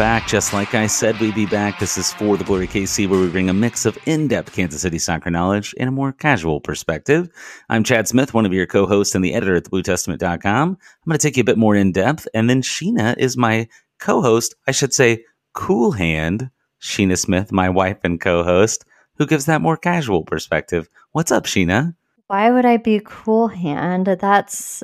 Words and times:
Back, 0.00 0.26
just 0.26 0.54
like 0.54 0.74
I 0.74 0.86
said 0.86 1.20
we'd 1.20 1.34
be 1.34 1.44
back. 1.44 1.78
This 1.78 1.98
is 1.98 2.10
For 2.10 2.38
the 2.38 2.44
Glory 2.44 2.66
KC, 2.66 3.06
where 3.06 3.20
we 3.20 3.28
bring 3.28 3.50
a 3.50 3.52
mix 3.52 3.84
of 3.84 3.98
in 4.06 4.28
depth 4.28 4.54
Kansas 4.54 4.80
City 4.80 4.98
soccer 4.98 5.28
knowledge 5.28 5.74
in 5.74 5.88
a 5.88 5.90
more 5.90 6.10
casual 6.10 6.58
perspective. 6.58 7.28
I'm 7.68 7.84
Chad 7.84 8.08
Smith, 8.08 8.32
one 8.32 8.46
of 8.46 8.52
your 8.54 8.64
co 8.66 8.86
hosts 8.86 9.14
and 9.14 9.22
the 9.22 9.34
editor 9.34 9.56
at 9.56 9.64
thebluetestament.com. 9.64 10.68
I'm 10.70 10.78
going 11.06 11.18
to 11.18 11.18
take 11.18 11.36
you 11.36 11.42
a 11.42 11.44
bit 11.44 11.58
more 11.58 11.76
in 11.76 11.92
depth, 11.92 12.26
and 12.32 12.48
then 12.48 12.62
Sheena 12.62 13.14
is 13.18 13.36
my 13.36 13.68
co 13.98 14.22
host, 14.22 14.54
I 14.66 14.70
should 14.70 14.94
say, 14.94 15.22
cool 15.52 15.92
hand. 15.92 16.48
Sheena 16.80 17.18
Smith, 17.18 17.52
my 17.52 17.68
wife 17.68 17.98
and 18.02 18.18
co 18.18 18.42
host, 18.42 18.86
who 19.18 19.26
gives 19.26 19.44
that 19.44 19.60
more 19.60 19.76
casual 19.76 20.24
perspective. 20.24 20.88
What's 21.12 21.30
up, 21.30 21.44
Sheena? 21.44 21.94
Why 22.28 22.50
would 22.50 22.64
I 22.64 22.78
be 22.78 23.02
cool 23.04 23.48
hand? 23.48 24.06
That's 24.06 24.82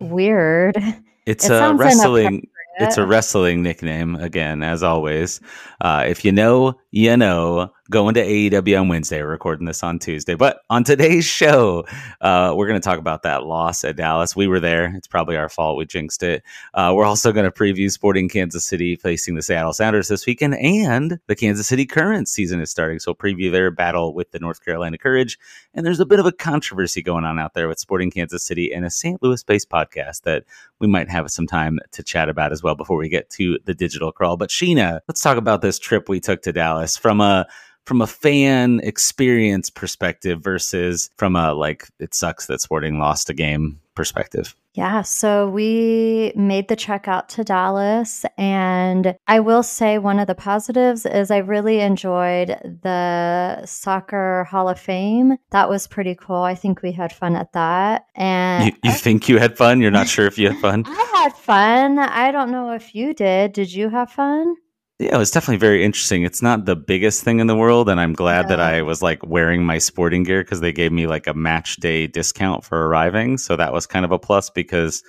weird. 0.00 0.76
It's 1.24 1.44
it 1.44 1.52
uh, 1.52 1.70
a 1.70 1.74
wrestling 1.74 2.48
it's 2.78 2.98
a 2.98 3.06
wrestling 3.06 3.62
nickname 3.62 4.16
again, 4.16 4.62
as 4.62 4.82
always. 4.82 5.40
Uh, 5.80 6.04
if 6.06 6.24
you 6.24 6.32
know, 6.32 6.74
you 6.90 7.16
know. 7.16 7.72
Going 7.88 8.14
to 8.14 8.26
AEW 8.26 8.80
on 8.80 8.88
Wednesday. 8.88 9.22
Recording 9.22 9.64
this 9.64 9.84
on 9.84 10.00
Tuesday, 10.00 10.34
but 10.34 10.62
on 10.68 10.82
today's 10.82 11.24
show, 11.24 11.86
uh, 12.20 12.52
we're 12.56 12.66
going 12.66 12.80
to 12.80 12.84
talk 12.84 12.98
about 12.98 13.22
that 13.22 13.44
loss 13.44 13.84
at 13.84 13.94
Dallas. 13.94 14.34
We 14.34 14.48
were 14.48 14.58
there. 14.58 14.92
It's 14.96 15.06
probably 15.06 15.36
our 15.36 15.48
fault. 15.48 15.78
We 15.78 15.86
jinxed 15.86 16.24
it. 16.24 16.42
Uh, 16.74 16.92
we're 16.96 17.04
also 17.04 17.30
going 17.30 17.44
to 17.44 17.52
preview 17.52 17.88
Sporting 17.88 18.28
Kansas 18.28 18.66
City 18.66 18.96
facing 18.96 19.36
the 19.36 19.42
Seattle 19.42 19.72
Sounders 19.72 20.08
this 20.08 20.26
weekend, 20.26 20.56
and 20.56 21.20
the 21.28 21.36
Kansas 21.36 21.68
City 21.68 21.86
Current 21.86 22.28
season 22.28 22.60
is 22.60 22.72
starting. 22.72 22.98
So 22.98 23.12
we'll 23.12 23.32
preview 23.32 23.52
their 23.52 23.70
battle 23.70 24.14
with 24.14 24.32
the 24.32 24.40
North 24.40 24.64
Carolina 24.64 24.98
Courage. 24.98 25.38
And 25.72 25.86
there's 25.86 26.00
a 26.00 26.06
bit 26.06 26.18
of 26.18 26.26
a 26.26 26.32
controversy 26.32 27.02
going 27.02 27.24
on 27.24 27.38
out 27.38 27.54
there 27.54 27.68
with 27.68 27.78
Sporting 27.78 28.10
Kansas 28.10 28.42
City 28.42 28.72
and 28.72 28.84
a 28.84 28.90
St. 28.90 29.22
Louis-based 29.22 29.70
podcast 29.70 30.22
that 30.22 30.42
we 30.80 30.88
might 30.88 31.08
have 31.08 31.30
some 31.30 31.46
time 31.46 31.78
to 31.92 32.02
chat 32.02 32.28
about 32.28 32.50
as 32.50 32.64
well 32.64 32.74
before 32.74 32.96
we 32.96 33.08
get 33.08 33.30
to 33.30 33.60
the 33.64 33.74
digital 33.74 34.10
crawl. 34.10 34.36
But 34.36 34.50
Sheena, 34.50 35.02
let's 35.06 35.20
talk 35.20 35.36
about 35.36 35.62
this 35.62 35.78
trip 35.78 36.08
we 36.08 36.18
took 36.18 36.42
to 36.42 36.52
Dallas 36.52 36.96
from 36.96 37.20
a 37.20 37.46
from 37.86 38.02
a 38.02 38.06
fan 38.06 38.80
experience 38.82 39.70
perspective 39.70 40.42
versus 40.42 41.08
from 41.16 41.36
a 41.36 41.54
like 41.54 41.88
it 41.98 42.12
sucks 42.14 42.46
that 42.46 42.60
Sporting 42.60 42.98
lost 42.98 43.30
a 43.30 43.34
game 43.34 43.80
perspective. 43.94 44.54
Yeah, 44.74 45.00
so 45.00 45.48
we 45.48 46.34
made 46.36 46.68
the 46.68 46.76
trek 46.76 47.08
out 47.08 47.30
to 47.30 47.44
Dallas. 47.44 48.26
And 48.36 49.16
I 49.26 49.40
will 49.40 49.62
say 49.62 49.96
one 49.96 50.18
of 50.18 50.26
the 50.26 50.34
positives 50.34 51.06
is 51.06 51.30
I 51.30 51.38
really 51.38 51.80
enjoyed 51.80 52.48
the 52.82 53.64
Soccer 53.64 54.44
Hall 54.44 54.68
of 54.68 54.78
Fame. 54.78 55.38
That 55.50 55.70
was 55.70 55.86
pretty 55.86 56.14
cool. 56.14 56.42
I 56.42 56.54
think 56.54 56.82
we 56.82 56.92
had 56.92 57.10
fun 57.10 57.36
at 57.36 57.54
that. 57.54 58.04
And 58.14 58.66
you, 58.66 58.72
you 58.84 58.90
I, 58.90 58.94
think 58.94 59.30
you 59.30 59.38
had 59.38 59.56
fun? 59.56 59.80
You're 59.80 59.90
not 59.90 60.08
sure 60.08 60.26
if 60.26 60.36
you 60.36 60.50
had 60.50 60.60
fun? 60.60 60.84
I 60.86 61.22
had 61.22 61.32
fun. 61.32 61.98
I 61.98 62.30
don't 62.30 62.50
know 62.50 62.72
if 62.72 62.94
you 62.94 63.14
did. 63.14 63.54
Did 63.54 63.72
you 63.72 63.88
have 63.88 64.12
fun? 64.12 64.56
Yeah, 64.98 65.16
it 65.16 65.18
was 65.18 65.30
definitely 65.30 65.58
very 65.58 65.84
interesting. 65.84 66.22
It's 66.22 66.40
not 66.40 66.64
the 66.64 66.74
biggest 66.74 67.22
thing 67.22 67.40
in 67.40 67.48
the 67.48 67.56
world, 67.56 67.90
and 67.90 68.00
I'm 68.00 68.14
glad 68.14 68.46
yeah. 68.46 68.56
that 68.56 68.60
I 68.60 68.80
was 68.80 69.02
like 69.02 69.24
wearing 69.26 69.62
my 69.62 69.76
sporting 69.76 70.22
gear 70.22 70.42
because 70.42 70.60
they 70.60 70.72
gave 70.72 70.90
me 70.90 71.06
like 71.06 71.26
a 71.26 71.34
match 71.34 71.76
day 71.76 72.06
discount 72.06 72.64
for 72.64 72.86
arriving. 72.88 73.36
So 73.36 73.56
that 73.56 73.74
was 73.74 73.86
kind 73.86 74.06
of 74.06 74.12
a 74.12 74.18
plus 74.18 74.48
because 74.48 75.02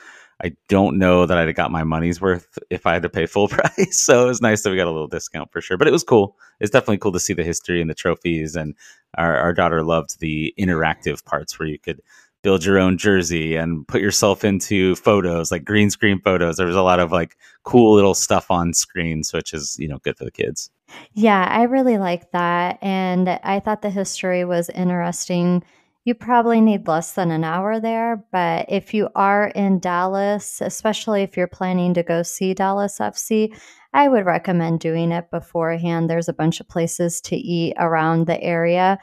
I 0.44 0.52
don't 0.68 1.00
know 1.00 1.26
that 1.26 1.38
I'd 1.38 1.48
have 1.48 1.56
got 1.56 1.72
my 1.72 1.86
money's 1.86 2.20
worth 2.20 2.60
if 2.70 2.86
I 2.86 2.94
had 2.94 3.02
to 3.04 3.10
pay 3.10 3.28
full 3.28 3.48
price. 3.48 4.00
So 4.00 4.26
it 4.26 4.28
was 4.28 4.42
nice 4.42 4.62
that 4.64 4.72
we 4.72 4.76
got 4.76 4.88
a 4.88 4.92
little 4.92 5.08
discount 5.08 5.54
for 5.54 5.62
sure. 5.62 5.78
But 5.78 5.88
it 5.88 5.92
was 5.92 6.04
cool. 6.04 6.36
It's 6.60 6.70
definitely 6.70 6.98
cool 6.98 7.14
to 7.14 7.20
see 7.20 7.34
the 7.34 7.44
history 7.44 7.80
and 7.80 7.90
the 7.90 7.96
trophies. 7.96 8.56
And 8.58 8.76
our, 9.18 9.38
our 9.38 9.54
daughter 9.54 9.84
loved 9.84 10.20
the 10.20 10.54
interactive 10.60 11.24
parts 11.24 11.58
where 11.58 11.68
you 11.68 11.80
could 11.80 12.02
build 12.44 12.64
your 12.64 12.78
own 12.78 12.98
jersey 12.98 13.56
and 13.56 13.88
put 13.88 14.02
yourself 14.02 14.44
into 14.44 14.96
photos 14.96 15.52
like 15.52 15.66
green 15.66 15.90
screen 15.90 16.20
photos. 16.24 16.58
There 16.58 16.68
was 16.68 16.76
a 16.76 16.82
lot 16.82 17.00
of 17.00 17.12
like 17.12 17.36
cool 17.64 17.96
little 17.96 18.14
stuff 18.14 18.50
on 18.52 18.74
screens 18.74 19.34
which 19.34 19.54
is 19.54 19.76
you 19.80 19.88
know 19.88 19.98
good 20.00 20.18
for 20.18 20.26
the 20.26 20.32
kids. 20.32 20.70
Yeah 21.14 21.48
i 21.50 21.64
really 21.64 21.98
like 21.98 22.32
that 22.32 22.78
and 22.82 23.28
i 23.44 23.60
thought 23.60 23.82
the 23.82 23.90
history 23.90 24.46
was 24.46 24.70
interesting. 24.70 25.64
You 26.06 26.14
probably 26.14 26.62
need 26.62 26.88
less 26.88 27.14
than 27.14 27.32
an 27.32 27.44
hour 27.44 27.82
there 27.82 28.24
but 28.32 28.68
if 28.70 28.94
you 28.94 29.10
are 29.16 29.48
in 29.50 29.80
dallas 29.80 30.62
especially 30.62 31.24
if 31.24 31.36
you're 31.36 31.48
planning 31.48 31.94
to 31.96 32.04
go 32.04 32.24
see 32.24 32.54
dallas 32.54 33.00
fc 33.00 33.54
i 33.94 34.08
would 34.08 34.26
recommend 34.26 34.80
doing 34.80 35.12
it 35.12 35.30
beforehand. 35.32 36.10
There's 36.10 36.30
a 36.30 36.34
bunch 36.34 36.62
of 36.62 36.70
places 36.70 37.20
to 37.22 37.36
eat 37.36 37.74
around 37.78 38.28
the 38.28 38.42
area 38.42 39.00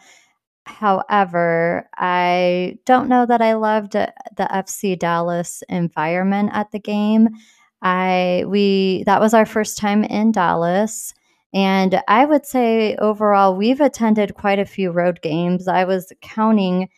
However, 0.66 1.88
I 1.96 2.78
don't 2.86 3.08
know 3.08 3.26
that 3.26 3.42
I 3.42 3.54
loved 3.54 3.92
the 3.92 4.12
FC 4.38 4.98
Dallas 4.98 5.62
environment 5.68 6.50
at 6.52 6.70
the 6.70 6.78
game. 6.78 7.28
I 7.82 8.44
we 8.46 9.02
that 9.04 9.20
was 9.20 9.34
our 9.34 9.44
first 9.44 9.76
time 9.76 10.04
in 10.04 10.32
Dallas 10.32 11.12
and 11.52 12.00
I 12.08 12.24
would 12.24 12.46
say 12.46 12.96
overall 12.96 13.56
we've 13.56 13.80
attended 13.80 14.34
quite 14.34 14.58
a 14.58 14.64
few 14.64 14.90
road 14.90 15.20
games. 15.22 15.68
I 15.68 15.84
was 15.84 16.12
counting 16.22 16.88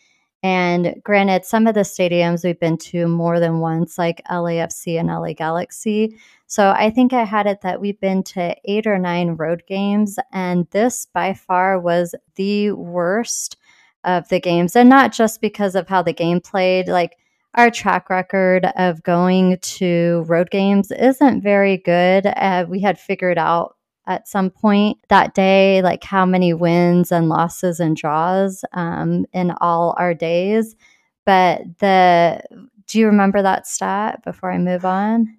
and 0.43 0.95
granted 1.03 1.45
some 1.45 1.67
of 1.67 1.75
the 1.75 1.81
stadiums 1.81 2.45
we've 2.45 2.61
been 2.61 2.79
to 2.79 3.09
more 3.09 3.41
than 3.41 3.61
once 3.61 3.99
like 3.99 4.23
LAFC 4.31 4.99
and 4.99 5.09
LA 5.09 5.33
Galaxy, 5.33 6.17
so 6.47 6.71
I 6.71 6.91
think 6.91 7.13
I 7.13 7.25
had 7.25 7.47
it 7.47 7.63
that 7.63 7.81
we've 7.81 8.01
been 8.01 8.23
to 8.25 8.55
eight 8.65 8.87
or 8.87 8.99
nine 8.99 9.31
road 9.31 9.65
games, 9.67 10.19
and 10.33 10.67
this 10.71 11.07
by 11.13 11.35
far 11.35 11.79
was 11.79 12.15
the 12.37 12.71
worst 12.73 13.57
of 14.05 14.29
the 14.29 14.41
games. 14.41 14.77
And 14.77 14.89
not 14.89 15.13
just 15.13 15.41
because 15.41 15.75
of 15.75 15.89
how 15.89 16.03
the 16.03 16.13
game 16.13 16.41
played, 16.41 16.89
like 16.89 17.19
our 17.55 17.71
track 17.71 18.09
record 18.11 18.67
of 18.77 19.03
going 19.03 19.59
to 19.61 20.25
road 20.29 20.51
games 20.51 20.93
isn't 20.93 21.43
very 21.43 21.79
good. 21.79 22.27
Uh, 22.27 22.67
we 22.69 22.81
had 22.81 22.99
figured 22.99 23.39
out 23.39 23.76
at 24.06 24.28
some 24.28 24.50
point 24.50 24.99
that 25.09 25.34
day, 25.34 25.83
like 25.83 26.05
how 26.05 26.25
many 26.25 26.53
wins 26.53 27.11
and 27.11 27.28
losses 27.28 27.81
and 27.81 27.97
draws 27.97 28.65
um, 28.72 29.27
in 29.33 29.53
all 29.61 29.94
our 29.99 30.15
days. 30.15 30.77
But 31.25 31.62
the, 31.78 32.43
do 32.87 32.99
you 32.99 33.06
remember 33.06 33.43
that 33.43 33.66
stat 33.66 34.22
before 34.25 34.53
I 34.53 34.59
move 34.59 34.84
on? 34.84 35.37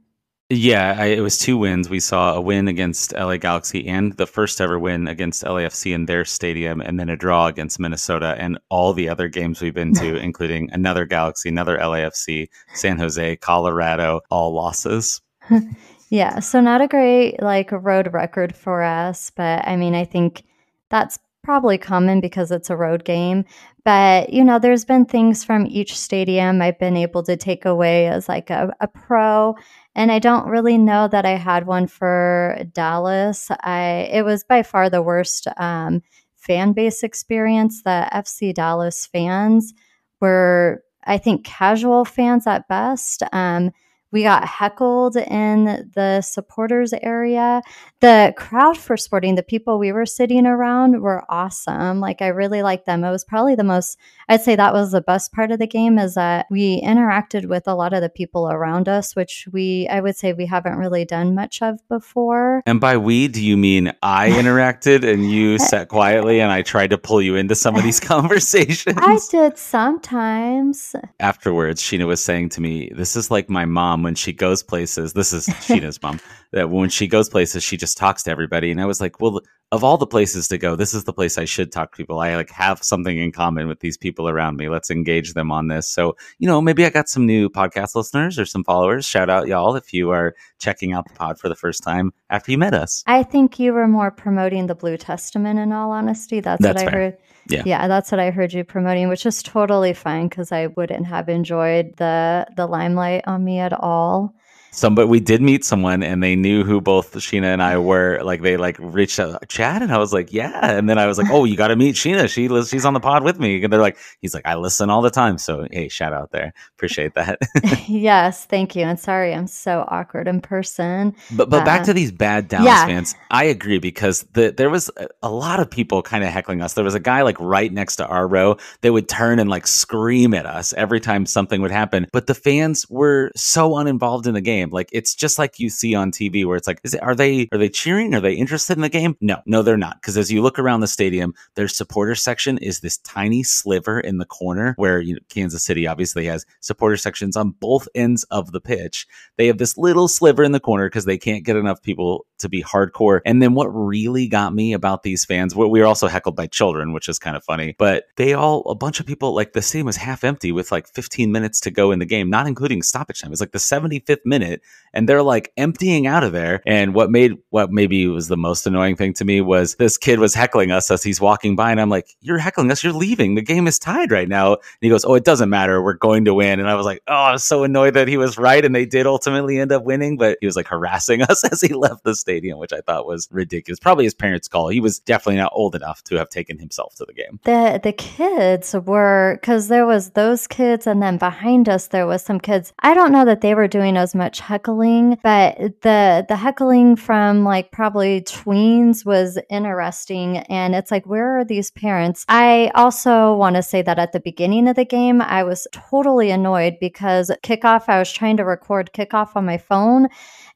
Yeah, 0.50 0.96
I, 0.98 1.08
it 1.08 1.20
was 1.20 1.38
two 1.38 1.58
wins. 1.58 1.90
We 1.90 2.00
saw 2.00 2.34
a 2.34 2.42
win 2.42 2.70
against 2.70 3.12
LA 3.12 3.36
Galaxy 3.36 3.86
and 3.86 4.14
the 4.14 4.26
first 4.26 4.62
ever 4.62 4.80
win 4.80 5.06
against 5.08 5.44
LAFC 5.44 5.94
in 5.94 6.06
their 6.06 6.24
stadium, 6.24 6.80
and 6.80 6.98
then 6.98 7.10
a 7.10 7.18
draw 7.18 7.48
against 7.48 7.82
Minnesota. 7.82 8.34
And 8.38 8.58
all 8.70 8.94
the 8.94 9.10
other 9.10 9.28
games 9.28 9.62
we've 9.62 9.74
been 9.74 9.94
to, 9.96 10.16
including 10.22 10.70
another 10.72 11.06
Galaxy, 11.06 11.50
another 11.50 11.78
LAFC, 11.78 12.48
San 12.74 12.98
Jose, 12.98 13.36
Colorado, 13.38 14.22
all 14.32 14.54
losses. 14.54 15.22
yeah, 16.10 16.40
so 16.40 16.62
not 16.62 16.82
a 16.82 16.88
great 16.88 17.42
like 17.42 17.72
road 17.72 18.14
record 18.14 18.56
for 18.56 18.84
us, 18.84 19.32
but 19.36 19.68
I 19.68 19.76
mean, 19.76 19.96
I 19.96 20.06
think 20.06 20.44
that's 20.90 21.20
probably 21.44 21.78
common 21.78 22.20
because 22.20 22.52
it's 22.52 22.70
a 22.70 22.76
road 22.76 23.06
game. 23.06 23.46
But, 23.86 24.34
you 24.34 24.44
know, 24.44 24.60
there's 24.60 24.84
been 24.84 25.06
things 25.06 25.46
from 25.46 25.66
each 25.66 25.98
stadium 25.98 26.62
I've 26.62 26.78
been 26.78 26.98
able 26.98 27.24
to 27.24 27.38
take 27.38 27.64
away 27.64 28.08
as 28.08 28.28
like 28.28 28.50
a, 28.50 28.74
a 28.82 28.88
pro. 28.88 29.56
And 29.96 30.12
I 30.12 30.20
don't 30.20 30.50
really 30.50 30.78
know 30.78 31.08
that 31.08 31.26
I 31.26 31.38
had 31.38 31.66
one 31.66 31.88
for 31.88 32.58
Dallas. 32.74 33.50
I 33.62 34.10
it 34.12 34.26
was 34.26 34.44
by 34.44 34.62
far 34.62 34.90
the 34.90 35.02
worst 35.02 35.48
um, 35.56 36.02
fan 36.36 36.74
base 36.74 37.02
experience. 37.02 37.82
The 37.84 38.10
FC 38.14 38.54
Dallas 38.54 39.06
fans 39.06 39.74
were, 40.20 40.84
I 41.06 41.18
think, 41.18 41.46
casual 41.46 42.04
fans 42.04 42.46
at 42.46 42.68
best. 42.68 43.24
Um, 43.32 43.72
we 44.12 44.24
got 44.24 44.48
heckled 44.48 45.18
in 45.18 45.92
the 45.94 46.22
supporters 46.22 46.94
area. 47.02 47.62
The 48.00 48.34
crowd 48.38 48.78
for 48.78 48.96
sporting, 48.96 49.36
the 49.36 49.44
people 49.44 49.80
we 49.80 49.92
were 49.92 50.06
sitting 50.06 50.46
around 50.46 51.02
were 51.02 51.24
awesome. 51.30 52.00
Like 52.00 52.22
I 52.22 52.28
really 52.28 52.62
liked 52.62 52.86
them. 52.86 53.04
It 53.04 53.12
was 53.12 53.26
probably 53.26 53.56
the 53.56 53.64
most 53.64 53.98
I'd 54.30 54.42
say 54.42 54.56
that 54.56 54.74
was 54.74 54.92
the 54.92 55.02
best 55.02 55.32
part 55.34 55.52
of 55.52 55.60
the 55.60 55.68
game 55.68 55.98
is 55.98 56.16
that 56.16 56.46
we 56.50 56.82
interacted 56.82 57.48
with 57.48 57.68
a 57.68 57.76
lot 57.76 57.94
of 57.94 58.02
the 58.02 58.10
people 58.10 58.50
around 58.50 58.88
us, 58.88 59.16
which 59.16 59.48
we 59.52 59.88
I 59.90 60.00
would 60.00 60.16
say 60.16 60.32
we 60.34 60.46
haven't 60.46 60.78
really 60.78 61.04
done 61.04 61.36
much 61.36 61.62
of 61.62 61.80
before. 61.90 62.62
And 62.66 62.80
by 62.80 62.98
we, 62.98 63.28
do 63.28 63.44
you 63.44 63.58
mean 63.58 63.94
I 64.04 64.30
interacted 64.32 65.04
and 65.04 65.30
you 65.30 65.58
sat 65.60 65.90
quietly 65.90 66.40
and 66.40 66.52
I 66.52 66.62
tried 66.62 66.92
to 66.92 66.98
pull 66.98 67.22
you 67.22 67.36
into 67.36 67.56
some 67.56 67.76
of 67.76 67.84
these 67.84 68.00
conversations? 68.02 68.98
I 68.98 69.20
did 69.30 69.58
sometimes. 69.58 70.96
Afterwards, 71.20 71.82
Sheena 71.82 72.08
was 72.08 72.24
saying 72.24 72.50
to 72.50 72.62
me, 72.62 72.90
This 72.96 73.16
is 73.16 73.30
like 73.32 73.50
my 73.50 73.66
mom 73.66 73.97
mom 73.98 74.04
when 74.04 74.16
she 74.16 74.34
goes 74.34 74.64
places. 74.64 75.14
This 75.14 75.34
is 75.34 75.48
Sheena's 75.48 76.02
mom. 76.02 76.20
That 76.54 76.70
when 76.70 76.90
she 76.90 77.08
goes 77.08 77.28
places, 77.28 77.62
she 77.62 77.76
just 77.76 77.98
talks 77.98 78.24
to 78.24 78.32
everybody. 78.32 78.72
And 78.72 78.80
I 78.80 78.86
was 78.86 79.02
like, 79.02 79.20
well, 79.20 79.42
of 79.74 79.84
all 79.84 79.98
the 79.98 80.08
places 80.08 80.48
to 80.48 80.58
go, 80.58 80.78
this 80.78 80.94
is 80.94 81.04
the 81.04 81.12
place 81.12 81.38
I 81.38 81.44
should 81.44 81.74
talk 81.74 81.92
to 81.92 81.98
people. 81.98 82.22
I 82.22 82.38
like 82.38 82.50
have 82.52 82.82
something 82.82 83.18
in 83.18 83.34
common 83.34 83.68
with 83.68 83.82
these 83.82 83.98
people 83.98 84.30
around 84.30 84.56
me. 84.56 84.70
Let's 84.70 84.90
engage 84.90 85.34
them 85.34 85.52
on 85.52 85.68
this. 85.68 85.90
So, 85.90 86.16
you 86.40 86.48
know, 86.48 86.62
maybe 86.62 86.86
I 86.86 86.90
got 86.90 87.10
some 87.10 87.26
new 87.26 87.50
podcast 87.50 87.96
listeners 87.96 88.40
or 88.40 88.46
some 88.46 88.64
followers. 88.64 89.06
Shout 89.06 89.30
out 89.30 89.48
y'all 89.48 89.76
if 89.76 89.92
you 89.92 90.10
are 90.12 90.36
checking 90.58 90.94
out 90.94 91.06
the 91.10 91.16
pod 91.16 91.38
for 91.38 91.50
the 91.50 91.56
first 91.56 91.84
time 91.84 92.14
after 92.30 92.50
you 92.50 92.58
met 92.58 92.74
us. 92.74 93.04
I 93.08 93.24
think 93.24 93.60
you 93.60 93.74
were 93.74 93.90
more 93.90 94.10
promoting 94.10 94.68
the 94.68 94.76
Blue 94.76 94.96
Testament 94.96 95.60
in 95.60 95.74
all 95.74 95.92
honesty. 95.92 96.40
That's, 96.40 96.64
that's 96.64 96.82
what 96.82 96.94
I 96.94 96.98
heard. 96.98 97.18
Yeah. 97.50 97.64
yeah, 97.66 97.88
that's 97.88 98.12
what 98.12 98.20
I 98.20 98.32
heard 98.32 98.54
you 98.54 98.64
promoting, 98.64 99.10
which 99.10 99.26
is 99.26 99.42
totally 99.42 99.94
fine 99.94 100.28
because 100.28 100.52
I 100.52 100.68
wouldn't 100.68 101.06
have 101.08 101.30
enjoyed 101.30 101.96
the 101.98 102.48
the 102.56 102.68
limelight 102.68 103.24
on 103.28 103.44
me 103.44 103.60
at 103.60 103.74
all. 103.74 104.34
Somebody 104.78 105.08
we 105.08 105.20
did 105.20 105.42
meet 105.42 105.66
someone 105.66 106.04
and 106.04 106.22
they 106.22 106.36
knew 106.36 106.64
who 106.64 106.80
both 106.80 107.14
Sheena 107.14 107.46
and 107.46 107.62
I 107.62 107.78
were. 107.78 108.22
Like 108.24 108.42
they 108.42 108.58
like 108.58 108.78
reached 108.80 109.20
out, 109.20 109.48
Chad, 109.50 109.82
and 109.82 109.92
I 109.92 109.98
was 109.98 110.14
like, 110.14 110.32
yeah. 110.32 110.78
And 110.78 110.90
then 110.90 110.98
I 110.98 111.08
was 111.08 111.18
like, 111.18 111.30
oh, 111.30 111.46
you 111.46 111.58
got 111.58 111.70
to 111.70 111.76
meet 111.76 111.96
Sheena. 111.96 112.30
She 112.30 112.48
she's 112.66 112.86
on 112.86 112.94
the 112.94 113.00
pod 113.00 113.24
with 113.24 113.40
me. 113.40 113.64
And 113.64 113.72
they're 113.72 113.82
like, 113.82 113.98
he's 114.22 114.34
like, 114.34 114.46
I 114.46 114.56
listen 114.56 114.90
all 114.90 115.02
the 115.02 115.10
time. 115.10 115.38
So 115.38 115.68
hey, 115.72 115.90
shout 115.90 116.14
out 116.14 116.32
there. 116.32 116.54
Appreciate 116.76 117.16
that. 117.16 117.40
yes, 117.88 118.46
thank 118.46 118.76
you. 118.76 118.84
And 118.84 119.00
sorry, 119.00 119.34
I'm 119.34 119.48
so 119.48 119.86
awkward 119.88 120.28
in 120.28 120.42
person. 120.42 121.16
But 121.32 121.50
but 121.50 121.62
uh, 121.62 121.66
back 121.66 121.84
to 121.86 121.94
these 121.94 122.12
bad 122.12 122.48
Dallas 122.48 122.68
yeah. 122.68 122.86
fans. 122.86 123.16
I 123.32 123.46
agree 123.46 123.80
because 123.80 124.24
the, 124.34 124.52
there 124.56 124.70
was 124.70 124.90
a 125.22 125.30
lot 125.30 125.60
of 125.60 125.70
people 125.70 126.02
kind 126.02 126.24
of 126.24 126.30
heckling 126.30 126.62
us. 126.62 126.74
There 126.74 126.84
was 126.84 126.96
a 126.96 127.00
guy 127.00 127.24
like 127.24 127.40
right 127.40 127.72
next 127.72 127.98
to 127.98 128.08
our 128.08 128.28
row. 128.28 128.58
that 128.82 128.94
would 128.94 129.10
turn 129.10 129.40
and 129.40 129.50
like 129.50 129.68
scream 129.68 130.34
at 130.34 130.46
us 130.46 130.74
every 130.74 131.00
time 131.00 131.26
something 131.26 131.62
would 131.62 131.72
happen. 131.72 132.08
But 132.12 132.28
the 132.28 132.36
fans 132.36 132.86
were 132.90 133.32
so 133.36 133.78
uninvolved 133.78 134.28
in 134.28 134.34
the 134.34 134.42
game. 134.42 134.67
Like 134.70 134.90
it's 134.92 135.16
just 135.16 135.40
like 135.40 135.60
you 135.60 135.70
see 135.70 135.96
on 135.96 136.12
TV 136.12 136.46
where 136.46 136.58
it's 136.58 136.68
like, 136.68 136.80
is 136.84 136.94
it, 136.94 137.04
are 137.04 137.16
they 137.16 137.48
are 137.52 137.58
they 137.58 137.70
cheering? 137.70 138.14
Are 138.14 138.22
they 138.22 138.34
interested 138.34 138.78
in 138.78 138.82
the 138.82 138.90
game? 138.90 139.16
No, 139.22 139.42
no, 139.46 139.62
they're 139.62 139.78
not. 139.78 140.02
Because 140.02 140.18
as 140.18 140.32
you 140.32 140.42
look 140.42 140.60
around 140.60 140.82
the 140.82 140.88
stadium, 140.88 141.34
their 141.56 141.68
supporter 141.68 142.16
section 142.16 142.58
is 142.60 142.80
this 142.80 142.98
tiny 143.00 143.44
sliver 143.44 144.00
in 144.00 144.18
the 144.18 144.26
corner 144.26 144.74
where 144.78 145.00
you 145.00 145.16
know, 145.16 145.22
Kansas 145.30 145.64
City 145.64 145.88
obviously 145.88 146.26
has 146.26 146.46
supporter 146.60 146.98
sections 146.98 147.36
on 147.36 147.52
both 147.52 147.88
ends 147.96 148.24
of 148.26 148.52
the 148.52 148.62
pitch. 148.62 149.08
They 149.38 149.48
have 149.48 149.58
this 149.58 149.78
little 149.78 150.08
sliver 150.08 150.44
in 150.44 150.52
the 150.52 150.60
corner 150.60 150.88
because 150.88 151.06
they 151.06 151.18
can't 151.18 151.46
get 151.46 151.56
enough 151.56 151.82
people 151.82 152.26
to 152.40 152.50
be 152.50 152.64
hardcore. 152.64 153.22
And 153.26 153.42
then 153.42 153.54
what 153.54 153.68
really 153.68 154.28
got 154.28 154.54
me 154.54 154.74
about 154.74 155.04
these 155.04 155.26
fans, 155.26 155.56
we 155.56 155.68
were 155.68 155.86
also 155.86 156.08
heckled 156.08 156.36
by 156.36 156.48
children, 156.48 156.94
which 156.94 157.10
is 157.10 157.20
kind 157.20 157.36
of 157.36 157.44
funny, 157.44 157.76
but 157.78 158.06
they 158.16 158.34
all, 158.34 158.62
a 158.70 158.76
bunch 158.76 159.00
of 159.00 159.06
people, 159.06 159.34
like 159.34 159.54
the 159.54 159.62
stadium 159.62 159.88
was 159.88 159.98
half 159.98 160.24
empty 160.24 160.52
with 160.52 160.72
like 160.72 160.88
15 160.88 161.32
minutes 161.32 161.60
to 161.62 161.72
go 161.72 161.92
in 161.92 162.00
the 162.00 162.06
game, 162.06 162.30
not 162.30 162.48
including 162.48 162.82
stoppage 162.82 163.22
time. 163.22 163.32
It's 163.32 163.42
like 163.42 163.52
the 163.52 163.58
75th 163.58 164.26
minute 164.26 164.47
and 164.94 165.08
they're 165.08 165.22
like 165.22 165.52
emptying 165.58 166.08
out 166.08 166.24
of 166.24 166.32
there. 166.32 166.62
And 166.66 166.96
what 166.96 167.12
made, 167.12 167.34
what 167.50 167.72
maybe 167.72 168.08
was 168.08 168.30
the 168.30 168.38
most 168.38 168.66
annoying 168.66 168.96
thing 168.96 169.14
to 169.14 169.26
me 169.26 169.42
was 169.42 169.76
this 169.76 169.96
kid 169.96 170.18
was 170.18 170.34
heckling 170.34 170.72
us 170.72 170.90
as 170.90 171.04
he's 171.04 171.22
walking 171.22 171.56
by. 171.56 171.70
And 171.70 171.80
I'm 171.80 171.90
like, 171.90 172.16
you're 172.22 172.40
heckling 172.40 172.72
us. 172.72 172.84
You're 172.84 172.94
leaving. 172.94 173.36
The 173.36 173.44
game 173.44 173.68
is 173.68 173.78
tied 173.78 174.12
right 174.12 174.28
now. 174.28 174.54
And 174.54 174.62
he 174.82 174.90
goes, 174.90 175.06
oh, 175.06 175.14
it 175.14 175.24
doesn't 175.24 175.52
matter. 175.52 175.84
We're 175.84 175.94
going 175.94 176.26
to 176.26 176.34
win. 176.34 176.60
And 176.60 176.68
I 176.68 176.74
was 176.74 176.86
like, 176.86 177.04
oh, 177.08 177.14
I 177.14 177.32
was 177.34 177.44
so 177.44 177.64
annoyed 177.64 177.94
that 177.94 178.08
he 178.08 178.18
was 178.18 178.40
right. 178.40 178.66
And 178.66 178.74
they 178.74 178.86
did 178.86 179.06
ultimately 179.06 179.60
end 179.60 179.72
up 179.72 179.84
winning, 179.84 180.18
but 180.18 180.40
he 180.42 180.48
was 180.48 180.56
like 180.56 180.68
harassing 180.68 181.22
us 181.30 181.44
as 181.44 181.62
he 181.62 181.76
left 181.76 182.04
the 182.04 182.16
stadium, 182.16 182.58
which 182.58 182.74
I 182.74 182.82
thought 182.82 183.06
was 183.06 183.28
ridiculous. 183.32 183.80
Probably 183.80 184.06
his 184.06 184.16
parents' 184.16 184.48
call. 184.48 184.70
He 184.70 184.80
was 184.80 184.98
definitely 185.00 185.38
not 185.38 185.52
old 185.54 185.76
enough 185.76 186.04
to 186.06 186.16
have 186.16 186.30
taken 186.30 186.58
himself 186.58 186.96
to 186.96 187.06
the 187.06 187.14
game. 187.14 187.40
The 187.44 187.80
the 187.84 187.94
kids 187.94 188.74
were 188.74 189.38
because 189.40 189.68
there 189.68 189.86
was 189.86 190.12
those 190.12 190.48
kids, 190.48 190.88
and 190.88 191.04
then 191.04 191.18
behind 191.18 191.70
us 191.70 191.88
there 191.88 192.08
was 192.08 192.24
some 192.24 192.40
kids. 192.40 192.74
I 192.80 192.94
don't 192.94 193.12
know 193.12 193.26
that 193.26 193.42
they 193.42 193.54
were 193.54 193.68
doing 193.68 193.96
as 193.96 194.16
much 194.16 194.37
heckling, 194.40 195.18
but 195.24 195.58
the 195.82 196.26
the 196.28 196.36
heckling 196.36 196.96
from 196.96 197.44
like 197.44 197.72
probably 197.72 198.22
tweens 198.22 199.06
was 199.06 199.38
interesting. 199.50 200.38
And 200.38 200.76
it's 200.76 200.92
like, 200.92 201.06
where 201.06 201.40
are 201.40 201.46
these 201.46 201.72
parents? 201.72 202.26
I 202.30 202.72
also 202.76 203.36
want 203.36 203.56
to 203.56 203.64
say 203.64 203.82
that 203.82 204.00
at 204.00 204.12
the 204.12 204.20
beginning 204.20 204.68
of 204.68 204.76
the 204.76 204.86
game, 204.86 205.22
I 205.22 205.44
was 205.44 205.68
totally 205.72 206.32
annoyed 206.32 206.78
because 206.80 207.32
kickoff. 207.44 207.86
I 207.88 208.00
was 208.00 208.12
trying 208.12 208.38
to 208.38 208.46
record 208.46 208.92
kickoff 208.94 209.36
on 209.36 209.46
my 209.46 209.58
phone 209.58 210.08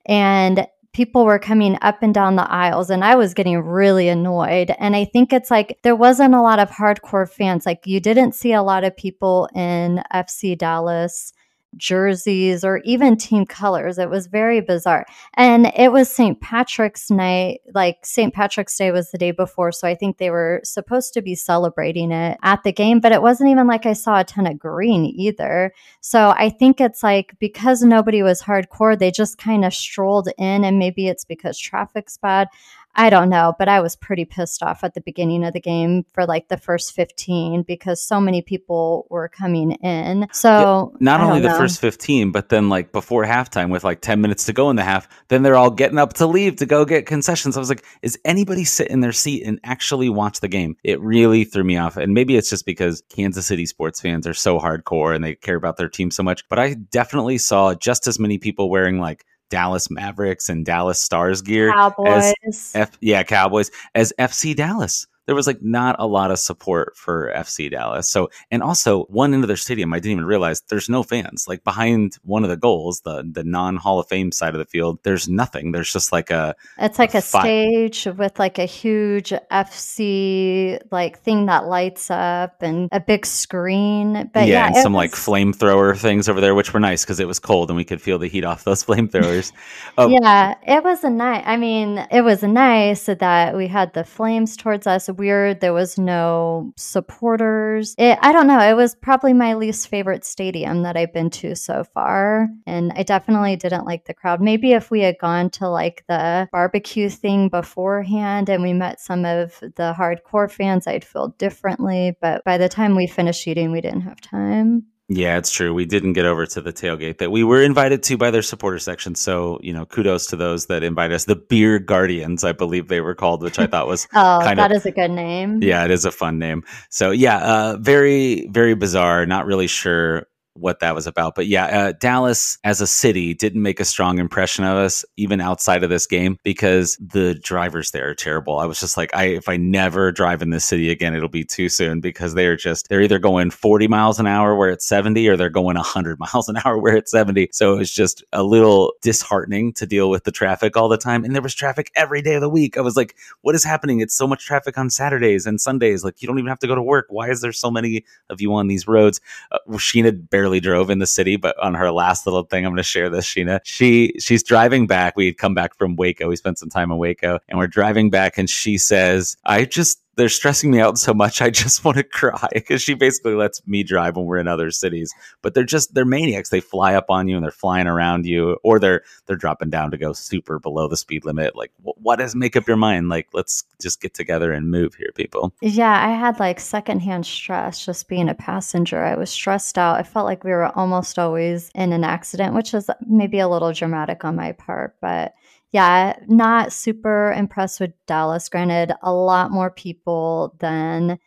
and 0.06 0.68
people 0.94 1.26
were 1.26 1.40
coming 1.40 1.78
up 1.82 2.04
and 2.04 2.14
down 2.14 2.36
the 2.36 2.52
aisles 2.52 2.90
and 2.90 3.04
I 3.04 3.16
was 3.16 3.34
getting 3.34 3.58
really 3.60 4.10
annoyed. 4.10 4.74
And 4.78 4.96
I 4.96 5.06
think 5.06 5.32
it's 5.32 5.50
like 5.50 5.80
there 5.84 5.96
wasn't 5.96 6.36
a 6.36 6.42
lot 6.42 6.60
of 6.60 6.70
hardcore 6.70 7.30
fans. 7.30 7.66
Like 7.66 7.88
you 7.88 8.00
didn't 8.00 8.34
see 8.34 8.52
a 8.54 8.64
lot 8.64 8.84
of 8.84 8.96
people 8.96 9.48
in 9.56 10.04
FC 10.14 10.58
Dallas 10.58 11.34
jerseys 11.78 12.64
or 12.64 12.78
even 12.80 13.18
team 13.18 13.46
colors. 13.46 13.98
It 13.98 14.10
was 14.10 14.28
very 14.28 14.62
bizarre. 14.62 15.06
And 15.36 15.72
it 15.76 15.92
was 15.92 16.10
St. 16.10 16.40
Patrick's 16.42 17.10
night. 17.10 17.62
Like 17.74 18.06
St. 18.06 18.34
Patrick's 18.34 18.78
Day 18.78 18.92
was 18.92 19.12
the 19.12 19.18
day 19.18 19.32
before. 19.32 19.72
So 19.72 19.88
I 19.88 19.96
think 19.96 20.18
they 20.18 20.30
were 20.30 20.62
supposed 20.64 21.14
to 21.14 21.22
be 21.22 21.36
celebrating 21.36 22.12
it 22.12 22.38
at 22.44 22.64
the 22.64 22.72
game, 22.72 23.00
but 23.00 23.12
it 23.12 23.22
wasn't 23.22 23.50
even 23.50 23.68
like 23.68 23.86
I 23.86 23.94
saw 23.94 24.20
a 24.20 24.24
ton 24.24 24.48
of 24.48 24.60
green 24.60 25.06
either. 25.06 25.74
So 26.02 26.34
I 26.38 26.50
think 26.50 26.82
it's 26.82 27.04
like 27.04 27.36
because 27.40 27.82
nobody 27.82 28.24
was 28.24 28.42
hardcore, 28.42 28.98
they 28.98 29.12
just 29.12 29.38
kind 29.38 29.66
of 29.66 29.74
strolled 29.74 30.30
in. 30.38 30.64
And 30.64 30.80
maybe 30.80 31.08
it's 31.08 31.26
because 31.26 31.58
traffic's 31.58 32.18
bad. 32.18 32.48
I 32.96 33.10
don't 33.10 33.30
know, 33.30 33.54
but 33.58 33.70
I 33.70 33.80
was 33.80 33.96
pretty 33.96 34.26
pissed 34.26 34.62
off 34.62 34.84
at 34.84 34.94
the 34.94 35.02
beginning 35.02 35.46
of 35.46 35.54
the 35.54 35.62
game 35.62 36.06
for 36.14 36.26
like 36.26 36.50
the 36.50 36.58
first 36.58 36.94
15 36.94 37.64
because 37.64 38.02
so 38.02 38.20
many 38.20 38.42
people 38.42 39.08
were 39.10 39.30
coming 39.30 39.72
in. 39.72 40.28
So, 40.34 40.92
yeah, 40.94 40.98
not 41.00 41.22
only 41.22 41.40
the 41.40 41.50
know. 41.50 41.58
first 41.58 41.80
15, 41.80 42.32
but 42.32 42.50
then 42.50 42.70
like 42.70 42.92
before 42.92 43.24
halftime 43.24 43.70
with 43.70 43.84
like 43.84 44.02
10 44.02 44.20
minutes 44.20 44.46
to 44.46 44.54
go 44.54 44.70
in 44.70 44.76
the 44.76 44.84
half, 44.84 45.08
then 45.30 45.42
they're 45.42 45.56
all 45.56 45.70
getting 45.70 45.98
up 45.98 46.14
to 46.14 46.28
leave 46.28 46.58
to 46.58 46.66
go 46.66 46.84
get 46.84 47.06
concessions. 47.06 47.56
I 47.56 47.60
was 47.60 47.70
like, 47.70 47.86
is 48.02 48.20
anybody 48.26 48.66
sit 48.66 48.90
in 48.90 49.00
their 49.00 49.14
seat 49.14 49.44
and 49.46 49.60
actually 49.64 50.10
watch 50.10 50.42
the 50.42 50.50
game? 50.50 50.76
It 50.84 51.00
really 51.00 51.46
threw 51.46 51.64
me 51.64 51.78
off. 51.78 51.96
And 51.96 52.14
maybe 52.14 52.36
it's 52.36 52.50
just 52.50 52.66
because 52.66 53.04
Kansas 53.10 53.46
City 53.46 53.66
sports 53.66 54.02
fans 54.02 54.28
are 54.28 54.34
so 54.34 54.60
hardcore 54.60 55.16
and 55.16 55.24
they 55.24 55.36
care 55.36 55.56
about 55.56 55.78
their 55.78 55.90
team 55.90 56.12
so 56.12 56.24
much, 56.24 56.48
but 56.50 56.60
I 56.60 56.74
definitely 56.74 57.38
saw 57.38 57.74
just 57.74 58.08
as 58.08 58.20
many 58.20 58.38
people 58.38 58.70
wearing 58.70 59.00
like 59.00 59.26
Dallas 59.52 59.92
Mavericks 59.92 60.50
and 60.50 60.66
Dallas 60.66 61.00
Stars 61.00 61.44
gear 61.44 61.72
Cowboys. 61.72 62.34
as 62.48 62.72
F- 62.74 62.98
yeah, 63.02 63.22
Cowboys 63.22 63.70
as 63.94 64.12
FC 64.18 64.56
Dallas 64.56 65.06
there 65.32 65.36
was 65.38 65.48
like 65.48 65.62
not 65.62 65.96
a 65.98 66.06
lot 66.06 66.30
of 66.30 66.40
support 66.40 66.98
for 66.98 67.32
FC 67.34 67.72
Dallas. 67.72 68.10
So, 68.10 68.30
and 68.52 68.62
also 68.62 69.04
one 69.04 69.34
end 69.34 69.46
of 69.46 69.48
their 69.48 69.56
stadium, 69.56 69.94
I 69.94 70.00
didn't 70.00 70.12
even 70.12 70.26
realize 70.26 70.60
there's 70.68 70.90
no 70.90 71.04
fans. 71.04 71.46
Like 71.48 71.64
behind 71.64 72.18
one 72.24 72.44
of 72.44 72.50
the 72.50 72.58
goals, 72.58 73.00
the 73.06 73.24
the 73.32 73.46
non 73.46 73.78
Hall 73.78 73.98
of 73.98 74.10
Fame 74.10 74.34
side 74.34 74.54
of 74.54 74.60
the 74.60 74.66
field, 74.66 75.00
there's 75.04 75.30
nothing. 75.30 75.72
There's 75.72 75.94
just 75.94 76.12
like 76.12 76.32
a. 76.32 76.54
It's 76.78 77.00
like 77.00 77.14
a, 77.14 77.20
a 77.20 77.22
stage 77.22 78.06
with 78.18 78.40
like 78.40 78.60
a 78.60 78.66
huge 78.66 79.30
FC 79.50 80.82
like 80.92 81.20
thing 81.20 81.46
that 81.46 81.66
lights 81.66 82.12
up 82.12 82.62
and 82.62 82.90
a 82.92 83.00
big 83.00 83.26
screen. 83.26 84.30
But 84.34 84.48
yeah, 84.48 84.54
yeah 84.54 84.68
and 84.68 84.76
some 84.76 84.92
was... 84.92 85.00
like 85.00 85.12
flamethrower 85.12 85.98
things 85.98 86.28
over 86.28 86.42
there, 86.42 86.56
which 86.56 86.74
were 86.74 86.82
nice 86.82 87.06
because 87.06 87.22
it 87.22 87.28
was 87.30 87.40
cold 87.40 87.70
and 87.70 87.78
we 87.78 87.86
could 87.86 88.02
feel 88.02 88.20
the 88.20 88.28
heat 88.28 88.44
off 88.44 88.66
those 88.66 88.84
flamethrowers. 88.88 89.54
oh. 89.98 90.10
Yeah, 90.10 90.56
it 90.68 90.84
was 90.84 91.06
a 91.06 91.10
nice. 91.10 91.44
I 91.46 91.56
mean, 91.56 92.06
it 92.12 92.20
was 92.20 92.44
nice 92.44 93.06
that 93.06 93.56
we 93.56 93.68
had 93.68 93.94
the 93.94 94.04
flames 94.04 94.58
towards 94.58 94.86
us 94.86 95.08
weird. 95.22 95.62
There 95.62 95.72
was 95.72 96.00
no 96.00 96.74
supporters. 96.78 97.94
It, 98.00 98.18
I 98.24 98.32
don't 98.32 98.48
know. 98.48 98.60
It 98.60 98.74
was 98.74 98.96
probably 98.96 99.34
my 99.34 99.54
least 99.54 99.88
favorite 99.88 100.26
stadium 100.26 100.82
that 100.82 100.98
I've 100.98 101.14
been 101.14 101.30
to 101.42 101.56
so 101.56 101.84
far. 101.84 102.50
And 102.66 102.92
I 102.96 103.04
definitely 103.04 103.56
didn't 103.56 103.86
like 103.86 104.06
the 104.06 104.16
crowd. 104.16 104.42
Maybe 104.42 104.74
if 104.74 104.90
we 104.90 105.02
had 105.02 105.20
gone 105.22 105.52
to 105.52 105.70
like 105.70 106.04
the 106.08 106.50
barbecue 106.52 107.08
thing 107.08 107.50
beforehand 107.50 108.50
and 108.50 108.64
we 108.64 108.74
met 108.74 109.00
some 109.00 109.24
of 109.24 109.60
the 109.60 109.94
hardcore 109.96 110.50
fans, 110.50 110.88
I'd 110.88 111.06
feel 111.06 111.36
differently. 111.38 112.18
But 112.20 112.44
by 112.44 112.58
the 112.58 112.68
time 112.68 112.96
we 112.96 113.06
finished 113.06 113.48
eating, 113.48 113.72
we 113.72 113.82
didn't 113.82 114.02
have 114.02 114.22
time. 114.22 114.88
Yeah, 115.10 115.38
it's 115.38 115.52
true. 115.52 115.74
We 115.74 115.86
didn't 115.86 116.14
get 116.14 116.26
over 116.26 116.46
to 116.46 116.62
the 116.62 116.72
tailgate 116.72 117.18
that 117.18 117.32
we 117.32 117.44
were 117.44 117.62
invited 117.62 118.02
to 118.04 118.18
by 118.18 118.32
their 118.32 118.42
supporter 118.42 118.80
section. 118.80 119.16
So, 119.16 119.60
you 119.62 119.74
know, 119.74 119.86
kudos 119.86 120.28
to 120.28 120.38
those 120.38 120.68
that 120.68 120.84
invite 120.84 121.12
us. 121.12 121.26
The 121.26 121.36
Beer 121.36 121.80
Guardians, 121.80 122.46
I 122.46 122.54
believe 122.54 122.88
they 122.88 123.02
were 123.02 123.16
called, 123.16 123.44
which 123.44 123.60
I 123.60 123.68
thought 123.68 123.88
was 123.88 124.08
oh, 124.14 124.40
kind 124.42 124.58
that 124.58 124.72
of, 124.72 124.78
is 124.78 124.86
a 124.86 124.92
good 124.92 125.12
name. 125.12 125.62
Yeah, 125.62 125.84
it 125.84 125.92
is 125.92 126.06
a 126.06 126.12
fun 126.12 126.40
name. 126.40 126.64
So, 126.90 127.12
yeah, 127.12 127.40
uh, 127.40 127.78
very, 127.78 128.48
very 128.48 128.74
bizarre. 128.74 129.26
Not 129.26 129.46
really 129.46 129.68
sure 129.68 130.28
what 130.54 130.80
that 130.80 130.96
was 130.96 131.08
about. 131.08 131.36
But 131.36 131.48
yeah, 131.48 131.66
uh, 131.66 131.94
Dallas 132.00 132.58
as 132.64 132.82
a 132.82 132.88
city 132.88 133.34
didn't 133.34 133.62
make 133.62 133.80
a 133.80 133.86
strong 133.86 134.20
impression 134.20 134.64
of 134.64 134.78
us, 134.78 135.06
even 135.18 135.42
outside 135.42 135.84
of 135.84 135.90
this 135.90 136.06
game, 136.06 136.38
because 136.44 136.98
the 136.98 137.36
drivers 137.36 137.92
there 137.92 138.10
are 138.10 138.16
terrible. 138.16 138.60
I 138.60 138.66
was 138.66 138.80
just 138.80 138.98
like, 138.98 139.16
I 139.16 139.26
if 139.26 139.48
I 139.50 139.58
never 139.58 140.12
drive 140.12 140.42
in 140.42 140.50
this 140.50 140.66
city 140.66 140.90
again, 140.90 141.16
it'll 141.16 141.30
be 141.30 141.44
too 141.44 141.70
soon 141.70 142.02
because 142.02 142.34
they're 142.34 142.56
just 142.56 142.90
they're 142.90 143.02
either 143.02 143.20
going 143.20 143.52
40 143.52 143.88
miles 143.88 144.20
an 144.20 144.28
hour 144.28 144.56
where 144.56 144.70
it's 144.70 144.88
70 144.88 145.28
or 145.28 145.38
they're 145.38 145.50
going 145.50 145.76
100 145.76 146.20
miles 146.34 146.50
an 146.50 146.58
hour 146.64 146.78
where 146.78 146.96
it's 146.96 147.12
70. 147.12 147.50
So 147.52 147.74
it 147.74 147.78
was 147.78 147.94
just 147.94 148.24
a 148.34 148.44
little 148.44 148.94
disheartening 149.02 149.74
to 149.74 149.86
deal 149.86 150.10
with 150.10 150.26
the 150.26 150.32
traffic 150.32 150.78
all 150.78 150.90
the 150.90 150.98
time. 150.98 151.24
And 151.24 151.34
there 151.34 151.42
was 151.42 151.56
traffic 151.56 151.92
every 151.96 152.22
day 152.22 152.36
of 152.36 152.42
the 152.42 152.50
week. 152.50 152.78
I 152.78 152.82
was 152.82 152.96
like, 152.96 153.16
what 153.42 153.56
is 153.56 153.64
happening? 153.64 154.00
It's 154.00 154.16
so 154.16 154.28
much 154.28 154.46
traffic 154.46 154.78
on 154.78 154.90
Saturdays 154.90 155.46
and 155.46 155.60
Sundays. 155.60 156.04
Like 156.04 156.22
you 156.22 156.28
don't 156.28 156.40
even 156.40 156.50
have 156.50 156.60
to 156.60 156.68
go 156.68 156.76
to 156.76 156.84
work. 156.84 157.08
Why 157.10 157.30
is 157.30 157.42
there 157.42 157.54
so 157.54 157.72
many 157.72 158.04
of 158.30 158.42
you 158.42 158.54
on 158.54 158.68
these 158.68 158.88
roads? 158.88 159.22
Uh, 159.52 159.60
Sheena 159.72 160.30
barely 160.30 160.41
drove 160.60 160.90
in 160.90 161.00
the 161.00 161.08
city, 161.08 161.36
but 161.36 161.58
on 161.60 161.74
her 161.74 161.92
last 161.92 162.26
little 162.26 162.44
thing, 162.44 162.66
I'm 162.66 162.72
going 162.72 162.78
to 162.78 162.84
share 162.84 163.10
this. 163.10 163.26
Sheena, 163.26 163.60
she 163.64 164.14
she's 164.20 164.44
driving 164.44 164.88
back. 164.88 165.16
We 165.16 165.28
had 165.28 165.38
come 165.38 165.54
back 165.54 165.76
from 165.76 165.96
Waco. 165.96 166.28
We 166.28 166.36
spent 166.36 166.60
some 166.60 166.70
time 166.70 166.92
in 166.92 166.98
Waco, 166.98 167.40
and 167.50 167.58
we're 167.58 167.68
driving 167.68 168.10
back, 168.10 168.38
and 168.38 168.50
she 168.50 168.78
says, 168.78 169.38
"I 169.46 169.66
just 169.66 170.02
they're 170.22 170.30
stressing 170.30 170.70
me 170.70 170.80
out 170.80 171.00
so 171.00 171.16
much. 171.16 171.42
I 171.42 171.50
just 171.50 171.84
want 171.86 171.98
to 171.98 172.04
cry 172.04 172.48
because 172.54 172.80
she 172.80 172.94
basically 172.94 173.34
lets 173.34 173.66
me 173.66 173.82
drive 173.82 174.16
when 174.16 174.28
we're 174.28 174.38
in 174.38 174.48
other 174.48 174.70
cities. 174.70 175.12
But 175.42 175.56
they're 175.56 175.64
just 175.64 175.96
they're 175.96 176.06
maniacs. 176.06 176.50
They 176.50 176.60
fly 176.60 176.94
up 176.94 177.10
on 177.10 177.28
you 177.28 177.36
and 177.36 177.44
they're 177.44 177.50
flying 177.52 177.88
around 177.88 178.28
you, 178.28 178.60
or 178.64 178.78
they're 178.78 179.02
they're 179.26 179.36
dropping 179.36 179.72
down 179.72 179.90
to 179.90 179.98
go 179.98 180.14
super 180.14 180.60
below 180.60 180.88
the 180.88 180.96
speed 180.96 181.26
limit. 181.26 181.56
Like, 181.56 181.72
wh- 181.84 182.00
what 182.00 182.20
does 182.20 182.36
make 182.36 182.56
up 182.56 182.68
your 182.68 182.78
mind? 182.78 183.10
Like, 183.10 183.30
let's 183.34 183.64
just 183.82 184.00
get 184.00 184.14
together 184.14 184.54
and 184.54 184.70
move 184.70 184.94
here, 184.94 185.10
people. 185.16 185.54
Yeah, 185.60 186.08
I 186.08 186.12
had 186.12 186.40
like 186.40 186.60
secondhand 186.60 187.26
stress 187.26 187.84
just 187.84 188.08
being 188.08 188.30
a 188.30 188.36
passenger. 188.36 189.04
I 189.04 189.16
was 189.16 189.32
stressed 189.32 189.80
out. 189.80 189.98
I 189.98 190.04
felt 190.04 190.28
like 190.28 190.44
we 190.44 190.52
were 190.52 190.68
almost 190.78 191.18
always 191.18 191.72
in 191.74 191.94
an 191.94 192.04
accident, 192.04 192.54
which 192.54 192.76
is 192.76 192.92
maybe 193.08 193.40
a 193.40 193.50
little 193.50 193.74
dramatic 193.74 194.24
on 194.24 194.36
my 194.36 194.52
part, 194.52 194.96
but 195.02 195.34
yeah, 195.72 196.18
not 196.28 196.74
super 196.74 197.32
impressed 197.32 197.80
with 197.80 197.92
Dallas. 198.06 198.50
Granted, 198.50 198.94
a 199.02 199.14
lot 199.14 199.52
more 199.52 199.72
people 199.72 200.56
than 200.60 201.18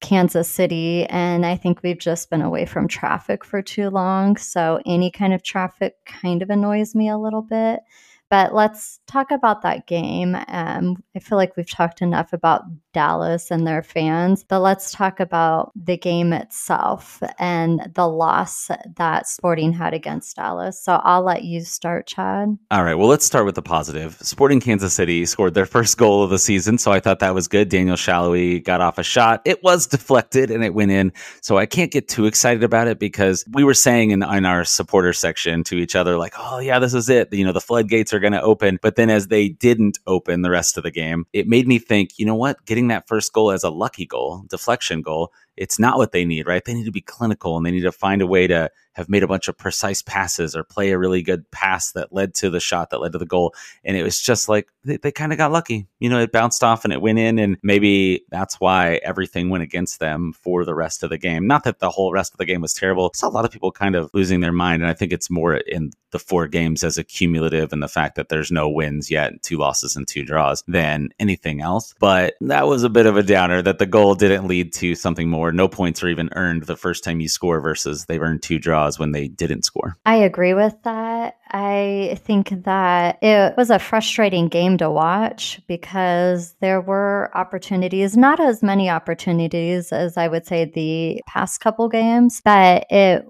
Kansas 0.00 0.48
City. 0.48 1.04
And 1.06 1.44
I 1.44 1.56
think 1.56 1.82
we've 1.82 1.98
just 1.98 2.30
been 2.30 2.42
away 2.42 2.66
from 2.66 2.88
traffic 2.88 3.44
for 3.44 3.62
too 3.62 3.90
long. 3.90 4.36
So 4.36 4.80
any 4.86 5.10
kind 5.10 5.34
of 5.34 5.42
traffic 5.42 5.94
kind 6.06 6.42
of 6.42 6.50
annoys 6.50 6.94
me 6.94 7.08
a 7.08 7.18
little 7.18 7.42
bit. 7.42 7.80
But 8.28 8.54
let's 8.54 8.98
talk 9.06 9.30
about 9.30 9.62
that 9.62 9.86
game. 9.86 10.36
Um, 10.48 11.02
I 11.14 11.20
feel 11.20 11.38
like 11.38 11.56
we've 11.56 11.70
talked 11.70 12.02
enough 12.02 12.32
about 12.32 12.62
Dallas 12.92 13.50
and 13.50 13.66
their 13.66 13.82
fans, 13.82 14.42
but 14.42 14.60
let's 14.60 14.90
talk 14.90 15.20
about 15.20 15.70
the 15.76 15.96
game 15.96 16.32
itself 16.32 17.22
and 17.38 17.90
the 17.94 18.08
loss 18.08 18.70
that 18.96 19.28
Sporting 19.28 19.72
had 19.72 19.94
against 19.94 20.36
Dallas. 20.36 20.82
So 20.82 20.94
I'll 21.04 21.22
let 21.22 21.44
you 21.44 21.60
start, 21.60 22.06
Chad. 22.06 22.56
All 22.70 22.82
right. 22.82 22.94
Well, 22.94 23.08
let's 23.08 23.26
start 23.26 23.44
with 23.44 23.54
the 23.54 23.62
positive. 23.62 24.16
Sporting 24.22 24.60
Kansas 24.60 24.94
City 24.94 25.26
scored 25.26 25.54
their 25.54 25.66
first 25.66 25.98
goal 25.98 26.22
of 26.22 26.30
the 26.30 26.38
season, 26.38 26.78
so 26.78 26.90
I 26.90 27.00
thought 27.00 27.20
that 27.20 27.34
was 27.34 27.48
good. 27.48 27.68
Daniel 27.68 27.96
Salloi 27.96 28.64
got 28.64 28.80
off 28.80 28.98
a 28.98 29.02
shot. 29.02 29.42
It 29.44 29.62
was 29.62 29.86
deflected 29.86 30.50
and 30.50 30.64
it 30.64 30.74
went 30.74 30.90
in. 30.90 31.12
So 31.42 31.58
I 31.58 31.66
can't 31.66 31.92
get 31.92 32.08
too 32.08 32.26
excited 32.26 32.64
about 32.64 32.88
it 32.88 32.98
because 32.98 33.44
we 33.52 33.62
were 33.62 33.74
saying 33.74 34.10
in, 34.10 34.22
in 34.22 34.44
our 34.46 34.64
supporter 34.64 35.12
section 35.12 35.62
to 35.64 35.76
each 35.76 35.94
other, 35.94 36.16
like, 36.16 36.34
oh, 36.38 36.58
yeah, 36.58 36.78
this 36.78 36.94
is 36.94 37.08
it. 37.08 37.32
You 37.32 37.44
know, 37.44 37.52
the 37.52 37.60
floodgates 37.60 38.12
are 38.12 38.20
going 38.28 38.40
to 38.40 38.46
open. 38.46 38.78
But 38.82 38.96
then 38.96 39.10
as 39.10 39.28
they 39.28 39.48
didn't 39.48 39.98
open 40.06 40.42
the 40.42 40.50
rest 40.50 40.76
of 40.76 40.82
the 40.82 40.90
game, 40.90 41.26
it 41.32 41.46
made 41.46 41.68
me 41.68 41.78
think, 41.78 42.18
you 42.18 42.26
know 42.26 42.34
what? 42.34 42.64
Getting 42.66 42.88
that 42.88 43.06
first 43.06 43.32
goal 43.32 43.52
as 43.52 43.62
a 43.62 43.70
lucky 43.70 44.06
goal, 44.06 44.44
deflection 44.48 45.00
goal, 45.02 45.32
it's 45.56 45.78
not 45.78 45.98
what 45.98 46.12
they 46.12 46.24
need, 46.24 46.46
right? 46.46 46.64
They 46.64 46.74
need 46.74 46.84
to 46.84 46.92
be 46.92 47.00
clinical 47.00 47.56
and 47.56 47.64
they 47.64 47.70
need 47.70 47.82
to 47.82 47.92
find 47.92 48.22
a 48.22 48.26
way 48.26 48.46
to 48.46 48.70
have 48.96 49.10
made 49.10 49.22
a 49.22 49.28
bunch 49.28 49.46
of 49.46 49.58
precise 49.58 50.00
passes 50.00 50.56
or 50.56 50.64
play 50.64 50.90
a 50.90 50.98
really 50.98 51.22
good 51.22 51.50
pass 51.50 51.92
that 51.92 52.14
led 52.14 52.34
to 52.34 52.48
the 52.48 52.60
shot 52.60 52.88
that 52.88 52.98
led 52.98 53.12
to 53.12 53.18
the 53.18 53.26
goal. 53.26 53.54
And 53.84 53.94
it 53.94 54.02
was 54.02 54.20
just 54.20 54.48
like 54.48 54.68
they, 54.84 54.96
they 54.96 55.12
kind 55.12 55.32
of 55.32 55.38
got 55.38 55.52
lucky. 55.52 55.86
You 56.00 56.08
know, 56.08 56.18
it 56.18 56.32
bounced 56.32 56.64
off 56.64 56.82
and 56.82 56.94
it 56.94 57.02
went 57.02 57.18
in. 57.18 57.38
And 57.38 57.58
maybe 57.62 58.24
that's 58.30 58.58
why 58.58 59.00
everything 59.04 59.50
went 59.50 59.64
against 59.64 60.00
them 60.00 60.32
for 60.32 60.64
the 60.64 60.74
rest 60.74 61.02
of 61.02 61.10
the 61.10 61.18
game. 61.18 61.46
Not 61.46 61.64
that 61.64 61.78
the 61.78 61.90
whole 61.90 62.10
rest 62.10 62.32
of 62.32 62.38
the 62.38 62.46
game 62.46 62.62
was 62.62 62.72
terrible. 62.72 63.10
I 63.14 63.18
saw 63.18 63.28
a 63.28 63.30
lot 63.30 63.44
of 63.44 63.50
people 63.50 63.70
kind 63.70 63.96
of 63.96 64.10
losing 64.14 64.40
their 64.40 64.52
mind. 64.52 64.82
And 64.82 64.90
I 64.90 64.94
think 64.94 65.12
it's 65.12 65.30
more 65.30 65.56
in 65.56 65.90
the 66.10 66.18
four 66.18 66.48
games 66.48 66.82
as 66.82 66.96
a 66.96 67.04
cumulative 67.04 67.74
and 67.74 67.82
the 67.82 67.88
fact 67.88 68.14
that 68.14 68.30
there's 68.30 68.50
no 68.50 68.66
wins 68.66 69.10
yet, 69.10 69.42
two 69.42 69.58
losses 69.58 69.96
and 69.96 70.08
two 70.08 70.24
draws 70.24 70.64
than 70.66 71.10
anything 71.18 71.60
else. 71.60 71.94
But 72.00 72.34
that 72.40 72.66
was 72.66 72.82
a 72.82 72.88
bit 72.88 73.04
of 73.04 73.18
a 73.18 73.22
downer 73.22 73.60
that 73.60 73.78
the 73.78 73.84
goal 73.84 74.14
didn't 74.14 74.46
lead 74.46 74.72
to 74.74 74.94
something 74.94 75.28
more. 75.28 75.45
No 75.52 75.68
points 75.68 76.02
are 76.02 76.08
even 76.08 76.30
earned 76.34 76.64
the 76.64 76.76
first 76.76 77.04
time 77.04 77.20
you 77.20 77.28
score 77.28 77.60
versus 77.60 78.06
they've 78.06 78.20
earned 78.20 78.42
two 78.42 78.58
draws 78.58 78.98
when 78.98 79.12
they 79.12 79.28
didn't 79.28 79.64
score. 79.64 79.96
I 80.06 80.16
agree 80.16 80.54
with 80.54 80.74
that. 80.84 81.36
I 81.50 82.18
think 82.24 82.64
that 82.64 83.18
it 83.22 83.56
was 83.56 83.70
a 83.70 83.78
frustrating 83.78 84.48
game 84.48 84.78
to 84.78 84.90
watch 84.90 85.60
because 85.66 86.54
there 86.60 86.80
were 86.80 87.30
opportunities, 87.34 88.16
not 88.16 88.40
as 88.40 88.62
many 88.62 88.90
opportunities 88.90 89.92
as 89.92 90.16
I 90.16 90.28
would 90.28 90.46
say 90.46 90.64
the 90.64 91.20
past 91.26 91.60
couple 91.60 91.88
games, 91.88 92.40
but 92.44 92.86
it 92.90 93.26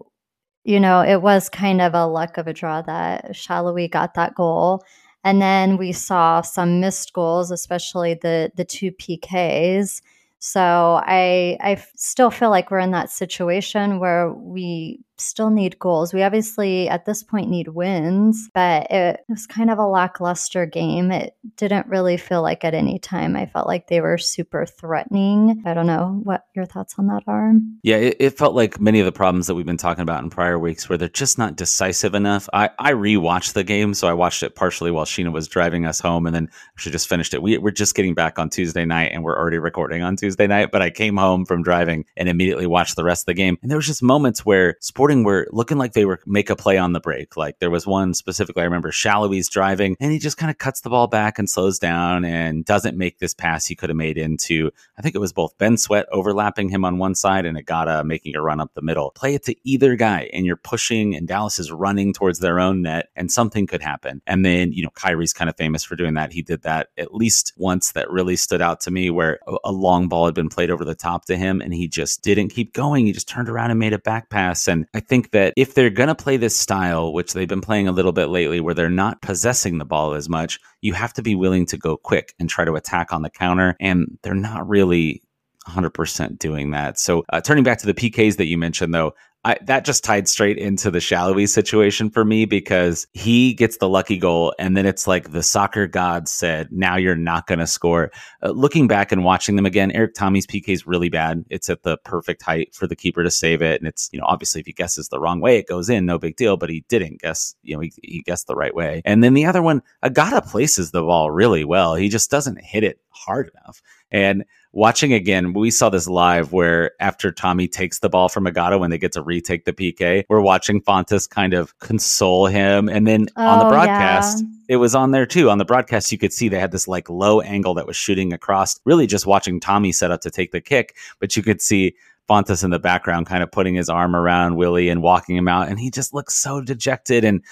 you 0.67 0.81
know, 0.81 1.01
it 1.01 1.23
was 1.23 1.49
kind 1.49 1.81
of 1.81 1.95
a 1.95 2.07
luck 2.07 2.39
of 2.39 2.49
a 2.49 2.53
draw 2.53 2.83
that 2.83 3.31
Salloi 3.31 3.89
got 3.89 4.15
that 4.15 4.35
goal. 4.35 4.83
And 5.23 5.41
then 5.41 5.77
we 5.77 5.93
saw 5.93 6.41
some 6.41 6.81
missed 6.81 7.13
goals, 7.13 7.51
especially 7.53 8.15
the 8.15 8.51
the 8.57 8.65
two 8.65 8.93
PKs. 8.93 10.03
So 10.39 11.01
I 11.05 11.57
I 11.61 11.83
still 11.97 12.31
feel 12.31 12.51
like 12.51 12.71
we're 12.71 12.79
in 12.81 12.91
that 12.93 13.11
situation 13.11 13.99
where 13.99 14.33
we 14.33 15.01
still 15.19 15.51
need 15.51 15.79
goals. 15.79 16.13
We 16.13 16.23
obviously 16.23 16.89
at 16.89 17.07
this 17.07 17.23
point 17.23 17.49
need 17.49 17.69
wins, 17.69 18.49
but 18.55 18.91
it 18.91 19.21
was 19.29 19.47
kind 19.47 19.71
of 19.71 19.79
a 19.79 19.87
lackluster 19.87 20.67
game. 20.67 21.11
It 21.11 21.35
didn't 21.57 21.87
really 21.87 22.17
feel 22.17 22.43
like 22.43 22.65
at 22.65 22.75
any 22.75 22.99
time 22.99 23.37
I 23.37 23.47
felt 23.47 23.67
like 23.67 23.89
they 23.89 24.01
were 24.01 24.19
super 24.19 24.67
threatening. 24.67 25.63
I 25.65 25.75
don't 25.75 25.87
know 25.87 26.21
what 26.23 26.45
your 26.55 26.67
thoughts 26.67 26.95
on 26.99 27.07
that 27.07 27.23
are. 27.27 27.53
Yeah, 27.83 27.97
it, 27.97 28.17
it 28.21 28.39
felt 28.39 28.55
like 28.55 28.81
many 28.81 29.01
of 29.01 29.07
the 29.07 29.13
problems 29.13 29.47
that 29.47 29.55
we've 29.55 29.67
been 29.67 29.77
talking 29.77 30.03
about 30.03 30.23
in 30.23 30.31
prior 30.31 30.59
weeks 30.59 30.89
where 30.89 30.99
they're 30.99 31.09
just 31.09 31.39
not 31.39 31.57
decisive 31.57 32.15
enough. 32.15 32.49
I, 32.53 32.71
I 32.79 32.93
rewatched 32.93 33.55
the 33.55 33.65
game, 33.65 33.95
so 33.95 34.09
I 34.09 34.13
watched 34.13 34.43
it 34.43 34.55
partially 34.55 34.91
while 34.91 35.07
Sheena 35.07 35.33
was 35.33 35.49
driving 35.49 35.87
us 35.87 36.01
home 36.01 36.27
and 36.27 36.35
then 36.35 36.51
she 36.77 36.91
just 36.91 37.09
finished 37.09 37.33
it. 37.33 37.43
We, 37.43 37.59
we're 37.59 37.71
just 37.71 37.95
getting 37.95 38.15
back 38.15 38.39
on 38.39 38.51
Tuesday 38.51 38.85
night 38.85 39.13
and 39.13 39.25
we're 39.25 39.39
already 39.39 39.59
recording 39.59 40.03
on 40.03 40.17
Tuesday 40.17 40.47
night, 40.47 40.71
but 40.71 40.83
I 40.83 40.91
came 40.91 41.17
home 41.17 41.45
from 41.45 41.63
driving 41.63 42.05
and 42.17 42.29
immediately 42.29 42.67
watched 42.67 42.97
the 42.97 43.05
rest 43.05 43.23
of 43.23 43.27
the 43.27 43.35
game. 43.35 43.57
And 43.63 43.71
there 43.71 43.79
was 43.79 43.87
just 43.87 44.03
moments 44.03 44.45
where 44.45 44.77
sports 44.81 45.06
Were 45.07 45.47
looking 45.51 45.79
like 45.79 45.93
they 45.93 46.05
were 46.05 46.21
make 46.27 46.51
a 46.51 46.57
play 46.57 46.79
on 46.79 46.93
the 46.93 47.01
break. 47.01 47.37
Like 47.37 47.59
there 47.59 47.71
was 47.71 47.87
one 47.87 48.15
specifically, 48.15 48.63
I 48.63 48.67
remember 48.67 48.91
Salloi's 48.91 49.49
driving 49.49 49.97
and 50.01 50.13
he 50.13 50.19
just 50.19 50.37
kind 50.37 50.51
of 50.51 50.59
cuts 50.59 50.81
the 50.81 50.91
ball 50.91 51.07
back 51.07 51.39
and 51.39 51.49
slows 51.49 51.79
down 51.79 52.25
and 52.25 52.65
doesn't 52.65 52.97
make 52.97 53.19
this 53.19 53.35
pass 53.35 53.67
he 53.67 53.75
could 53.75 53.89
have 53.89 53.97
made 53.97 54.19
into, 54.19 54.71
I 54.99 55.03
think 55.03 55.15
it 55.15 55.21
was 55.21 55.33
both 55.33 55.57
Ben 55.59 55.77
Sweat 55.77 56.07
overlapping 56.13 56.69
him 56.69 56.85
on 56.85 56.99
one 56.99 57.15
side 57.15 57.47
and 57.47 57.57
Agada 57.57 58.01
uh, 58.01 58.05
making 58.05 58.35
a 58.37 58.43
run 58.43 58.61
up 58.61 58.75
the 58.75 58.83
middle. 58.83 59.11
Play 59.13 59.35
it 59.35 59.45
to 59.45 59.55
either 59.65 59.97
guy 59.97 60.29
and 60.33 60.45
you're 60.45 60.57
pushing 60.57 61.15
and 61.15 61.27
Dallas 61.27 61.59
is 61.59 61.73
running 61.73 62.13
towards 62.13 62.41
their 62.41 62.61
own 62.61 62.83
net 62.83 63.09
and 63.17 63.31
something 63.31 63.67
could 63.67 63.83
happen. 63.83 64.23
And 64.27 64.45
then, 64.45 64.73
you 64.73 64.83
know, 64.83 64.91
Khiry's 64.91 65.33
kind 65.33 65.49
of 65.49 65.57
famous 65.57 65.85
for 65.85 65.97
doing 65.97 66.15
that. 66.15 66.33
He 66.33 66.43
did 66.43 66.63
that 66.63 66.89
at 66.99 67.15
least 67.15 67.53
once 67.57 67.93
that 67.93 68.11
really 68.11 68.37
stood 68.37 68.61
out 68.61 68.81
to 68.81 68.91
me 68.91 69.11
where 69.11 69.39
a 69.65 69.73
long 69.73 70.09
ball 70.09 70.27
had 70.27 70.35
been 70.35 70.49
played 70.49 70.71
over 70.71 70.85
the 70.85 70.95
top 70.95 71.27
to 71.27 71.37
him 71.37 71.61
and 71.61 71.73
he 71.73 71.89
just 71.89 72.23
didn't 72.23 72.49
keep 72.49 72.73
going. 72.73 73.07
He 73.07 73.13
just 73.13 73.29
turned 73.29 73.49
around 73.49 73.71
and 73.71 73.81
made 73.81 73.93
a 73.93 73.99
back 73.99 74.31
pass. 74.31 74.69
And 74.69 74.87
I 74.97 75.01
think 75.01 75.33
that 75.33 75.53
if 75.59 75.75
they're 75.75 75.91
going 75.91 76.09
to 76.09 76.15
play 76.15 76.39
this 76.39 76.57
style, 76.57 77.13
which 77.13 77.35
they've 77.35 77.47
been 77.47 77.61
playing 77.61 77.87
a 77.87 77.93
little 77.93 78.13
bit 78.13 78.31
lately, 78.31 78.61
where 78.61 78.73
they're 78.73 78.89
not 78.89 79.21
possessing 79.21 79.77
the 79.77 79.85
ball 79.85 80.15
as 80.15 80.27
much, 80.27 80.59
you 80.81 80.95
have 80.95 81.13
to 81.15 81.23
be 81.23 81.35
willing 81.35 81.67
to 81.67 81.77
go 81.77 81.99
quick 81.99 82.35
and 82.39 82.49
try 82.49 82.65
to 82.65 82.77
attack 82.77 83.13
on 83.13 83.21
the 83.21 83.29
counter. 83.29 83.77
And 83.79 84.19
they're 84.23 84.35
not 84.35 84.67
really 84.67 85.23
100% 85.69 86.39
doing 86.39 86.71
that. 86.71 86.99
So, 86.99 87.25
uh, 87.31 87.43
turning 87.43 87.63
back 87.63 87.77
to 87.81 87.87
the 87.87 87.93
PKs 87.93 88.39
that 88.39 88.47
you 88.47 88.57
mentioned, 88.57 88.95
though, 88.95 89.13
I, 89.47 89.57
that 89.63 89.85
just 89.85 90.03
tied 90.03 90.27
straight 90.27 90.59
into 90.59 90.91
the 90.91 90.99
Salloi 90.99 91.49
situation 91.49 92.11
for 92.11 92.25
me 92.25 92.47
because 92.47 93.07
he 93.13 93.55
gets 93.55 93.77
the 93.77 93.89
lucky 93.89 94.19
goal, 94.19 94.53
and 94.59 94.77
then 94.77 94.87
it's 94.87 95.07
like 95.07 95.31
the 95.31 95.43
soccer 95.43 95.87
god 95.87 96.29
said, 96.29 96.73
"Now 96.73 96.97
you're 96.97 97.15
not 97.15 97.47
going 97.47 97.61
to 97.61 97.67
score." 97.69 98.11
Uh, 98.43 98.51
looking 98.51 98.89
back 98.89 99.13
and 99.13 99.23
watching 99.23 99.55
them 99.55 99.65
again, 99.65 99.93
Erik 99.93 100.17
Thommy's 100.17 100.49
PK 100.49 100.71
is 100.71 100.85
really 100.85 101.11
bad. 101.11 101.45
It's 101.49 101.71
at 101.71 101.85
the 101.85 101.97
perfect 101.99 102.43
height 102.43 102.75
for 102.75 102.89
the 102.89 102.97
keeper 102.97 103.23
to 103.23 103.31
save 103.31 103.63
it, 103.63 103.81
and 103.81 103.87
it's 103.87 104.11
you 104.13 104.19
know 104.19 104.27
obviously 104.27 104.63
if 104.63 104.67
he 104.67 104.73
guesses 104.73 105.11
the 105.11 105.21
wrong 105.21 105.39
way, 105.39 105.59
it 105.59 105.69
goes 105.69 105.89
in, 105.89 106.07
no 106.07 106.19
big 106.19 106.35
deal. 106.35 106.57
But 106.57 106.71
he 106.71 106.85
didn't 106.89 107.21
guess, 107.21 107.55
you 107.63 107.77
know, 107.77 107.81
he, 107.81 107.93
he 108.03 108.23
guessed 108.23 108.49
the 108.49 108.57
right 108.57 108.75
way. 108.75 109.01
And 109.05 109.23
then 109.23 109.35
the 109.35 109.47
other 109.47 109.63
one, 109.63 109.81
Agada 110.03 110.45
places 110.45 110.91
the 110.91 111.03
ball 111.03 111.31
really 111.31 111.63
well. 111.63 111.95
He 111.95 112.09
just 112.09 112.33
doesn't 112.33 112.61
hit 112.61 112.83
it 112.83 112.99
hard 113.11 113.53
enough. 113.55 113.81
And 114.11 114.45
watching 114.77 115.15
again, 115.15 115.55
we 115.55 115.71
saw 115.71 115.89
this 115.89 116.07
live 116.07 116.53
where 116.53 116.93
after 117.01 117.33
Thommy 117.33 117.71
takes 117.71 118.01
the 118.01 118.11
ball 118.11 118.29
from 118.29 118.45
Agada 118.45 118.79
when 118.79 118.91
they 118.91 118.99
get 118.99 119.13
to 119.13 119.23
retake 119.23 119.65
the 119.65 119.73
PK, 119.73 120.25
we're 120.29 120.43
watching 120.43 120.83
Fontàs 120.83 121.29
kind 121.29 121.55
of 121.55 121.77
console 121.79 122.47
him. 122.47 122.87
And 122.89 123.07
then 123.07 123.27
oh, 123.37 123.47
on 123.47 123.59
the 123.59 123.65
oh, 123.65 123.71
broadcast, 123.71 124.45
yeah. 124.45 124.75
it 124.75 124.77
was 124.77 124.95
on 124.95 125.13
there 125.13 125.25
too. 125.25 125.49
On 125.49 125.57
the 125.57 125.65
broadcast, 125.65 126.13
you 126.13 126.19
could 126.19 126.33
see 126.33 126.51
they 126.51 126.61
had 126.61 126.73
this 126.73 126.87
like 126.87 127.09
low 127.09 127.41
angle 127.41 127.73
that 127.75 127.87
was 127.87 127.97
shooting 127.97 128.35
across, 128.35 128.79
really 128.85 129.07
just 129.07 129.25
watching 129.25 129.61
Thommy 129.61 129.95
set 129.95 130.11
up 130.11 130.21
to 130.21 130.31
take 130.31 130.53
the 130.53 130.61
kick. 130.61 130.95
But 131.21 131.39
you 131.39 131.43
could 131.43 131.63
see 131.63 131.97
Fontàs 132.29 132.63
in 132.63 132.71
the 132.71 132.79
background 132.79 133.27
kind 133.27 133.43
of 133.43 133.51
putting 133.51 133.75
his 133.75 133.89
arm 133.89 134.15
around 134.15 134.57
Willy 134.57 134.91
and 134.91 135.03
walking 135.03 135.37
him 135.37 135.49
out. 135.49 135.69
And 135.69 135.81
he 135.81 135.91
just 135.91 136.13
looks 136.13 136.35
so 136.35 136.61
dejected 136.61 137.25
and 137.25 137.43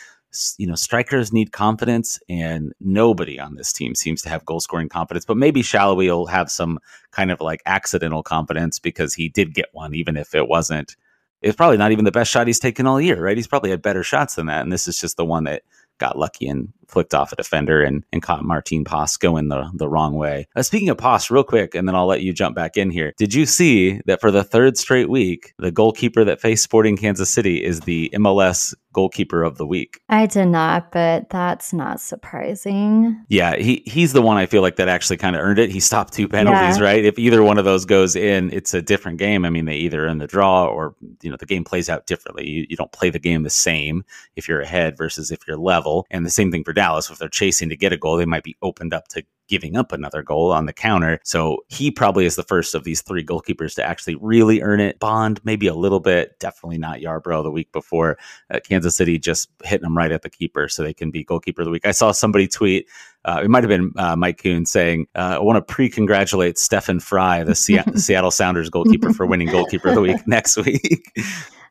you 0.59 0.67
know, 0.67 0.75
strikers 0.75 1.33
need 1.33 1.53
confidence, 1.53 2.19
and 2.29 2.73
nobody 2.81 3.39
on 3.39 3.55
this 3.55 3.73
team 3.73 3.95
seems 3.95 4.23
to 4.23 4.29
have 4.29 4.45
goal 4.45 4.61
scoring 4.61 4.89
confidence. 4.89 5.25
But 5.25 5.37
maybe 5.37 5.63
Salloi 5.63 5.97
will 5.97 6.27
have 6.27 6.51
some 6.51 6.79
kind 7.11 7.31
of 7.31 7.41
like 7.41 7.63
accidental 7.67 8.23
confidence 8.23 8.79
because 8.79 9.15
he 9.15 9.29
did 9.29 9.55
get 9.55 9.69
one, 9.73 9.95
even 9.95 10.17
if 10.17 10.35
it 10.35 10.49
wasn't. 10.49 10.97
It's 11.43 11.57
probably 11.57 11.77
not 11.77 11.93
even 11.93 12.07
the 12.07 12.13
best 12.13 12.31
shot 12.31 12.47
he's 12.47 12.59
taken 12.59 12.87
all 12.87 13.01
year, 13.01 13.23
right? 13.23 13.37
He's 13.37 13.47
probably 13.47 13.71
had 13.71 13.83
better 13.83 14.03
shots 14.03 14.35
than 14.35 14.47
that, 14.47 14.63
and 14.63 14.73
this 14.73 14.89
is 14.89 14.99
just 14.99 15.17
the 15.17 15.25
one 15.25 15.45
that 15.45 15.63
got 15.99 16.19
lucky 16.19 16.49
and 16.49 16.73
flicked 16.89 17.15
off 17.15 17.33
a 17.33 17.37
defender 17.37 17.83
and, 17.83 18.05
and 18.13 18.23
caught 18.23 18.43
Maarten 18.43 18.85
Paes 18.85 19.19
going 19.19 19.49
the, 19.49 19.71
the 19.75 19.89
wrong 19.89 20.15
way. 20.15 20.47
Uh, 20.57 20.63
speaking 20.63 20.89
of 20.89 20.99
Pos, 20.99 21.31
real 21.31 21.45
quick, 21.45 21.75
and 21.75 21.89
then 21.89 21.95
I'll 21.95 22.07
let 22.07 22.23
you 22.23 22.33
jump 22.33 22.55
back 22.57 22.77
in 22.77 22.91
here. 22.91 23.13
Did 23.17 23.35
you 23.35 23.47
see 23.47 24.01
that 24.07 24.21
for 24.21 24.31
the 24.31 24.45
third 24.45 24.77
straight 24.77 25.09
week, 25.09 25.55
the 25.59 25.71
goalkeeper 25.71 26.25
that 26.25 26.41
faced 26.41 26.65
Sporting 26.65 26.97
Kansas 26.97 27.31
City 27.31 27.63
is 27.63 27.81
the 27.81 28.11
MLS 28.15 28.75
goalkeeper 28.95 29.43
of 29.43 29.59
the 29.59 29.67
week. 29.67 30.01
I 30.09 30.25
did 30.25 30.47
not, 30.47 30.91
but 30.91 31.29
that's 31.29 31.75
not 31.75 32.01
surprising. 32.01 33.23
Yeah, 33.29 33.57
he 33.57 33.83
he's 33.85 34.15
the 34.15 34.23
one 34.23 34.39
I 34.39 34.47
feel 34.47 34.63
like 34.63 34.77
that 34.77 34.89
actually 34.89 35.19
kind 35.19 35.37
of 35.37 35.43
earned 35.43 35.59
it. 35.59 35.71
He 35.71 35.81
stopped 35.81 36.15
two 36.15 36.29
penalties, 36.29 36.79
yeah. 36.79 36.85
right? 36.85 37.05
If 37.05 37.19
either 37.19 37.43
one 37.43 37.59
of 37.59 37.67
those 37.67 37.85
goes 37.85 38.17
in, 38.17 38.51
it's 38.53 38.73
a 38.73 38.81
different 38.81 39.19
game. 39.19 39.45
I 39.45 39.51
mean, 39.51 39.67
they 39.67 39.77
either 39.77 40.07
in 40.07 40.19
the 40.19 40.27
draw 40.27 40.65
or 40.65 40.95
you 41.21 41.31
know 41.31 41.37
the 41.37 41.45
game 41.45 41.65
plays 41.65 41.91
out 41.91 42.07
differently. 42.07 42.49
You, 42.49 42.67
you 42.71 42.77
don't 42.77 42.93
play 42.93 43.11
the 43.11 43.19
game 43.19 43.43
the 43.43 43.51
same 43.51 44.05
if 44.37 44.49
you're 44.49 44.63
ahead 44.63 44.97
versus 44.97 45.31
if 45.31 45.41
you're 45.47 45.59
level. 45.59 46.07
And 46.11 46.25
the 46.25 46.31
same 46.31 46.51
thing 46.51 46.65
for 46.65 46.73
Dallas, 46.75 47.11
if 47.11 47.19
they're 47.19 47.29
chasing 47.29 47.69
to 47.71 47.77
get 47.77 47.93
a 47.93 47.97
goal, 47.97 48.17
they 48.17 48.27
might 48.27 48.45
be 48.45 48.57
opened 48.63 48.93
up 48.93 49.09
to 49.09 49.25
giving 49.49 49.77
up 49.77 49.93
another 49.93 50.23
goal 50.23 50.53
on 50.53 50.67
the 50.67 50.73
counter. 50.73 51.21
So 51.23 51.65
he 51.69 51.91
probably 51.91 52.25
is 52.25 52.37
the 52.37 52.43
first 52.43 52.75
of 52.75 52.85
these 52.85 53.03
three 53.03 53.25
goalkeepers 53.25 53.75
to 53.75 53.85
actually 53.85 54.15
really 54.17 54.63
earn 54.63 54.81
it. 54.81 54.99
Bond, 54.99 55.41
maybe 55.45 55.67
a 55.67 55.75
little 55.75 56.01
bit, 56.01 56.39
definitely 56.39 56.79
not 56.79 57.01
Yarbrough 57.01 57.43
the 57.43 57.51
week 57.51 57.71
before. 57.73 58.19
Uh, 58.51 58.61
Kansas 58.61 58.97
City 58.97 59.19
just 59.19 59.51
hitting 59.63 59.83
them 59.83 59.97
right 59.97 60.13
at 60.13 60.23
the 60.23 60.31
keeper 60.31 60.69
so 60.69 60.83
they 60.83 60.95
can 60.95 61.11
be 61.11 61.25
goalkeeper 61.25 61.63
of 61.63 61.67
the 61.67 61.71
week. 61.71 61.87
I 61.87 61.93
saw 61.93 62.13
somebody 62.13 62.49
tweet, 62.49 62.89
uh, 63.25 63.41
it 63.43 63.49
might 63.49 63.63
have 63.63 63.69
been 63.69 63.93
uh, 63.97 64.17
Mike 64.17 64.43
Kuhn 64.43 64.67
saying, 64.67 65.07
uh, 65.15 65.37
I 65.37 65.39
want 65.41 65.57
to 65.57 65.73
pre 65.73 65.89
congratulate 65.89 66.59
Stefan 66.59 67.01
Frei, 67.01 67.43
the 67.45 67.55
Se- 67.55 67.85
Seattle 67.97 68.31
Sounders 68.31 68.71
goalkeeper, 68.71 69.13
for 69.13 69.27
winning 69.27 69.49
goalkeeper 69.49 69.89
of 69.89 69.95
the 69.95 70.01
week 70.01 70.21
next 70.27 70.57
week. 70.57 71.11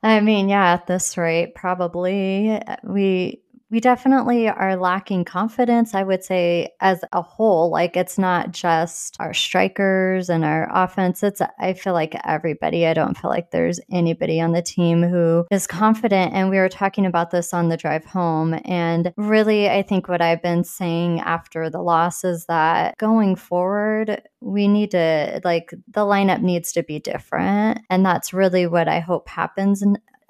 I 0.01 0.19
mean, 0.19 0.49
yeah, 0.49 0.73
at 0.73 0.87
this 0.87 1.17
rate, 1.17 1.55
probably 1.55 2.59
we 2.83 3.42
we 3.73 3.79
definitely 3.79 4.47
are 4.47 4.75
lacking 4.75 5.25
confidence, 5.25 5.95
I 5.95 6.03
would 6.03 6.23
say, 6.23 6.69
as 6.79 7.03
a 7.11 7.23
whole. 7.23 7.71
Like, 7.71 7.97
it's 7.97 8.19
not 8.19 8.51
just 8.51 9.17
our 9.19 9.33
strikers 9.33 10.29
and 10.29 10.45
our 10.45 10.69
offense. 10.71 11.23
It's, 11.23 11.41
I 11.57 11.73
feel 11.73 11.93
like 11.93 12.15
everybody. 12.23 12.85
I 12.85 12.93
don't 12.93 13.17
feel 13.17 13.31
like 13.31 13.49
there's 13.49 13.79
anybody 13.91 14.39
on 14.39 14.51
the 14.51 14.61
team 14.61 15.01
who 15.01 15.47
is 15.49 15.65
confident. 15.65 16.33
And 16.35 16.51
we 16.51 16.59
were 16.59 16.69
talking 16.69 17.07
about 17.07 17.31
this 17.31 17.51
on 17.51 17.69
the 17.69 17.75
drive 17.75 18.05
home. 18.05 18.59
And 18.63 19.11
really, 19.17 19.67
I 19.67 19.81
think 19.81 20.07
what 20.07 20.21
I've 20.21 20.43
been 20.43 20.63
saying 20.63 21.21
after 21.21 21.71
the 21.71 21.81
loss 21.81 22.23
is 22.23 22.45
that 22.45 22.95
going 22.99 23.35
forward, 23.35 24.21
we 24.39 24.67
need 24.67 24.91
to, 24.91 25.41
like, 25.43 25.73
the 25.87 26.01
lineup 26.01 26.41
needs 26.41 26.73
to 26.73 26.83
be 26.83 26.99
different. 26.99 27.79
And 27.89 28.05
that's 28.05 28.33
really 28.33 28.67
what 28.67 28.87
I 28.87 28.99
hope 28.99 29.27
happens 29.27 29.81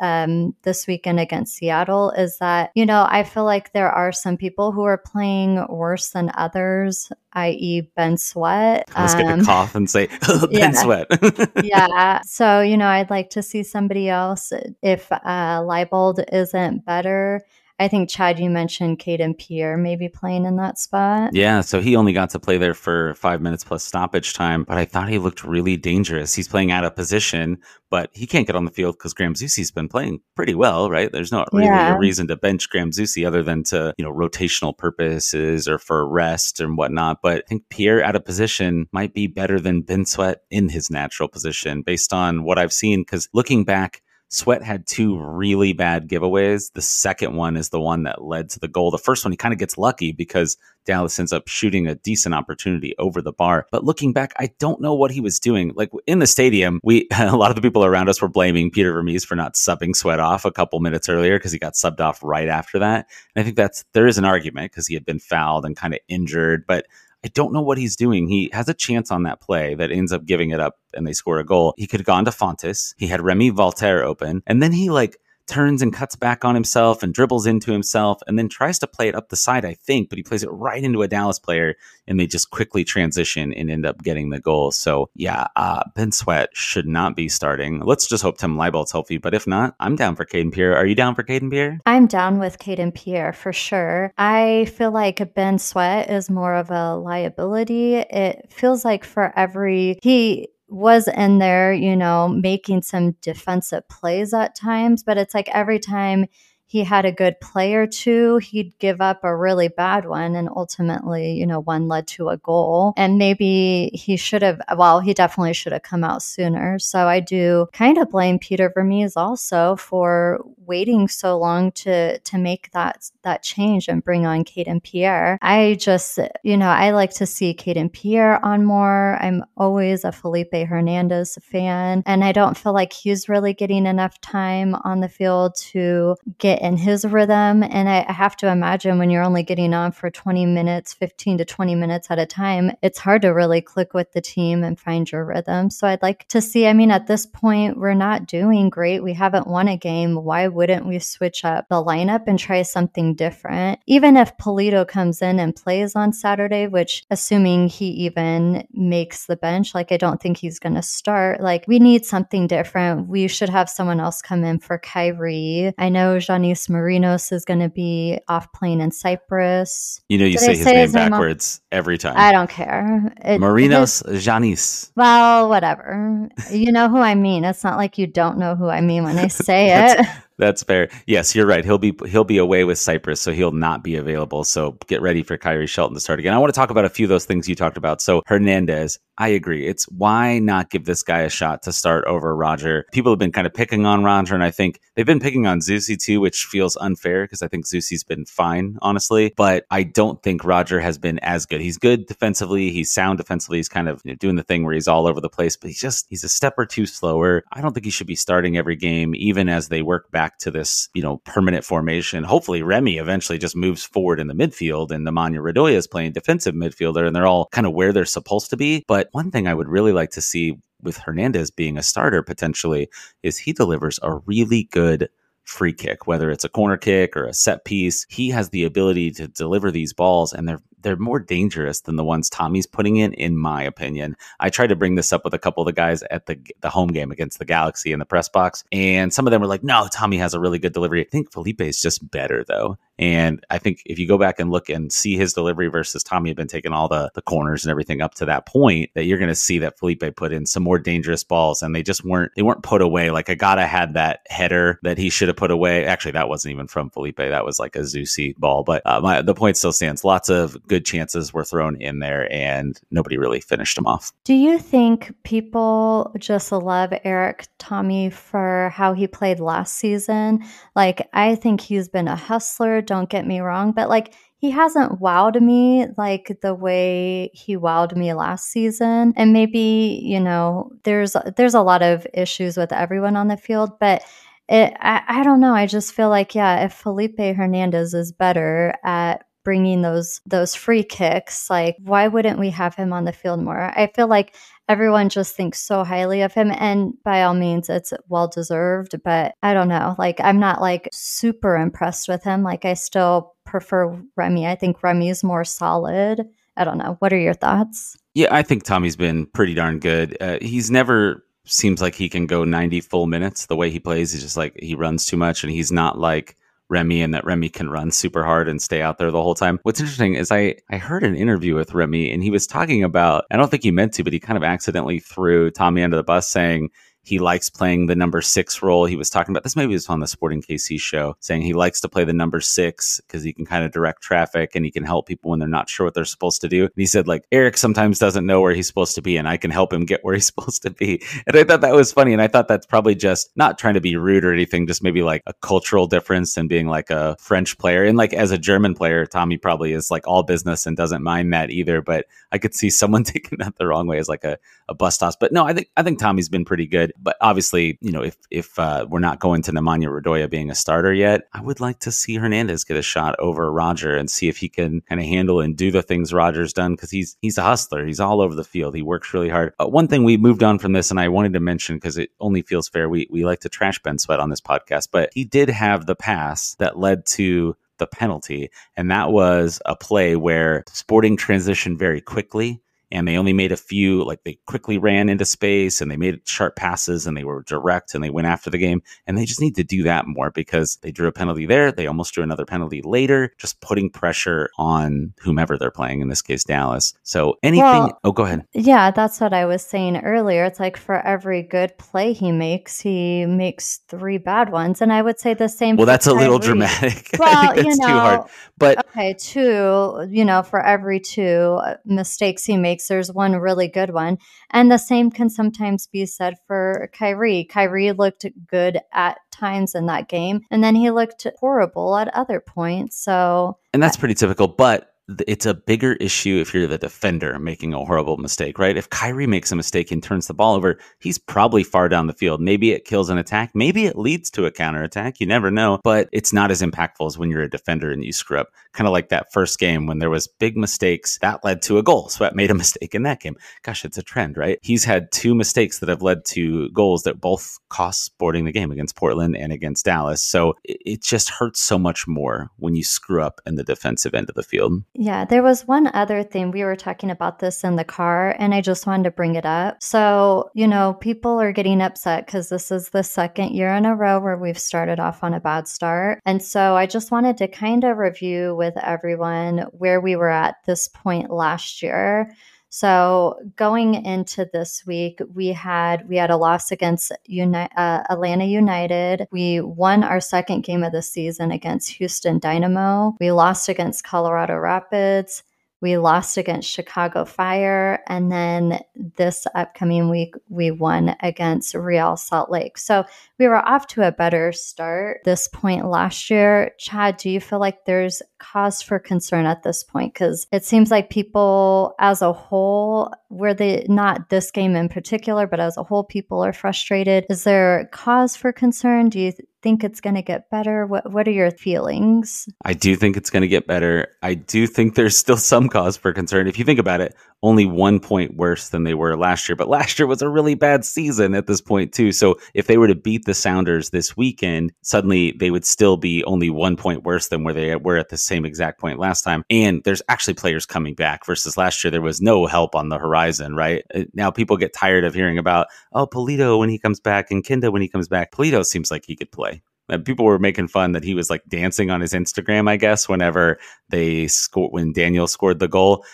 um, 0.03 0.53
this 0.63 0.85
weekend 0.85 1.17
against 1.21 1.55
Seattle 1.55 2.11
is 2.11 2.37
that, 2.39 2.71
you 2.75 2.85
know, 2.85 3.07
I 3.09 3.23
feel 3.23 3.45
like 3.45 3.71
there 3.71 3.89
are 3.89 4.11
some 4.11 4.35
people 4.35 4.73
who 4.73 4.83
are 4.83 4.97
playing 4.97 5.65
worse 5.69 6.09
than 6.09 6.29
others, 6.33 7.09
i.e., 7.31 7.89
Ben 7.95 8.17
Sweat. 8.17 8.89
I 8.97 9.03
was 9.03 9.15
um, 9.15 9.21
going 9.21 9.39
to 9.39 9.45
cough 9.45 9.75
and 9.75 9.89
say, 9.89 10.07
Ben 10.27 10.47
yeah. 10.51 10.71
Sweat. 10.71 11.07
yeah. 11.63 12.19
So, 12.25 12.59
you 12.59 12.75
know, 12.75 12.87
I'd 12.87 13.09
like 13.09 13.29
to 13.29 13.41
see 13.41 13.63
somebody 13.63 14.09
else. 14.09 14.51
If 14.81 15.09
uh, 15.09 15.61
Leibold 15.61 16.21
isn't 16.33 16.85
better, 16.85 17.45
I 17.83 17.89
think 17.89 18.09
Chad, 18.09 18.39
you 18.39 18.49
mentioned 18.49 18.99
Kayden 18.99 19.37
Pierre 19.37 19.75
maybe 19.75 20.07
playing 20.07 20.45
in 20.45 20.55
that 20.55 20.79
spot. 20.79 21.31
Yeah, 21.33 21.59
so 21.59 21.81
he 21.81 21.97
only 21.97 22.13
got 22.13 22.29
to 22.29 22.39
play 22.39 22.57
there 22.57 22.73
for 22.73 23.13
five 23.15 23.41
minutes 23.41 23.65
plus 23.65 23.83
stoppage 23.83 24.33
time, 24.33 24.63
but 24.63 24.77
I 24.77 24.85
thought 24.85 25.09
he 25.09 25.17
looked 25.17 25.43
really 25.43 25.75
dangerous. 25.75 26.33
He's 26.33 26.47
playing 26.47 26.71
out 26.71 26.85
of 26.85 26.95
position, 26.95 27.57
but 27.89 28.09
he 28.13 28.25
can't 28.25 28.47
get 28.47 28.55
on 28.55 28.63
the 28.63 28.71
field 28.71 28.95
because 28.97 29.13
Graham 29.13 29.33
Zusi's 29.33 29.69
been 29.69 29.89
playing 29.89 30.21
pretty 30.33 30.55
well, 30.55 30.89
right? 30.89 31.11
There's 31.11 31.31
not 31.33 31.49
really 31.51 31.65
yeah. 31.65 31.93
a 31.93 31.99
reason 31.99 32.25
to 32.29 32.37
bench 32.37 32.69
Graham 32.69 32.91
Zusi 32.91 33.27
other 33.27 33.43
than 33.43 33.63
to, 33.65 33.93
you 33.97 34.05
know, 34.05 34.13
rotational 34.13 34.77
purposes 34.77 35.67
or 35.67 35.77
for 35.77 36.07
rest 36.07 36.61
and 36.61 36.77
whatnot. 36.77 37.17
But 37.21 37.39
I 37.39 37.49
think 37.49 37.63
Pierre 37.69 38.01
out 38.01 38.15
of 38.15 38.23
position 38.23 38.87
might 38.93 39.13
be 39.13 39.27
better 39.27 39.59
than 39.59 39.81
Ben 39.81 40.05
Sweat 40.05 40.39
in 40.49 40.69
his 40.69 40.89
natural 40.89 41.27
position 41.27 41.81
based 41.81 42.13
on 42.13 42.43
what 42.43 42.57
I've 42.57 42.71
seen. 42.71 43.01
Because 43.01 43.27
looking 43.33 43.65
back, 43.65 44.01
Sweat 44.29 44.63
had 44.63 44.87
two 44.87 45.17
really 45.17 45.73
bad 45.73 46.07
giveaways. 46.07 46.73
The 46.73 46.81
second 46.81 47.35
one 47.35 47.55
is 47.55 47.69
the 47.69 47.79
one 47.79 48.03
that 48.03 48.23
led 48.23 48.49
to 48.49 48.59
the 48.59 48.67
goal. 48.67 48.89
The 48.89 48.97
first 48.97 49.23
one, 49.23 49.31
he 49.31 49.37
kind 49.37 49.53
of 49.53 49.59
gets 49.59 49.77
lucky 49.77 50.11
because 50.11 50.57
Dallas 50.85 51.19
ends 51.19 51.31
up 51.31 51.47
shooting 51.47 51.85
a 51.87 51.95
decent 51.95 52.33
opportunity 52.33 52.95
over 52.97 53.21
the 53.21 53.31
bar. 53.31 53.67
But 53.71 53.83
looking 53.83 54.11
back, 54.11 54.33
I 54.37 54.49
don't 54.57 54.81
know 54.81 54.95
what 54.95 55.11
he 55.11 55.21
was 55.21 55.39
doing. 55.39 55.71
Like 55.75 55.91
in 56.07 56.17
the 56.19 56.27
stadium, 56.27 56.79
we 56.83 57.07
a 57.17 57.35
lot 57.35 57.51
of 57.51 57.55
the 57.55 57.61
people 57.61 57.85
around 57.85 58.09
us 58.09 58.21
were 58.21 58.27
blaming 58.27 58.71
Peter 58.71 58.91
Vermes 58.91 59.23
for 59.23 59.35
not 59.35 59.53
subbing 59.53 59.95
Sweat 59.95 60.19
off 60.19 60.45
a 60.45 60.51
couple 60.51 60.79
minutes 60.79 61.09
earlier 61.09 61.37
because 61.37 61.51
he 61.51 61.59
got 61.59 61.73
subbed 61.73 61.99
off 61.99 62.19
right 62.23 62.47
after 62.47 62.79
that. 62.79 63.07
And 63.35 63.41
I 63.41 63.43
think 63.43 63.55
that's 63.55 63.85
there 63.93 64.07
is 64.07 64.17
an 64.17 64.25
argument 64.25 64.71
because 64.71 64.87
he 64.87 64.95
had 64.95 65.05
been 65.05 65.19
fouled 65.19 65.65
and 65.65 65.75
kind 65.75 65.93
of 65.93 65.99
injured, 66.07 66.65
but 66.67 66.87
I 67.25 67.29
don't 67.29 67.53
know 67.53 67.61
what 67.61 67.77
he's 67.77 67.95
doing. 67.95 68.27
He 68.27 68.49
has 68.51 68.67
a 68.67 68.73
chance 68.73 69.09
on 69.09 69.23
that 69.23 69.39
play 69.39 69.75
that 69.75 69.91
ends 69.91 70.11
up 70.11 70.25
giving 70.25 70.49
it 70.49 70.59
up 70.59 70.75
and 70.93 71.07
they 71.07 71.13
score 71.13 71.39
a 71.39 71.45
goal. 71.45 71.73
He 71.77 71.87
could 71.87 72.01
have 72.01 72.05
gone 72.05 72.25
to 72.25 72.31
Fontàs. 72.31 72.93
He 72.97 73.07
had 73.07 73.21
Remi 73.21 73.49
Walter 73.49 74.03
open. 74.03 74.43
And 74.45 74.61
then 74.61 74.73
he 74.73 74.89
like 74.89 75.17
turns 75.47 75.81
and 75.81 75.93
cuts 75.93 76.15
back 76.15 76.45
on 76.45 76.55
himself 76.55 77.03
and 77.03 77.13
dribbles 77.13 77.45
into 77.45 77.71
himself 77.71 78.21
and 78.27 78.37
then 78.37 78.49
tries 78.49 78.79
to 78.79 78.87
play 78.87 79.07
it 79.07 79.15
up 79.15 79.29
the 79.29 79.35
side, 79.35 79.65
I 79.65 79.73
think, 79.73 80.09
but 80.09 80.17
he 80.17 80.23
plays 80.23 80.43
it 80.43 80.51
right 80.51 80.83
into 80.83 81.01
a 81.01 81.07
Dallas 81.07 81.39
player 81.39 81.75
and 82.07 82.19
they 82.19 82.27
just 82.27 82.51
quickly 82.51 82.83
transition 82.83 83.53
and 83.53 83.69
end 83.69 83.85
up 83.85 84.03
getting 84.03 84.29
the 84.29 84.39
goal. 84.39 84.71
So, 84.71 85.09
yeah, 85.15 85.47
uh, 85.55 85.83
Ben 85.95 86.11
Sweat 86.11 86.49
should 86.53 86.87
not 86.87 87.15
be 87.15 87.29
starting. 87.29 87.79
Let's 87.81 88.07
just 88.07 88.23
hope 88.23 88.37
Tim 88.37 88.57
Leibold's 88.57 88.91
healthy, 88.91 89.17
but 89.17 89.33
if 89.33 89.47
not, 89.47 89.75
I'm 89.79 89.95
down 89.95 90.15
for 90.15 90.25
Kayden 90.25 90.53
Pierre. 90.53 90.75
Are 90.75 90.85
you 90.85 90.95
down 90.95 91.15
for 91.15 91.23
Kayden 91.23 91.51
Pierre? 91.51 91.79
I'm 91.85 92.07
down 92.07 92.39
with 92.39 92.59
Kayden 92.59 92.93
Pierre 92.93 93.33
for 93.33 93.53
sure. 93.53 94.13
I 94.17 94.65
feel 94.65 94.91
like 94.91 95.33
Ben 95.33 95.59
Sweat 95.59 96.09
is 96.09 96.29
more 96.29 96.55
of 96.55 96.69
a 96.71 96.95
liability. 96.95 97.95
It 97.95 98.47
feels 98.49 98.85
like 98.85 99.03
for 99.03 99.37
every, 99.37 99.99
he, 100.01 100.49
was 100.73 101.07
in 101.07 101.37
there, 101.37 101.71
you 101.71 101.95
know, 101.95 102.27
making 102.27 102.81
some 102.81 103.11
defensive 103.21 103.87
plays 103.89 104.33
at 104.33 104.55
times, 104.55 105.03
but 105.03 105.17
it's 105.17 105.33
like 105.33 105.47
every 105.49 105.79
time 105.79 106.25
he 106.73 106.83
had 106.83 107.05
a 107.05 107.11
good 107.11 107.39
play 107.39 107.75
or 107.75 107.85
two, 107.85 108.37
he'd 108.37 108.75
give 108.79 108.99
up 108.99 109.23
a 109.23 109.37
really 109.37 109.67
bad 109.67 110.05
one. 110.05 110.35
And 110.35 110.49
ultimately, 110.49 111.33
you 111.33 111.45
know, 111.45 111.59
one 111.59 111.87
led 111.87 112.07
to 112.07 112.29
a 112.29 112.37
goal. 112.37 112.95
And 112.97 113.19
maybe 113.19 113.91
he 113.93 114.17
should 114.17 114.41
have, 114.41 114.59
well, 114.75 114.99
he 114.99 115.13
definitely 115.13 115.53
should 115.53 115.71
have 115.71 115.83
come 115.83 116.03
out 116.03 116.23
sooner. 116.23 116.79
So 116.79 117.07
I 117.07 117.19
do 117.19 117.67
kind 117.73 117.99
of 117.99 118.09
blame 118.09 118.39
Peter 118.39 118.71
Vermes 118.73 119.15
also 119.15 119.75
for 119.75 120.43
waiting 120.65 121.07
so 121.07 121.37
long 121.37 121.71
to 121.73 122.17
to 122.19 122.37
make 122.37 122.71
that 122.71 123.11
that 123.23 123.43
change 123.43 123.87
and 123.87 124.03
bring 124.03 124.25
on 124.25 124.43
Kayden 124.43 124.81
Pierre. 124.81 125.37
I 125.41 125.77
just, 125.79 126.17
you 126.41 126.57
know, 126.57 126.69
I 126.69 126.91
like 126.91 127.13
to 127.15 127.25
see 127.27 127.53
Kayden 127.53 127.91
Pierre 127.91 128.43
on 128.43 128.65
more. 128.65 129.17
I'm 129.21 129.43
always 129.57 130.03
a 130.03 130.11
Felipe 130.11 130.53
Hernandez 130.53 131.37
fan, 131.41 132.01
and 132.07 132.23
I 132.23 132.31
don't 132.31 132.57
feel 132.57 132.73
like 132.73 132.93
he's 132.93 133.29
really 133.29 133.53
getting 133.53 133.85
enough 133.85 134.19
time 134.21 134.73
on 134.83 135.01
the 135.01 135.09
field 135.09 135.55
to 135.71 136.15
get 136.39 136.62
in 136.63 136.77
his 136.77 137.03
rhythm. 137.03 137.61
And 137.61 137.89
I, 137.89 138.11
have 138.13 138.37
to 138.37 138.47
imagine 138.47 138.99
when 138.99 139.09
you're 139.09 139.23
only 139.23 139.43
getting 139.43 139.73
on 139.73 139.91
for 139.91 140.09
20 140.09 140.45
minutes, 140.45 140.93
15 140.93 141.39
to 141.39 141.45
20 141.45 141.75
minutes 141.75 142.09
at 142.09 142.19
a 142.19 142.25
time, 142.25 142.71
it's 142.81 142.99
hard 142.99 143.23
to 143.23 143.29
really 143.29 143.59
click 143.59 143.93
with 143.93 144.13
the 144.13 144.21
team 144.21 144.63
and 144.63 144.79
find 144.79 145.11
your 145.11 145.25
rhythm. 145.25 145.69
So 145.69 145.87
I'd 145.87 146.01
like 146.01 146.25
to 146.29 146.41
see, 146.41 146.65
I 146.65 146.73
mean, 146.73 146.89
at 146.89 147.07
this 147.07 147.25
point, 147.25 147.77
we're 147.77 147.93
not 147.93 148.27
doing 148.27 148.69
great. 148.69 149.03
We 149.03 149.13
haven't 149.13 149.47
won 149.47 149.67
a 149.67 149.75
game. 149.75 150.23
Why 150.23 150.47
wouldn't 150.47 150.85
we 150.85 150.99
switch 150.99 151.43
up 151.43 151.67
the 151.67 151.83
lineup 151.83 152.23
and 152.27 152.39
try 152.39 152.61
something 152.61 153.13
different? 153.15 153.79
Even 153.85 154.15
if 154.15 154.37
Pulido 154.37 154.87
comes 154.87 155.21
in 155.21 155.39
and 155.39 155.53
plays 155.53 155.97
on 155.97 156.13
Saturday, 156.13 156.67
which 156.67 157.03
assuming 157.09 157.67
he 157.67 157.87
even 157.87 158.65
makes 158.71 159.25
the 159.25 159.35
bench, 159.35 159.75
like 159.75 159.91
I 159.91 159.97
don't 159.97 160.21
think 160.21 160.37
he's 160.37 160.59
going 160.59 160.75
to 160.75 160.81
start, 160.81 161.41
like 161.41 161.65
we 161.67 161.79
need 161.79 162.05
something 162.05 162.47
different. 162.47 163.09
We 163.09 163.27
should 163.27 163.49
have 163.49 163.69
someone 163.69 163.99
else 163.99 164.21
come 164.21 164.45
in 164.45 164.59
for 164.59 164.79
Khiry. 164.79 165.73
I 165.77 165.89
know 165.89 166.19
Johnny 166.43 166.53
Marinos 166.53 167.31
is 167.31 167.45
going 167.45 167.61
to 167.61 167.69
be 167.69 168.19
off 168.27 168.51
playing 168.51 168.81
in 168.81 168.91
Cyprus. 168.91 170.01
You 170.09 170.17
know, 170.17 170.25
you 170.25 170.37
say 170.37 170.55
his, 170.55 170.63
say 170.63 170.73
name, 170.73 170.81
his 170.81 170.93
name 170.93 171.11
backwards 171.11 171.61
every 171.71 171.97
time. 171.97 172.15
I 172.17 172.33
don't 172.33 172.49
care. 172.49 173.13
It, 173.23 173.39
Marinos 173.39 174.03
Tzionis. 174.03 174.91
Well, 174.97 175.47
whatever. 175.47 176.27
you 176.51 176.71
know 176.73 176.89
who 176.89 176.97
I 176.97 177.15
mean. 177.15 177.45
It's 177.45 177.63
not 177.63 177.77
like 177.77 177.97
you 177.97 178.07
don't 178.07 178.37
know 178.37 178.55
who 178.55 178.67
I 178.67 178.81
mean 178.81 179.03
when 179.05 179.17
I 179.17 179.27
say 179.27 179.69
it. 179.99 180.05
That's 180.37 180.63
fair. 180.63 180.89
Yes, 181.07 181.35
you're 181.35 181.45
right. 181.45 181.63
He'll 181.63 181.77
be 181.77 181.93
he'll 182.07 182.23
be 182.23 182.37
away 182.37 182.63
with 182.63 182.79
Cyprus, 182.79 183.21
so 183.21 183.31
he'll 183.31 183.51
not 183.51 183.83
be 183.83 183.95
available. 183.95 184.43
So 184.43 184.77
get 184.87 185.01
ready 185.01 185.23
for 185.23 185.37
Khiry 185.37 185.69
Shelton 185.69 185.93
to 185.93 186.01
start 186.01 186.19
again. 186.19 186.33
I 186.33 186.39
want 186.39 186.53
to 186.53 186.59
talk 186.59 186.71
about 186.71 186.85
a 186.85 186.89
few 186.89 187.05
of 187.05 187.09
those 187.09 187.25
things 187.25 187.47
you 187.47 187.55
talked 187.55 187.77
about. 187.77 188.01
So 188.01 188.23
Hernandez, 188.25 188.99
I 189.17 189.27
agree. 189.29 189.67
It's 189.67 189.85
why 189.85 190.39
not 190.39 190.71
give 190.71 190.85
this 190.85 191.03
guy 191.03 191.21
a 191.21 191.29
shot 191.29 191.63
to 191.63 191.71
start 191.71 192.05
over 192.05 192.35
Roger? 192.35 192.85
People 192.91 193.11
have 193.11 193.19
been 193.19 193.31
kind 193.31 193.45
of 193.45 193.53
picking 193.53 193.85
on 193.85 194.03
Roger, 194.03 194.33
and 194.33 194.43
I 194.43 194.49
think 194.49 194.79
they've 194.95 195.05
been 195.05 195.19
picking 195.19 195.45
on 195.45 195.59
Zusi 195.59 196.01
too, 196.01 196.19
which 196.19 196.45
feels 196.45 196.75
unfair 196.77 197.25
because 197.25 197.43
I 197.43 197.47
think 197.47 197.65
Zusi's 197.65 198.03
been 198.03 198.25
fine, 198.25 198.77
honestly. 198.81 199.33
But 199.37 199.65
I 199.69 199.83
don't 199.83 200.21
think 200.23 200.43
Roger 200.43 200.79
has 200.79 200.97
been 200.97 201.19
as 201.19 201.45
good. 201.45 201.61
He's 201.61 201.77
good 201.77 202.07
defensively. 202.07 202.71
He's 202.71 202.91
sound 202.91 203.19
defensively. 203.19 203.59
He's 203.59 203.69
kind 203.69 203.87
of 203.87 204.01
you 204.03 204.11
know, 204.11 204.15
doing 204.15 204.35
the 204.35 204.43
thing 204.43 204.63
where 204.63 204.73
he's 204.73 204.87
all 204.87 205.05
over 205.05 205.21
the 205.21 205.29
place, 205.29 205.55
but 205.57 205.69
he's 205.69 205.79
just 205.79 206.07
he's 206.09 206.23
a 206.23 206.29
step 206.29 206.55
or 206.57 206.65
two 206.65 206.87
slower. 206.87 207.43
I 207.51 207.61
don't 207.61 207.73
think 207.73 207.85
he 207.85 207.91
should 207.91 208.07
be 208.07 208.15
starting 208.15 208.57
every 208.57 208.75
game, 208.75 209.13
even 209.15 209.47
as 209.47 209.69
they 209.69 209.83
work 209.83 210.09
back 210.11 210.39
to 210.39 210.49
this, 210.49 210.89
you 210.95 211.03
know, 211.03 211.17
permanent 211.17 211.65
formation. 211.65 212.23
Hopefully, 212.23 212.63
Remi 212.63 212.97
eventually 212.97 213.37
just 213.37 213.55
moves 213.55 213.83
forward 213.83 214.19
in 214.19 214.27
the 214.27 214.33
midfield, 214.33 214.89
and 214.89 215.05
Nemanja 215.05 215.37
Radoja 215.37 215.73
is 215.73 215.87
playing 215.87 216.13
defensive 216.13 216.55
midfielder, 216.55 217.05
and 217.05 217.15
they're 217.15 217.27
all 217.27 217.47
kind 217.51 217.67
of 217.67 217.73
where 217.73 217.93
they're 217.93 218.05
supposed 218.05 218.49
to 218.49 218.57
be. 218.57 218.83
But 218.87 219.02
one 219.11 219.31
thing 219.31 219.47
I 219.47 219.53
would 219.53 219.67
really 219.67 219.91
like 219.91 220.11
to 220.11 220.21
see 220.21 220.57
with 220.81 220.97
Hernandez 220.97 221.51
being 221.51 221.77
a 221.77 221.83
starter 221.83 222.21
potentially 222.21 222.89
is 223.23 223.37
he 223.37 223.53
delivers 223.53 223.99
a 224.03 224.15
really 224.15 224.63
good 224.71 225.09
free 225.43 225.73
kick, 225.73 226.07
whether 226.07 226.29
it's 226.31 226.43
a 226.43 226.49
corner 226.49 226.77
kick 226.77 227.15
or 227.15 227.25
a 227.25 227.33
set 227.33 227.65
piece. 227.65 228.05
He 228.09 228.29
has 228.29 228.49
the 228.49 228.63
ability 228.63 229.11
to 229.11 229.27
deliver 229.27 229.71
these 229.71 229.93
balls, 229.93 230.33
and 230.33 230.47
they're 230.47 230.61
they're 230.83 230.95
more 230.97 231.19
dangerous 231.19 231.81
than 231.81 231.95
the 231.95 232.03
ones 232.03 232.29
Thommy's 232.29 232.67
putting 232.67 232.97
in, 232.97 233.13
in 233.13 233.37
my 233.37 233.63
opinion. 233.63 234.15
I 234.39 234.49
tried 234.49 234.67
to 234.67 234.75
bring 234.75 234.95
this 234.95 235.11
up 235.11 235.23
with 235.23 235.33
a 235.33 235.39
couple 235.39 235.61
of 235.61 235.65
the 235.65 235.73
guys 235.73 236.03
at 236.11 236.27
the 236.27 236.37
the 236.61 236.69
home 236.69 236.89
game 236.89 237.11
against 237.11 237.39
the 237.39 237.45
Galaxy 237.45 237.91
in 237.91 237.99
the 237.99 238.05
press 238.05 238.29
box, 238.29 238.63
and 238.71 239.13
some 239.13 239.25
of 239.25 239.31
them 239.31 239.41
were 239.41 239.47
like, 239.47 239.63
"No, 239.63 239.87
Thommy 239.93 240.17
has 240.19 240.33
a 240.33 240.39
really 240.39 240.59
good 240.59 240.73
delivery." 240.73 241.01
I 241.01 241.09
think 241.09 241.31
Felipe 241.31 241.61
is 241.61 241.81
just 241.81 242.09
better 242.11 242.43
though, 242.47 242.77
and 242.99 243.43
I 243.49 243.57
think 243.57 243.81
if 243.85 243.99
you 243.99 244.07
go 244.07 244.17
back 244.17 244.39
and 244.39 244.51
look 244.51 244.69
and 244.69 244.91
see 244.91 245.17
his 245.17 245.33
delivery 245.33 245.67
versus 245.67 246.03
Thommy 246.03 246.27
had 246.27 246.37
been 246.37 246.47
taking 246.47 246.73
all 246.73 246.87
the 246.87 247.11
the 247.15 247.21
corners 247.21 247.63
and 247.63 247.71
everything 247.71 248.01
up 248.01 248.15
to 248.15 248.25
that 248.25 248.45
point, 248.45 248.89
that 248.95 249.05
you're 249.05 249.17
going 249.17 249.29
to 249.29 249.35
see 249.35 249.59
that 249.59 249.79
Felipe 249.79 250.03
put 250.15 250.33
in 250.33 250.45
some 250.45 250.63
more 250.63 250.79
dangerous 250.79 251.23
balls, 251.23 251.61
and 251.61 251.75
they 251.75 251.83
just 251.83 252.03
weren't 252.03 252.31
they 252.35 252.41
weren't 252.41 252.63
put 252.63 252.81
away. 252.81 253.11
Like 253.11 253.27
Agada 253.27 253.67
had 253.67 253.93
that 253.93 254.21
header 254.29 254.79
that 254.83 254.97
he 254.97 255.09
should 255.09 255.27
have 255.27 255.37
put 255.37 255.51
away. 255.51 255.85
Actually, 255.85 256.13
that 256.13 256.29
wasn't 256.29 256.53
even 256.53 256.67
from 256.67 256.89
Felipe. 256.89 257.17
That 257.17 257.45
was 257.45 257.59
like 257.59 257.75
a 257.75 257.79
Zusi 257.79 258.35
ball, 258.37 258.63
but 258.63 258.81
uh, 258.85 258.99
my, 259.01 259.21
the 259.21 259.35
point 259.35 259.57
still 259.57 259.71
stands. 259.71 260.03
Lots 260.03 260.29
of 260.29 260.57
good 260.67 260.72
chances 260.79 261.33
were 261.33 261.43
thrown 261.43 261.81
in 261.81 261.99
there, 261.99 262.31
and 262.31 262.79
nobody 262.91 263.17
really 263.17 263.41
finished 263.41 263.75
them 263.75 263.85
off. 263.85 264.11
Do 264.23 264.33
you 264.33 264.57
think 264.57 265.13
people 265.23 266.13
just 266.19 266.51
love 266.51 266.93
Erik 267.03 267.47
Thommy 267.59 268.11
for 268.11 268.71
how 268.73 268.93
he 268.93 269.07
played 269.07 269.39
last 269.39 269.77
season? 269.77 270.43
Like, 270.75 271.07
I 271.13 271.35
think 271.35 271.61
he's 271.61 271.87
been 271.87 272.07
a 272.07 272.15
hustler. 272.15 272.81
Don't 272.81 273.09
get 273.09 273.27
me 273.27 273.39
wrong, 273.39 273.71
but 273.71 273.89
like 273.89 274.13
he 274.43 274.51
hasn't 274.51 274.99
wowed 274.99 275.41
me 275.41 275.87
like 275.97 276.37
the 276.41 276.53
way 276.53 277.31
he 277.33 277.55
wowed 277.55 277.95
me 277.95 278.13
last 278.13 278.51
season 278.51 279.13
and 279.15 279.31
maybe 279.31 280.01
you 280.03 280.19
know 280.19 280.69
there's 280.83 281.15
there's 281.37 281.53
a 281.53 281.61
lot 281.61 281.81
of 281.81 282.05
issues 282.13 282.57
with 282.57 282.73
everyone 282.73 283.15
on 283.15 283.29
the 283.29 283.37
field 283.37 283.79
but 283.79 284.03
it, 284.49 284.73
I, 284.81 285.01
I 285.07 285.23
don't 285.23 285.39
know 285.39 285.53
i 285.53 285.65
just 285.65 285.93
feel 285.93 286.09
like 286.09 286.35
yeah 286.35 286.65
if 286.65 286.73
felipe 286.73 287.17
hernandez 287.17 287.93
is 287.93 288.11
better 288.11 288.75
at 288.83 289.23
bringing 289.43 289.81
those 289.81 290.21
those 290.25 290.55
free 290.55 290.83
kicks 290.83 291.49
like 291.49 291.75
why 291.83 292.07
wouldn't 292.07 292.39
we 292.39 292.49
have 292.49 292.75
him 292.75 292.93
on 292.93 293.05
the 293.05 293.11
field 293.11 293.41
more? 293.41 293.59
I 293.59 293.87
feel 293.87 294.07
like 294.07 294.35
everyone 294.69 295.09
just 295.09 295.35
thinks 295.35 295.61
so 295.61 295.83
highly 295.83 296.21
of 296.21 296.33
him 296.33 296.51
and 296.51 296.93
by 297.03 297.23
all 297.23 297.33
means 297.33 297.69
it's 297.69 297.93
well 298.07 298.27
deserved 298.27 298.95
but 299.03 299.35
i 299.43 299.53
don't 299.53 299.67
know. 299.67 299.95
Like 299.97 300.19
i'm 300.21 300.39
not 300.39 300.61
like 300.61 300.89
super 300.91 301.55
impressed 301.55 302.07
with 302.07 302.23
him. 302.23 302.43
Like 302.43 302.65
i 302.65 302.73
still 302.73 303.35
prefer 303.45 304.01
remi. 304.15 304.47
I 304.47 304.55
think 304.55 304.81
remi 304.83 305.09
is 305.09 305.23
more 305.23 305.43
solid. 305.43 306.21
I 306.55 306.63
don't 306.63 306.77
know. 306.77 306.97
What 306.99 307.13
are 307.13 307.19
your 307.19 307.33
thoughts? 307.33 307.97
Yeah 308.13 308.29
i 308.31 308.41
think 308.43 308.63
thommy's 308.63 308.95
been 308.95 309.25
pretty 309.27 309.53
darn 309.53 309.79
good. 309.79 310.17
Uh, 310.21 310.37
he's 310.41 310.71
never 310.71 311.23
seems 311.45 311.81
like 311.81 311.95
he 311.95 312.09
can 312.09 312.25
go 312.25 312.43
90 312.43 312.81
full 312.81 313.07
minutes 313.07 313.47
the 313.47 313.55
way 313.55 313.69
he 313.69 313.79
plays. 313.79 314.11
He's 314.11 314.21
just 314.21 314.37
like 314.37 314.57
he 314.59 314.75
runs 314.75 315.05
too 315.05 315.17
much 315.17 315.43
and 315.43 315.51
he's 315.51 315.71
not 315.71 315.99
like 315.99 316.37
Remi 316.73 317.03
and 317.03 317.13
that 317.13 317.23
Remi 317.23 317.49
can 317.49 317.69
run 317.69 317.91
super 317.91 318.23
hard 318.23 318.49
and 318.49 318.59
stay 318.59 318.81
out 318.81 318.97
there 318.97 319.11
the 319.11 319.21
whole 319.21 319.35
time. 319.35 319.59
What's 319.61 319.79
interesting 319.79 320.15
is 320.15 320.31
I, 320.31 320.55
I 320.71 320.77
heard 320.77 321.03
an 321.03 321.15
interview 321.15 321.53
with 321.53 321.75
Remi 321.75 322.11
and 322.11 322.23
he 322.23 322.31
was 322.31 322.47
talking 322.47 322.83
about, 322.83 323.25
I 323.29 323.37
don't 323.37 323.51
think 323.51 323.61
he 323.61 323.69
meant 323.69 323.93
to, 323.93 324.03
but 324.03 324.11
he 324.11 324.19
kind 324.19 324.37
of 324.37 324.43
accidentally 324.43 324.99
threw 324.99 325.51
Thommy 325.51 325.83
under 325.83 325.97
the 325.97 326.03
bus 326.03 326.27
saying, 326.27 326.71
he 327.03 327.19
likes 327.19 327.49
playing 327.49 327.87
the 327.87 327.95
number 327.95 328.21
six 328.21 328.61
role. 328.61 328.85
He 328.85 328.95
was 328.95 329.09
talking 329.09 329.33
about 329.33 329.43
this, 329.43 329.55
maybe 329.55 329.73
it 329.73 329.75
was 329.75 329.89
on 329.89 329.99
the 329.99 330.07
Sporting 330.07 330.41
KC 330.41 330.79
show, 330.79 331.15
saying 331.19 331.41
he 331.41 331.53
likes 331.53 331.81
to 331.81 331.89
play 331.89 332.05
the 332.05 332.13
number 332.13 332.39
six 332.39 333.01
because 333.01 333.23
he 333.23 333.33
can 333.33 333.45
kind 333.45 333.65
of 333.65 333.71
direct 333.71 334.01
traffic 334.01 334.55
and 334.55 334.63
he 334.63 334.71
can 334.71 334.83
help 334.83 335.05
people 335.05 335.29
when 335.29 335.39
they're 335.39 335.49
not 335.49 335.69
sure 335.69 335.85
what 335.85 335.93
they're 335.93 336.05
supposed 336.05 336.39
to 336.41 336.47
do. 336.47 336.63
And 336.63 336.71
he 336.77 336.85
said, 336.85 337.07
like, 337.07 337.25
Eric 337.31 337.57
sometimes 337.57 337.99
doesn't 337.99 338.25
know 338.25 338.39
where 338.39 338.53
he's 338.53 338.67
supposed 338.67 338.95
to 338.95 339.01
be, 339.01 339.17
and 339.17 339.27
I 339.27 339.35
can 339.35 339.51
help 339.51 339.73
him 339.73 339.85
get 339.85 340.03
where 340.03 340.15
he's 340.15 340.25
supposed 340.33 340.61
to 340.63 340.69
be. 340.69 341.03
And 341.27 341.35
I 341.35 341.43
thought 341.43 341.61
that 341.61 341.73
was 341.73 341.91
funny. 341.91 342.13
And 342.13 342.21
I 342.21 342.27
thought 342.27 342.47
that's 342.47 342.65
probably 342.65 342.95
just 342.95 343.31
not 343.35 343.57
trying 343.57 343.73
to 343.73 343.81
be 343.81 343.97
rude 343.97 344.23
or 344.23 344.31
anything, 344.31 344.65
just 344.65 344.83
maybe 344.83 345.03
like 345.03 345.23
a 345.27 345.33
cultural 345.33 345.87
difference 345.87 346.37
and 346.37 346.47
being 346.47 346.67
like 346.67 346.89
a 346.89 347.17
French 347.19 347.57
player. 347.57 347.83
And 347.83 347.97
like 347.97 348.13
as 348.13 348.31
a 348.31 348.37
German 348.37 348.75
player, 348.75 349.05
Thommy 349.05 349.41
probably 349.41 349.73
is 349.73 349.91
like 349.91 350.07
all 350.07 350.23
business 350.23 350.65
and 350.65 350.77
doesn't 350.77 351.03
mind 351.03 351.33
that 351.33 351.49
either. 351.49 351.81
But 351.81 352.05
I 352.31 352.37
could 352.37 352.55
see 352.55 352.69
someone 352.69 353.03
taking 353.03 353.39
that 353.39 353.57
the 353.57 353.67
wrong 353.67 353.87
way 353.87 353.97
as 353.97 354.07
like 354.07 354.23
a, 354.23 354.37
a 354.69 354.73
bus 354.73 354.97
toss. 354.97 355.15
But 355.15 355.33
no, 355.33 355.43
I 355.45 355.53
think 355.53 355.69
I 355.75 355.83
think 355.83 355.99
Thommy's 355.99 356.29
been 356.29 356.45
pretty 356.45 356.65
good. 356.65 356.92
But 357.01 357.17
obviously, 357.21 357.77
you 357.81 357.91
know, 357.91 358.03
if 358.03 358.17
if 358.29 358.57
uh, 358.57 358.85
we're 358.89 358.99
not 358.99 359.19
going 359.19 359.41
to 359.43 359.51
Nemanja 359.51 359.87
Radoja 359.87 360.29
being 360.29 360.49
a 360.49 360.55
starter 360.55 360.93
yet, 360.93 361.27
I 361.33 361.41
would 361.41 361.59
like 361.59 361.79
to 361.79 361.91
see 361.91 362.15
Hernandez 362.15 362.63
get 362.63 362.77
a 362.77 362.81
shot 362.81 363.15
over 363.19 363.51
Roger 363.51 363.95
and 363.95 364.09
see 364.09 364.27
if 364.27 364.37
he 364.37 364.49
can 364.49 364.81
kind 364.81 365.01
of 365.01 365.07
handle 365.07 365.39
and 365.39 365.55
do 365.55 365.71
the 365.71 365.81
things 365.81 366.13
Roger's 366.13 366.53
done 366.53 366.75
because 366.75 366.91
he's 366.91 367.17
he's 367.21 367.37
a 367.37 367.43
hustler. 367.43 367.85
He's 367.85 367.99
all 367.99 368.21
over 368.21 368.35
the 368.35 368.43
field. 368.43 368.75
He 368.75 368.81
works 368.81 369.13
really 369.13 369.29
hard. 369.29 369.53
Uh, 369.59 369.67
one 369.67 369.87
thing 369.87 370.03
we 370.03 370.17
moved 370.17 370.43
on 370.43 370.59
from 370.59 370.73
this, 370.73 370.91
and 370.91 370.99
I 370.99 371.09
wanted 371.09 371.33
to 371.33 371.39
mention 371.39 371.75
because 371.77 371.97
it 371.97 372.11
only 372.19 372.41
feels 372.41 372.69
fair. 372.69 372.89
We 372.89 373.07
we 373.09 373.25
like 373.25 373.41
to 373.41 373.49
trash 373.49 373.79
Ben 373.79 373.97
Sweat 373.97 374.19
on 374.19 374.29
this 374.29 374.41
podcast, 374.41 374.89
but 374.91 375.09
he 375.13 375.25
did 375.25 375.49
have 375.49 375.85
the 375.85 375.95
pass 375.95 376.55
that 376.55 376.79
led 376.79 377.05
to 377.07 377.55
the 377.83 377.87
penalty. 377.87 378.49
And 378.77 378.89
that 378.91 379.11
was 379.11 379.61
a 379.65 379.75
play 379.75 380.15
where 380.15 380.63
Sporting 380.67 381.17
transitioned 381.17 381.77
very 381.77 382.01
quickly 382.01 382.61
and 382.93 383.07
they 383.07 383.17
only 383.17 383.33
made 383.33 383.51
a 383.51 383.57
few 383.57 384.03
like 384.03 384.23
they 384.23 384.37
quickly 384.45 384.77
ran 384.77 385.09
into 385.09 385.25
space 385.25 385.81
and 385.81 385.89
they 385.89 385.97
made 385.97 386.21
sharp 386.25 386.55
passes 386.55 387.07
and 387.07 387.17
they 387.17 387.23
were 387.23 387.41
direct 387.43 387.95
and 387.95 388.03
they 388.03 388.11
went 388.11 388.27
after 388.27 388.51
the 388.51 388.57
game. 388.59 388.83
And 389.07 389.17
they 389.17 389.25
just 389.25 389.41
need 389.41 389.55
to 389.55 389.63
do 389.63 389.83
that 389.83 390.05
more 390.07 390.29
because 390.29 390.77
they 390.77 390.91
drew 390.91 391.07
a 391.07 391.11
penalty 391.11 391.47
there. 391.47 391.71
They 391.71 391.87
almost 391.87 392.13
drew 392.13 392.23
another 392.23 392.45
penalty 392.45 392.81
later 392.83 393.33
just 393.39 393.59
putting 393.61 393.89
pressure 393.89 394.49
on 394.59 395.13
whomever 395.19 395.57
they're 395.57 395.71
playing 395.71 396.01
in 396.01 396.09
this 396.09 396.21
case 396.21 396.43
Dallas. 396.43 396.93
So 397.01 397.35
anything 397.41 397.63
well, 397.63 397.99
oh 398.03 398.11
go 398.11 398.23
ahead. 398.23 398.45
yeah 398.53 398.91
that's 398.91 399.19
what 399.19 399.33
I 399.33 399.45
was 399.45 399.63
saying 399.63 399.97
earlier. 399.97 400.45
It's 400.45 400.59
like 400.59 400.77
for 400.77 401.01
every 401.01 401.41
good 401.41 401.75
play 401.79 402.13
he 402.13 402.31
makes 402.31 402.79
he 402.79 403.25
makes 403.25 403.77
three 403.87 404.19
bad 404.19 404.51
ones. 404.51 404.81
And 404.81 404.93
I 404.93 405.01
would 405.01 405.19
say 405.19 405.33
the 405.33 405.49
same 405.49 405.77
well 405.77 405.87
that's 405.87 406.07
a 406.07 406.13
little 406.13 406.39
dramatic. 406.39 407.09
Well 407.23 407.55
you 407.57 407.75
know 407.77 407.87
too 407.87 407.93
hard. 407.93 408.21
but 408.57 408.85
okay 408.89 409.15
two 409.17 410.07
you 410.09 410.25
know 410.25 410.43
for 410.43 410.63
every 410.63 410.99
two 410.99 411.59
mistakes 411.85 412.45
he 412.45 412.57
makes 412.57 412.82
there's 412.87 413.11
one 413.11 413.35
really 413.35 413.67
good 413.67 413.91
one. 413.91 414.17
And 414.51 414.71
the 414.71 414.77
same 414.77 415.11
can 415.11 415.29
sometimes 415.29 415.87
be 415.87 416.05
said 416.05 416.35
for 416.47 416.89
Khiry. 416.93 417.47
Khiry 417.49 417.97
looked 417.97 418.25
good 418.47 418.79
at 418.93 419.17
times 419.31 419.75
in 419.75 419.87
that 419.87 420.09
game, 420.09 420.41
and 420.51 420.63
then 420.63 420.75
he 420.75 420.91
looked 420.91 421.27
horrible 421.39 421.97
at 421.97 422.13
other 422.15 422.39
points. 422.39 423.03
So, 423.03 423.57
and 423.73 423.81
that's 423.81 423.97
pretty 423.97 424.13
typical. 424.13 424.47
But 424.47 424.92
it's 425.27 425.45
a 425.45 425.53
bigger 425.53 425.93
issue 425.93 426.39
if 426.39 426.53
you're 426.53 426.67
the 426.67 426.77
defender 426.77 427.37
making 427.37 427.73
a 427.73 427.83
horrible 427.83 428.17
mistake, 428.17 428.57
right? 428.57 428.77
If 428.77 428.89
Khiry 428.89 429.27
makes 429.27 429.51
a 429.51 429.55
mistake 429.55 429.91
and 429.91 430.01
turns 430.01 430.27
the 430.27 430.33
ball 430.33 430.55
over, 430.55 430.79
he's 430.99 431.17
probably 431.17 431.63
far 431.63 431.89
down 431.89 432.07
the 432.07 432.13
field. 432.13 432.39
Maybe 432.41 432.71
it 432.71 432.85
kills 432.85 433.09
an 433.09 433.17
attack. 433.17 433.51
Maybe 433.53 433.85
it 433.85 433.97
leads 433.97 434.29
to 434.31 434.45
a 434.45 434.51
counterattack. 434.51 435.19
You 435.19 435.27
never 435.27 435.51
know, 435.51 435.79
but 435.83 436.07
it's 436.13 436.31
not 436.31 436.51
as 436.51 436.61
impactful 436.61 437.05
as 437.05 437.17
when 437.17 437.29
you're 437.29 437.41
a 437.43 437.49
defender 437.49 437.91
and 437.91 438.03
you 438.03 438.13
screw 438.13 438.39
up. 438.39 438.49
Kind 438.71 438.87
of 438.87 438.93
like 438.93 439.09
that 439.09 439.31
first 439.33 439.59
game 439.59 439.87
when 439.87 439.99
there 439.99 440.09
was 440.09 440.27
big 440.27 440.55
mistakes 440.55 441.17
that 441.21 441.43
led 441.43 441.61
to 441.63 441.77
a 441.77 441.83
goal. 441.83 442.07
Sweat 442.09 442.35
made 442.35 442.51
a 442.51 442.53
mistake 442.63 442.95
in 442.95 443.03
that 443.03 443.19
game. 443.19 443.35
Gosh, 443.63 443.83
it's 443.83 443.97
a 443.97 444.03
trend, 444.03 444.37
right? 444.37 444.57
He's 444.61 444.85
had 444.85 445.11
two 445.11 445.35
mistakes 445.35 445.79
that 445.79 445.89
have 445.89 446.01
led 446.01 446.23
to 446.25 446.69
goals 446.69 447.03
that 447.03 447.19
both 447.19 447.57
cost 447.69 448.03
Sporting 448.03 448.45
the 448.45 448.51
game 448.51 448.71
against 448.71 448.95
Portland 448.95 449.35
and 449.35 449.51
against 449.51 449.85
Dallas. 449.85 450.23
So 450.23 450.53
it 450.63 451.03
just 451.03 451.29
hurts 451.29 451.61
so 451.61 451.77
much 451.77 452.07
more 452.07 452.49
when 452.57 452.75
you 452.75 452.83
screw 452.83 453.21
up 453.21 453.41
in 453.45 453.55
the 453.55 453.63
defensive 453.63 454.13
end 454.13 454.29
of 454.29 454.35
the 454.35 454.43
field. 454.43 454.83
Yeah, 455.03 455.25
there 455.25 455.43
was 455.43 455.67
one 455.67 455.87
other 455.87 456.23
thing. 456.23 456.51
We 456.51 456.63
were 456.63 456.77
talking 456.77 457.11
about 457.11 457.39
this 457.39 457.65
in 457.65 457.75
the 457.75 457.83
car, 457.83 458.37
and 458.39 458.53
I 458.53 458.61
just 458.61 458.87
wanted 458.87 459.03
to 459.03 459.11
bring 459.11 459.35
it 459.35 459.45
up. 459.45 459.83
So, 459.83 460.49
you 460.53 460.65
know, 460.65 460.93
people 460.93 461.41
are 461.41 461.51
getting 461.51 461.81
upset 461.81 462.25
because 462.25 462.47
this 462.47 462.71
is 462.71 462.87
the 462.87 463.03
second 463.03 463.53
year 463.53 463.67
in 463.73 463.85
a 463.85 463.97
row 463.97 464.21
where 464.21 464.37
we've 464.37 464.57
started 464.57 465.01
off 465.01 465.21
on 465.21 465.33
a 465.33 465.41
bad 465.41 465.67
start. 465.67 466.21
And 466.25 466.41
so 466.41 466.77
I 466.77 466.85
just 466.85 467.11
wanted 467.11 467.35
to 467.39 467.49
kind 467.49 467.83
of 467.83 467.97
review 467.97 468.55
with 468.55 468.77
everyone 468.77 469.65
where 469.73 469.99
we 469.99 470.15
were 470.15 470.29
at 470.29 470.55
this 470.65 470.87
point 470.87 471.29
last 471.29 471.83
year. 471.83 472.33
So 472.75 473.35
going 473.55 474.03
into 474.03 474.49
this 474.51 474.83
week, 474.83 475.21
we 475.31 475.49
had 475.49 476.09
we 476.09 476.17
had 476.17 476.31
a 476.31 476.37
loss 476.37 476.71
against 476.71 477.11
Uni- 477.25 477.69
uh, 477.77 478.01
Atlanta 478.09 478.45
United. 478.45 479.27
We 479.31 479.61
won 479.61 480.03
our 480.03 480.19
second 480.19 480.63
game 480.63 480.83
of 480.83 480.91
the 480.91 481.03
season 481.03 481.51
against 481.51 481.91
Houston 481.91 482.39
Dynamo. 482.39 483.15
We 483.19 483.31
lost 483.31 483.69
against 483.69 484.03
Colorado 484.03 484.55
Rapids. 484.55 485.43
We 485.83 485.97
lost 485.97 486.37
against 486.37 486.69
Chicago 486.69 487.25
Fire. 487.25 488.01
And 488.07 488.31
then 488.31 488.79
this 489.17 489.45
upcoming 489.53 490.09
week, 490.09 490.33
we 490.47 490.71
won 490.71 491.17
against 491.19 491.75
Real 491.75 492.15
Salt 492.15 492.49
Lake. 492.49 492.77
So 492.77 493.03
we 493.37 493.49
were 493.49 493.57
off 493.57 493.87
to 493.87 494.07
a 494.07 494.13
better 494.13 494.53
start 494.53 495.19
this 495.25 495.49
point 495.49 495.85
last 495.89 496.29
year. 496.29 496.71
Chad, 496.79 497.17
do 497.17 497.29
you 497.29 497.41
feel 497.41 497.59
like 497.59 497.83
there's 497.83 498.21
cause 498.39 498.81
for 498.81 498.97
concern 498.97 499.45
at 499.45 499.63
this 499.63 499.83
point? 499.83 500.13
Because 500.13 500.47
it 500.53 500.63
seems 500.63 500.89
like 500.89 501.09
people 501.09 501.95
as 501.99 502.21
a 502.21 502.31
whole, 502.31 503.13
where 503.27 503.53
they 503.53 503.85
not 503.89 504.29
this 504.29 504.51
game 504.51 504.77
in 504.77 504.87
particular, 504.87 505.47
but 505.47 505.59
as 505.59 505.75
a 505.75 505.83
whole, 505.83 506.05
people 506.05 506.41
are 506.41 506.53
frustrated. 506.53 507.25
Is 507.29 507.43
there 507.43 507.89
cause 507.91 508.37
for 508.37 508.53
concern? 508.53 509.09
Do 509.09 509.19
you 509.19 509.33
think 509.63 509.83
it's 509.83 510.01
going 510.01 510.15
to 510.15 510.21
get 510.21 510.49
better? 510.49 510.85
What 510.85 511.11
What 511.11 511.27
are 511.27 511.31
your 511.31 511.49
feelings? 511.49 512.47
I 512.63 512.73
do 512.73 512.95
think 512.95 513.17
it's 513.17 513.29
going 513.29 513.41
to 513.41 513.47
get 513.47 513.65
better. 513.65 514.09
I 514.21 514.35
do 514.35 514.67
think 514.67 514.95
there's 514.95 515.17
still 515.17 515.37
some 515.37 515.69
cause 515.69 515.97
for 515.97 516.13
concern. 516.13 516.47
If 516.47 516.59
you 516.59 516.65
think 516.65 516.79
about 516.79 517.01
it, 517.01 517.15
only 517.43 517.65
one 517.65 517.99
point 517.99 518.35
worse 518.35 518.69
than 518.69 518.85
they 518.85 518.93
were 518.93 519.15
last 519.17 519.47
year, 519.47 519.55
but 519.55 519.67
last 519.67 519.99
year 519.99 520.07
was 520.07 520.21
a 520.21 520.29
really 520.29 520.55
bad 520.55 520.85
season 520.85 521.35
at 521.35 521.45
this 521.45 521.61
point 521.61 521.93
too. 521.93 522.11
So 522.11 522.39
if 522.53 522.67
they 522.67 522.77
were 522.77 522.87
to 522.87 522.95
beat 522.95 523.25
the 523.25 523.33
Sounders 523.33 523.89
this 523.89 524.17
weekend, 524.17 524.71
suddenly 524.81 525.33
they 525.33 525.51
would 525.51 525.65
still 525.65 525.97
be 525.97 526.23
only 526.23 526.49
one 526.49 526.77
point 526.77 527.03
worse 527.03 527.27
than 527.27 527.43
where 527.43 527.53
they 527.53 527.75
were 527.75 527.97
at 527.97 528.09
the 528.09 528.17
same 528.17 528.45
exact 528.45 528.79
point 528.79 528.97
last 528.97 529.23
time. 529.23 529.43
And 529.49 529.83
there's 529.83 530.01
actually 530.07 530.35
players 530.35 530.65
coming 530.65 530.95
back 530.95 531.25
versus 531.25 531.57
last 531.57 531.83
year. 531.83 531.91
There 531.91 532.01
was 532.01 532.21
no 532.21 532.45
help 532.45 532.75
on 532.75 532.89
the 532.89 532.97
horizon, 532.97 533.55
right? 533.55 533.83
Uh, 533.93 534.03
now 534.13 534.31
people 534.31 534.57
get 534.57 534.73
tired 534.73 535.03
of 535.03 535.13
hearing 535.13 535.37
about 535.37 535.67
oh 535.91 536.07
Pulido 536.07 536.57
when 536.57 536.69
he 536.69 536.79
comes 536.79 536.99
back 536.99 537.29
and 537.29 537.43
Kinda 537.43 537.71
when 537.71 537.81
he 537.81 537.89
comes 537.89 538.07
back. 538.07 538.31
Pulido 538.31 538.65
seems 538.65 538.89
like 538.89 539.03
he 539.05 539.15
could 539.17 539.31
play. 539.31 539.61
People 540.05 540.23
were 540.23 540.39
making 540.39 540.69
fun 540.69 540.93
that 540.93 541.03
he 541.03 541.13
was 541.13 541.29
like 541.29 541.43
dancing 541.49 541.91
on 541.91 541.99
his 541.99 542.13
Instagram, 542.13 542.69
I 542.69 542.77
guess, 542.77 543.09
whenever 543.09 543.59
they 543.89 544.27
scored 544.27 544.71
when 544.71 544.93
Daniel 544.93 545.27
scored 545.27 545.59
the 545.59 545.67
goal. 545.67 546.05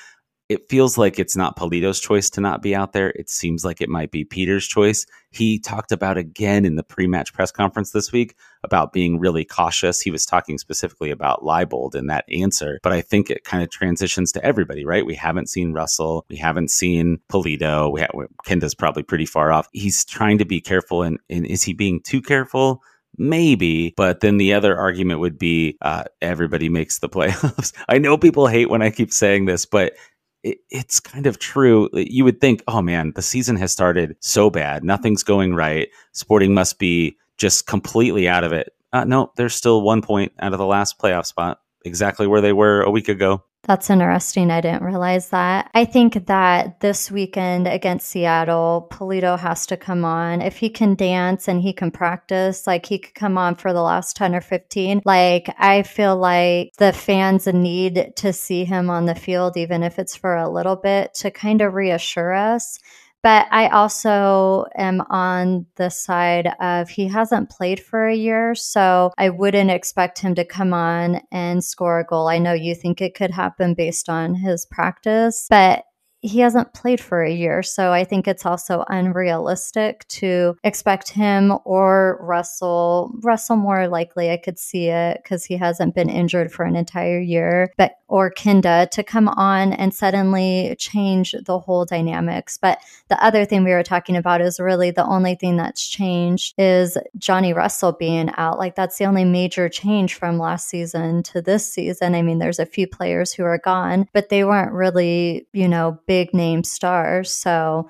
It 0.49 0.67
feels 0.67 0.97
like 0.97 1.19
it's 1.19 1.35
not 1.35 1.55
Pulido's 1.55 1.99
choice 1.99 2.27
to 2.31 2.41
not 2.41 2.63
be 2.63 2.75
out 2.75 2.91
there. 2.91 3.11
It 3.11 3.29
seems 3.29 3.63
like 3.63 3.81
it 3.81 3.89
might 3.89 4.09
be 4.09 4.25
Peter's 4.25 4.67
choice. 4.67 5.05
He 5.29 5.59
talked 5.59 5.91
about 5.91 6.17
again 6.17 6.65
in 6.65 6.75
the 6.75 6.83
pre-match 6.83 7.33
press 7.33 7.51
conference 7.51 7.91
this 7.91 8.11
week 8.11 8.35
about 8.63 8.91
being 8.91 9.19
really 9.19 9.45
cautious. 9.45 10.01
He 10.01 10.09
was 10.09 10.25
talking 10.25 10.57
specifically 10.57 11.11
about 11.11 11.43
Leibold 11.43 11.93
in 11.93 12.07
that 12.07 12.25
answer, 12.31 12.79
but 12.81 12.91
I 12.91 13.01
think 13.01 13.29
it 13.29 13.43
kind 13.43 13.61
of 13.61 13.69
transitions 13.69 14.31
to 14.31 14.43
everybody, 14.43 14.83
right? 14.83 15.05
We 15.05 15.13
haven't 15.13 15.49
seen 15.49 15.71
Russell, 15.71 16.25
we 16.29 16.35
haven't 16.37 16.71
seen 16.71 17.19
Pulido. 17.29 17.91
We 17.91 18.01
have, 18.01 18.11
Kinda's 18.43 18.73
probably 18.73 19.03
pretty 19.03 19.27
far 19.27 19.51
off. 19.51 19.69
He's 19.71 20.03
trying 20.03 20.39
to 20.39 20.45
be 20.45 20.59
careful, 20.61 21.03
and, 21.03 21.19
and 21.29 21.45
is 21.45 21.61
he 21.61 21.73
being 21.73 22.01
too 22.01 22.23
careful? 22.23 22.81
Maybe, 23.17 23.93
but 23.97 24.21
then 24.21 24.37
the 24.37 24.53
other 24.53 24.77
argument 24.77 25.19
would 25.19 25.37
be 25.37 25.77
uh, 25.81 26.05
everybody 26.21 26.69
makes 26.69 26.99
the 26.99 27.09
playoffs. 27.09 27.71
I 27.87 27.99
know 27.99 28.17
people 28.17 28.47
hate 28.47 28.69
when 28.69 28.81
I 28.81 28.89
keep 28.89 29.13
saying 29.13 29.45
this, 29.45 29.65
but 29.65 29.93
it, 30.43 30.59
it's 30.69 30.99
kind 30.99 31.25
of 31.25 31.39
true. 31.39 31.89
You 31.93 32.23
would 32.23 32.41
think, 32.41 32.63
oh 32.67 32.81
man, 32.81 33.13
the 33.15 33.21
season 33.21 33.55
has 33.57 33.71
started 33.71 34.15
so 34.19 34.49
bad. 34.49 34.83
Nothing's 34.83 35.23
going 35.23 35.55
right. 35.55 35.89
Sporting 36.11 36.53
must 36.53 36.79
be 36.79 37.17
just 37.37 37.67
completely 37.67 38.27
out 38.27 38.43
of 38.43 38.51
it. 38.51 38.73
Uh, 38.91 39.03
no, 39.03 39.31
there's 39.35 39.55
still 39.55 39.81
one 39.81 40.01
point 40.01 40.31
out 40.39 40.53
of 40.53 40.59
the 40.59 40.65
last 40.65 40.97
playoff 40.99 41.25
spot, 41.25 41.61
exactly 41.85 42.27
where 42.27 42.41
they 42.41 42.53
were 42.53 42.81
a 42.81 42.91
week 42.91 43.09
ago. 43.09 43.43
That's 43.69 43.91
interesting. 43.91 44.49
I 44.49 44.61
didn't 44.61 44.81
realize 44.81 45.29
that. 45.29 45.69
I 45.75 45.85
think 45.85 46.25
that 46.25 46.79
this 46.79 47.11
weekend 47.11 47.67
against 47.67 48.07
Seattle, 48.07 48.87
Pulido 48.89 49.37
has 49.37 49.67
to 49.67 49.77
come 49.77 50.03
on. 50.03 50.41
If 50.41 50.57
he 50.57 50.71
can 50.71 50.95
dance 50.95 51.47
and 51.47 51.61
he 51.61 51.71
can 51.71 51.91
practice, 51.91 52.65
like 52.65 52.87
he 52.87 52.97
could 52.97 53.13
come 53.13 53.37
on 53.37 53.53
for 53.53 53.71
the 53.71 53.83
last 53.83 54.15
10 54.15 54.33
or 54.33 54.41
15. 54.41 55.03
Like 55.05 55.53
I 55.59 55.83
feel 55.83 56.17
like 56.17 56.71
the 56.79 56.91
fans 56.91 57.45
need 57.45 58.13
to 58.15 58.33
see 58.33 58.65
him 58.65 58.89
on 58.89 59.05
the 59.05 59.13
field, 59.13 59.55
even 59.55 59.83
if 59.83 59.99
it's 59.99 60.15
for 60.15 60.35
a 60.35 60.49
little 60.49 60.75
bit, 60.75 61.13
to 61.19 61.29
kind 61.29 61.61
of 61.61 61.75
reassure 61.75 62.33
us 62.33 62.79
but 63.21 63.47
I 63.51 63.67
also 63.67 64.65
am 64.75 65.01
on 65.09 65.65
the 65.75 65.89
side 65.89 66.53
of 66.59 66.89
he 66.89 67.07
hasn't 67.07 67.49
played 67.49 67.79
for 67.79 68.07
a 68.07 68.15
year, 68.15 68.55
so 68.55 69.11
I 69.17 69.29
wouldn't 69.29 69.71
expect 69.71 70.19
him 70.19 70.35
to 70.35 70.45
come 70.45 70.73
on 70.73 71.21
and 71.31 71.63
score 71.63 71.99
a 71.99 72.05
goal. 72.05 72.27
I 72.27 72.37
know 72.37 72.53
you 72.53 72.75
think 72.75 73.01
it 73.01 73.15
could 73.15 73.31
happen 73.31 73.73
based 73.73 74.09
on 74.09 74.35
his 74.35 74.65
practice, 74.65 75.47
but 75.49 75.83
he 76.21 76.39
hasn't 76.39 76.73
played 76.73 76.99
for 76.99 77.23
a 77.23 77.31
year. 77.31 77.63
So 77.63 77.91
I 77.91 78.03
think 78.03 78.27
it's 78.27 78.45
also 78.45 78.83
unrealistic 78.89 80.05
to 80.09 80.55
expect 80.63 81.09
him 81.09 81.53
or 81.65 82.19
Russell. 82.21 83.13
Russell, 83.23 83.55
more 83.55 83.87
likely, 83.87 84.29
I 84.29 84.37
could 84.37 84.59
see 84.59 84.87
it 84.87 85.19
because 85.23 85.45
he 85.45 85.55
hasn't 85.57 85.95
been 85.95 86.09
injured 86.09 86.51
for 86.51 86.65
an 86.65 86.75
entire 86.75 87.19
year, 87.19 87.71
but 87.77 87.93
or 88.09 88.29
Kinda 88.29 88.87
to 88.91 89.03
come 89.03 89.27
on 89.29 89.71
and 89.71 89.93
suddenly 89.93 90.75
change 90.77 91.35
the 91.45 91.59
whole 91.59 91.85
dynamics. 91.85 92.57
But 92.57 92.79
the 93.07 93.23
other 93.23 93.45
thing 93.45 93.63
we 93.63 93.71
were 93.71 93.83
talking 93.83 94.17
about 94.17 94.41
is 94.41 94.59
really 94.59 94.91
the 94.91 95.05
only 95.05 95.35
thing 95.35 95.57
that's 95.57 95.87
changed 95.87 96.55
is 96.57 96.97
Johnny 97.17 97.53
Russell 97.53 97.93
being 97.93 98.31
out. 98.35 98.57
Like 98.57 98.75
that's 98.75 98.97
the 98.97 99.05
only 99.05 99.25
major 99.25 99.69
change 99.69 100.15
from 100.15 100.39
last 100.39 100.67
season 100.67 101.23
to 101.23 101.41
this 101.41 101.71
season. 101.71 102.15
I 102.15 102.23
mean, 102.23 102.39
there's 102.39 102.59
a 102.59 102.65
few 102.65 102.87
players 102.87 103.31
who 103.31 103.43
are 103.43 103.59
gone, 103.59 104.07
but 104.11 104.29
they 104.29 104.43
weren't 104.43 104.73
really, 104.73 105.47
you 105.53 105.67
know, 105.67 105.99
big 106.07 106.33
name 106.33 106.63
stars. 106.63 107.31
So 107.31 107.89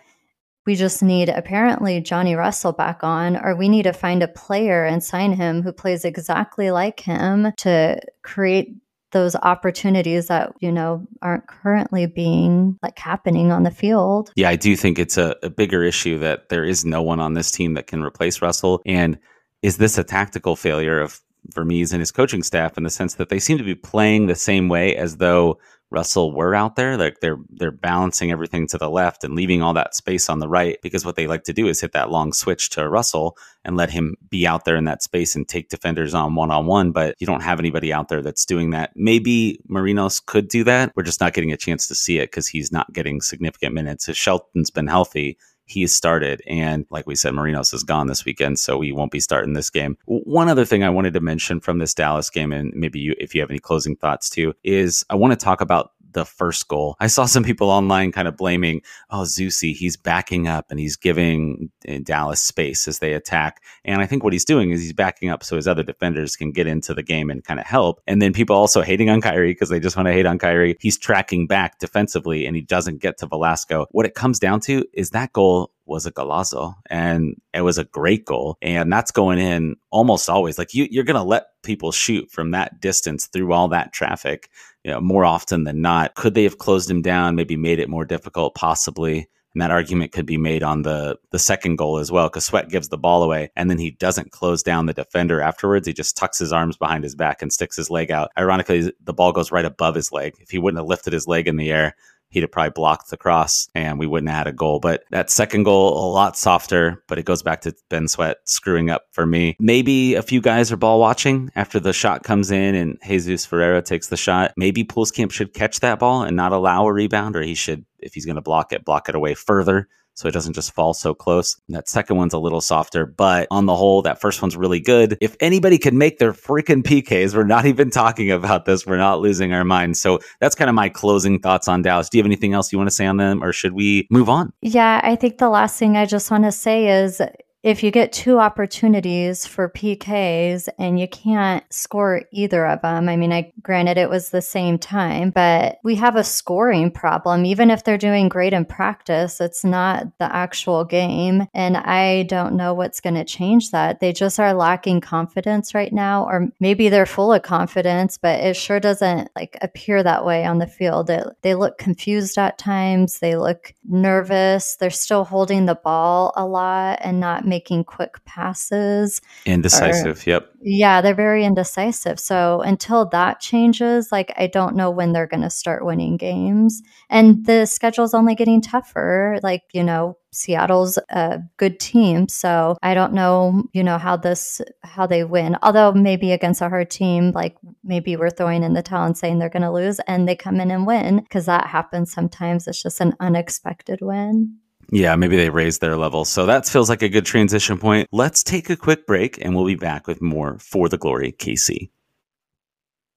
we 0.65 0.75
just 0.75 1.01
need 1.01 1.29
apparently 1.29 2.01
Johnny 2.01 2.36
Russell 2.36 2.73
back 2.73 3.03
on, 3.03 3.38
or 3.38 3.55
we 3.55 3.69
need 3.69 3.84
to 3.84 3.93
find 3.93 4.21
a 4.21 4.27
player 4.27 4.84
and 4.86 5.03
sign 5.03 5.32
him 5.32 5.63
who 5.63 5.71
plays 5.71 6.05
exactly 6.05 6.69
like 6.69 6.99
him 6.99 7.53
to 7.58 7.99
create 8.21 8.75
those 9.12 9.36
opportunities 9.36 10.28
that 10.28 10.54
you 10.60 10.72
know 10.72 11.06
aren't 11.22 11.48
currently 11.48 12.06
being 12.06 12.78
like 12.82 12.98
happening 12.98 13.52
on 13.52 13.63
the 13.63 13.72
field. 13.72 14.32
Yeah 14.36 14.50
i 14.50 14.56
do 14.56 14.76
think 14.76 15.00
it's 15.00 15.17
a, 15.17 15.36
a, 15.43 15.50
bigger 15.50 15.84
issue 15.84 16.19
that 16.19 16.50
there 16.50 16.63
is 16.63 16.86
no 16.86 17.02
one 17.02 17.19
on 17.19 17.34
this 17.34 17.52
team 17.52 17.74
that 17.74 17.88
can 17.88 18.04
replace 18.04 18.41
russell. 18.41 18.82
And 18.86 19.17
is 19.62 19.78
this 19.78 19.98
a 19.98 20.04
tactical 20.04 20.56
failure 20.56 21.00
of 21.00 21.22
vermes 21.54 21.91
and 21.91 22.00
his 22.00 22.12
coaching 22.12 22.43
staff 22.43 22.78
in 22.78 22.84
the 22.84 22.89
sense 22.89 23.15
that 23.15 23.30
they 23.30 23.39
seem 23.39 23.58
to 23.58 23.63
be 23.63 23.76
playing 23.76 24.28
the 24.28 24.36
same 24.36 24.69
way 24.69 24.95
as 24.95 25.17
though 25.17 25.60
Russell 25.91 26.34
were 26.34 26.54
out 26.54 26.75
there. 26.75 26.97
Like 26.97 27.19
they're 27.19 27.39
they're 27.49 27.71
balancing 27.71 28.32
everything 28.32 28.67
to 28.67 28.78
the 28.78 28.89
left 28.89 29.23
and 29.23 29.36
leaving 29.36 29.62
all 29.62 29.73
that 29.73 29.95
space 29.95 30.30
on 30.30 30.39
the 30.39 30.47
right 30.47 30.78
because 30.82 31.06
what 31.06 31.15
they 31.15 31.28
like 31.28 31.43
to 31.43 31.54
do 31.54 31.67
is 31.67 31.82
hit 31.82 31.93
that 31.93 32.12
long 32.12 32.32
switch 32.34 32.69
to 32.71 32.88
Russell 32.88 33.38
and 33.65 33.75
let 33.75 33.89
him 33.89 34.15
be 34.30 34.45
out 34.45 34.65
there 34.65 34.75
in 34.75 34.86
that 34.86 35.04
space 35.04 35.36
and 35.36 35.47
take 35.47 35.69
defenders 35.69 36.13
on 36.13 36.36
one 36.36 36.52
on 36.52 36.65
one. 36.65 36.91
But 36.91 37.15
you 37.19 37.28
don't 37.28 37.43
have 37.43 37.60
anybody 37.60 37.91
out 37.91 38.10
there 38.10 38.21
that's 38.21 38.45
doing 38.45 38.69
that. 38.71 38.91
Maybe 38.95 39.60
Marinos 39.69 40.23
could 40.23 40.47
do 40.47 40.63
that. 40.65 40.91
We're 40.95 41.04
just 41.04 41.21
not 41.21 41.34
getting 41.34 41.52
a 41.52 41.58
chance 41.58 41.88
to 41.88 41.95
see 41.95 42.19
it 42.19 42.32
because 42.32 42.47
he's 42.47 42.71
not 42.71 42.91
getting 42.93 43.21
significant 43.21 43.73
minutes. 43.73 44.08
If 44.08 44.15
Shelton's 44.15 44.69
been 44.69 44.88
healthy, 44.88 45.38
he 45.69 45.86
started. 45.88 46.41
And 46.47 46.86
like 46.89 47.08
we 47.08 47.15
said, 47.15 47.34
Marinos 47.34 47.73
is 47.73 47.84
gone 47.84 48.08
this 48.08 48.25
weekend, 48.25 48.60
so 48.60 48.82
he 48.82 48.91
won't 48.91 49.12
be 49.12 49.19
starting 49.19 49.53
this 49.53 49.69
game. 49.69 49.97
One 50.05 50.49
other 50.49 50.65
thing 50.65 50.84
I 50.84 50.89
wanted 50.89 51.13
to 51.13 51.19
mention 51.19 51.60
from 51.60 51.77
this 51.77 51.93
Dallas 51.93 52.29
game, 52.29 52.51
and 52.51 52.73
maybe 52.73 52.99
you, 52.99 53.15
if 53.19 53.36
you 53.36 53.41
have 53.41 53.51
any 53.51 53.60
closing 53.60 53.95
thoughts 53.95 54.29
too, 54.29 54.53
is 54.63 55.05
I 55.10 55.15
want 55.15 55.32
to 55.32 55.38
talk 55.38 55.62
about 55.62 55.91
the 56.12 56.26
first 56.26 56.67
goal. 56.67 56.95
I 57.00 57.08
saw 57.08 57.26
some 57.26 57.43
people 57.43 57.69
online 57.69 58.12
kind 58.12 58.28
of 58.28 58.38
blaming, 58.38 58.82
oh, 59.10 59.22
Zusi, 59.22 59.74
he's 59.74 59.98
backing 59.98 60.48
up 60.48 60.67
and 60.69 60.80
he's 60.80 60.95
giving 60.95 61.72
uh, 61.88 62.00
Dallas 62.04 62.41
space 62.41 62.88
as 62.88 63.00
they 63.00 63.13
attack. 63.13 63.63
And 63.86 64.02
I 64.02 64.06
think 64.06 64.24
what 64.24 64.34
he's 64.34 64.45
doing 64.45 64.72
is 64.72 64.82
he's 64.82 64.93
backing 64.93 65.30
up 65.30 65.43
so 65.43 65.56
his 65.56 65.67
other 65.67 65.84
defenders 65.84 66.36
can 66.36 66.52
get 66.52 66.67
into 66.67 66.93
the 66.93 67.04
game 67.04 67.30
and 67.30 67.43
kind 67.43 67.60
of 67.60 67.65
help. 67.65 68.02
And 68.08 68.22
then 68.22 68.34
people 68.34 68.56
also 68.56 68.82
hating 68.82 69.10
on 69.10 69.22
Khiry 69.22 69.52
because 69.52 69.69
they 69.69 69.80
just 69.80 69.95
want 69.95 70.08
to 70.08 70.13
hate 70.13 70.26
on 70.26 70.39
Khiry. 70.39 70.76
He's 70.80 70.98
tracking 70.98 71.48
back 71.48 71.80
defensively 71.80 72.45
and 72.45 72.56
he 72.56 72.62
doesn't 72.62 73.02
get 73.02 73.17
to 73.19 73.28
Velasco. 73.28 73.88
What 73.91 74.06
it 74.06 74.15
comes 74.15 74.39
down 74.39 74.60
to 74.62 74.86
is 74.93 75.12
that 75.12 75.34
goal 75.34 75.72
was 75.89 76.06
a 76.06 76.12
golazo 76.12 76.75
and 76.89 77.36
it 77.54 77.62
was 77.62 77.78
a 77.78 77.84
great 77.84 78.25
goal. 78.25 78.58
And 78.62 78.91
that's 78.91 79.12
going 79.12 79.39
in 79.39 79.75
almost 79.91 80.30
always. 80.30 80.58
Like 80.58 80.73
you, 80.73 80.88
you're 80.89 81.04
going 81.04 81.15
to 81.15 81.23
let 81.23 81.47
people 81.63 81.91
shoot 81.91 82.30
from 82.32 82.52
that 82.52 82.80
distance 82.80 83.28
through 83.28 83.52
all 83.52 83.67
that 83.69 83.91
traffic, 83.91 84.49
you 84.84 84.91
know, 84.91 85.02
more 85.02 85.25
often 85.25 85.63
than 85.63 85.82
not. 85.82 86.15
Could 86.15 86.34
they 86.36 86.43
have 86.43 86.60
closed 86.60 86.89
him 86.89 87.02
down, 87.02 87.36
maybe 87.36 87.56
made 87.56 87.80
it 87.80 87.89
more 87.89 88.06
difficult? 88.06 88.56
Possibly. 88.56 89.28
And 89.56 89.63
that 89.63 89.71
argument 89.71 90.12
could 90.12 90.28
be 90.28 90.38
made 90.38 90.62
on 90.62 90.84
the 90.84 91.17
the 91.32 91.39
second 91.39 91.78
goal 91.78 91.97
as 91.97 92.12
well, 92.12 92.28
because 92.28 92.45
Sweat 92.45 92.69
gives 92.69 92.89
the 92.89 92.99
ball 92.99 93.23
away 93.23 93.52
and 93.56 93.67
then 93.67 93.80
he 93.80 93.89
doesn't 93.89 94.32
close 94.32 94.62
down 94.62 94.86
the 94.86 94.93
defender 94.93 95.41
afterwards. 95.41 95.88
He 95.88 95.93
just 95.93 96.15
tucks 96.15 96.38
his 96.38 96.54
arms 96.54 96.78
behind 96.78 97.04
his 97.04 97.15
back 97.15 97.41
and 97.41 97.52
sticks 97.52 97.75
his 97.75 97.89
leg 97.89 98.12
out. 98.12 98.30
Ironically, 98.38 98.93
the 99.04 99.13
ball 99.13 99.32
goes 99.32 99.52
right 99.52 99.65
above 99.65 99.95
his 99.95 100.12
leg. 100.12 100.36
If 100.39 100.52
he 100.52 100.60
wouldn't 100.60 100.80
have 100.80 100.88
lifted 100.88 101.13
his 101.13 101.28
leg 101.28 101.47
in 101.47 101.58
the 101.58 101.71
air, 101.71 101.95
he'd 102.29 102.41
have 102.41 102.51
probably 102.51 102.71
blocked 102.71 103.09
the 103.09 103.17
cross 103.17 103.67
and 103.75 103.99
we 103.99 104.07
wouldn't 104.07 104.29
have 104.29 104.39
had 104.39 104.47
a 104.47 104.53
goal. 104.53 104.79
But 104.79 105.03
that 105.11 105.29
second 105.29 105.63
goal, 105.63 105.93
a 105.93 106.09
lot 106.11 106.37
softer, 106.37 107.03
but 107.07 107.17
it 107.17 107.25
goes 107.25 107.43
back 107.43 107.61
to 107.61 107.75
Ben 107.89 108.07
Sweat 108.07 108.37
screwing 108.45 108.89
up 108.89 109.03
for 109.11 109.25
me. 109.25 109.55
Maybe 109.59 110.15
a 110.15 110.21
few 110.21 110.41
guys 110.41 110.71
are 110.71 110.77
ball 110.77 110.99
watching 110.99 111.51
after 111.55 111.79
the 111.79 111.93
shot 111.93 112.23
comes 112.23 112.51
in 112.51 112.75
and 112.75 112.97
Jesus 113.05 113.45
Ferreira 113.45 113.81
takes 113.81 114.07
the 114.07 114.17
shot. 114.17 114.53
Maybe 114.57 114.83
Pulskamp 114.83 115.31
should 115.31 115.53
catch 115.53 115.79
that 115.81 115.99
ball 115.99 116.23
and 116.23 116.35
not 116.35 116.53
allow 116.53 116.85
a 116.85 116.93
rebound, 116.93 117.35
or 117.35 117.41
he 117.41 117.55
should, 117.55 117.85
if 117.99 118.13
he's 118.13 118.25
going 118.25 118.35
to 118.35 118.41
block 118.41 118.71
it, 118.71 118.85
block 118.85 119.09
it 119.09 119.15
away 119.15 119.33
further 119.33 119.87
so 120.19 120.27
it 120.27 120.34
doesn't 120.34 120.53
just 120.53 120.73
fall 120.73 120.93
so 120.93 121.13
close. 121.13 121.55
That 121.69 121.88
second 121.88 122.17
one's 122.17 122.34
a 122.34 122.39
little 122.39 122.60
softer, 122.60 123.05
but 123.05 123.47
on 123.51 123.67
the 123.67 123.75
whole, 123.75 124.01
that 124.01 124.19
first 124.19 124.41
one's 124.41 124.58
really 124.58 124.82
good. 124.82 125.17
If 125.21 125.38
anybody 125.39 125.77
could 125.77 125.93
make 125.93 126.19
their 126.19 126.34
freaking 126.34 126.84
PKs, 126.84 127.34
we're 127.34 127.45
not 127.45 127.65
even 127.65 127.89
talking 127.89 128.29
about 128.29 128.65
this. 128.65 128.86
We're 128.86 128.97
not 128.97 129.21
losing 129.21 129.53
our 129.53 129.63
minds. 129.63 130.01
So 130.01 130.19
that's 130.41 130.55
kind 130.55 130.67
of 130.67 130.75
my 130.75 130.89
closing 130.89 131.39
thoughts 131.39 131.69
on 131.69 131.84
Dallas. 131.84 132.10
Do 132.10 132.17
you 132.17 132.21
have 132.21 132.27
anything 132.27 132.53
else 132.53 132.73
you 132.73 132.77
want 132.77 132.89
to 132.89 132.95
say 132.95 133.05
on 133.05 133.15
them, 133.15 133.41
or 133.41 133.53
should 133.53 133.71
we 133.71 134.08
move 134.12 134.27
on? 134.27 134.51
Yeah, 134.62 134.99
I 135.03 135.15
think 135.15 135.38
the 135.38 135.49
last 135.49 135.79
thing 135.79 135.95
I 135.95 136.05
just 136.05 136.29
want 136.29 136.43
to 136.43 136.51
say 136.51 136.89
is 136.89 137.21
if 137.62 137.84
you 137.84 137.91
get 137.91 138.13
two 138.13 138.39
opportunities 138.39 139.45
for 139.45 139.69
PKs 139.69 140.69
and 140.78 140.98
you 140.98 141.10
can't 141.10 141.63
score 141.74 142.22
either 142.32 142.65
of 142.65 142.82
them, 142.82 143.10
I 143.10 143.17
mean, 143.17 143.34
I 143.34 143.52
granted 143.62 143.98
it 143.98 144.10
was 144.10 144.30
the 144.30 144.41
same 144.41 144.78
time, 144.78 145.32
but 145.32 145.80
we 145.84 145.95
have 145.95 146.15
a 146.15 146.24
scoring 146.24 146.89
problem. 146.89 147.45
Even 147.45 147.69
if 147.69 147.84
they're 147.84 147.98
doing 147.98 148.30
great 148.30 148.54
in 148.54 148.63
practice, 148.63 149.41
it's 149.41 149.65
not 149.65 150.08
the 150.19 150.34
actual 150.34 150.86
game. 150.86 151.48
And 151.54 151.76
I 151.76 152.24
don't 152.24 152.56
know 152.56 152.74
what's 152.74 153.02
going 153.02 153.15
to 153.15 153.26
change 153.26 153.72
that. 153.72 154.00
They 154.00 154.13
just 154.13 154.39
are 154.39 154.54
lacking 154.54 155.02
confidence 155.02 155.76
right 155.76 155.91
now, 155.91 156.26
or 156.26 156.48
maybe 156.62 156.88
they're 156.88 157.06
full 157.06 157.34
of 157.34 157.41
confidence, 157.41 158.17
but 158.17 158.39
it 158.39 158.56
sure 158.56 158.80
doesn't 158.80 159.32
like 159.36 159.58
appear 159.62 160.02
that 160.02 160.26
way 160.26 160.45
on 160.45 160.60
the 160.60 160.67
field. 160.67 161.10
It, 161.10 161.28
they 161.41 161.56
look 161.56 161.78
confused 161.78 162.38
at 162.38 162.58
times. 162.58 163.19
They 163.19 163.36
look 163.36 163.74
nervous. 163.84 164.78
They're 164.78 164.89
still 164.89 165.26
holding 165.26 165.65
the 165.65 165.76
ball 165.76 166.32
a 166.38 166.45
lot 166.45 167.00
and 167.02 167.19
not 167.19 167.48
making 167.49 167.83
quick 167.83 168.23
passes. 168.25 169.21
Indecisive. 169.45 170.25
Or, 170.25 170.29
yep. 170.29 170.53
Yeah, 170.62 171.01
they're 171.01 171.15
very 171.15 171.43
indecisive. 171.43 172.19
So 172.19 172.62
until 172.62 173.05
that 173.09 173.39
changes, 173.39 174.12
like 174.12 174.31
I 174.38 174.47
don't 174.47 174.75
know 174.75 174.91
when 174.91 175.12
they're 175.12 175.27
going 175.27 175.43
to 175.43 175.49
start 175.49 175.85
winning 175.85 176.17
games. 176.17 176.81
And 177.09 177.45
the 177.45 177.65
schedule's 177.65 178.13
only 178.13 178.35
getting 178.35 178.62
tougher. 178.62 179.39
Like, 179.41 179.63
you 179.73 179.83
know, 179.83 180.17
Seattle's 180.31 180.99
a 181.09 181.39
good 181.57 181.79
team, 181.79 182.27
so 182.27 182.77
I 182.83 182.93
don't 182.93 183.13
know, 183.13 183.63
you 183.73 183.83
know, 183.83 183.97
how 183.97 184.15
this 184.15 184.62
how 184.83 185.07
they 185.07 185.23
win. 185.23 185.57
Although 185.63 185.91
maybe 185.93 186.31
against 186.33 186.62
a 186.62 186.69
hard 186.69 186.91
team, 186.91 187.31
like 187.31 187.57
maybe 187.83 188.15
we're 188.15 188.29
throwing 188.29 188.62
in 188.62 188.73
the 188.73 188.83
towel 188.83 189.07
and 189.07 189.17
saying 189.17 189.39
they're 189.39 189.49
going 189.49 189.63
to 189.63 189.71
lose, 189.71 189.99
and 190.01 190.27
they 190.27 190.35
come 190.35 190.59
in 190.59 190.69
and 190.69 190.85
win 190.85 191.21
because 191.21 191.47
that 191.47 191.65
happens 191.65 192.12
sometimes. 192.12 192.67
It's 192.67 192.83
just 192.83 193.01
an 193.01 193.15
unexpected 193.19 194.01
win. 194.01 194.57
Yeah, 194.91 195.15
maybe 195.15 195.38
they 195.38 195.49
raised 195.49 195.82
their 195.82 195.97
level. 195.97 196.25
So 196.25 196.45
that 196.47 196.67
feels 196.67 196.89
like 196.89 197.02
a 197.02 197.10
good 197.10 197.25
transition 197.25 197.78
point. 197.78 198.08
Let's 198.12 198.43
take 198.43 198.69
a 198.69 198.75
quick 198.75 199.06
break 199.06 199.43
and 199.43 199.56
we'll 199.56 199.65
be 199.65 199.75
back 199.75 200.08
with 200.08 200.21
more 200.21 200.58
for 200.60 200.89
the 200.89 200.97
glory, 200.97 201.32
KC. 201.32 201.89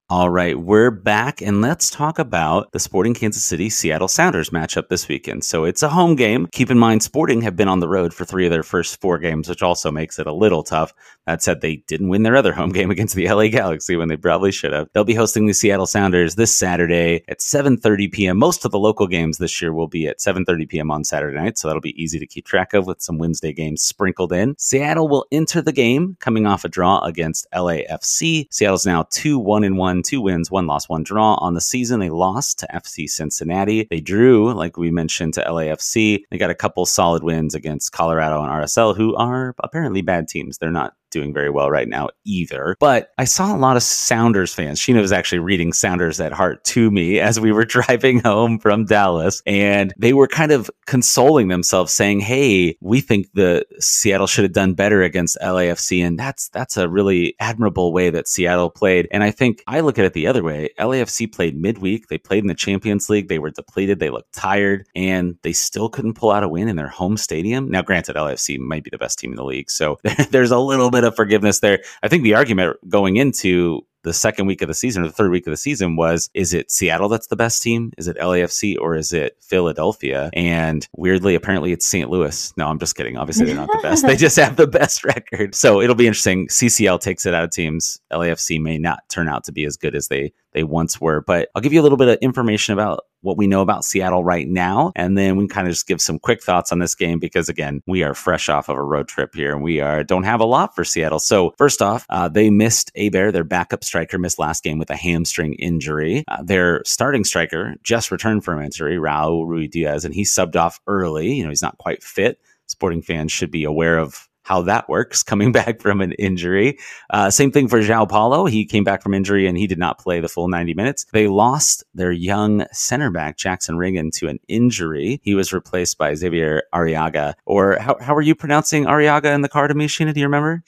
All 0.09 0.29
right, 0.29 0.59
we're 0.59 0.91
back 0.91 1.41
and 1.41 1.61
let's 1.61 1.89
talk 1.89 2.19
about 2.19 2.73
the 2.73 2.79
Sporting 2.79 3.13
Kansas 3.13 3.43
City 3.43 3.69
Seattle 3.69 4.09
Sounders 4.09 4.49
matchup 4.49 4.89
this 4.89 5.07
weekend. 5.07 5.45
So 5.45 5.63
it's 5.63 5.81
a 5.81 5.87
home 5.87 6.17
game. 6.17 6.45
Keep 6.51 6.71
in 6.71 6.77
mind, 6.77 7.01
Sporting 7.01 7.41
have 7.41 7.55
been 7.55 7.69
on 7.69 7.79
the 7.79 7.87
road 7.87 8.13
for 8.13 8.25
three 8.25 8.45
of 8.45 8.51
their 8.51 8.63
first 8.63 8.99
four 8.99 9.17
games, 9.17 9.47
which 9.47 9.63
also 9.63 9.91
makes 9.91 10.19
it 10.19 10.27
a 10.27 10.33
little 10.33 10.61
tough. 10.61 10.93
That 11.25 11.41
said, 11.41 11.61
they 11.61 11.77
didn't 11.87 12.09
win 12.09 12.23
their 12.23 12.35
other 12.35 12.51
home 12.51 12.71
game 12.71 12.91
against 12.91 13.15
the 13.15 13.29
LA 13.29 13.47
Galaxy 13.47 13.95
when 13.95 14.09
they 14.09 14.17
probably 14.17 14.51
should 14.51 14.73
have. 14.73 14.89
They'll 14.93 15.05
be 15.05 15.15
hosting 15.15 15.47
the 15.47 15.53
Seattle 15.53 15.87
Sounders 15.87 16.35
this 16.35 16.55
Saturday 16.55 17.23
at 17.29 17.39
7:30 17.39 18.11
p.m. 18.11 18.37
Most 18.37 18.65
of 18.65 18.71
the 18.71 18.79
local 18.79 19.07
games 19.07 19.37
this 19.37 19.61
year 19.61 19.73
will 19.73 19.87
be 19.87 20.07
at 20.07 20.19
7:30 20.19 20.67
p.m. 20.67 20.91
on 20.91 21.05
Saturday 21.05 21.37
night, 21.37 21.57
so 21.57 21.69
that'll 21.69 21.81
be 21.81 21.99
easy 21.99 22.19
to 22.19 22.27
keep 22.27 22.45
track 22.45 22.73
of 22.73 22.85
with 22.85 23.01
some 23.01 23.19
Wednesday 23.19 23.53
games 23.53 23.81
sprinkled 23.81 24.33
in. 24.33 24.53
Seattle 24.57 25.07
will 25.07 25.25
enter 25.31 25.61
the 25.61 25.71
game 25.71 26.17
coming 26.19 26.45
off 26.45 26.65
a 26.65 26.69
draw 26.69 26.99
against 26.99 27.47
LAFC. 27.53 28.47
Seattle's 28.51 28.85
now 28.85 29.07
two 29.09 29.39
one 29.39 29.63
and 29.63 29.77
two 30.01 30.21
wins, 30.21 30.49
one 30.49 30.65
loss, 30.65 30.89
one 30.89 31.03
draw 31.03 31.35
on 31.35 31.53
the 31.53 31.61
season. 31.61 31.99
They 31.99 32.09
lost 32.09 32.59
to 32.59 32.67
FC 32.73 33.09
Cincinnati. 33.09 33.87
They 33.89 33.99
drew, 33.99 34.53
like 34.53 34.77
we 34.77 34.91
mentioned, 34.91 35.35
to 35.35 35.43
LAFC. 35.43 36.23
They 36.29 36.37
got 36.37 36.49
a 36.49 36.55
couple 36.55 36.85
solid 36.85 37.23
wins 37.23 37.53
against 37.53 37.91
Colorado 37.91 38.41
and 38.41 38.51
RSL, 38.51 38.95
who 38.95 39.15
are 39.15 39.53
apparently 39.59 40.01
bad 40.01 40.27
teams. 40.27 40.57
They're 40.57 40.71
not 40.71 40.95
doing 41.13 41.33
very 41.33 41.49
well 41.49 41.71
right 41.71 41.87
now 41.87 42.09
either. 42.25 42.75
But 42.79 43.11
I 43.17 43.23
saw 43.23 43.55
a 43.55 43.57
lot 43.57 43.77
of 43.77 43.83
Sounders 43.83 44.53
fans. 44.53 44.79
Sheena 44.79 44.99
was 44.99 45.11
actually 45.11 45.39
reading 45.39 45.71
Sounders 45.71 46.19
at 46.19 46.33
Heart 46.33 46.63
to 46.65 46.91
me 46.91 47.19
as 47.21 47.39
we 47.39 47.51
were 47.51 47.65
driving 47.65 48.19
home 48.19 48.59
from 48.59 48.85
Dallas. 48.85 49.41
And 49.45 49.93
they 49.97 50.13
were 50.13 50.27
kind 50.27 50.51
of 50.51 50.69
consoling 50.85 51.47
themselves 51.47 51.93
saying, 51.93 52.19
Hey, 52.19 52.75
we 52.81 52.99
think 52.99 53.27
the 53.33 53.65
Seattle 53.79 54.27
should 54.27 54.43
have 54.43 54.53
done 54.53 54.73
better 54.73 55.01
against 55.03 55.37
LAFC. 55.41 56.05
And 56.05 56.19
that's 56.19 56.49
that's 56.49 56.77
a 56.77 56.89
really 56.89 57.35
admirable 57.39 57.93
way 57.93 58.09
that 58.09 58.27
Seattle 58.27 58.69
played. 58.69 59.07
And 59.11 59.23
I 59.23 59.31
think 59.31 59.63
I 59.67 59.79
look 59.81 59.99
at 59.99 60.05
it 60.05 60.13
the 60.13 60.27
other 60.27 60.43
way. 60.43 60.69
LAFC 60.79 61.31
played 61.31 61.55
midweek. 61.55 62.07
They 62.07 62.17
played 62.17 62.43
in 62.43 62.47
the 62.47 62.55
Champions 62.55 63.09
League. 63.09 63.27
They 63.27 63.39
were 63.39 63.51
depleted. 63.51 63.99
They 63.99 64.09
looked 64.09 64.33
tired 64.33 64.87
and 64.95 65.37
they 65.43 65.53
still 65.53 65.89
couldn't 65.89 66.15
pull 66.15 66.31
out 66.31 66.43
a 66.43 66.47
win 66.47 66.67
in 66.67 66.75
their 66.75 66.87
home 66.87 67.17
stadium. 67.17 67.69
Now, 67.69 67.81
granted, 67.81 68.15
LAFC 68.15 68.57
might 68.57 68.83
be 68.83 68.89
the 68.89 68.97
best 68.97 69.19
team 69.19 69.31
in 69.31 69.37
the 69.37 69.45
league. 69.45 69.69
So 69.69 69.99
there's 70.31 70.51
a 70.51 70.59
little 70.59 70.89
bit 70.89 71.02
bit 71.03 71.07
of 71.09 71.15
forgiveness 71.15 71.59
there. 71.59 71.83
I 72.01 72.07
think 72.07 72.23
the 72.23 72.35
argument 72.35 72.77
going 72.89 73.17
into 73.17 73.85
the 74.03 74.13
second 74.13 74.45
week 74.45 74.61
of 74.61 74.67
the 74.67 74.73
season 74.73 75.03
or 75.03 75.07
the 75.07 75.13
third 75.13 75.31
week 75.31 75.47
of 75.47 75.51
the 75.51 75.57
season 75.57 75.95
was 75.95 76.29
is 76.33 76.53
it 76.53 76.69
Seattle 76.69 77.09
that's 77.09 77.27
the 77.27 77.35
best 77.35 77.61
team? 77.61 77.91
Is 77.97 78.07
it 78.07 78.17
LAFC 78.17 78.75
or 78.79 78.95
is 78.95 79.13
it 79.13 79.37
Philadelphia? 79.41 80.29
And 80.33 80.87
weirdly, 80.95 81.35
apparently 81.35 81.71
it's 81.71 81.87
St. 81.87 82.09
Louis. 82.09 82.53
No, 82.57 82.67
I'm 82.67 82.79
just 82.79 82.95
kidding. 82.95 83.17
Obviously, 83.17 83.45
they're 83.45 83.55
not 83.55 83.69
the 83.71 83.79
best. 83.81 84.05
they 84.05 84.15
just 84.15 84.35
have 84.35 84.57
the 84.57 84.67
best 84.67 85.03
record. 85.05 85.55
So 85.55 85.81
it'll 85.81 85.95
be 85.95 86.07
interesting. 86.07 86.47
CCL 86.47 86.99
takes 86.99 87.25
it 87.25 87.33
out 87.33 87.45
of 87.45 87.51
teams. 87.51 87.99
LAFC 88.11 88.61
may 88.61 88.77
not 88.77 89.07
turn 89.09 89.29
out 89.29 89.45
to 89.45 89.51
be 89.51 89.65
as 89.65 89.77
good 89.77 89.95
as 89.95 90.09
they 90.09 90.33
they 90.51 90.63
once 90.63 90.99
were. 90.99 91.21
But 91.21 91.49
I'll 91.55 91.61
give 91.61 91.73
you 91.73 91.81
a 91.81 91.83
little 91.83 91.97
bit 91.97 92.09
of 92.09 92.17
information 92.21 92.73
about 92.73 93.05
what 93.23 93.37
we 93.37 93.47
know 93.47 93.61
about 93.61 93.85
Seattle 93.85 94.23
right 94.23 94.47
now. 94.47 94.91
And 94.95 95.17
then 95.17 95.37
we 95.37 95.47
kind 95.47 95.67
of 95.67 95.73
just 95.73 95.87
give 95.87 96.01
some 96.01 96.19
quick 96.19 96.43
thoughts 96.43 96.71
on 96.71 96.79
this 96.79 96.93
game 96.93 97.19
because 97.19 97.49
again, 97.49 97.81
we 97.87 98.03
are 98.03 98.13
fresh 98.13 98.49
off 98.49 98.69
of 98.69 98.77
a 98.77 98.83
road 98.83 99.07
trip 99.07 99.33
here 99.33 99.53
and 99.53 99.63
we 99.63 99.79
are 99.79 100.03
don't 100.03 100.23
have 100.23 100.39
a 100.39 100.45
lot 100.45 100.75
for 100.75 100.83
Seattle. 100.83 101.19
So 101.19 101.53
first 101.57 101.81
off, 101.81 102.05
uh, 102.09 102.27
they 102.27 102.49
missed 102.49 102.91
Heber, 102.95 103.31
their 103.31 103.43
backup 103.43 103.83
striker, 103.83 104.17
missed 104.17 104.39
last 104.39 104.63
game 104.63 104.77
with 104.77 104.89
a 104.89 104.95
hamstring 104.95 105.53
injury. 105.55 106.23
Uh, 106.27 106.43
their 106.43 106.83
starting 106.85 107.23
striker 107.23 107.75
just 107.83 108.11
returned 108.11 108.43
from 108.43 108.61
injury, 108.61 108.97
Raul 108.97 109.47
Ruidíaz, 109.47 110.05
and 110.05 110.13
he 110.13 110.23
subbed 110.23 110.55
off 110.55 110.79
early. 110.87 111.33
You 111.33 111.43
know, 111.43 111.49
he's 111.49 111.61
not 111.61 111.77
quite 111.77 112.03
fit. 112.03 112.39
Sporting 112.67 113.01
fans 113.01 113.31
should 113.31 113.51
be 113.51 113.63
aware 113.63 113.97
of 113.97 114.27
how 114.43 114.61
that 114.63 114.87
works 114.87 115.23
coming 115.33 115.51
back 115.51 115.81
from 115.81 116.01
an 116.01 116.13
injury. 116.13 116.77
Uh, 117.09 117.29
same 117.29 117.51
thing 117.51 117.67
for 117.67 117.81
João 117.81 118.07
Paulo. 118.07 118.45
He 118.45 118.65
came 118.65 118.83
back 118.83 119.01
from 119.01 119.13
injury 119.13 119.47
and 119.47 119.57
he 119.57 119.67
did 119.67 119.79
not 119.79 119.99
play 119.99 120.19
the 120.19 120.29
full 120.29 120.47
90 120.47 120.73
minutes. 120.73 121.05
They 121.11 121.27
lost 121.27 121.83
their 121.93 122.11
young 122.11 122.65
center 122.71 123.11
back, 123.11 123.37
Jackson 123.37 123.75
Ragen, 123.75 124.11
to 124.19 124.27
an 124.27 124.39
injury. 124.47 125.19
He 125.23 125.35
was 125.35 125.51
replaced 125.51 125.97
by 125.97 126.13
Xavier 126.13 126.63
Arreaga. 126.73 127.33
Or 127.45 127.77
how, 127.79 127.97
how 127.99 128.15
are 128.15 128.21
you 128.21 128.35
pronouncing 128.35 128.85
Arriaga 128.85 129.33
in 129.33 129.41
the 129.41 129.49
card, 129.49 129.71
Sheena? 129.71 130.13
Do 130.13 130.19
you 130.19 130.25
remember? 130.25 130.63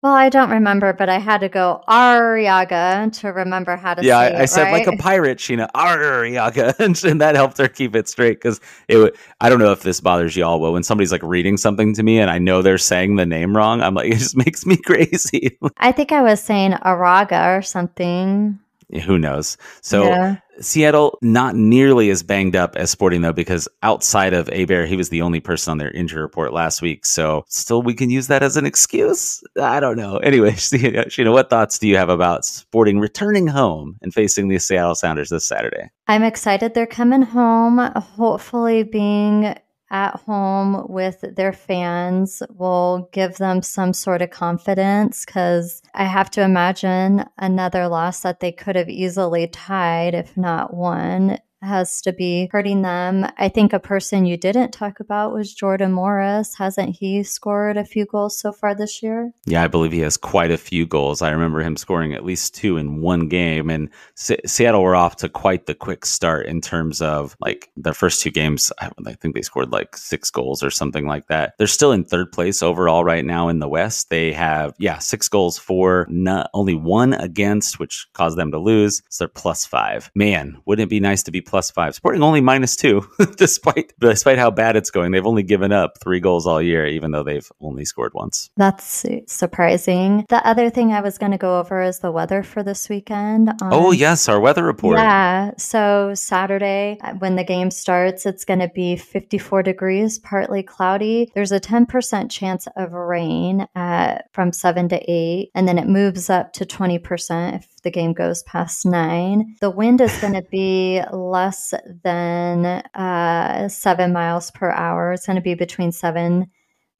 Well, 0.00 0.14
I 0.14 0.28
don't 0.28 0.50
remember, 0.50 0.92
but 0.92 1.08
I 1.08 1.18
had 1.18 1.40
to 1.40 1.48
go 1.48 1.82
Ariaga 1.88 3.12
to 3.20 3.32
remember 3.32 3.74
how 3.74 3.94
to 3.94 4.04
yeah, 4.04 4.18
I, 4.18 4.42
I 4.42 4.44
said 4.44 4.64
right? 4.64 4.86
like 4.86 4.86
a 4.86 4.96
pirate, 5.02 5.38
Sheena, 5.38 5.68
Ariaga, 5.72 6.78
and 7.10 7.20
that 7.20 7.34
helped 7.34 7.58
her 7.58 7.66
keep 7.66 7.96
it 7.96 8.08
straight 8.08 8.34
because 8.34 8.60
it. 8.86 9.16
I 9.40 9.48
don't 9.48 9.58
know 9.58 9.72
if 9.72 9.82
this 9.82 10.00
bothers 10.00 10.36
you 10.36 10.44
all, 10.44 10.60
but 10.60 10.70
when 10.70 10.84
somebody's 10.84 11.10
like 11.10 11.24
reading 11.24 11.56
something 11.56 11.94
to 11.94 12.04
me 12.04 12.20
and 12.20 12.30
I 12.30 12.38
know 12.38 12.62
they're 12.62 12.78
saying 12.78 13.16
the 13.16 13.26
name 13.26 13.56
wrong, 13.56 13.82
I'm 13.82 13.94
like, 13.94 14.08
it 14.12 14.18
just 14.18 14.36
makes 14.36 14.64
me 14.64 14.76
crazy. 14.76 15.58
I 15.78 15.90
think 15.90 16.12
I 16.12 16.22
was 16.22 16.40
saying 16.40 16.72
Araga 16.84 17.58
or 17.58 17.62
something. 17.62 18.60
Who 19.04 19.18
knows? 19.18 19.56
So 19.80 20.04
yeah. 20.04 20.36
Seattle 20.60 21.18
not 21.22 21.54
nearly 21.54 22.10
as 22.10 22.22
banged 22.22 22.56
up 22.56 22.76
as 22.76 22.90
Sporting 22.90 23.22
though, 23.22 23.32
because 23.32 23.68
outside 23.82 24.32
of 24.32 24.48
Heber, 24.48 24.86
he 24.86 24.96
was 24.96 25.08
the 25.08 25.22
only 25.22 25.40
person 25.40 25.72
on 25.72 25.78
their 25.78 25.90
injury 25.90 26.22
report 26.22 26.52
last 26.52 26.82
week. 26.82 27.06
So 27.06 27.44
still, 27.48 27.82
we 27.82 27.94
can 27.94 28.10
use 28.10 28.26
that 28.28 28.42
as 28.42 28.56
an 28.56 28.66
excuse. 28.66 29.42
I 29.60 29.80
don't 29.80 29.96
know. 29.96 30.20
Anyway, 30.28 30.50
Sheena, 30.52 31.32
what 31.32 31.48
thoughts 31.48 31.78
do 31.78 31.88
you 31.88 31.96
have 31.96 32.10
about 32.10 32.44
Sporting 32.44 32.98
returning 33.00 33.46
home 33.46 33.96
and 34.02 34.12
facing 34.12 34.48
the 34.48 34.58
Seattle 34.58 34.94
Sounders 34.94 35.30
this 35.30 35.48
Saturday? 35.48 35.90
I'm 36.06 36.22
excited 36.22 36.74
they're 36.74 36.86
coming 36.86 37.22
home. 37.22 37.78
Hopefully, 37.78 38.82
being 38.82 39.54
at 39.90 40.16
home 40.20 40.86
with 40.88 41.24
their 41.34 41.52
fans 41.52 42.42
will 42.50 43.08
give 43.12 43.36
them 43.36 43.62
some 43.62 43.92
sort 43.92 44.22
of 44.22 44.30
confidence 44.30 45.24
because 45.24 45.82
I 45.94 46.04
have 46.04 46.30
to 46.32 46.42
imagine 46.42 47.24
another 47.38 47.88
loss 47.88 48.20
that 48.20 48.40
they 48.40 48.52
could 48.52 48.76
have 48.76 48.88
easily 48.88 49.46
tied, 49.46 50.14
if 50.14 50.36
not 50.36 50.74
won, 50.74 51.38
has 51.62 52.00
to 52.02 52.12
be 52.12 52.48
hurting 52.52 52.82
them. 52.82 53.26
I 53.36 53.48
think 53.48 53.72
a 53.72 53.80
person 53.80 54.26
you 54.26 54.36
didn't 54.36 54.72
talk 54.72 55.00
about 55.00 55.32
was 55.32 55.52
Jordan 55.52 55.92
Morris. 55.92 56.54
Hasn't 56.56 56.96
he 56.96 57.22
scored 57.22 57.76
a 57.76 57.84
few 57.84 58.06
goals 58.06 58.38
so 58.38 58.52
far 58.52 58.74
this 58.74 59.02
year? 59.02 59.32
Yeah, 59.44 59.62
I 59.62 59.68
believe 59.68 59.92
he 59.92 60.00
has 60.00 60.16
quite 60.16 60.50
a 60.50 60.56
few 60.56 60.86
goals. 60.86 61.22
I 61.22 61.30
remember 61.30 61.60
him 61.60 61.76
scoring 61.76 62.14
at 62.14 62.24
least 62.24 62.54
two 62.54 62.76
in 62.76 63.00
one 63.00 63.28
game. 63.28 63.70
And 63.70 63.90
Seattle 64.14 64.82
were 64.82 64.94
off 64.94 65.16
to 65.16 65.28
quite 65.28 65.66
the 65.66 65.74
quick 65.74 66.06
start 66.06 66.46
in 66.46 66.60
terms 66.60 67.02
of 67.02 67.36
like 67.40 67.70
their 67.76 67.94
first 67.94 68.22
two 68.22 68.30
games. 68.30 68.72
I, 68.80 68.90
I 69.06 69.14
think 69.14 69.34
they 69.34 69.42
scored 69.42 69.72
like 69.72 69.96
six 69.96 70.30
goals 70.30 70.62
or 70.62 70.70
something 70.70 71.06
like 71.06 71.26
that. 71.26 71.54
They're 71.58 71.66
still 71.66 71.92
in 71.92 72.04
third 72.04 72.32
place 72.32 72.62
overall 72.62 73.04
right 73.04 73.24
now 73.24 73.48
in 73.48 73.58
the 73.58 73.68
West. 73.68 74.10
They 74.10 74.32
have, 74.32 74.74
yeah, 74.78 74.98
six 74.98 75.28
goals 75.28 75.58
for, 75.58 76.06
not, 76.08 76.50
only 76.54 76.74
one 76.74 77.14
against, 77.14 77.78
which 77.78 78.06
caused 78.12 78.38
them 78.38 78.52
to 78.52 78.58
lose. 78.58 79.02
So 79.10 79.24
they're 79.24 79.28
plus 79.28 79.66
five. 79.66 80.10
Man, 80.14 80.60
wouldn't 80.64 80.86
it 80.86 80.90
be 80.90 81.00
nice 81.00 81.22
to 81.24 81.30
be 81.30 81.40
plus 81.48 81.70
five. 81.70 81.94
Sporting 81.94 82.22
only 82.22 82.40
minus 82.40 82.76
two, 82.76 83.06
despite 83.36 83.92
despite 84.00 84.38
how 84.38 84.50
bad 84.50 84.76
it's 84.76 84.90
going. 84.90 85.12
They've 85.12 85.26
only 85.26 85.42
given 85.42 85.72
up 85.72 85.98
three 86.00 86.20
goals 86.20 86.46
all 86.46 86.62
year, 86.62 86.86
even 86.86 87.10
though 87.10 87.22
they've 87.22 87.50
only 87.60 87.84
scored 87.84 88.12
once. 88.14 88.50
That's 88.56 89.04
surprising. 89.26 90.24
The 90.28 90.46
other 90.46 90.70
thing 90.70 90.92
I 90.92 91.00
was 91.00 91.18
going 91.18 91.32
to 91.32 91.38
go 91.38 91.58
over 91.58 91.82
is 91.82 92.00
the 92.00 92.12
weather 92.12 92.42
for 92.42 92.62
this 92.62 92.88
weekend. 92.88 93.48
On, 93.48 93.72
oh 93.72 93.92
yes, 93.92 94.28
our 94.28 94.40
weather 94.40 94.64
report. 94.64 94.98
Yeah. 94.98 95.52
So 95.56 96.12
Saturday, 96.14 96.98
uh, 97.02 97.14
when 97.14 97.36
the 97.36 97.44
game 97.44 97.70
starts, 97.70 98.26
it's 98.26 98.44
going 98.44 98.60
to 98.60 98.68
be 98.68 98.96
54 98.96 99.62
degrees, 99.62 100.18
partly 100.18 100.62
cloudy. 100.62 101.30
There's 101.34 101.52
a 101.52 101.60
10% 101.60 102.30
chance 102.30 102.66
of 102.76 102.92
rain 102.92 103.66
at, 103.74 104.32
from 104.32 104.52
seven 104.52 104.88
to 104.90 105.10
eight, 105.10 105.50
and 105.54 105.66
then 105.66 105.78
it 105.78 105.88
moves 105.88 106.30
up 106.30 106.52
to 106.54 106.66
20% 106.66 107.54
if 107.54 107.77
the 107.88 108.00
game 108.00 108.12
goes 108.12 108.42
past 108.42 108.84
nine. 108.84 109.56
The 109.62 109.70
wind 109.70 110.02
is 110.02 110.14
going 110.18 110.34
to 110.34 110.42
be 110.50 111.00
less 111.10 111.72
than 112.04 112.66
uh, 112.66 113.66
seven 113.70 114.12
miles 114.12 114.50
per 114.50 114.70
hour. 114.70 115.14
It's 115.14 115.24
going 115.24 115.36
to 115.36 115.42
be 115.42 115.54
between 115.54 115.90
seven 115.90 116.50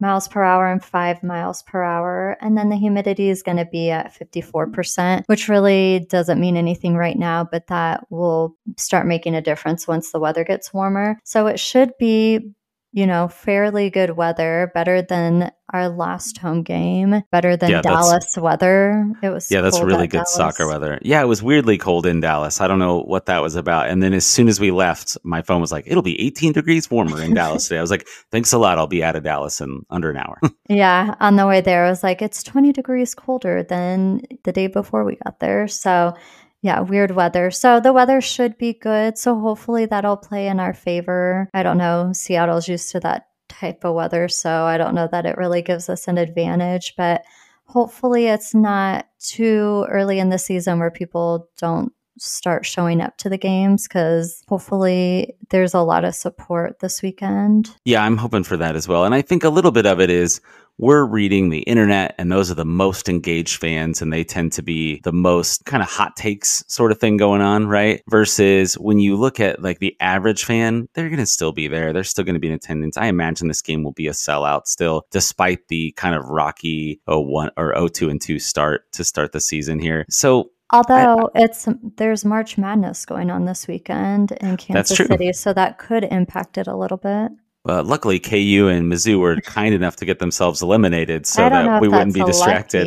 miles 0.00 0.28
per 0.28 0.42
hour 0.42 0.66
and 0.66 0.82
five 0.82 1.22
miles 1.22 1.62
per 1.64 1.82
hour. 1.82 2.38
And 2.40 2.56
then 2.56 2.70
the 2.70 2.76
humidity 2.76 3.28
is 3.28 3.42
going 3.42 3.58
to 3.58 3.66
be 3.66 3.90
at 3.90 4.14
54%, 4.14 5.24
which 5.26 5.50
really 5.50 6.06
doesn't 6.08 6.40
mean 6.40 6.56
anything 6.56 6.96
right 6.96 7.18
now, 7.18 7.44
but 7.44 7.66
that 7.66 8.06
will 8.08 8.56
start 8.78 9.06
making 9.06 9.34
a 9.34 9.42
difference 9.42 9.86
once 9.86 10.10
the 10.10 10.20
weather 10.20 10.44
gets 10.44 10.72
warmer. 10.72 11.18
So 11.24 11.48
it 11.48 11.60
should 11.60 11.92
be 11.98 12.54
you 12.92 13.06
know, 13.06 13.28
fairly 13.28 13.90
good 13.90 14.16
weather, 14.16 14.70
better 14.74 15.02
than 15.02 15.50
our 15.74 15.90
last 15.90 16.38
home 16.38 16.62
game, 16.62 17.22
better 17.30 17.54
than 17.56 17.70
yeah, 17.70 17.82
Dallas 17.82 18.36
weather. 18.38 19.12
It 19.22 19.28
was 19.28 19.50
yeah, 19.50 19.60
that's 19.60 19.80
really 19.80 20.06
good 20.06 20.18
Dallas. 20.18 20.32
soccer 20.32 20.66
weather. 20.66 20.98
Yeah, 21.02 21.20
it 21.20 21.26
was 21.26 21.42
weirdly 21.42 21.76
cold 21.76 22.06
in 22.06 22.20
Dallas. 22.20 22.62
I 22.62 22.66
don't 22.66 22.78
know 22.78 23.00
what 23.02 23.26
that 23.26 23.42
was 23.42 23.56
about. 23.56 23.88
And 23.88 24.02
then 24.02 24.14
as 24.14 24.24
soon 24.24 24.48
as 24.48 24.58
we 24.58 24.70
left, 24.70 25.18
my 25.24 25.42
phone 25.42 25.60
was 25.60 25.70
like, 25.70 25.84
"It'll 25.86 26.02
be 26.02 26.18
18 26.20 26.52
degrees 26.52 26.90
warmer 26.90 27.22
in 27.22 27.34
Dallas 27.34 27.68
today." 27.68 27.78
I 27.78 27.82
was 27.82 27.90
like, 27.90 28.08
"Thanks 28.32 28.52
a 28.54 28.58
lot. 28.58 28.78
I'll 28.78 28.86
be 28.86 29.04
out 29.04 29.16
of 29.16 29.22
Dallas 29.22 29.60
in 29.60 29.82
under 29.90 30.10
an 30.10 30.16
hour." 30.16 30.40
yeah, 30.70 31.14
on 31.20 31.36
the 31.36 31.46
way 31.46 31.60
there, 31.60 31.84
I 31.84 31.90
was 31.90 32.02
like, 32.02 32.22
"It's 32.22 32.42
20 32.42 32.72
degrees 32.72 33.14
colder 33.14 33.62
than 33.62 34.22
the 34.44 34.52
day 34.52 34.68
before 34.68 35.04
we 35.04 35.16
got 35.16 35.40
there." 35.40 35.68
So 35.68 36.14
yeah, 36.62 36.80
weird 36.80 37.12
weather. 37.12 37.50
So 37.50 37.80
the 37.80 37.92
weather 37.92 38.20
should 38.20 38.58
be 38.58 38.72
good. 38.72 39.16
So 39.16 39.38
hopefully 39.38 39.86
that'll 39.86 40.16
play 40.16 40.48
in 40.48 40.58
our 40.58 40.74
favor. 40.74 41.48
I 41.54 41.62
don't 41.62 41.78
know. 41.78 42.12
Seattle's 42.12 42.68
used 42.68 42.90
to 42.92 43.00
that 43.00 43.28
type 43.48 43.84
of 43.84 43.94
weather. 43.94 44.28
So 44.28 44.64
I 44.64 44.76
don't 44.76 44.94
know 44.94 45.08
that 45.10 45.26
it 45.26 45.36
really 45.36 45.62
gives 45.62 45.88
us 45.88 46.08
an 46.08 46.18
advantage, 46.18 46.94
but 46.96 47.22
hopefully 47.64 48.26
it's 48.26 48.54
not 48.54 49.06
too 49.20 49.86
early 49.88 50.18
in 50.18 50.30
the 50.30 50.38
season 50.38 50.78
where 50.78 50.90
people 50.90 51.48
don't 51.58 51.92
start 52.18 52.66
showing 52.66 53.00
up 53.00 53.16
to 53.18 53.28
the 53.28 53.38
games 53.38 53.86
because 53.86 54.42
hopefully 54.48 55.34
there's 55.50 55.74
a 55.74 55.80
lot 55.80 56.04
of 56.04 56.14
support 56.14 56.80
this 56.80 57.02
weekend. 57.02 57.70
Yeah, 57.84 58.02
I'm 58.02 58.16
hoping 58.16 58.44
for 58.44 58.56
that 58.56 58.76
as 58.76 58.88
well. 58.88 59.04
And 59.04 59.14
I 59.14 59.22
think 59.22 59.44
a 59.44 59.48
little 59.48 59.72
bit 59.72 59.86
of 59.86 60.00
it 60.00 60.10
is 60.10 60.40
we're 60.78 61.04
reading 61.04 61.48
the 61.48 61.62
internet 61.62 62.14
and 62.18 62.30
those 62.30 62.50
are 62.50 62.54
the 62.54 62.64
most 62.64 63.08
engaged 63.08 63.60
fans 63.60 64.00
and 64.00 64.12
they 64.12 64.22
tend 64.22 64.52
to 64.52 64.62
be 64.62 65.00
the 65.02 65.12
most 65.12 65.64
kind 65.64 65.82
of 65.82 65.88
hot 65.88 66.16
takes 66.16 66.64
sort 66.68 66.92
of 66.92 67.00
thing 67.00 67.16
going 67.16 67.40
on, 67.40 67.66
right? 67.66 68.02
Versus 68.08 68.74
when 68.74 69.00
you 69.00 69.16
look 69.16 69.40
at 69.40 69.60
like 69.60 69.80
the 69.80 69.96
average 70.00 70.44
fan, 70.44 70.88
they're 70.94 71.08
going 71.08 71.18
to 71.18 71.26
still 71.26 71.52
be 71.52 71.66
there. 71.66 71.92
They're 71.92 72.04
still 72.04 72.24
going 72.24 72.34
to 72.34 72.40
be 72.40 72.46
in 72.46 72.54
attendance. 72.54 72.96
I 72.96 73.06
imagine 73.06 73.48
this 73.48 73.62
game 73.62 73.82
will 73.82 73.92
be 73.92 74.06
a 74.06 74.12
sellout 74.12 74.66
still, 74.66 75.02
despite 75.10 75.66
the 75.66 75.92
kind 75.92 76.14
of 76.14 76.24
rocky 76.26 77.00
01 77.06 77.50
or 77.56 77.88
02 77.88 78.08
and 78.08 78.20
2 78.20 78.38
start 78.38 78.90
to 78.92 79.02
start 79.02 79.32
the 79.32 79.40
season 79.40 79.80
here. 79.80 80.06
So 80.08 80.50
Although 80.70 81.30
I, 81.34 81.42
it's 81.42 81.66
there's 81.96 82.24
March 82.24 82.58
Madness 82.58 83.06
going 83.06 83.30
on 83.30 83.46
this 83.46 83.66
weekend 83.66 84.32
in 84.32 84.56
Kansas 84.56 84.96
City, 84.96 85.32
so 85.32 85.52
that 85.54 85.78
could 85.78 86.04
impact 86.04 86.58
it 86.58 86.66
a 86.66 86.76
little 86.76 86.98
bit. 86.98 87.32
Uh, 87.68 87.82
luckily, 87.82 88.18
KU 88.18 88.68
and 88.70 88.90
Mizzou 88.90 89.18
were 89.18 89.40
kind 89.42 89.74
enough 89.74 89.96
to 89.96 90.04
get 90.04 90.20
themselves 90.20 90.62
eliminated 90.62 91.26
so 91.26 91.48
that 91.48 91.82
we 91.82 91.88
wouldn't 91.88 92.14
be 92.14 92.24
distracted. 92.24 92.86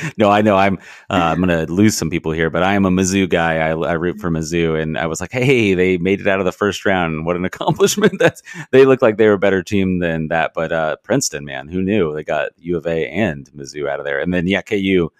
no, 0.16 0.30
I 0.30 0.40
know 0.40 0.56
I'm 0.56 0.78
uh, 1.10 1.14
I'm 1.14 1.42
going 1.42 1.66
to 1.66 1.70
lose 1.70 1.96
some 1.96 2.08
people 2.08 2.32
here, 2.32 2.48
but 2.48 2.62
I 2.62 2.74
am 2.74 2.86
a 2.86 2.90
Mizzou 2.90 3.28
guy. 3.28 3.56
I, 3.56 3.70
I, 3.70 3.92
root 3.92 4.18
for 4.18 4.30
Mizzou, 4.30 4.80
and 4.80 4.96
I 4.96 5.06
was 5.06 5.20
like, 5.20 5.32
hey, 5.32 5.74
they 5.74 5.98
made 5.98 6.20
it 6.20 6.26
out 6.26 6.38
of 6.38 6.46
the 6.46 6.52
first 6.52 6.86
round. 6.86 7.26
What 7.26 7.36
an 7.36 7.44
accomplishment! 7.44 8.18
That's 8.18 8.42
they 8.70 8.84
look 8.86 9.02
like 9.02 9.18
they 9.18 9.26
were 9.26 9.34
a 9.34 9.38
better 9.38 9.62
team 9.62 9.98
than 9.98 10.28
that. 10.28 10.52
But 10.54 10.72
uh, 10.72 10.96
Princeton, 11.02 11.44
man, 11.44 11.68
who 11.68 11.82
knew 11.82 12.14
they 12.14 12.24
got 12.24 12.52
U 12.58 12.76
of 12.76 12.86
A 12.86 13.08
and 13.08 13.50
Mizzou 13.50 13.88
out 13.88 13.98
of 13.98 14.06
there, 14.06 14.20
and 14.20 14.32
then 14.32 14.46
yeah, 14.46 14.62
KU 14.62 15.10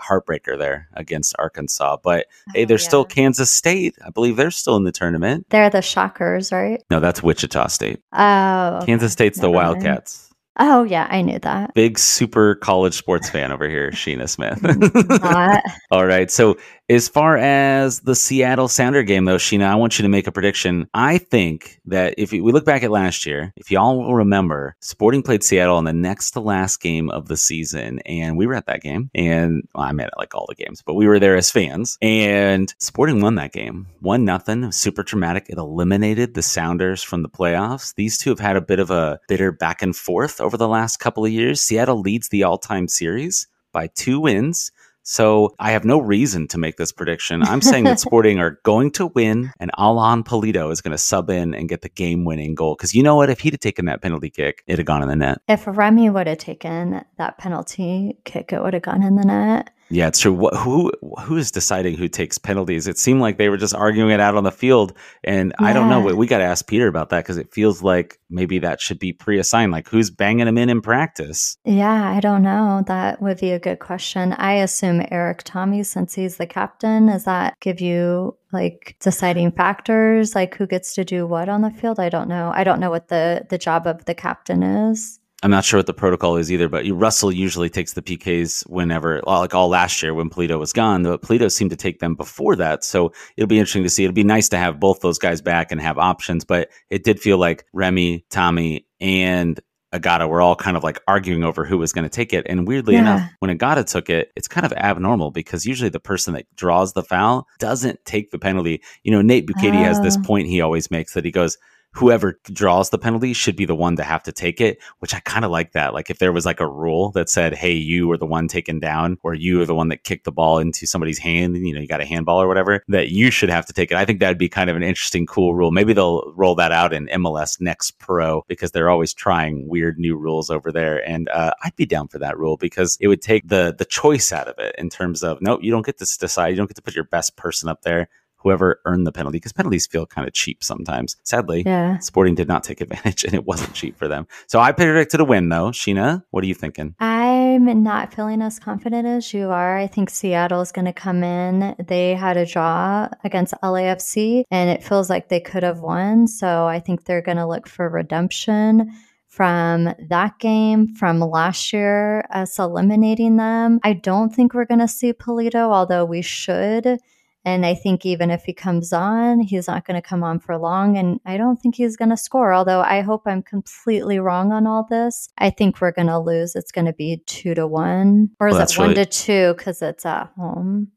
heartbreaker 0.00 0.58
there 0.58 0.88
against 0.94 1.34
Arkansas. 1.38 1.98
But 2.02 2.26
oh, 2.48 2.52
hey, 2.54 2.64
there's 2.64 2.82
yeah. 2.82 2.88
still 2.88 3.04
Kansas 3.04 3.50
State. 3.50 3.96
I 4.04 4.10
believe 4.10 4.36
they're 4.36 4.50
still 4.50 4.76
in 4.76 4.84
the 4.84 4.92
tournament. 4.92 5.46
They're 5.50 5.70
the 5.70 5.82
Shockers, 5.82 6.52
right? 6.52 6.82
No, 6.90 7.00
that's 7.00 7.22
Wichita 7.22 7.68
State. 7.68 8.00
Oh, 8.12 8.82
Kansas 8.84 9.12
State's 9.12 9.38
the 9.38 9.50
Wildcats. 9.50 10.26
Oh 10.58 10.84
yeah, 10.84 11.06
I 11.10 11.20
knew 11.20 11.38
that. 11.40 11.74
Big 11.74 11.98
super 11.98 12.54
college 12.54 12.94
sports 12.94 13.28
fan 13.28 13.52
over 13.52 13.68
here, 13.68 13.90
Sheena 13.90 14.28
Smith. 14.28 14.58
All 15.90 16.06
right. 16.06 16.30
So 16.30 16.56
as 16.88 17.08
far 17.08 17.36
as 17.36 18.00
the 18.00 18.14
Seattle 18.14 18.68
Sounder 18.68 19.02
game, 19.02 19.24
though, 19.24 19.36
Sheena, 19.36 19.64
I 19.64 19.74
want 19.74 19.98
you 19.98 20.02
to 20.02 20.08
make 20.08 20.26
a 20.26 20.32
prediction. 20.32 20.88
I 20.94 21.18
think 21.18 21.80
that 21.86 22.14
if 22.16 22.32
we 22.32 22.40
look 22.40 22.64
back 22.64 22.82
at 22.82 22.90
last 22.90 23.26
year, 23.26 23.52
if 23.56 23.70
y'all 23.70 23.98
will 23.98 24.14
remember, 24.14 24.76
Sporting 24.80 25.22
played 25.22 25.42
Seattle 25.42 25.78
in 25.78 25.84
the 25.84 25.92
next 25.92 26.32
to 26.32 26.40
last 26.40 26.80
game 26.80 27.10
of 27.10 27.28
the 27.28 27.36
season, 27.36 27.98
and 28.00 28.36
we 28.36 28.46
were 28.46 28.54
at 28.54 28.66
that 28.66 28.82
game. 28.82 29.10
And 29.14 29.66
well, 29.74 29.84
I'm 29.84 30.00
at 30.00 30.16
like 30.16 30.34
all 30.34 30.46
the 30.48 30.54
games, 30.54 30.82
but 30.82 30.94
we 30.94 31.06
were 31.06 31.18
there 31.18 31.36
as 31.36 31.50
fans. 31.50 31.98
And 32.00 32.72
Sporting 32.78 33.20
won 33.20 33.34
that 33.36 33.52
game, 33.52 33.86
one 34.00 34.24
nothing. 34.24 34.70
Super 34.72 35.02
traumatic. 35.02 35.46
It 35.48 35.58
eliminated 35.58 36.34
the 36.34 36.42
Sounders 36.42 37.02
from 37.02 37.22
the 37.22 37.28
playoffs. 37.28 37.94
These 37.94 38.18
two 38.18 38.30
have 38.30 38.40
had 38.40 38.56
a 38.56 38.60
bit 38.60 38.78
of 38.78 38.90
a 38.90 39.18
bitter 39.28 39.50
back 39.50 39.82
and 39.82 39.94
forth 39.94 40.40
over 40.40 40.56
the 40.56 40.68
last 40.68 40.98
couple 40.98 41.24
of 41.24 41.32
years. 41.32 41.60
Seattle 41.60 42.00
leads 42.00 42.28
the 42.28 42.44
all-time 42.44 42.88
series 42.88 43.48
by 43.72 43.88
two 43.88 44.20
wins. 44.20 44.72
So 45.08 45.54
I 45.60 45.70
have 45.70 45.84
no 45.84 46.00
reason 46.00 46.48
to 46.48 46.58
make 46.58 46.78
this 46.78 46.90
prediction. 46.90 47.44
I'm 47.44 47.62
saying 47.62 47.84
that 47.84 48.00
Sporting 48.06 48.40
are 48.40 48.58
going 48.64 48.90
to 48.92 49.06
win, 49.06 49.52
and 49.60 49.70
Alan 49.78 50.24
Pulido 50.24 50.72
is 50.72 50.80
going 50.80 50.90
to 50.90 50.98
sub 50.98 51.30
in 51.30 51.54
and 51.54 51.68
get 51.68 51.82
the 51.82 51.88
game-winning 51.88 52.56
goal. 52.56 52.74
Because 52.74 52.92
you 52.92 53.04
know 53.04 53.14
what? 53.14 53.30
If 53.30 53.38
he'd 53.38 53.52
have 53.52 53.60
taken 53.60 53.84
that 53.84 54.02
penalty 54.02 54.30
kick, 54.30 54.64
it'd 54.66 54.80
have 54.80 54.86
gone 54.86 55.02
in 55.02 55.08
the 55.08 55.14
net. 55.14 55.40
If 55.46 55.64
Remi 55.68 56.10
would 56.10 56.26
have 56.26 56.38
taken 56.38 57.04
that 57.18 57.38
penalty 57.38 58.18
kick, 58.24 58.52
it 58.52 58.60
would 58.60 58.74
have 58.74 58.82
gone 58.82 59.04
in 59.04 59.14
the 59.14 59.24
net. 59.24 59.70
Yeah, 59.88 60.08
it's 60.08 60.18
true. 60.18 60.32
What, 60.32 60.54
who 60.56 60.92
who 61.22 61.36
is 61.36 61.50
deciding 61.50 61.96
who 61.96 62.08
takes 62.08 62.38
penalties? 62.38 62.86
It 62.86 62.98
seemed 62.98 63.20
like 63.20 63.38
they 63.38 63.48
were 63.48 63.56
just 63.56 63.74
arguing 63.74 64.10
it 64.10 64.20
out 64.20 64.34
on 64.34 64.44
the 64.44 64.50
field, 64.50 64.92
and 65.22 65.54
yeah. 65.60 65.66
I 65.66 65.72
don't 65.72 65.88
know. 65.88 66.00
We 66.14 66.26
got 66.26 66.38
to 66.38 66.44
ask 66.44 66.66
Peter 66.66 66.88
about 66.88 67.10
that 67.10 67.22
because 67.24 67.36
it 67.36 67.52
feels 67.52 67.82
like 67.82 68.18
maybe 68.28 68.58
that 68.58 68.80
should 68.80 68.98
be 68.98 69.12
pre-assigned. 69.12 69.70
Like 69.70 69.88
who's 69.88 70.10
banging 70.10 70.46
them 70.46 70.58
in 70.58 70.70
in 70.70 70.80
practice? 70.80 71.56
Yeah, 71.64 72.10
I 72.10 72.20
don't 72.20 72.42
know. 72.42 72.82
That 72.86 73.22
would 73.22 73.38
be 73.38 73.52
a 73.52 73.60
good 73.60 73.78
question. 73.78 74.32
I 74.32 74.54
assume 74.54 75.06
Erik 75.10 75.44
Thommy, 75.44 75.86
since 75.86 76.14
he's 76.14 76.36
the 76.36 76.46
captain, 76.46 77.06
does 77.06 77.24
that 77.24 77.54
give 77.60 77.80
you 77.80 78.36
like 78.52 78.96
deciding 79.00 79.52
factors, 79.52 80.34
like 80.34 80.56
who 80.56 80.66
gets 80.66 80.94
to 80.94 81.04
do 81.04 81.26
what 81.26 81.48
on 81.48 81.62
the 81.62 81.70
field? 81.70 82.00
I 82.00 82.08
don't 82.08 82.28
know. 82.28 82.50
I 82.52 82.64
don't 82.64 82.80
know 82.80 82.90
what 82.90 83.08
the 83.08 83.46
the 83.48 83.58
job 83.58 83.86
of 83.86 84.04
the 84.06 84.14
captain 84.14 84.62
is. 84.62 85.20
I'm 85.42 85.50
not 85.50 85.64
sure 85.64 85.78
what 85.78 85.86
the 85.86 85.92
protocol 85.94 86.36
is 86.36 86.50
either, 86.50 86.68
but 86.68 86.86
Russell 86.88 87.30
usually 87.30 87.68
takes 87.68 87.92
the 87.92 88.00
PKs 88.00 88.66
whenever, 88.70 89.20
like 89.26 89.54
all 89.54 89.68
last 89.68 90.02
year 90.02 90.14
when 90.14 90.30
Pulido 90.30 90.58
was 90.58 90.72
gone. 90.72 91.02
But 91.02 91.20
Pulido 91.20 91.52
seemed 91.52 91.70
to 91.70 91.76
take 91.76 91.98
them 91.98 92.14
before 92.14 92.56
that, 92.56 92.84
so 92.84 93.12
it'll 93.36 93.46
be 93.46 93.58
interesting 93.58 93.82
to 93.82 93.90
see. 93.90 94.04
It'll 94.04 94.14
be 94.14 94.24
nice 94.24 94.48
to 94.50 94.56
have 94.56 94.80
both 94.80 95.00
those 95.00 95.18
guys 95.18 95.42
back 95.42 95.70
and 95.70 95.80
have 95.80 95.98
options. 95.98 96.44
But 96.44 96.70
it 96.88 97.04
did 97.04 97.20
feel 97.20 97.36
like 97.36 97.66
Remi, 97.74 98.24
Thommy, 98.30 98.86
and 98.98 99.60
Agada 99.92 100.28
were 100.28 100.40
all 100.40 100.56
kind 100.56 100.76
of 100.76 100.82
like 100.82 101.00
arguing 101.06 101.44
over 101.44 101.64
who 101.64 101.78
was 101.78 101.92
going 101.92 102.04
to 102.04 102.10
take 102.10 102.32
it. 102.32 102.46
And 102.48 102.66
weirdly 102.66 102.94
yeah. 102.94 103.00
enough, 103.00 103.30
when 103.40 103.56
Agada 103.56 103.86
took 103.86 104.10
it, 104.10 104.32
it's 104.36 104.48
kind 104.48 104.66
of 104.66 104.72
abnormal 104.72 105.30
because 105.30 105.66
usually 105.66 105.90
the 105.90 106.00
person 106.00 106.34
that 106.34 106.46
draws 106.56 106.92
the 106.92 107.02
foul 107.02 107.46
doesn't 107.58 108.04
take 108.04 108.30
the 108.30 108.38
penalty. 108.38 108.82
You 109.04 109.12
know, 109.12 109.22
Nate 109.22 109.46
Bukaty 109.46 109.80
oh. 109.80 109.84
has 109.84 110.00
this 110.00 110.16
oh. 110.18 110.22
point 110.24 110.48
he 110.48 110.60
always 110.60 110.90
makes 110.90 111.14
that 111.14 111.24
he 111.24 111.30
goes, 111.30 111.58
whoever 111.96 112.38
draws 112.44 112.90
the 112.90 112.98
penalty 112.98 113.32
should 113.32 113.56
be 113.56 113.64
the 113.64 113.74
one 113.74 113.96
to 113.96 114.02
have 114.02 114.22
to 114.22 114.32
take 114.32 114.60
it, 114.60 114.78
which 114.98 115.14
I 115.14 115.20
kind 115.20 115.44
of 115.44 115.50
like 115.50 115.72
that. 115.72 115.94
Like 115.94 116.10
if 116.10 116.18
there 116.18 116.32
was 116.32 116.44
like 116.44 116.60
a 116.60 116.68
rule 116.68 117.10
that 117.12 117.30
said, 117.30 117.54
hey, 117.54 117.72
you 117.72 118.06
were 118.06 118.18
the 118.18 118.26
one 118.26 118.48
taken 118.48 118.78
down, 118.78 119.16
or 119.22 119.34
you 119.34 119.62
are 119.62 119.66
the 119.66 119.74
one 119.74 119.88
that 119.88 120.04
kicked 120.04 120.24
the 120.24 120.32
ball 120.32 120.58
into 120.58 120.86
somebody's 120.86 121.18
hand, 121.18 121.56
and 121.56 121.66
you 121.66 121.74
know, 121.74 121.80
you 121.80 121.88
got 121.88 122.02
a 122.02 122.06
handball 122.06 122.40
or 122.40 122.48
whatever, 122.48 122.82
that 122.88 123.08
you 123.08 123.30
should 123.30 123.48
have 123.48 123.64
to 123.66 123.72
take 123.72 123.90
it. 123.90 123.96
I 123.96 124.04
think 124.04 124.20
that'd 124.20 124.38
be 124.38 124.48
kind 124.48 124.68
of 124.68 124.76
an 124.76 124.82
interesting, 124.82 125.26
cool 125.26 125.54
rule. 125.54 125.70
Maybe 125.70 125.94
they'll 125.94 126.32
roll 126.36 126.54
that 126.56 126.70
out 126.72 126.92
in 126.92 127.06
MLS 127.06 127.60
Next 127.60 127.98
Pro 127.98 128.44
because 128.46 128.72
they're 128.72 128.90
always 128.90 129.14
trying 129.14 129.66
weird 129.66 129.98
new 129.98 130.16
rules 130.16 130.50
over 130.50 130.70
there. 130.70 131.06
And 131.08 131.28
uh, 131.30 131.52
I'd 131.64 131.76
be 131.76 131.86
down 131.86 132.08
for 132.08 132.18
that 132.18 132.38
rule 132.38 132.58
because 132.58 132.98
it 133.00 133.08
would 133.08 133.22
take 133.22 133.48
the 133.48 133.74
the 133.76 133.84
choice 133.84 134.32
out 134.32 134.48
of 134.48 134.58
it 134.58 134.74
in 134.76 134.90
terms 134.90 135.22
of, 135.22 135.40
nope, 135.40 135.60
you 135.62 135.70
don't 135.70 135.86
get 135.86 135.98
to 135.98 136.18
decide. 136.18 136.48
You 136.48 136.56
don't 136.56 136.68
get 136.68 136.76
to 136.76 136.82
put 136.82 136.94
your 136.94 137.04
best 137.04 137.36
person 137.36 137.68
up 137.68 137.82
there 137.82 138.08
whoever 138.36 138.80
earned 138.84 139.06
the 139.06 139.12
penalty 139.12 139.36
because 139.36 139.52
penalties 139.52 139.86
feel 139.86 140.06
kind 140.06 140.26
of 140.26 140.34
cheap 140.34 140.62
sometimes. 140.62 141.16
Sadly, 141.24 141.62
yeah. 141.64 141.98
Sporting 141.98 142.34
did 142.34 142.48
not 142.48 142.64
take 142.64 142.80
advantage 142.86 143.24
and 143.24 143.34
it 143.34 143.44
wasn't 143.44 143.74
cheap 143.74 143.96
for 143.96 144.08
them. 144.08 144.26
So 144.46 144.60
I 144.60 144.72
predicted 144.72 145.20
a 145.20 145.24
win 145.24 145.48
though. 145.48 145.70
Sheena, 145.70 146.22
what 146.30 146.44
are 146.44 146.46
you 146.46 146.54
thinking? 146.54 146.94
I'm 147.00 147.82
not 147.82 148.14
feeling 148.14 148.42
as 148.42 148.58
confident 148.58 149.06
as 149.06 149.32
you 149.32 149.50
are. 149.50 149.76
I 149.76 149.86
think 149.86 150.10
Seattle 150.10 150.60
is 150.60 150.72
going 150.72 150.84
to 150.84 150.92
come 150.92 151.24
in. 151.24 151.74
They 151.86 152.14
had 152.14 152.36
a 152.36 152.46
draw 152.46 153.08
against 153.24 153.54
LAFC 153.62 154.44
and 154.50 154.70
it 154.70 154.84
feels 154.84 155.10
like 155.10 155.28
they 155.28 155.40
could 155.40 155.62
have 155.62 155.80
won. 155.80 156.26
So 156.28 156.66
I 156.66 156.80
think 156.80 157.04
they're 157.04 157.22
going 157.22 157.38
to 157.38 157.46
look 157.46 157.68
for 157.68 157.88
redemption 157.88 158.92
from 159.36 159.94
that 160.08 160.38
game 160.38 160.94
from 160.94 161.20
last 161.20 161.70
year, 161.70 162.24
us 162.30 162.58
eliminating 162.58 163.36
them. 163.36 163.80
I 163.84 163.92
don't 163.92 164.34
think 164.34 164.54
we're 164.54 164.64
going 164.64 164.80
to 164.80 164.88
see 164.88 165.12
Pulido, 165.12 165.70
although 165.70 166.06
we 166.06 166.22
should. 166.22 166.98
And 167.46 167.64
I 167.64 167.76
think 167.76 168.04
even 168.04 168.32
if 168.32 168.42
he 168.42 168.52
comes 168.52 168.92
on, 168.92 169.38
he's 169.38 169.68
not 169.68 169.86
going 169.86 169.94
to 169.94 170.06
come 170.06 170.24
on 170.24 170.40
for 170.40 170.58
long. 170.58 170.98
And 170.98 171.20
I 171.24 171.36
don't 171.36 171.56
think 171.56 171.76
he's 171.76 171.96
going 171.96 172.10
to 172.10 172.16
score. 172.16 172.52
Although 172.52 172.80
I 172.80 173.02
hope 173.02 173.22
I'm 173.24 173.40
completely 173.40 174.18
wrong 174.18 174.50
on 174.50 174.66
all 174.66 174.84
this. 174.90 175.28
I 175.38 175.50
think 175.50 175.80
we're 175.80 175.92
going 175.92 176.08
to 176.08 176.18
lose. 176.18 176.56
It's 176.56 176.72
going 176.72 176.86
to 176.86 176.92
be 176.92 177.22
two 177.26 177.54
to 177.54 177.64
one. 177.64 178.30
Or 178.40 178.48
is 178.48 178.54
well, 178.54 178.64
it 178.64 178.76
one 178.76 178.88
really- 178.90 179.04
to 179.04 179.06
two 179.06 179.54
because 179.56 179.80
it's 179.80 180.04
at 180.04 180.32
home? 180.36 180.88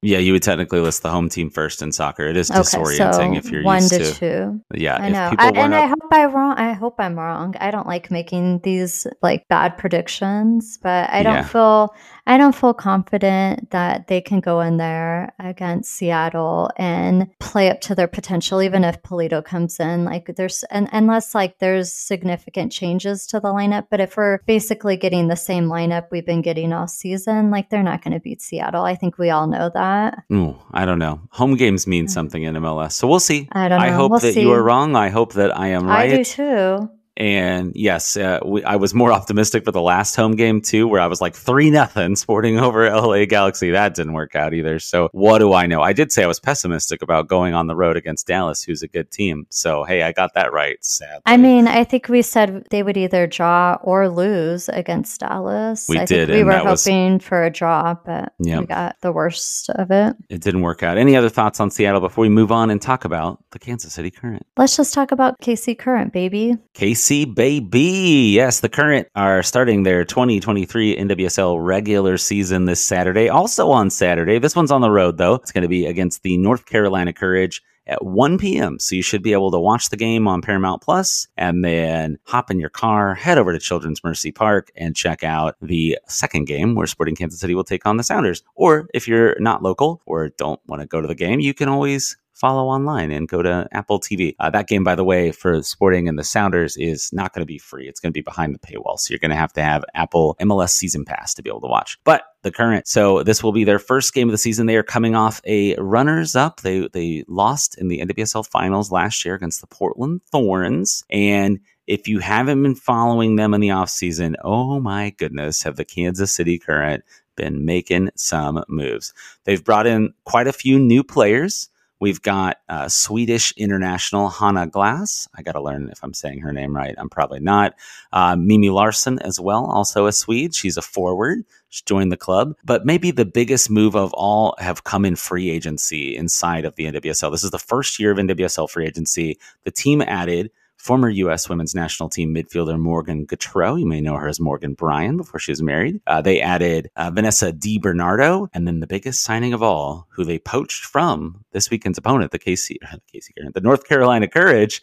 Yeah, 0.00 0.18
you 0.18 0.32
would 0.32 0.44
technically 0.44 0.78
list 0.78 1.02
the 1.02 1.10
home 1.10 1.28
team 1.28 1.50
first 1.50 1.82
in 1.82 1.90
soccer. 1.90 2.28
It 2.28 2.36
is 2.36 2.50
disorienting 2.50 3.14
okay, 3.14 3.34
so 3.34 3.34
if 3.34 3.50
you're 3.50 3.64
one 3.64 3.82
used 3.82 3.94
to, 3.94 3.98
to 3.98 4.14
two. 4.14 4.60
Yeah, 4.72 4.96
I 4.96 5.08
know, 5.08 5.34
I, 5.36 5.48
and 5.48 5.74
up- 5.74 5.82
I 5.82 5.86
hope 5.88 6.12
I'm 6.12 6.32
wrong. 6.32 6.52
I 6.56 6.72
hope 6.72 6.94
I'm 6.98 7.18
wrong. 7.18 7.54
I 7.58 7.72
don't 7.72 7.86
like 7.86 8.08
making 8.08 8.60
these 8.60 9.08
like 9.22 9.48
bad 9.48 9.76
predictions, 9.76 10.78
but 10.80 11.10
I 11.10 11.24
don't 11.24 11.34
yeah. 11.34 11.42
feel 11.42 11.94
I 12.28 12.38
don't 12.38 12.54
feel 12.54 12.74
confident 12.74 13.70
that 13.70 14.06
they 14.06 14.20
can 14.20 14.38
go 14.38 14.60
in 14.60 14.76
there 14.76 15.32
against 15.40 15.92
Seattle 15.94 16.70
and 16.76 17.26
play 17.40 17.68
up 17.68 17.80
to 17.82 17.96
their 17.96 18.06
potential, 18.06 18.62
even 18.62 18.84
if 18.84 19.02
Pulido 19.02 19.44
comes 19.44 19.80
in. 19.80 20.04
Like 20.04 20.36
there's 20.36 20.62
and 20.64 20.88
unless 20.92 21.34
like 21.34 21.58
there's 21.58 21.92
significant 21.92 22.70
changes 22.70 23.26
to 23.28 23.40
the 23.40 23.48
lineup. 23.48 23.86
But 23.90 24.00
if 24.00 24.16
we're 24.16 24.38
basically 24.46 24.96
getting 24.96 25.26
the 25.26 25.36
same 25.36 25.64
lineup 25.64 26.06
we've 26.12 26.26
been 26.26 26.42
getting 26.42 26.72
all 26.72 26.86
season, 26.86 27.50
like 27.50 27.68
they're 27.68 27.82
not 27.82 28.04
going 28.04 28.14
to 28.14 28.20
beat 28.20 28.42
Seattle. 28.42 28.84
I 28.84 28.94
think 28.94 29.18
we 29.18 29.30
all 29.30 29.48
know 29.48 29.72
that. 29.74 29.87
Ooh, 30.32 30.56
I 30.72 30.84
don't 30.84 30.98
know. 30.98 31.20
Home 31.32 31.56
games 31.56 31.86
mean 31.86 32.06
mm. 32.06 32.10
something 32.10 32.42
in 32.42 32.54
MLS, 32.54 32.92
so 32.92 33.08
we'll 33.08 33.20
see. 33.20 33.48
I 33.52 33.68
don't 33.68 33.78
know. 33.78 33.84
I 33.84 33.90
hope 33.90 34.10
we'll 34.10 34.20
that 34.20 34.34
see. 34.34 34.42
you 34.42 34.52
are 34.52 34.62
wrong. 34.62 34.96
I 34.96 35.08
hope 35.08 35.34
that 35.34 35.56
I 35.56 35.68
am 35.68 35.86
right. 35.86 36.12
I 36.12 36.16
do 36.16 36.24
too. 36.24 36.90
And 37.18 37.72
yes, 37.74 38.16
uh, 38.16 38.38
we, 38.44 38.62
I 38.62 38.76
was 38.76 38.94
more 38.94 39.12
optimistic 39.18 39.64
for 39.64 39.72
the 39.72 39.82
last 39.82 40.14
home 40.14 40.36
game 40.36 40.62
too, 40.62 40.86
where 40.86 41.00
I 41.00 41.08
was 41.08 41.20
like 41.20 41.34
three 41.34 41.68
nothing 41.68 42.16
sporting 42.16 42.58
over 42.58 42.88
LA 42.88 43.26
Galaxy. 43.26 43.72
That 43.72 43.94
didn't 43.94 44.12
work 44.12 44.36
out 44.36 44.54
either. 44.54 44.78
So 44.78 45.08
what 45.12 45.40
do 45.40 45.52
I 45.52 45.66
know? 45.66 45.82
I 45.82 45.92
did 45.92 46.12
say 46.12 46.22
I 46.22 46.28
was 46.28 46.38
pessimistic 46.38 47.02
about 47.02 47.28
going 47.28 47.54
on 47.54 47.66
the 47.66 47.74
road 47.74 47.96
against 47.96 48.28
Dallas, 48.28 48.62
who's 48.62 48.82
a 48.82 48.88
good 48.88 49.10
team. 49.10 49.46
So 49.50 49.82
hey, 49.82 50.04
I 50.04 50.12
got 50.12 50.34
that 50.34 50.52
right. 50.52 50.82
Sadly. 50.84 51.22
I 51.26 51.36
mean, 51.36 51.66
I 51.66 51.82
think 51.82 52.08
we 52.08 52.22
said 52.22 52.66
they 52.70 52.84
would 52.84 52.96
either 52.96 53.26
draw 53.26 53.78
or 53.82 54.08
lose 54.08 54.68
against 54.68 55.20
Dallas. 55.20 55.86
We 55.88 55.98
I 55.98 56.04
did. 56.04 56.28
we 56.28 56.44
were 56.44 56.52
hoping 56.52 57.14
was... 57.14 57.24
for 57.24 57.44
a 57.44 57.50
draw, 57.50 57.94
but 57.94 58.32
yep. 58.38 58.60
we 58.60 58.66
got 58.66 58.96
the 59.00 59.10
worst 59.10 59.70
of 59.70 59.90
it. 59.90 60.14
It 60.30 60.40
didn't 60.40 60.62
work 60.62 60.84
out. 60.84 60.96
Any 60.96 61.16
other 61.16 61.28
thoughts 61.28 61.58
on 61.58 61.72
Seattle 61.72 62.00
before 62.00 62.22
we 62.22 62.28
move 62.28 62.52
on 62.52 62.70
and 62.70 62.80
talk 62.80 63.04
about 63.04 63.42
the 63.50 63.58
Kansas 63.58 63.92
City 63.92 64.12
Current? 64.12 64.46
Let's 64.56 64.76
just 64.76 64.94
talk 64.94 65.10
about 65.10 65.40
KC 65.40 65.76
Current, 65.76 66.12
baby. 66.12 66.56
KC 66.74 67.07
baby. 67.08 68.32
Yes, 68.34 68.60
the 68.60 68.68
current 68.68 69.08
are 69.14 69.42
starting 69.42 69.82
their 69.82 70.04
2023 70.04 70.96
NWSL 70.96 71.64
regular 71.64 72.18
season 72.18 72.66
this 72.66 72.82
Saturday. 72.82 73.28
Also 73.28 73.70
on 73.70 73.88
Saturday, 73.88 74.38
this 74.38 74.54
one's 74.54 74.70
on 74.70 74.82
the 74.82 74.90
road 74.90 75.16
though. 75.16 75.34
It's 75.34 75.52
going 75.52 75.62
to 75.62 75.68
be 75.68 75.86
against 75.86 76.22
the 76.22 76.36
North 76.36 76.66
Carolina 76.66 77.12
Courage 77.12 77.62
at 77.86 78.04
1 78.04 78.36
p.m. 78.36 78.78
So 78.78 78.94
you 78.94 79.02
should 79.02 79.22
be 79.22 79.32
able 79.32 79.50
to 79.50 79.58
watch 79.58 79.88
the 79.88 79.96
game 79.96 80.28
on 80.28 80.42
Paramount 80.42 80.82
Plus 80.82 81.26
and 81.36 81.64
then 81.64 82.18
hop 82.24 82.50
in 82.50 82.60
your 82.60 82.68
car, 82.68 83.14
head 83.14 83.38
over 83.38 83.52
to 83.52 83.58
Children's 83.58 84.04
Mercy 84.04 84.30
Park 84.30 84.70
and 84.76 84.94
check 84.94 85.24
out 85.24 85.56
the 85.62 85.98
second 86.06 86.46
game 86.46 86.74
where 86.74 86.86
Sporting 86.86 87.16
Kansas 87.16 87.40
City 87.40 87.54
will 87.54 87.64
take 87.64 87.86
on 87.86 87.96
the 87.96 88.04
Sounders. 88.04 88.42
Or 88.54 88.86
if 88.92 89.08
you're 89.08 89.34
not 89.40 89.62
local 89.62 90.02
or 90.04 90.28
don't 90.28 90.60
want 90.66 90.82
to 90.82 90.86
go 90.86 91.00
to 91.00 91.08
the 91.08 91.14
game, 91.14 91.40
you 91.40 91.54
can 91.54 91.68
always 91.68 92.18
follow 92.38 92.68
online 92.68 93.10
and 93.10 93.28
go 93.28 93.42
to 93.42 93.68
Apple 93.72 94.00
TV. 94.00 94.34
Uh, 94.38 94.50
that 94.50 94.68
game, 94.68 94.84
by 94.84 94.94
the 94.94 95.04
way, 95.04 95.32
for 95.32 95.62
Sporting 95.62 96.08
and 96.08 96.18
the 96.18 96.24
Sounders 96.24 96.76
is 96.76 97.12
not 97.12 97.32
going 97.34 97.42
to 97.42 97.46
be 97.46 97.58
free. 97.58 97.88
It's 97.88 98.00
going 98.00 98.12
to 98.12 98.16
be 98.16 98.22
behind 98.22 98.54
the 98.54 98.58
paywall. 98.58 98.98
So 98.98 99.12
you're 99.12 99.18
going 99.18 99.30
to 99.30 99.36
have 99.36 99.52
to 99.54 99.62
have 99.62 99.84
Apple 99.94 100.36
MLS 100.40 100.70
Season 100.70 101.04
Pass 101.04 101.34
to 101.34 101.42
be 101.42 101.50
able 101.50 101.60
to 101.62 101.66
watch. 101.66 101.98
But 102.04 102.22
the 102.42 102.52
current, 102.52 102.86
so 102.86 103.22
this 103.22 103.42
will 103.42 103.52
be 103.52 103.64
their 103.64 103.80
first 103.80 104.14
game 104.14 104.28
of 104.28 104.32
the 104.32 104.38
season. 104.38 104.66
They 104.66 104.76
are 104.76 104.84
coming 104.84 105.16
off 105.16 105.40
a 105.44 105.74
runners 105.76 106.36
up. 106.36 106.60
They 106.60 106.88
they 106.92 107.24
lost 107.26 107.76
in 107.78 107.88
the 107.88 108.00
NWSL 108.00 108.46
finals 108.46 108.92
last 108.92 109.24
year 109.24 109.34
against 109.34 109.60
the 109.60 109.66
Portland 109.66 110.20
Thorns 110.30 111.04
and 111.10 111.58
if 111.88 112.06
you 112.06 112.18
haven't 112.18 112.62
been 112.62 112.74
following 112.74 113.36
them 113.36 113.54
in 113.54 113.62
the 113.62 113.68
offseason, 113.68 114.34
oh 114.44 114.78
my 114.78 115.08
goodness, 115.16 115.62
have 115.62 115.76
the 115.76 115.86
Kansas 115.86 116.30
City 116.30 116.58
Current 116.58 117.02
been 117.34 117.64
making 117.64 118.10
some 118.14 118.62
moves. 118.68 119.14
They've 119.44 119.64
brought 119.64 119.86
in 119.86 120.12
quite 120.24 120.46
a 120.46 120.52
few 120.52 120.78
new 120.78 121.02
players. 121.02 121.70
We've 122.00 122.22
got 122.22 122.58
uh, 122.68 122.88
Swedish 122.88 123.52
international 123.56 124.28
Hanna 124.28 124.66
Glas. 124.66 125.28
I 125.34 125.42
got 125.42 125.52
to 125.52 125.60
learn 125.60 125.88
if 125.90 126.02
I'm 126.02 126.14
saying 126.14 126.40
her 126.40 126.52
name 126.52 126.74
right. 126.74 126.94
I'm 126.96 127.08
probably 127.08 127.40
not. 127.40 127.74
Uh, 128.12 128.36
Mimmi 128.36 128.72
Larsson 128.72 129.18
as 129.20 129.40
well, 129.40 129.66
also 129.66 130.06
a 130.06 130.12
Swede. 130.12 130.54
She's 130.54 130.76
a 130.76 130.82
forward. 130.82 131.44
She 131.70 131.82
joined 131.84 132.12
the 132.12 132.16
club. 132.16 132.54
But 132.64 132.86
maybe 132.86 133.10
the 133.10 133.24
biggest 133.24 133.68
move 133.68 133.96
of 133.96 134.12
all 134.14 134.54
have 134.58 134.84
come 134.84 135.04
in 135.04 135.16
free 135.16 135.50
agency 135.50 136.16
inside 136.16 136.64
of 136.64 136.76
the 136.76 136.84
NWSL. 136.84 137.30
This 137.32 137.44
is 137.44 137.50
the 137.50 137.58
first 137.58 137.98
year 137.98 138.12
of 138.12 138.18
NWSL 138.18 138.70
free 138.70 138.86
agency. 138.86 139.38
The 139.64 139.70
team 139.70 140.00
added 140.00 140.50
former 140.78 141.10
U.S. 141.10 141.48
women's 141.48 141.74
national 141.74 142.08
team 142.08 142.34
midfielder 142.34 142.78
Morgan 142.78 143.26
Gautrat. 143.26 143.78
You 143.78 143.86
may 143.86 144.00
know 144.00 144.16
her 144.16 144.28
as 144.28 144.40
Morgan 144.40 144.74
Bryan 144.74 145.16
before 145.16 145.40
she 145.40 145.52
was 145.52 145.62
married. 145.62 146.00
Uh, 146.06 146.22
they 146.22 146.40
added 146.40 146.88
uh, 146.96 147.10
Vanessa 147.10 147.52
Di 147.52 147.78
Bernardo, 147.78 148.48
and 148.54 148.66
then 148.66 148.80
the 148.80 148.86
biggest 148.86 149.22
signing 149.22 149.52
of 149.52 149.62
all, 149.62 150.06
who 150.10 150.24
they 150.24 150.38
poached 150.38 150.84
from 150.84 151.44
this 151.52 151.70
weekend's 151.70 151.98
opponent, 151.98 152.30
the 152.30 152.38
KC, 152.38 152.76
the 153.12 153.50
the 153.54 153.60
North 153.60 153.86
Carolina 153.86 154.28
Courage, 154.28 154.80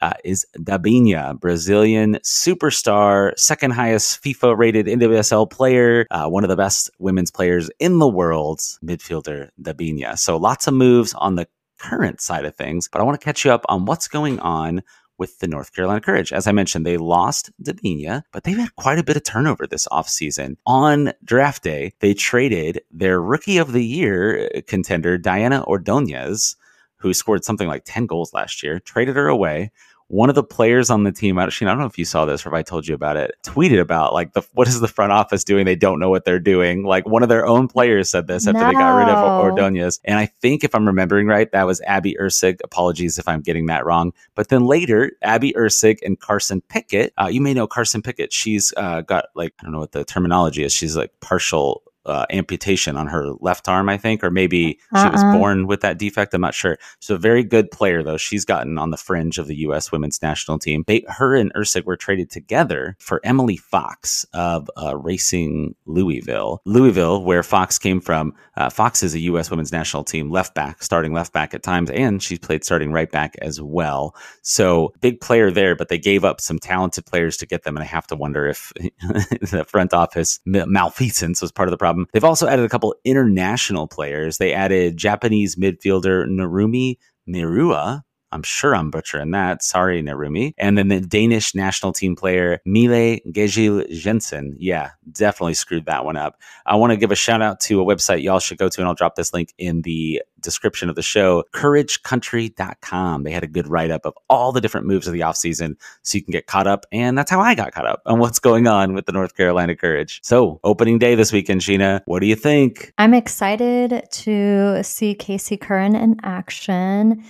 uh, 0.00 0.14
is 0.24 0.46
Debinha, 0.58 1.38
Brazilian 1.40 2.16
superstar, 2.16 3.36
second 3.38 3.72
highest 3.72 4.22
FIFA 4.22 4.56
rated 4.56 4.86
NWSL 4.86 5.50
player, 5.50 6.06
uh, 6.10 6.28
one 6.28 6.44
of 6.44 6.50
the 6.50 6.56
best 6.56 6.90
women's 6.98 7.30
players 7.30 7.70
in 7.78 7.98
the 7.98 8.08
world, 8.08 8.60
midfielder 8.84 9.48
Debinha. 9.60 10.18
So 10.18 10.36
lots 10.36 10.66
of 10.66 10.74
moves 10.74 11.14
on 11.14 11.36
the 11.36 11.48
current 11.78 12.20
side 12.20 12.44
of 12.44 12.54
things, 12.56 12.88
but 12.88 13.00
I 13.00 13.04
want 13.04 13.18
to 13.20 13.24
catch 13.24 13.44
you 13.44 13.52
up 13.52 13.64
on 13.68 13.86
what's 13.86 14.08
going 14.08 14.38
on 14.40 14.82
with 15.18 15.40
the 15.40 15.48
North 15.48 15.74
Carolina 15.74 16.00
Courage. 16.00 16.32
As 16.32 16.46
I 16.46 16.52
mentioned, 16.52 16.86
they 16.86 16.96
lost 16.96 17.50
Debinha, 17.62 18.22
but 18.32 18.44
they've 18.44 18.56
had 18.56 18.74
quite 18.76 18.98
a 18.98 19.04
bit 19.04 19.16
of 19.16 19.24
turnover 19.24 19.66
this 19.66 19.86
offseason. 19.88 20.56
On 20.66 21.12
draft 21.24 21.62
day, 21.62 21.92
they 22.00 22.14
traded 22.14 22.80
their 22.90 23.20
rookie 23.20 23.58
of 23.58 23.72
the 23.72 23.84
year 23.84 24.48
uh, 24.54 24.60
contender, 24.66 25.18
Diana 25.18 25.64
Ordonez, 25.64 26.56
who 26.96 27.14
scored 27.14 27.44
something 27.44 27.68
like 27.68 27.82
10 27.84 28.06
goals 28.06 28.32
last 28.32 28.62
year, 28.62 28.80
traded 28.80 29.16
her 29.16 29.28
away 29.28 29.70
one 30.08 30.30
of 30.30 30.34
the 30.34 30.42
players 30.42 30.88
on 30.88 31.04
the 31.04 31.12
team, 31.12 31.38
actually, 31.38 31.66
I 31.66 31.70
don't 31.70 31.80
know 31.80 31.86
if 31.86 31.98
you 31.98 32.06
saw 32.06 32.24
this 32.24 32.44
or 32.44 32.48
if 32.48 32.54
I 32.54 32.62
told 32.62 32.88
you 32.88 32.94
about 32.94 33.18
it, 33.18 33.36
tweeted 33.44 33.78
about 33.78 34.14
like 34.14 34.32
the 34.32 34.42
what 34.54 34.66
is 34.66 34.80
the 34.80 34.88
front 34.88 35.12
office 35.12 35.44
doing? 35.44 35.66
They 35.66 35.76
don't 35.76 36.00
know 36.00 36.08
what 36.08 36.24
they're 36.24 36.40
doing. 36.40 36.82
Like 36.82 37.06
one 37.06 37.22
of 37.22 37.28
their 37.28 37.46
own 37.46 37.68
players 37.68 38.08
said 38.08 38.26
this 38.26 38.46
after 38.46 38.58
no. 38.58 38.68
they 38.68 38.72
got 38.72 38.96
rid 38.96 39.08
of 39.08 39.44
Ordonez. 39.44 40.00
And 40.04 40.18
I 40.18 40.26
think 40.26 40.64
if 40.64 40.74
I'm 40.74 40.86
remembering 40.86 41.26
right, 41.26 41.50
that 41.52 41.64
was 41.64 41.82
Abby 41.82 42.16
Erceg. 42.18 42.58
Apologies 42.64 43.18
if 43.18 43.28
I'm 43.28 43.42
getting 43.42 43.66
that 43.66 43.84
wrong. 43.84 44.12
But 44.34 44.48
then 44.48 44.64
later, 44.64 45.12
Abby 45.22 45.52
Erceg 45.52 45.98
and 46.02 46.18
Carson 46.18 46.62
Pickett, 46.62 47.12
uh, 47.20 47.26
you 47.26 47.42
may 47.42 47.52
know 47.52 47.66
Carson 47.66 48.00
Pickett. 48.00 48.32
She's 48.32 48.72
uh, 48.78 49.02
got 49.02 49.26
like, 49.34 49.52
I 49.60 49.64
don't 49.64 49.72
know 49.72 49.80
what 49.80 49.92
the 49.92 50.04
terminology 50.04 50.64
is. 50.64 50.72
She's 50.72 50.96
like 50.96 51.12
partial 51.20 51.82
uh, 52.08 52.26
amputation 52.30 52.96
on 52.96 53.06
her 53.08 53.32
left 53.40 53.68
arm, 53.68 53.88
I 53.88 53.96
think, 53.96 54.24
or 54.24 54.30
maybe 54.30 54.78
uh-uh. 54.92 55.04
she 55.04 55.10
was 55.10 55.22
uh-uh. 55.22 55.38
born 55.38 55.66
with 55.66 55.80
that 55.82 55.98
defect. 55.98 56.34
I'm 56.34 56.40
not 56.40 56.54
sure. 56.54 56.78
So 57.00 57.14
a 57.14 57.18
very 57.18 57.44
good 57.44 57.70
player 57.70 58.02
though. 58.02 58.16
She's 58.16 58.44
gotten 58.44 58.78
on 58.78 58.90
the 58.90 58.96
fringe 58.96 59.38
of 59.38 59.46
the 59.46 59.56
U.S. 59.56 59.92
women's 59.92 60.22
national 60.22 60.58
team. 60.58 60.84
They, 60.86 61.04
her 61.08 61.34
and 61.34 61.52
Erceg 61.54 61.84
were 61.84 61.96
traded 61.96 62.30
together 62.30 62.96
for 62.98 63.20
Emily 63.24 63.56
Fox 63.56 64.24
of 64.32 64.70
uh, 64.76 64.96
Racing 64.96 65.74
Louisville. 65.86 66.60
Louisville, 66.64 67.22
where 67.24 67.42
Fox 67.42 67.78
came 67.78 68.00
from. 68.00 68.34
Uh, 68.56 68.70
Fox 68.70 69.02
is 69.02 69.14
a 69.14 69.20
U.S. 69.20 69.50
women's 69.50 69.72
national 69.72 70.04
team 70.04 70.30
left 70.30 70.54
back, 70.54 70.82
starting 70.82 71.12
left 71.12 71.32
back 71.32 71.54
at 71.54 71.62
times, 71.62 71.90
and 71.90 72.22
she's 72.22 72.38
played 72.38 72.64
starting 72.64 72.92
right 72.92 73.10
back 73.10 73.36
as 73.42 73.60
well. 73.60 74.14
So 74.42 74.92
big 75.00 75.20
player 75.20 75.50
there, 75.50 75.76
but 75.76 75.88
they 75.88 75.98
gave 75.98 76.24
up 76.24 76.40
some 76.40 76.58
talented 76.58 77.06
players 77.06 77.36
to 77.38 77.46
get 77.46 77.64
them, 77.64 77.76
and 77.76 77.82
I 77.82 77.86
have 77.86 78.06
to 78.08 78.16
wonder 78.16 78.46
if 78.46 78.72
the 78.78 79.64
front 79.68 79.92
office 79.92 80.40
malfeasance 80.44 81.42
was 81.42 81.52
part 81.52 81.68
of 81.68 81.70
the 81.70 81.76
problem. 81.76 81.97
Um, 81.98 82.06
they've 82.12 82.24
also 82.24 82.46
added 82.46 82.64
a 82.64 82.68
couple 82.68 82.94
international 83.04 83.88
players. 83.88 84.38
They 84.38 84.52
added 84.52 84.96
Japanese 84.96 85.56
midfielder 85.56 86.26
Narumi 86.26 86.96
Miura 87.26 88.04
I'm 88.32 88.42
sure 88.42 88.74
I'm 88.74 88.90
butchering 88.90 89.30
that. 89.32 89.62
Sorry, 89.62 90.02
Narumi. 90.02 90.54
And 90.58 90.76
then 90.76 90.88
the 90.88 91.00
Danish 91.00 91.54
national 91.54 91.92
team 91.92 92.16
player 92.16 92.60
Mille 92.64 93.18
Gejl 93.30 93.88
Jensen. 93.90 94.54
Yeah, 94.58 94.90
definitely 95.10 95.54
screwed 95.54 95.86
that 95.86 96.04
one 96.04 96.16
up. 96.16 96.40
I 96.66 96.76
want 96.76 96.92
to 96.92 96.96
give 96.96 97.10
a 97.10 97.16
shout 97.16 97.42
out 97.42 97.60
to 97.60 97.80
a 97.80 97.84
website 97.84 98.22
y'all 98.22 98.38
should 98.38 98.58
go 98.58 98.68
to, 98.68 98.80
and 98.80 98.88
I'll 98.88 98.94
drop 98.94 99.16
this 99.16 99.32
link 99.32 99.54
in 99.58 99.82
the 99.82 100.22
description 100.40 100.88
of 100.88 100.94
the 100.94 101.02
show, 101.02 101.44
couragecountry.com. 101.52 103.22
They 103.22 103.30
had 103.30 103.42
a 103.42 103.48
good 103.48 103.66
write 103.68 103.90
up 103.90 104.04
of 104.04 104.14
all 104.28 104.52
the 104.52 104.60
different 104.60 104.86
moves 104.86 105.06
of 105.06 105.12
the 105.12 105.20
offseason 105.20 105.76
so 106.02 106.16
you 106.16 106.24
can 106.24 106.32
get 106.32 106.46
caught 106.46 106.66
up. 106.66 106.86
And 106.92 107.16
that's 107.16 107.30
how 107.30 107.40
I 107.40 107.54
got 107.54 107.72
caught 107.72 107.86
up 107.86 108.02
on 108.06 108.18
what's 108.18 108.38
going 108.38 108.66
on 108.66 108.94
with 108.94 109.06
the 109.06 109.12
North 109.12 109.36
Carolina 109.36 109.74
Courage. 109.74 110.20
So, 110.22 110.60
opening 110.64 110.98
day 110.98 111.14
this 111.14 111.32
weekend, 111.32 111.62
Sheena, 111.62 112.02
what 112.06 112.20
do 112.20 112.26
you 112.26 112.36
think? 112.36 112.92
I'm 112.98 113.14
excited 113.14 114.06
to 114.10 114.82
see 114.82 115.14
KC 115.14 115.60
Current 115.60 115.96
in 115.96 116.16
action. 116.22 117.24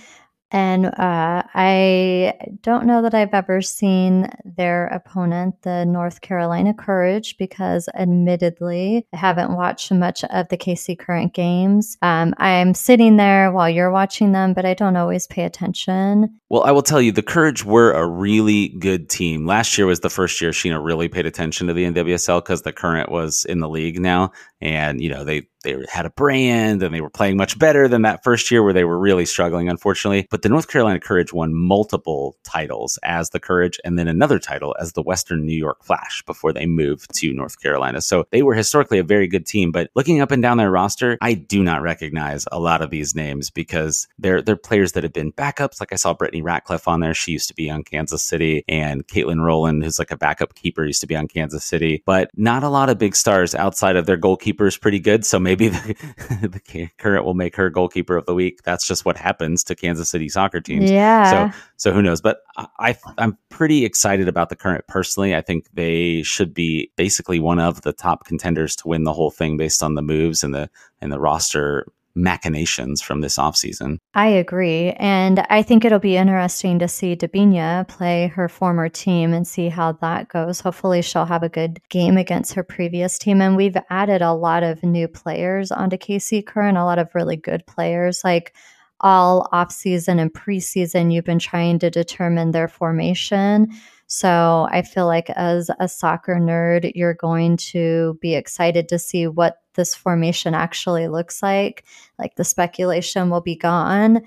And 0.51 0.87
uh, 0.87 1.43
I 1.53 2.33
don't 2.63 2.85
know 2.85 3.01
that 3.03 3.13
I've 3.13 3.33
ever 3.33 3.61
seen 3.61 4.29
their 4.43 4.87
opponent, 4.87 5.61
the 5.61 5.85
North 5.85 6.21
Carolina 6.21 6.73
Courage, 6.73 7.37
because 7.37 7.87
admittedly, 7.93 9.05
I 9.13 9.17
haven't 9.17 9.55
watched 9.55 9.91
much 9.91 10.23
of 10.23 10.49
the 10.49 10.57
KC 10.57 10.97
Current 10.97 11.33
games. 11.33 11.97
Um, 12.01 12.33
I'm 12.37 12.73
sitting 12.73 13.17
there 13.17 13.51
while 13.51 13.69
you're 13.69 13.91
watching 13.91 14.31
them, 14.31 14.53
but 14.53 14.65
I 14.65 14.73
don't 14.73 14.95
always 14.95 15.27
pay 15.27 15.43
attention. 15.43 16.39
Well, 16.49 16.63
I 16.63 16.71
will 16.71 16.81
tell 16.81 17.01
you, 17.01 17.11
the 17.11 17.21
Courage 17.21 17.63
were 17.63 17.91
a 17.91 18.07
really 18.07 18.69
good 18.79 19.07
team. 19.09 19.45
Last 19.45 19.77
year 19.77 19.85
was 19.85 19.99
the 19.99 20.09
first 20.09 20.41
year 20.41 20.51
Sheena 20.51 20.83
really 20.83 21.07
paid 21.07 21.27
attention 21.27 21.67
to 21.67 21.73
the 21.73 21.85
NWSL 21.85 22.43
because 22.43 22.63
the 22.63 22.73
Current 22.73 23.11
was 23.11 23.45
in 23.45 23.59
the 23.59 23.69
league 23.69 23.99
now 23.99 24.31
and 24.61 25.01
you 25.01 25.09
know 25.09 25.23
they 25.23 25.47
they 25.63 25.77
had 25.89 26.05
a 26.05 26.09
brand 26.09 26.83
and 26.83 26.93
they 26.93 27.01
were 27.01 27.09
playing 27.09 27.37
much 27.37 27.57
better 27.57 27.87
than 27.87 28.03
that 28.03 28.23
first 28.23 28.51
year 28.51 28.63
where 28.63 28.73
they 28.73 28.83
were 28.83 28.99
really 28.99 29.25
struggling 29.25 29.69
unfortunately. 29.69 30.27
But 30.29 30.41
the 30.41 30.49
north 30.49 30.67
carolina 30.67 30.99
courage 30.99 31.33
won 31.33 31.53
multiple 31.53 32.37
titles 32.43 32.97
as 33.03 33.29
the 33.29 33.39
courage 33.39 33.79
and 33.83 33.97
then 33.97 34.07
another 34.07 34.39
title 34.39 34.75
as 34.79 34.93
the 34.93 35.01
western 35.01 35.45
new 35.45 35.57
york 35.57 35.83
flash 35.83 36.23
before 36.25 36.53
they 36.53 36.65
moved 36.65 37.13
to 37.15 37.33
north 37.33 37.61
carolina. 37.61 38.01
So 38.01 38.25
they 38.31 38.41
were 38.41 38.53
historically 38.53 38.99
a 38.99 39.03
very 39.03 39.27
good 39.27 39.45
team 39.45 39.71
but 39.71 39.89
looking 39.95 40.21
up 40.21 40.31
and 40.31 40.41
down 40.41 40.57
their 40.57 40.71
roster 40.71 41.17
i 41.21 41.33
do 41.33 41.63
not 41.63 41.81
recognize 41.81 42.45
a 42.51 42.59
lot 42.59 42.81
of 42.81 42.89
these 42.89 43.15
names 43.15 43.49
because 43.49 44.07
they're 44.17 44.41
they're 44.41 44.55
players 44.55 44.93
that 44.93 45.03
have 45.03 45.13
been 45.13 45.31
backups. 45.31 45.79
Like 45.79 45.93
i 45.93 45.95
saw 45.95 46.13
brittany 46.13 46.41
ratcliffe 46.41 46.87
on 46.87 46.99
there. 46.99 47.13
She 47.13 47.31
used 47.31 47.47
to 47.49 47.55
be 47.55 47.69
on 47.69 47.83
kansas 47.83 48.23
city 48.23 48.63
and 48.67 49.07
katelyn 49.07 49.43
rowland 49.43 49.83
who's 49.83 49.99
like 49.99 50.11
a 50.11 50.17
backup 50.17 50.55
keeper 50.55 50.85
used 50.85 51.01
to 51.01 51.07
be 51.07 51.15
on 51.15 51.27
kansas 51.27 51.63
city. 51.63 52.03
But 52.05 52.31
not 52.35 52.63
a 52.63 52.69
lot 52.69 52.89
of 52.89 52.97
big 52.97 53.15
stars 53.15 53.55
outside 53.55 53.95
of 53.95 54.05
their 54.05 54.17
goalkeeper 54.17 54.39
goalkeeper 54.39 54.79
pretty 54.79 54.99
good. 54.99 55.25
So 55.25 55.39
maybe 55.49 55.67
the, 55.69 56.61
the 56.63 56.89
current 56.97 57.25
will 57.25 57.33
make 57.33 57.55
her 57.55 57.69
goalkeeper 57.69 58.15
of 58.15 58.25
the 58.25 58.35
week. 58.35 58.61
That's 58.63 58.87
just 58.87 59.05
what 59.05 59.17
happens 59.17 59.63
to 59.65 59.75
Kansas 59.75 60.09
City 60.09 60.29
soccer 60.29 60.61
teams. 60.61 60.91
Yeah. 60.91 61.51
So 61.51 61.57
so 61.77 61.91
who 61.91 62.01
knows? 62.01 62.21
But 62.21 62.41
I 62.57 62.97
I'm 63.17 63.37
pretty 63.49 63.85
excited 63.85 64.27
about 64.27 64.49
the 64.49 64.55
current 64.55 64.85
personally. 64.87 65.35
I 65.35 65.41
think 65.41 65.67
they 65.73 66.21
should 66.23 66.53
be 66.53 66.91
basically 66.95 67.39
one 67.39 67.59
of 67.59 67.81
the 67.81 67.93
top 67.93 68.25
contenders 68.25 68.75
to 68.77 68.87
win 68.87 69.03
the 69.03 69.13
whole 69.13 69.31
thing 69.31 69.57
based 69.57 69.81
on 69.81 69.95
the 69.95 70.01
moves 70.01 70.43
and 70.43 70.53
the 70.53 70.69
and 71.01 71.11
the 71.11 71.19
roster 71.19 71.87
machinations 72.15 73.01
from 73.01 73.21
this 73.21 73.37
offseason. 73.37 73.97
I 74.13 74.27
agree. 74.27 74.91
And 74.91 75.45
I 75.49 75.61
think 75.61 75.85
it'll 75.85 75.99
be 75.99 76.17
interesting 76.17 76.79
to 76.79 76.87
see 76.87 77.15
Debinha 77.15 77.87
play 77.87 78.27
her 78.27 78.49
former 78.49 78.89
team 78.89 79.33
and 79.33 79.47
see 79.47 79.69
how 79.69 79.93
that 79.93 80.29
goes. 80.29 80.59
Hopefully, 80.59 81.01
she'll 81.01 81.25
have 81.25 81.43
a 81.43 81.49
good 81.49 81.79
game 81.89 82.17
against 82.17 82.53
her 82.53 82.63
previous 82.63 83.17
team. 83.17 83.41
And 83.41 83.55
we've 83.55 83.77
added 83.89 84.21
a 84.21 84.33
lot 84.33 84.63
of 84.63 84.83
new 84.83 85.07
players 85.07 85.71
onto 85.71 85.97
KC 85.97 86.45
Current, 86.45 86.77
a 86.77 86.85
lot 86.85 86.99
of 86.99 87.13
really 87.15 87.37
good 87.37 87.65
players. 87.65 88.21
Like 88.23 88.53
all 89.01 89.47
offseason 89.53 90.19
and 90.19 90.33
preseason, 90.33 91.13
you've 91.13 91.25
been 91.25 91.39
trying 91.39 91.79
to 91.79 91.89
determine 91.89 92.51
their 92.51 92.67
formation. 92.67 93.67
So 94.07 94.67
I 94.71 94.81
feel 94.81 95.05
like 95.05 95.29
as 95.31 95.69
a 95.79 95.87
soccer 95.87 96.35
nerd, 96.35 96.91
you're 96.95 97.13
going 97.13 97.57
to 97.57 98.17
be 98.21 98.33
excited 98.33 98.89
to 98.89 98.97
see 98.97 99.27
what 99.27 99.57
this 99.79 99.95
formation 99.95 100.53
actually 100.53 101.07
looks 101.07 101.41
like. 101.41 101.85
Like 102.19 102.35
the 102.35 102.43
speculation 102.43 103.29
will 103.29 103.39
be 103.39 103.55
gone. 103.55 104.21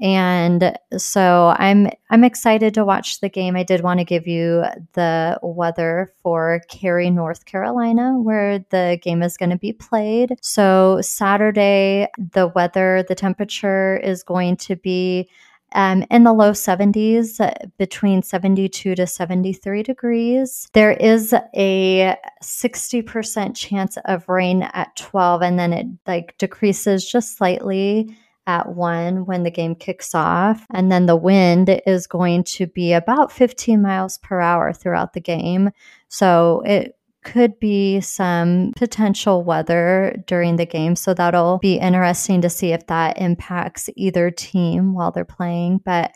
And 0.00 0.76
so 0.96 1.54
I'm 1.58 1.88
I'm 2.10 2.24
excited 2.24 2.72
to 2.74 2.86
watch 2.86 3.20
the 3.20 3.28
game. 3.28 3.54
I 3.54 3.62
did 3.62 3.82
want 3.82 4.00
to 4.00 4.04
give 4.04 4.26
you 4.26 4.64
the 4.94 5.38
weather 5.42 6.10
for 6.22 6.62
Cary, 6.68 7.10
North 7.10 7.44
Carolina, 7.44 8.18
where 8.18 8.60
the 8.70 8.98
game 9.02 9.22
is 9.22 9.36
going 9.36 9.50
to 9.50 9.58
be 9.58 9.74
played. 9.74 10.36
So 10.40 11.00
Saturday, 11.02 12.08
the 12.32 12.48
weather, 12.48 13.04
the 13.06 13.14
temperature 13.14 13.98
is 13.98 14.22
going 14.22 14.56
to 14.56 14.74
be 14.74 15.28
um, 15.74 16.04
in 16.10 16.24
the 16.24 16.32
low 16.32 16.52
70s, 16.52 17.40
uh, 17.40 17.52
between 17.78 18.22
72 18.22 18.94
to 18.94 19.06
73 19.06 19.82
degrees. 19.82 20.68
There 20.72 20.92
is 20.92 21.34
a 21.54 22.16
60% 22.42 23.56
chance 23.56 23.98
of 24.04 24.28
rain 24.28 24.62
at 24.62 24.94
12, 24.96 25.42
and 25.42 25.58
then 25.58 25.72
it 25.72 25.86
like 26.06 26.38
decreases 26.38 27.10
just 27.10 27.36
slightly 27.36 28.16
at 28.46 28.74
one 28.74 29.24
when 29.24 29.42
the 29.42 29.50
game 29.50 29.74
kicks 29.74 30.14
off. 30.14 30.66
And 30.72 30.92
then 30.92 31.06
the 31.06 31.16
wind 31.16 31.80
is 31.86 32.06
going 32.06 32.44
to 32.44 32.66
be 32.66 32.92
about 32.92 33.32
15 33.32 33.80
miles 33.80 34.18
per 34.18 34.40
hour 34.40 34.72
throughout 34.72 35.14
the 35.14 35.20
game. 35.20 35.70
So 36.08 36.62
it 36.66 36.96
could 37.24 37.58
be 37.58 38.00
some 38.00 38.72
potential 38.76 39.42
weather 39.42 40.22
during 40.26 40.56
the 40.56 40.66
game. 40.66 40.94
So 40.94 41.14
that'll 41.14 41.58
be 41.58 41.74
interesting 41.76 42.42
to 42.42 42.50
see 42.50 42.72
if 42.72 42.86
that 42.86 43.18
impacts 43.18 43.90
either 43.96 44.30
team 44.30 44.94
while 44.94 45.10
they're 45.10 45.24
playing. 45.24 45.80
But 45.84 46.12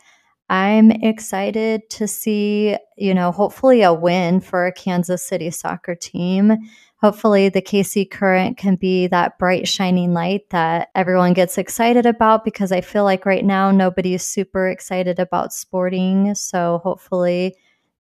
I'm 0.51 0.91
excited 0.91 1.91
to 1.91 2.09
see, 2.09 2.77
you 2.97 3.13
know, 3.13 3.33
hopefully 3.33 3.83
a 3.83 3.93
win 3.93 4.41
for 4.41 4.67
a 4.67 4.73
Kansas 4.73 5.27
City 5.27 5.51
soccer 5.51 5.95
team. 5.95 6.57
Hopefully, 7.01 7.49
the 7.49 7.63
KC 7.63 8.11
Current 8.11 8.57
can 8.57 8.75
be 8.75 9.07
that 9.09 9.39
bright, 9.39 9.69
shining 9.69 10.15
light 10.15 10.51
that 10.51 10.89
everyone 10.95 11.33
gets 11.33 11.57
excited 11.57 12.07
about 12.07 12.45
because 12.45 12.73
I 12.73 12.81
feel 12.81 13.05
like 13.05 13.25
right 13.25 13.45
now 13.45 13.71
nobody's 13.71 14.25
super 14.25 14.69
excited 14.69 15.21
about 15.21 15.53
sporting. 15.53 16.35
So, 16.35 16.81
hopefully, 16.83 17.55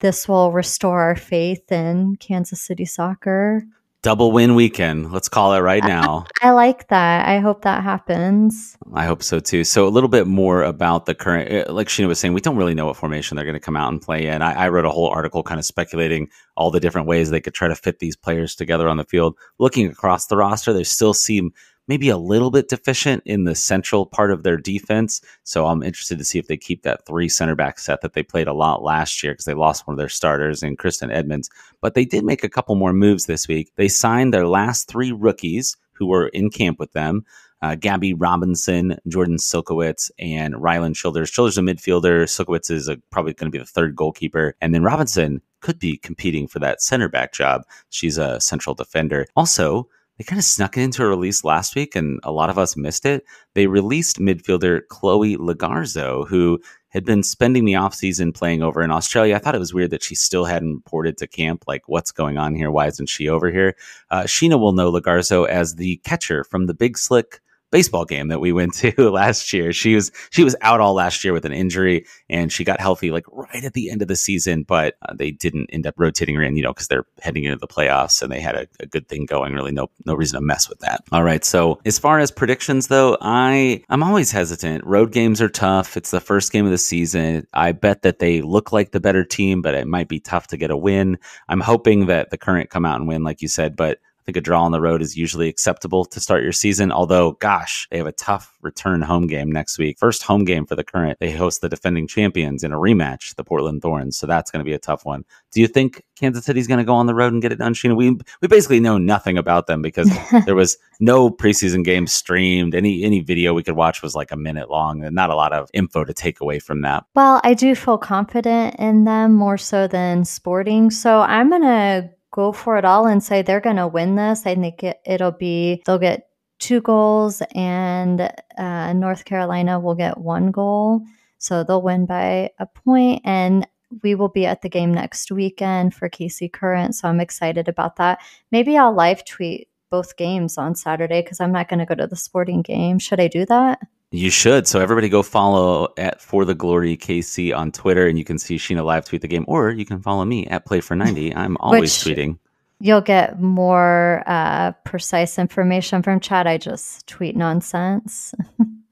this 0.05 0.27
will 0.27 0.51
restore 0.51 1.01
our 1.01 1.15
faith 1.15 1.71
in 1.71 2.15
Kansas 2.17 2.61
City 2.61 2.85
soccer. 2.85 3.63
Double 4.03 4.31
win 4.31 4.53
weekend. 4.53 5.11
Let's 5.11 5.27
call 5.27 5.55
it 5.55 5.61
right 5.61 5.83
now. 5.83 6.27
I, 6.43 6.49
I 6.49 6.51
like 6.51 6.89
that. 6.89 7.27
I 7.27 7.39
hope 7.39 7.63
that 7.63 7.81
happens. 7.81 8.77
I 8.93 9.07
hope 9.07 9.23
so 9.23 9.39
too. 9.39 9.63
So 9.63 9.87
a 9.87 9.89
little 9.89 10.07
bit 10.07 10.27
more 10.27 10.61
about 10.61 11.07
the 11.07 11.15
current, 11.15 11.51
eh, 11.51 11.65
like 11.71 11.87
Sheena 11.87 12.07
was 12.07 12.19
saying, 12.19 12.35
we 12.35 12.41
don't 12.41 12.55
really 12.55 12.75
know 12.75 12.85
what 12.85 12.97
formation 12.97 13.35
they're 13.35 13.45
going 13.45 13.55
to 13.55 13.59
come 13.59 13.75
out 13.75 13.91
and 13.91 13.99
play 13.99 14.27
in. 14.27 14.43
I, 14.43 14.65
I 14.65 14.69
wrote 14.69 14.85
a 14.85 14.91
whole 14.91 15.07
article 15.09 15.41
kind 15.41 15.57
of 15.57 15.65
speculating 15.65 16.29
all 16.55 16.69
the 16.69 16.79
different 16.79 17.07
ways 17.07 17.31
they 17.31 17.41
could 17.41 17.55
try 17.55 17.67
to 17.67 17.75
fit 17.75 17.97
these 17.97 18.15
players 18.15 18.53
together 18.53 18.87
on 18.87 18.97
the 18.97 19.05
field. 19.05 19.35
Looking 19.57 19.87
across 19.87 20.27
the 20.27 20.37
roster, 20.37 20.71
they 20.71 20.83
still 20.83 21.15
seem 21.15 21.51
maybe 21.87 22.09
a 22.09 22.17
little 22.17 22.51
bit 22.51 22.69
deficient 22.69 23.23
in 23.25 23.43
the 23.43 23.55
central 23.55 24.05
part 24.05 24.31
of 24.31 24.43
their 24.43 24.57
defense. 24.57 25.21
So 25.43 25.67
I'm 25.67 25.83
interested 25.83 26.17
to 26.17 26.25
see 26.25 26.39
if 26.39 26.47
they 26.47 26.57
keep 26.57 26.83
that 26.83 27.05
three 27.05 27.29
center 27.29 27.55
back 27.55 27.79
set 27.79 28.01
that 28.01 28.13
they 28.13 28.23
played 28.23 28.47
a 28.47 28.53
lot 28.53 28.83
last 28.83 29.23
year 29.23 29.33
because 29.33 29.45
they 29.45 29.53
lost 29.53 29.87
one 29.87 29.93
of 29.93 29.97
their 29.97 30.09
starters 30.09 30.63
in 30.63 30.77
Kristen 30.77 31.11
Edmonds. 31.11 31.49
But 31.81 31.93
they 31.93 32.05
did 32.05 32.23
make 32.23 32.43
a 32.43 32.49
couple 32.49 32.75
more 32.75 32.93
moves 32.93 33.25
this 33.25 33.47
week. 33.47 33.71
They 33.75 33.87
signed 33.87 34.33
their 34.33 34.47
last 34.47 34.87
three 34.87 35.11
rookies 35.11 35.77
who 35.93 36.07
were 36.07 36.27
in 36.29 36.49
camp 36.49 36.79
with 36.79 36.91
them. 36.93 37.25
Uh, 37.61 37.73
Gabby 37.73 38.13
Robinson, 38.13 38.97
Jordan 39.07 39.37
Silkowitz, 39.37 40.11
and 40.19 40.53
Rylan 40.55 40.95
Childers. 40.95 41.31
Childers 41.31 41.57
a 41.57 41.61
midfielder. 41.61 42.25
Silkowitz 42.25 42.69
is 42.69 42.87
a, 42.87 42.97
probably 43.11 43.33
going 43.33 43.51
to 43.51 43.57
be 43.57 43.57
the 43.57 43.65
third 43.65 43.95
goalkeeper. 43.95 44.55
And 44.61 44.75
then 44.75 44.83
Robinson 44.83 45.41
could 45.61 45.79
be 45.79 45.97
competing 45.97 46.47
for 46.47 46.59
that 46.59 46.81
center 46.81 47.09
back 47.09 47.33
job. 47.33 47.63
She's 47.89 48.17
a 48.17 48.39
central 48.39 48.75
defender. 48.75 49.25
Also, 49.35 49.87
they 50.17 50.23
kind 50.23 50.39
of 50.39 50.45
snuck 50.45 50.77
it 50.77 50.81
into 50.81 51.03
a 51.03 51.07
release 51.07 51.43
last 51.43 51.75
week 51.75 51.95
and 51.95 52.19
a 52.23 52.31
lot 52.31 52.49
of 52.49 52.57
us 52.57 52.77
missed 52.77 53.05
it. 53.05 53.25
They 53.53 53.67
released 53.67 54.19
midfielder 54.19 54.81
Chloe 54.89 55.37
Logarzo, 55.37 56.27
who 56.27 56.59
had 56.89 57.03
been 57.03 57.23
spending 57.23 57.65
the 57.65 57.73
offseason 57.73 58.33
playing 58.33 58.63
over 58.63 58.81
in 58.81 58.91
Australia. 58.91 59.35
I 59.35 59.39
thought 59.39 59.55
it 59.55 59.59
was 59.59 59.73
weird 59.73 59.91
that 59.91 60.03
she 60.03 60.15
still 60.15 60.45
hadn't 60.45 60.75
reported 60.75 61.17
to 61.17 61.27
camp. 61.27 61.65
Like, 61.67 61.83
what's 61.87 62.11
going 62.11 62.37
on 62.37 62.55
here? 62.55 62.71
Why 62.71 62.87
isn't 62.87 63.09
she 63.09 63.27
over 63.27 63.51
here? 63.51 63.75
Uh, 64.09 64.23
Sheena 64.23 64.57
will 64.57 64.71
know 64.71 64.91
Logarzo 64.91 65.45
as 65.45 65.75
the 65.75 65.97
catcher 66.05 66.45
from 66.45 66.67
the 66.67 66.73
Big 66.73 66.97
Slick 66.97 67.41
baseball 67.75 68.05
game 68.05 68.29
that 68.29 68.39
we 68.39 68.53
went 68.53 68.73
to 68.73 69.09
last 69.11 69.51
year. 69.51 69.73
She 69.73 69.95
was 69.95 70.09
she 70.29 70.45
was 70.45 70.55
out 70.61 70.79
all 70.79 70.93
last 70.93 71.25
year 71.25 71.33
with 71.33 71.43
an 71.43 71.51
injury, 71.51 72.05
and 72.29 72.49
she 72.49 72.63
got 72.63 72.79
healthy 72.79 73.11
like 73.11 73.25
right 73.33 73.65
at 73.65 73.73
the 73.73 73.91
end 73.91 74.01
of 74.01 74.07
the 74.07 74.15
season. 74.15 74.63
But 74.63 74.95
uh, 75.01 75.13
they 75.13 75.31
didn't 75.31 75.69
end 75.73 75.85
up 75.85 75.93
rotating 75.97 76.35
her 76.35 76.41
in, 76.41 76.55
you 76.55 76.63
know, 76.63 76.71
because 76.71 76.87
they're 76.87 77.05
heading 77.21 77.43
into 77.43 77.57
the 77.57 77.67
playoffs 77.67 78.21
and 78.21 78.31
they 78.31 78.39
had 78.39 78.55
a, 78.55 78.65
a, 78.79 78.85
good 78.85 79.09
thing 79.09 79.25
going. 79.25 79.51
Really, 79.53 79.73
no 79.73 79.89
no 80.05 80.13
reason 80.13 80.39
to 80.39 80.45
mess 80.45 80.69
with 80.69 80.79
that. 80.79 81.03
All 81.11 81.23
right. 81.23 81.43
So 81.43 81.81
as 81.85 81.99
far 81.99 82.19
as 82.19 82.31
predictions 82.31 82.87
though, 82.87 83.17
I 83.19 83.83
I'm 83.89 84.03
always 84.03 84.31
hesitant. 84.31 84.85
Road 84.85 85.11
games 85.11 85.41
are 85.41 85.49
tough. 85.49 85.97
It's 85.97 86.11
the 86.11 86.21
first 86.21 86.53
game 86.53 86.63
of 86.63 86.71
the 86.71 86.77
season. 86.77 87.45
I 87.53 87.73
bet 87.73 88.03
that 88.03 88.19
they 88.19 88.41
look 88.41 88.71
like 88.71 88.91
the 88.91 89.01
better 89.01 89.25
team, 89.25 89.61
but 89.61 89.75
it 89.75 89.85
might 89.85 90.07
be 90.07 90.21
tough 90.21 90.47
to 90.47 90.57
get 90.57 90.71
a 90.71 90.77
win. 90.77 91.17
I'm 91.49 91.59
hoping 91.59 92.05
that 92.05 92.29
the 92.29 92.37
current 92.37 92.69
come 92.69 92.85
out 92.85 93.01
and 93.01 93.07
win, 93.09 93.23
like 93.23 93.41
you 93.41 93.49
said, 93.49 93.75
but 93.75 93.99
think 94.25 94.37
a 94.37 94.41
draw 94.41 94.63
on 94.63 94.71
the 94.71 94.81
road 94.81 95.01
is 95.01 95.15
usually 95.15 95.47
acceptable 95.47 96.03
to 96.05 96.19
start 96.19 96.43
your 96.43 96.51
season. 96.51 96.91
Although, 96.91 97.33
gosh, 97.33 97.87
they 97.91 97.97
have 97.97 98.07
a 98.07 98.11
tough 98.11 98.57
return 98.61 99.01
home 99.01 99.27
game 99.27 99.51
next 99.51 99.77
week. 99.77 99.99
First 99.99 100.23
home 100.23 100.45
game 100.45 100.65
for 100.65 100.75
the 100.75 100.83
current. 100.83 101.19
They 101.19 101.31
host 101.31 101.61
the 101.61 101.69
defending 101.69 102.07
champions 102.07 102.63
in 102.63 102.71
a 102.71 102.77
rematch, 102.77 103.35
the 103.35 103.43
Portland 103.43 103.81
Thorns. 103.81 104.17
So 104.17 104.25
that's 104.25 104.49
going 104.49 104.61
to 104.61 104.69
be 104.69 104.73
a 104.73 104.79
tough 104.79 105.05
one. 105.05 105.25
Do 105.51 105.61
you 105.61 105.67
think 105.67 106.03
Kansas 106.15 106.43
City's 106.43 106.67
going 106.67 106.79
to 106.79 106.83
go 106.83 106.95
on 106.95 107.05
the 107.05 107.13
road 107.13 107.33
and 107.33 107.41
get 107.41 107.51
it 107.51 107.59
done, 107.59 107.75
Sheena? 107.75 107.95
We 107.95 108.17
we 108.41 108.47
basically 108.47 108.79
know 108.79 108.97
nothing 108.97 109.37
about 109.37 109.67
them 109.67 109.81
because 109.81 110.11
there 110.45 110.55
was 110.55 110.77
no 110.99 111.29
preseason 111.29 111.83
games 111.83 112.11
streamed. 112.11 112.73
Any 112.73 113.03
any 113.03 113.21
video 113.21 113.53
we 113.53 113.63
could 113.63 113.75
watch 113.75 114.01
was 114.01 114.15
like 114.15 114.31
a 114.31 114.37
minute 114.37 114.69
long, 114.69 115.03
and 115.03 115.15
not 115.15 115.29
a 115.29 115.35
lot 115.35 115.53
of 115.53 115.69
info 115.73 116.03
to 116.03 116.13
take 116.13 116.41
away 116.41 116.59
from 116.59 116.81
that. 116.81 117.05
Well, 117.15 117.39
I 117.43 117.53
do 117.53 117.75
feel 117.75 117.97
confident 117.97 118.75
in 118.79 119.05
them 119.05 119.33
more 119.33 119.57
so 119.57 119.87
than 119.87 120.25
Sporting, 120.25 120.89
so 120.89 121.21
I'm 121.21 121.49
gonna 121.49 122.09
go 122.35 122.51
for 122.51 122.77
it 122.77 122.83
all 122.83 123.07
and 123.07 123.23
say 123.23 123.41
they're 123.41 123.61
going 123.61 123.77
to 123.77 123.87
win 123.87 124.15
this. 124.15 124.45
I 124.45 124.55
think 124.55 124.83
it, 124.83 124.99
it'll 125.05 125.31
be, 125.31 125.81
they'll 125.85 125.97
get 125.97 126.27
two 126.59 126.81
goals 126.81 127.41
and 127.53 128.29
uh, 128.57 128.91
North 128.93 129.23
Carolina 129.23 129.79
will 129.79 129.95
get 129.95 130.17
one 130.17 130.51
goal. 130.51 131.01
So 131.37 131.63
they'll 131.63 131.81
win 131.81 132.05
by 132.05 132.51
a 132.59 132.65
point 132.65 133.21
and 133.23 133.65
we 134.03 134.15
will 134.15 134.27
be 134.27 134.45
at 134.45 134.61
the 134.61 134.69
game 134.69 134.93
next 134.93 135.31
weekend 135.31 135.93
for 135.93 136.09
KC 136.09 136.51
Current. 136.51 136.95
So 136.95 137.07
I'm 137.07 137.21
excited 137.21 137.69
about 137.69 137.95
that. 137.95 138.19
Maybe 138.51 138.77
I'll 138.77 138.93
live 138.93 139.23
tweet 139.23 139.69
both 139.89 140.17
games 140.17 140.57
on 140.57 140.75
Saturday 140.75 141.21
because 141.21 141.39
I'm 141.39 141.53
not 141.53 141.69
going 141.69 141.79
to 141.79 141.85
go 141.85 141.95
to 141.95 142.07
the 142.07 142.17
sporting 142.17 142.61
game. 142.61 142.99
Should 142.99 143.21
I 143.21 143.29
do 143.29 143.45
that? 143.45 143.79
You 144.11 144.29
should. 144.29 144.67
So 144.67 144.79
everybody 144.79 145.09
go 145.09 145.23
follow 145.23 145.93
at 145.97 146.21
For 146.21 146.45
the 146.45 146.55
Glory 146.55 146.95
KC 146.95 147.55
on 147.55 147.71
Twitter, 147.71 148.07
and 148.07 148.17
you 148.17 148.23
can 148.23 148.37
see 148.37 148.57
Sheena 148.57 148.83
live 148.83 149.05
tweet 149.05 149.21
the 149.21 149.27
game, 149.27 149.45
or 149.47 149.71
you 149.71 149.85
can 149.85 149.99
follow 150.01 150.23
me 150.25 150.47
at 150.47 150.65
Play 150.65 150.81
for 150.81 150.95
ninety. 150.95 151.35
I'm 151.35 151.57
always 151.57 151.93
tweeting. 151.93 152.37
You'll 152.79 153.01
get 153.01 153.39
more 153.41 154.21
uh, 154.27 154.73
precise 154.83 155.39
information 155.39 156.03
from 156.03 156.19
Chad. 156.19 156.45
I 156.45 156.57
just 156.57 157.07
tweet 157.07 157.35
nonsense. 157.35 158.33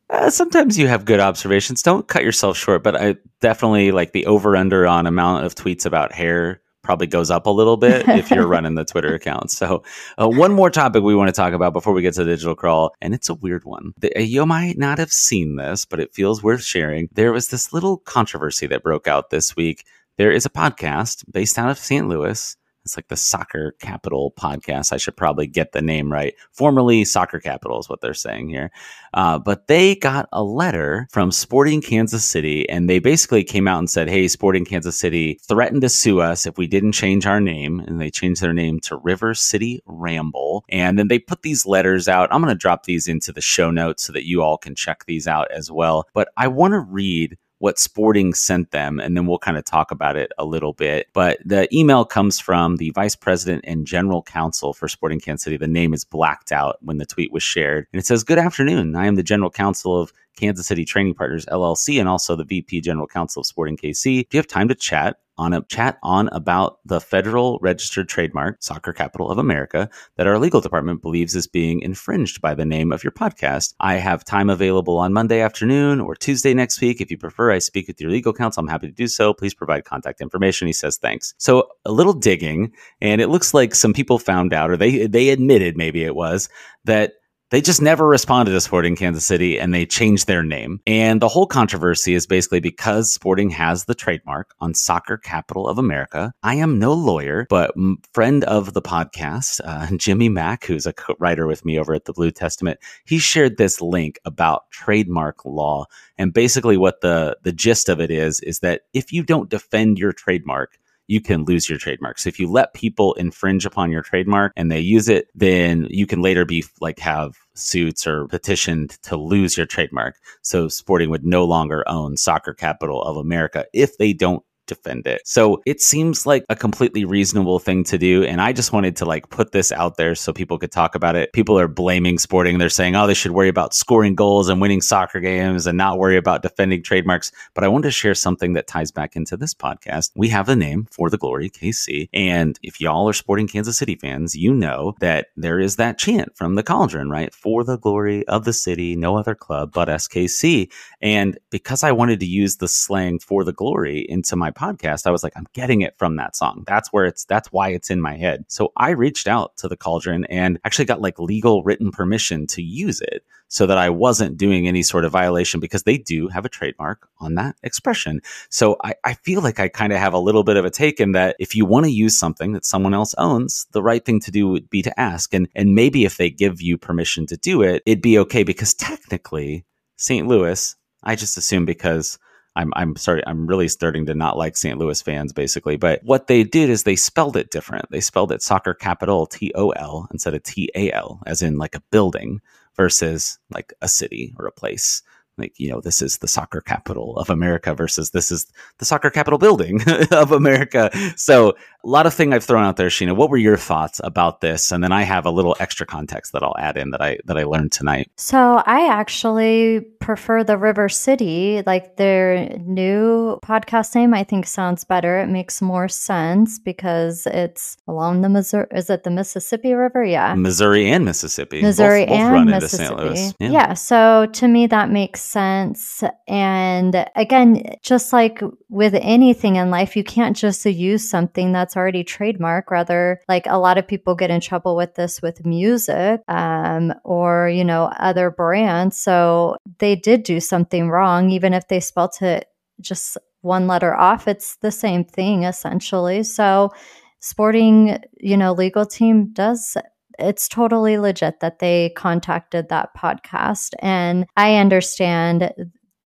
uh, 0.09 0.29
sometimes 0.29 0.77
you 0.77 0.87
have 0.87 1.05
good 1.05 1.19
observations. 1.19 1.83
Don't 1.83 2.07
cut 2.07 2.23
yourself 2.23 2.57
short, 2.57 2.81
but 2.81 2.95
I 2.95 3.17
definitely 3.41 3.91
like 3.91 4.13
the 4.13 4.25
over 4.25 4.55
under 4.55 4.87
on 4.87 5.05
amount 5.05 5.45
of 5.45 5.53
tweets 5.53 5.85
about 5.85 6.13
hair 6.13 6.61
probably 6.83 7.07
goes 7.07 7.31
up 7.31 7.45
a 7.45 7.49
little 7.49 7.77
bit 7.77 8.07
if 8.07 8.29
you're 8.29 8.47
running 8.55 8.75
the 8.75 8.85
Twitter 8.85 9.13
account. 9.15 9.51
So, 9.51 9.83
uh, 10.17 10.27
one 10.27 10.53
more 10.53 10.69
topic 10.69 11.03
we 11.03 11.15
want 11.15 11.29
to 11.29 11.33
talk 11.33 11.53
about 11.53 11.73
before 11.73 11.93
we 11.93 12.01
get 12.01 12.13
to 12.15 12.23
the 12.23 12.31
digital 12.31 12.55
crawl, 12.55 12.93
and 13.01 13.13
it's 13.13 13.29
a 13.29 13.33
weird 13.33 13.63
one. 13.63 13.93
The, 13.97 14.15
uh, 14.15 14.21
you 14.21 14.45
might 14.45 14.77
not 14.77 14.99
have 14.99 15.11
seen 15.11 15.55
this, 15.55 15.85
but 15.85 15.99
it 15.99 16.13
feels 16.13 16.43
worth 16.43 16.63
sharing. 16.63 17.09
There 17.13 17.31
was 17.31 17.47
this 17.47 17.73
little 17.73 17.97
controversy 17.97 18.67
that 18.67 18.83
broke 18.83 19.07
out 19.07 19.29
this 19.29 19.55
week. 19.55 19.85
There 20.17 20.31
is 20.31 20.45
a 20.45 20.49
podcast 20.49 21.23
based 21.31 21.57
out 21.57 21.69
of 21.69 21.79
St. 21.79 22.07
Louis 22.07 22.55
it's 22.85 22.97
like 22.97 23.07
the 23.07 23.15
Soccer 23.15 23.75
Capital 23.79 24.33
podcast. 24.37 24.91
I 24.91 24.97
should 24.97 25.15
probably 25.15 25.47
get 25.47 25.71
the 25.71 25.81
name 25.81 26.11
right. 26.11 26.35
Formerly 26.51 27.05
Soccer 27.05 27.39
Capital 27.39 27.79
is 27.79 27.89
what 27.89 28.01
they're 28.01 28.13
saying 28.13 28.49
here. 28.49 28.71
Uh, 29.13 29.39
but 29.39 29.67
they 29.67 29.95
got 29.95 30.27
a 30.33 30.43
letter 30.43 31.07
from 31.11 31.31
Sporting 31.31 31.81
Kansas 31.81 32.25
City, 32.25 32.67
and 32.69 32.89
they 32.89 32.99
basically 32.99 33.43
came 33.43 33.67
out 33.67 33.79
and 33.79 33.89
said, 33.89 34.09
Hey, 34.09 34.27
Sporting 34.27 34.65
Kansas 34.65 34.99
City 34.99 35.39
threatened 35.47 35.81
to 35.81 35.89
sue 35.89 36.19
us 36.19 36.45
if 36.45 36.57
we 36.57 36.67
didn't 36.67 36.93
change 36.93 37.25
our 37.25 37.39
name. 37.39 37.79
And 37.79 38.01
they 38.01 38.09
changed 38.09 38.41
their 38.41 38.53
name 38.53 38.79
to 38.81 38.97
River 38.97 39.33
City 39.33 39.81
Ramble. 39.85 40.65
And 40.69 40.99
then 40.99 41.07
they 41.07 41.19
put 41.19 41.41
these 41.41 41.65
letters 41.65 42.07
out. 42.07 42.33
I'm 42.33 42.41
going 42.41 42.53
to 42.53 42.59
drop 42.59 42.83
these 42.83 43.07
into 43.07 43.31
the 43.31 43.41
show 43.41 43.71
notes 43.71 44.03
so 44.03 44.13
that 44.13 44.27
you 44.27 44.41
all 44.41 44.57
can 44.57 44.75
check 44.75 45.05
these 45.05 45.27
out 45.27 45.49
as 45.51 45.71
well. 45.71 46.07
But 46.13 46.29
I 46.37 46.47
want 46.47 46.73
to 46.73 46.79
read 46.79 47.37
what 47.63 47.79
Sporting 47.79 48.33
sent 48.33 48.71
them, 48.71 48.99
and 48.99 49.15
then 49.15 49.25
we'll 49.25 49.37
kind 49.37 49.55
of 49.55 49.63
talk 49.63 49.89
about 49.89 50.17
it 50.17 50.33
a 50.37 50.43
little 50.43 50.73
bit. 50.73 51.07
But 51.13 51.39
the 51.45 51.73
email 51.73 52.03
comes 52.03 52.37
from 52.37 52.75
the 52.75 52.89
vice 52.89 53.15
president 53.15 53.63
and 53.65 53.87
general 53.87 54.21
counsel 54.21 54.73
for 54.73 54.89
Sporting 54.89 55.21
Kansas 55.21 55.45
City. 55.45 55.55
The 55.55 55.65
name 55.65 55.93
is 55.93 56.03
blacked 56.03 56.51
out 56.51 56.75
when 56.81 56.97
the 56.97 57.05
tweet 57.05 57.31
was 57.31 57.41
shared. 57.41 57.87
And 57.93 58.01
it 58.01 58.05
says, 58.05 58.25
Good 58.25 58.37
afternoon. 58.37 58.97
I 58.97 59.05
am 59.05 59.15
the 59.15 59.23
general 59.23 59.49
counsel 59.49 59.97
of 59.97 60.11
Kansas 60.35 60.67
City 60.67 60.83
Training 60.83 61.13
Partners 61.13 61.45
LLC 61.45 62.01
and 62.01 62.09
also 62.09 62.35
the 62.35 62.43
VP 62.43 62.81
General 62.81 63.07
Counsel 63.07 63.39
of 63.39 63.45
Sporting 63.45 63.77
KC. 63.77 64.27
Do 64.27 64.35
you 64.35 64.39
have 64.39 64.47
time 64.47 64.67
to 64.67 64.75
chat? 64.75 65.19
On 65.37 65.53
a 65.53 65.63
chat 65.63 65.97
on 66.03 66.27
about 66.29 66.79
the 66.85 67.01
federal 67.01 67.59
registered 67.61 68.07
trademark, 68.07 68.61
Soccer 68.61 68.93
Capital 68.93 69.29
of 69.29 69.37
America, 69.37 69.89
that 70.17 70.27
our 70.27 70.37
legal 70.37 70.61
department 70.61 71.01
believes 71.01 71.35
is 71.35 71.47
being 71.47 71.81
infringed 71.81 72.41
by 72.41 72.53
the 72.53 72.65
name 72.65 72.91
of 72.91 73.03
your 73.03 73.11
podcast. 73.11 73.73
I 73.79 73.95
have 73.95 74.23
time 74.23 74.49
available 74.49 74.97
on 74.97 75.13
Monday 75.13 75.41
afternoon 75.41 75.99
or 75.99 76.15
Tuesday 76.15 76.53
next 76.53 76.81
week. 76.81 77.01
If 77.01 77.09
you 77.09 77.17
prefer, 77.17 77.51
I 77.51 77.59
speak 77.59 77.87
with 77.87 77.99
your 77.99 78.11
legal 78.11 78.33
counsel. 78.33 78.61
I'm 78.61 78.67
happy 78.67 78.87
to 78.87 78.93
do 78.93 79.07
so. 79.07 79.33
Please 79.33 79.53
provide 79.53 79.85
contact 79.85 80.21
information. 80.21 80.67
He 80.67 80.73
says 80.73 80.97
thanks. 80.97 81.33
So 81.37 81.69
a 81.85 81.91
little 81.91 82.13
digging, 82.13 82.71
and 83.01 83.21
it 83.21 83.29
looks 83.29 83.53
like 83.53 83.75
some 83.75 83.93
people 83.93 84.19
found 84.19 84.53
out, 84.53 84.69
or 84.69 84.77
they 84.77 85.07
they 85.07 85.29
admitted 85.29 85.77
maybe 85.77 86.03
it 86.03 86.15
was 86.15 86.49
that 86.85 87.13
they 87.53 87.61
just 87.61 87.83
never 87.83 88.07
responded 88.07 88.51
to 88.51 88.59
Sporting 88.59 88.95
Kansas 88.95 89.27
City 89.27 89.59
and 89.59 89.71
they 89.71 89.85
changed 89.85 90.25
their 90.25 90.41
name. 90.41 90.79
And 90.87 91.21
the 91.21 91.27
whole 91.27 91.45
controversy 91.45 92.15
is 92.15 92.25
basically 92.25 92.59
because 92.59 93.13
Sporting 93.13 93.51
has 93.51 93.85
the 93.85 93.93
trademark 93.93 94.55
on 94.59 94.73
Soccer 94.73 95.17
Capital 95.17 95.67
of 95.67 95.77
America. 95.77 96.33
I 96.41 96.55
am 96.55 96.79
no 96.79 96.93
lawyer, 96.93 97.45
but 97.51 97.75
friend 98.11 98.43
of 98.45 98.73
the 98.73 98.81
podcast, 98.81 99.61
uh, 99.63 99.95
Jimmy 99.97 100.29
Mack, 100.29 100.65
who's 100.65 100.87
a 100.87 100.95
writer 101.19 101.45
with 101.45 101.63
me 101.63 101.77
over 101.77 101.93
at 101.93 102.05
the 102.05 102.13
Blue 102.13 102.31
Testament, 102.31 102.79
he 103.05 103.19
shared 103.19 103.57
this 103.57 103.79
link 103.81 104.17
about 104.25 104.71
trademark 104.71 105.45
law. 105.45 105.85
And 106.17 106.33
basically 106.33 106.77
what 106.77 107.01
the, 107.01 107.37
the 107.43 107.53
gist 107.53 107.87
of 107.87 108.01
it 108.01 108.09
is, 108.09 108.39
is 108.39 108.61
that 108.61 108.81
if 108.95 109.13
you 109.13 109.21
don't 109.21 109.51
defend 109.51 109.99
your 109.99 110.11
trademark, 110.11 110.79
you 111.07 111.21
can 111.21 111.43
lose 111.43 111.69
your 111.69 111.77
trademark. 111.77 112.17
So 112.17 112.29
if 112.29 112.39
you 112.39 112.49
let 112.49 112.73
people 112.73 113.13
infringe 113.13 113.65
upon 113.65 113.91
your 113.91 114.01
trademark 114.01 114.53
and 114.55 114.71
they 114.71 114.79
use 114.79 115.09
it, 115.09 115.27
then 115.35 115.87
you 115.89 116.07
can 116.07 116.21
later 116.21 116.45
be 116.45 116.63
like 116.79 116.99
have 116.99 117.35
suits 117.55 118.07
or 118.07 118.27
petitioned 118.27 118.91
to 119.03 119.17
lose 119.17 119.57
your 119.57 119.65
trademark. 119.65 120.15
So 120.41 120.67
Sporting 120.67 121.09
would 121.09 121.25
no 121.25 121.45
longer 121.45 121.83
own 121.87 122.17
Soccer 122.17 122.53
Capital 122.53 123.01
of 123.03 123.17
America 123.17 123.65
if 123.73 123.97
they 123.97 124.13
don't 124.13 124.43
defend 124.67 125.07
it. 125.07 125.21
So 125.25 125.61
it 125.65 125.81
seems 125.81 126.25
like 126.25 126.45
a 126.49 126.55
completely 126.55 127.05
reasonable 127.05 127.59
thing 127.59 127.83
to 127.85 127.97
do. 127.97 128.23
And 128.23 128.41
I 128.41 128.53
just 128.53 128.73
wanted 128.73 128.95
to 128.97 129.05
like 129.05 129.29
put 129.29 129.51
this 129.51 129.71
out 129.71 129.97
there 129.97 130.15
so 130.15 130.33
people 130.33 130.57
could 130.57 130.71
talk 130.71 130.95
about 130.95 131.15
it. 131.15 131.33
People 131.33 131.59
are 131.59 131.67
blaming 131.67 132.17
sporting. 132.17 132.57
They're 132.57 132.69
saying, 132.69 132.95
oh, 132.95 133.07
they 133.07 133.13
should 133.13 133.31
worry 133.31 133.49
about 133.49 133.73
scoring 133.73 134.15
goals 134.15 134.49
and 134.49 134.61
winning 134.61 134.81
soccer 134.81 135.19
games 135.19 135.67
and 135.67 135.77
not 135.77 135.99
worry 135.99 136.17
about 136.17 136.41
defending 136.41 136.83
trademarks. 136.83 137.31
But 137.53 137.63
I 137.63 137.67
wanted 137.67 137.87
to 137.87 137.91
share 137.91 138.15
something 138.15 138.53
that 138.53 138.67
ties 138.67 138.91
back 138.91 139.15
into 139.15 139.37
this 139.37 139.53
podcast. 139.53 140.11
We 140.15 140.29
have 140.29 140.49
a 140.49 140.55
name 140.55 140.87
for 140.91 141.09
the 141.09 141.17
glory, 141.17 141.49
KC. 141.49 142.09
And 142.13 142.59
if 142.63 142.79
y'all 142.79 143.09
are 143.09 143.13
sporting 143.13 143.47
Kansas 143.47 143.77
City 143.77 143.95
fans, 143.95 144.35
you 144.35 144.53
know 144.53 144.95
that 144.99 145.27
there 145.35 145.59
is 145.59 145.75
that 145.77 145.97
chant 145.97 146.35
from 146.35 146.55
the 146.55 146.63
cauldron, 146.63 147.09
right? 147.09 147.33
For 147.33 147.63
the 147.63 147.77
glory 147.77 148.27
of 148.27 148.45
the 148.45 148.53
city, 148.53 148.95
no 148.95 149.17
other 149.17 149.35
club 149.35 149.71
but 149.73 149.87
SKC. 149.87 150.71
And 151.01 151.37
because 151.49 151.83
I 151.83 151.91
wanted 151.91 152.19
to 152.21 152.25
use 152.25 152.57
the 152.57 152.67
slang 152.67 153.19
for 153.19 153.43
the 153.43 153.53
glory 153.53 154.05
into 154.07 154.35
my 154.35 154.51
podcast, 154.53 155.05
I 155.05 155.11
was 155.11 155.23
like, 155.23 155.33
I'm 155.35 155.47
getting 155.53 155.81
it 155.81 155.95
from 155.97 156.15
that 156.17 156.35
song. 156.35 156.63
That's 156.67 156.91
where 156.93 157.05
it's, 157.05 157.25
that's 157.25 157.51
why 157.51 157.69
it's 157.69 157.89
in 157.89 158.01
my 158.01 158.17
head. 158.17 158.45
So 158.47 158.71
I 158.77 158.91
reached 158.91 159.27
out 159.27 159.57
to 159.57 159.67
the 159.67 159.77
Cauldron 159.77 160.25
and 160.25 160.59
actually 160.63 160.85
got 160.85 161.01
like 161.01 161.19
legal 161.19 161.63
written 161.63 161.91
permission 161.91 162.47
to 162.47 162.61
use 162.61 163.01
it 163.01 163.23
so 163.53 163.67
that 163.67 163.77
I 163.77 163.89
wasn't 163.91 164.37
doing 164.37 164.67
any 164.67 164.81
sort 164.81 165.05
of 165.05 165.11
violation 165.11 165.59
because 165.59 165.83
they 165.83 165.97
do 165.97 166.27
have 166.29 166.43
a 166.43 166.49
trademark 166.49 167.07
on 167.19 167.35
that 167.35 167.55
expression. 167.61 168.19
So 168.49 168.77
I, 168.83 168.95
I 169.03 169.13
feel 169.13 169.41
like 169.41 169.59
I 169.59 169.67
kind 169.67 169.93
of 169.93 169.99
have 169.99 170.13
a 170.13 170.19
little 170.19 170.43
bit 170.43 170.57
of 170.57 170.65
a 170.65 170.71
take 170.71 170.99
in 170.99 171.11
that 171.11 171.35
if 171.39 171.55
you 171.55 171.63
want 171.63 171.85
to 171.85 171.91
use 171.91 172.17
something 172.17 172.53
that 172.53 172.65
someone 172.65 172.95
else 172.95 173.13
owns, 173.19 173.67
the 173.71 173.83
right 173.83 174.03
thing 174.03 174.19
to 174.21 174.31
do 174.31 174.47
would 174.47 174.71
be 174.71 174.81
to 174.81 174.99
ask. 174.99 175.35
And, 175.35 175.47
and 175.53 175.75
maybe 175.75 176.03
if 176.03 176.17
they 176.17 176.31
give 176.31 176.63
you 176.63 176.79
permission 176.79 177.27
to 177.27 177.37
do 177.37 177.61
it, 177.61 177.83
it'd 177.85 178.01
be 178.01 178.17
okay 178.19 178.43
because 178.43 178.73
technically 178.73 179.65
St. 179.97 180.27
Louis, 180.27 180.75
I 181.03 181.15
just 181.15 181.37
assume 181.37 181.65
because 181.65 182.17
I'm 182.55 182.71
I'm 182.75 182.95
sorry, 182.95 183.23
I'm 183.25 183.47
really 183.47 183.67
starting 183.67 184.05
to 184.05 184.13
not 184.13 184.37
like 184.37 184.57
St. 184.57 184.77
Louis 184.77 185.01
fans 185.01 185.33
basically. 185.33 185.75
But 185.75 186.03
what 186.03 186.27
they 186.27 186.43
did 186.43 186.69
is 186.69 186.83
they 186.83 186.95
spelled 186.95 187.35
it 187.35 187.51
different. 187.51 187.89
They 187.89 188.01
spelled 188.01 188.31
it 188.31 188.41
soccer 188.41 188.73
capital 188.73 189.25
T 189.25 189.51
O 189.55 189.69
L 189.71 190.07
instead 190.11 190.33
of 190.33 190.43
T 190.43 190.69
A 190.75 190.91
L, 190.91 191.21
as 191.25 191.41
in 191.41 191.57
like 191.57 191.75
a 191.75 191.83
building 191.91 192.41
versus 192.75 193.39
like 193.51 193.73
a 193.81 193.87
city 193.87 194.33
or 194.37 194.45
a 194.45 194.51
place 194.51 195.01
like 195.37 195.53
you 195.57 195.69
know 195.69 195.81
this 195.81 196.01
is 196.01 196.19
the 196.19 196.27
soccer 196.27 196.61
capital 196.61 197.17
of 197.17 197.29
america 197.29 197.73
versus 197.73 198.11
this 198.11 198.31
is 198.31 198.45
the 198.77 198.85
soccer 198.85 199.09
capital 199.09 199.39
building 199.39 199.81
of 200.11 200.31
america. 200.31 200.91
So 201.15 201.49
a 201.85 201.89
lot 201.89 202.05
of 202.05 202.13
thing 202.13 202.33
i've 202.33 202.43
thrown 202.43 202.63
out 202.63 202.77
there 202.77 202.87
sheena. 202.87 203.15
What 203.15 203.29
were 203.29 203.37
your 203.37 203.57
thoughts 203.57 203.99
about 204.03 204.41
this? 204.41 204.71
And 204.71 204.83
then 204.83 204.91
i 204.91 205.03
have 205.03 205.25
a 205.25 205.31
little 205.31 205.55
extra 205.59 205.85
context 205.85 206.33
that 206.33 206.43
i'll 206.43 206.55
add 206.59 206.77
in 206.77 206.91
that 206.91 207.01
i 207.01 207.17
that 207.25 207.37
i 207.37 207.43
learned 207.43 207.71
tonight. 207.71 208.11
So 208.17 208.61
i 208.65 208.87
actually 208.87 209.81
prefer 209.99 210.43
the 210.43 210.57
river 210.57 210.89
city. 210.89 211.63
Like 211.65 211.97
their 211.97 212.57
new 212.59 213.39
podcast 213.43 213.95
name 213.95 214.13
i 214.13 214.23
think 214.23 214.45
sounds 214.45 214.83
better. 214.83 215.19
It 215.19 215.27
makes 215.27 215.61
more 215.61 215.87
sense 215.87 216.59
because 216.59 217.25
it's 217.27 217.77
along 217.87 218.21
the 218.21 218.29
missouri 218.29 218.67
is 218.71 218.89
it 218.89 219.03
the 219.03 219.11
mississippi 219.11 219.73
river? 219.73 220.03
Yeah. 220.03 220.35
Missouri 220.35 220.89
and 220.89 221.05
mississippi. 221.05 221.61
Missouri 221.61 222.05
both, 222.05 222.17
both 222.17 222.19
and 222.19 222.49
mississippi. 222.49 223.35
Yeah. 223.39 223.49
yeah. 223.49 223.73
So 223.73 224.27
to 224.33 224.47
me 224.47 224.67
that 224.67 224.89
makes 224.89 225.22
sense. 225.23 226.03
And 226.27 227.05
again, 227.15 227.75
just 227.81 228.13
like 228.13 228.41
with 228.69 228.93
anything 228.95 229.55
in 229.55 229.71
life, 229.71 229.95
you 229.95 230.03
can't 230.03 230.35
just 230.35 230.65
use 230.65 231.09
something 231.09 231.51
that's 231.51 231.75
already 231.77 232.03
trademark. 232.03 232.71
Rather, 232.71 233.19
like 233.27 233.45
a 233.47 233.57
lot 233.57 233.77
of 233.77 233.87
people 233.87 234.15
get 234.15 234.29
in 234.29 234.41
trouble 234.41 234.75
with 234.75 234.95
this 234.95 235.21
with 235.21 235.45
music 235.45 236.21
um, 236.27 236.93
or, 237.03 237.49
you 237.49 237.63
know, 237.63 237.85
other 237.99 238.29
brands. 238.29 238.97
So 238.97 239.57
they 239.79 239.95
did 239.95 240.23
do 240.23 240.39
something 240.39 240.89
wrong, 240.89 241.29
even 241.29 241.53
if 241.53 241.67
they 241.67 241.79
spelt 241.79 242.21
it 242.21 242.47
just 242.81 243.17
one 243.41 243.67
letter 243.67 243.95
off. 243.95 244.27
It's 244.27 244.57
the 244.57 244.71
same 244.71 245.03
thing 245.03 245.43
essentially. 245.43 246.23
So, 246.23 246.71
sporting, 247.19 247.99
you 248.19 248.35
know, 248.35 248.51
legal 248.51 248.85
team 248.85 249.31
does 249.31 249.77
it's 250.19 250.47
totally 250.47 250.97
legit 250.97 251.39
that 251.39 251.59
they 251.59 251.91
contacted 251.95 252.69
that 252.69 252.95
podcast. 252.95 253.73
And 253.79 254.25
I 254.37 254.55
understand 254.55 255.51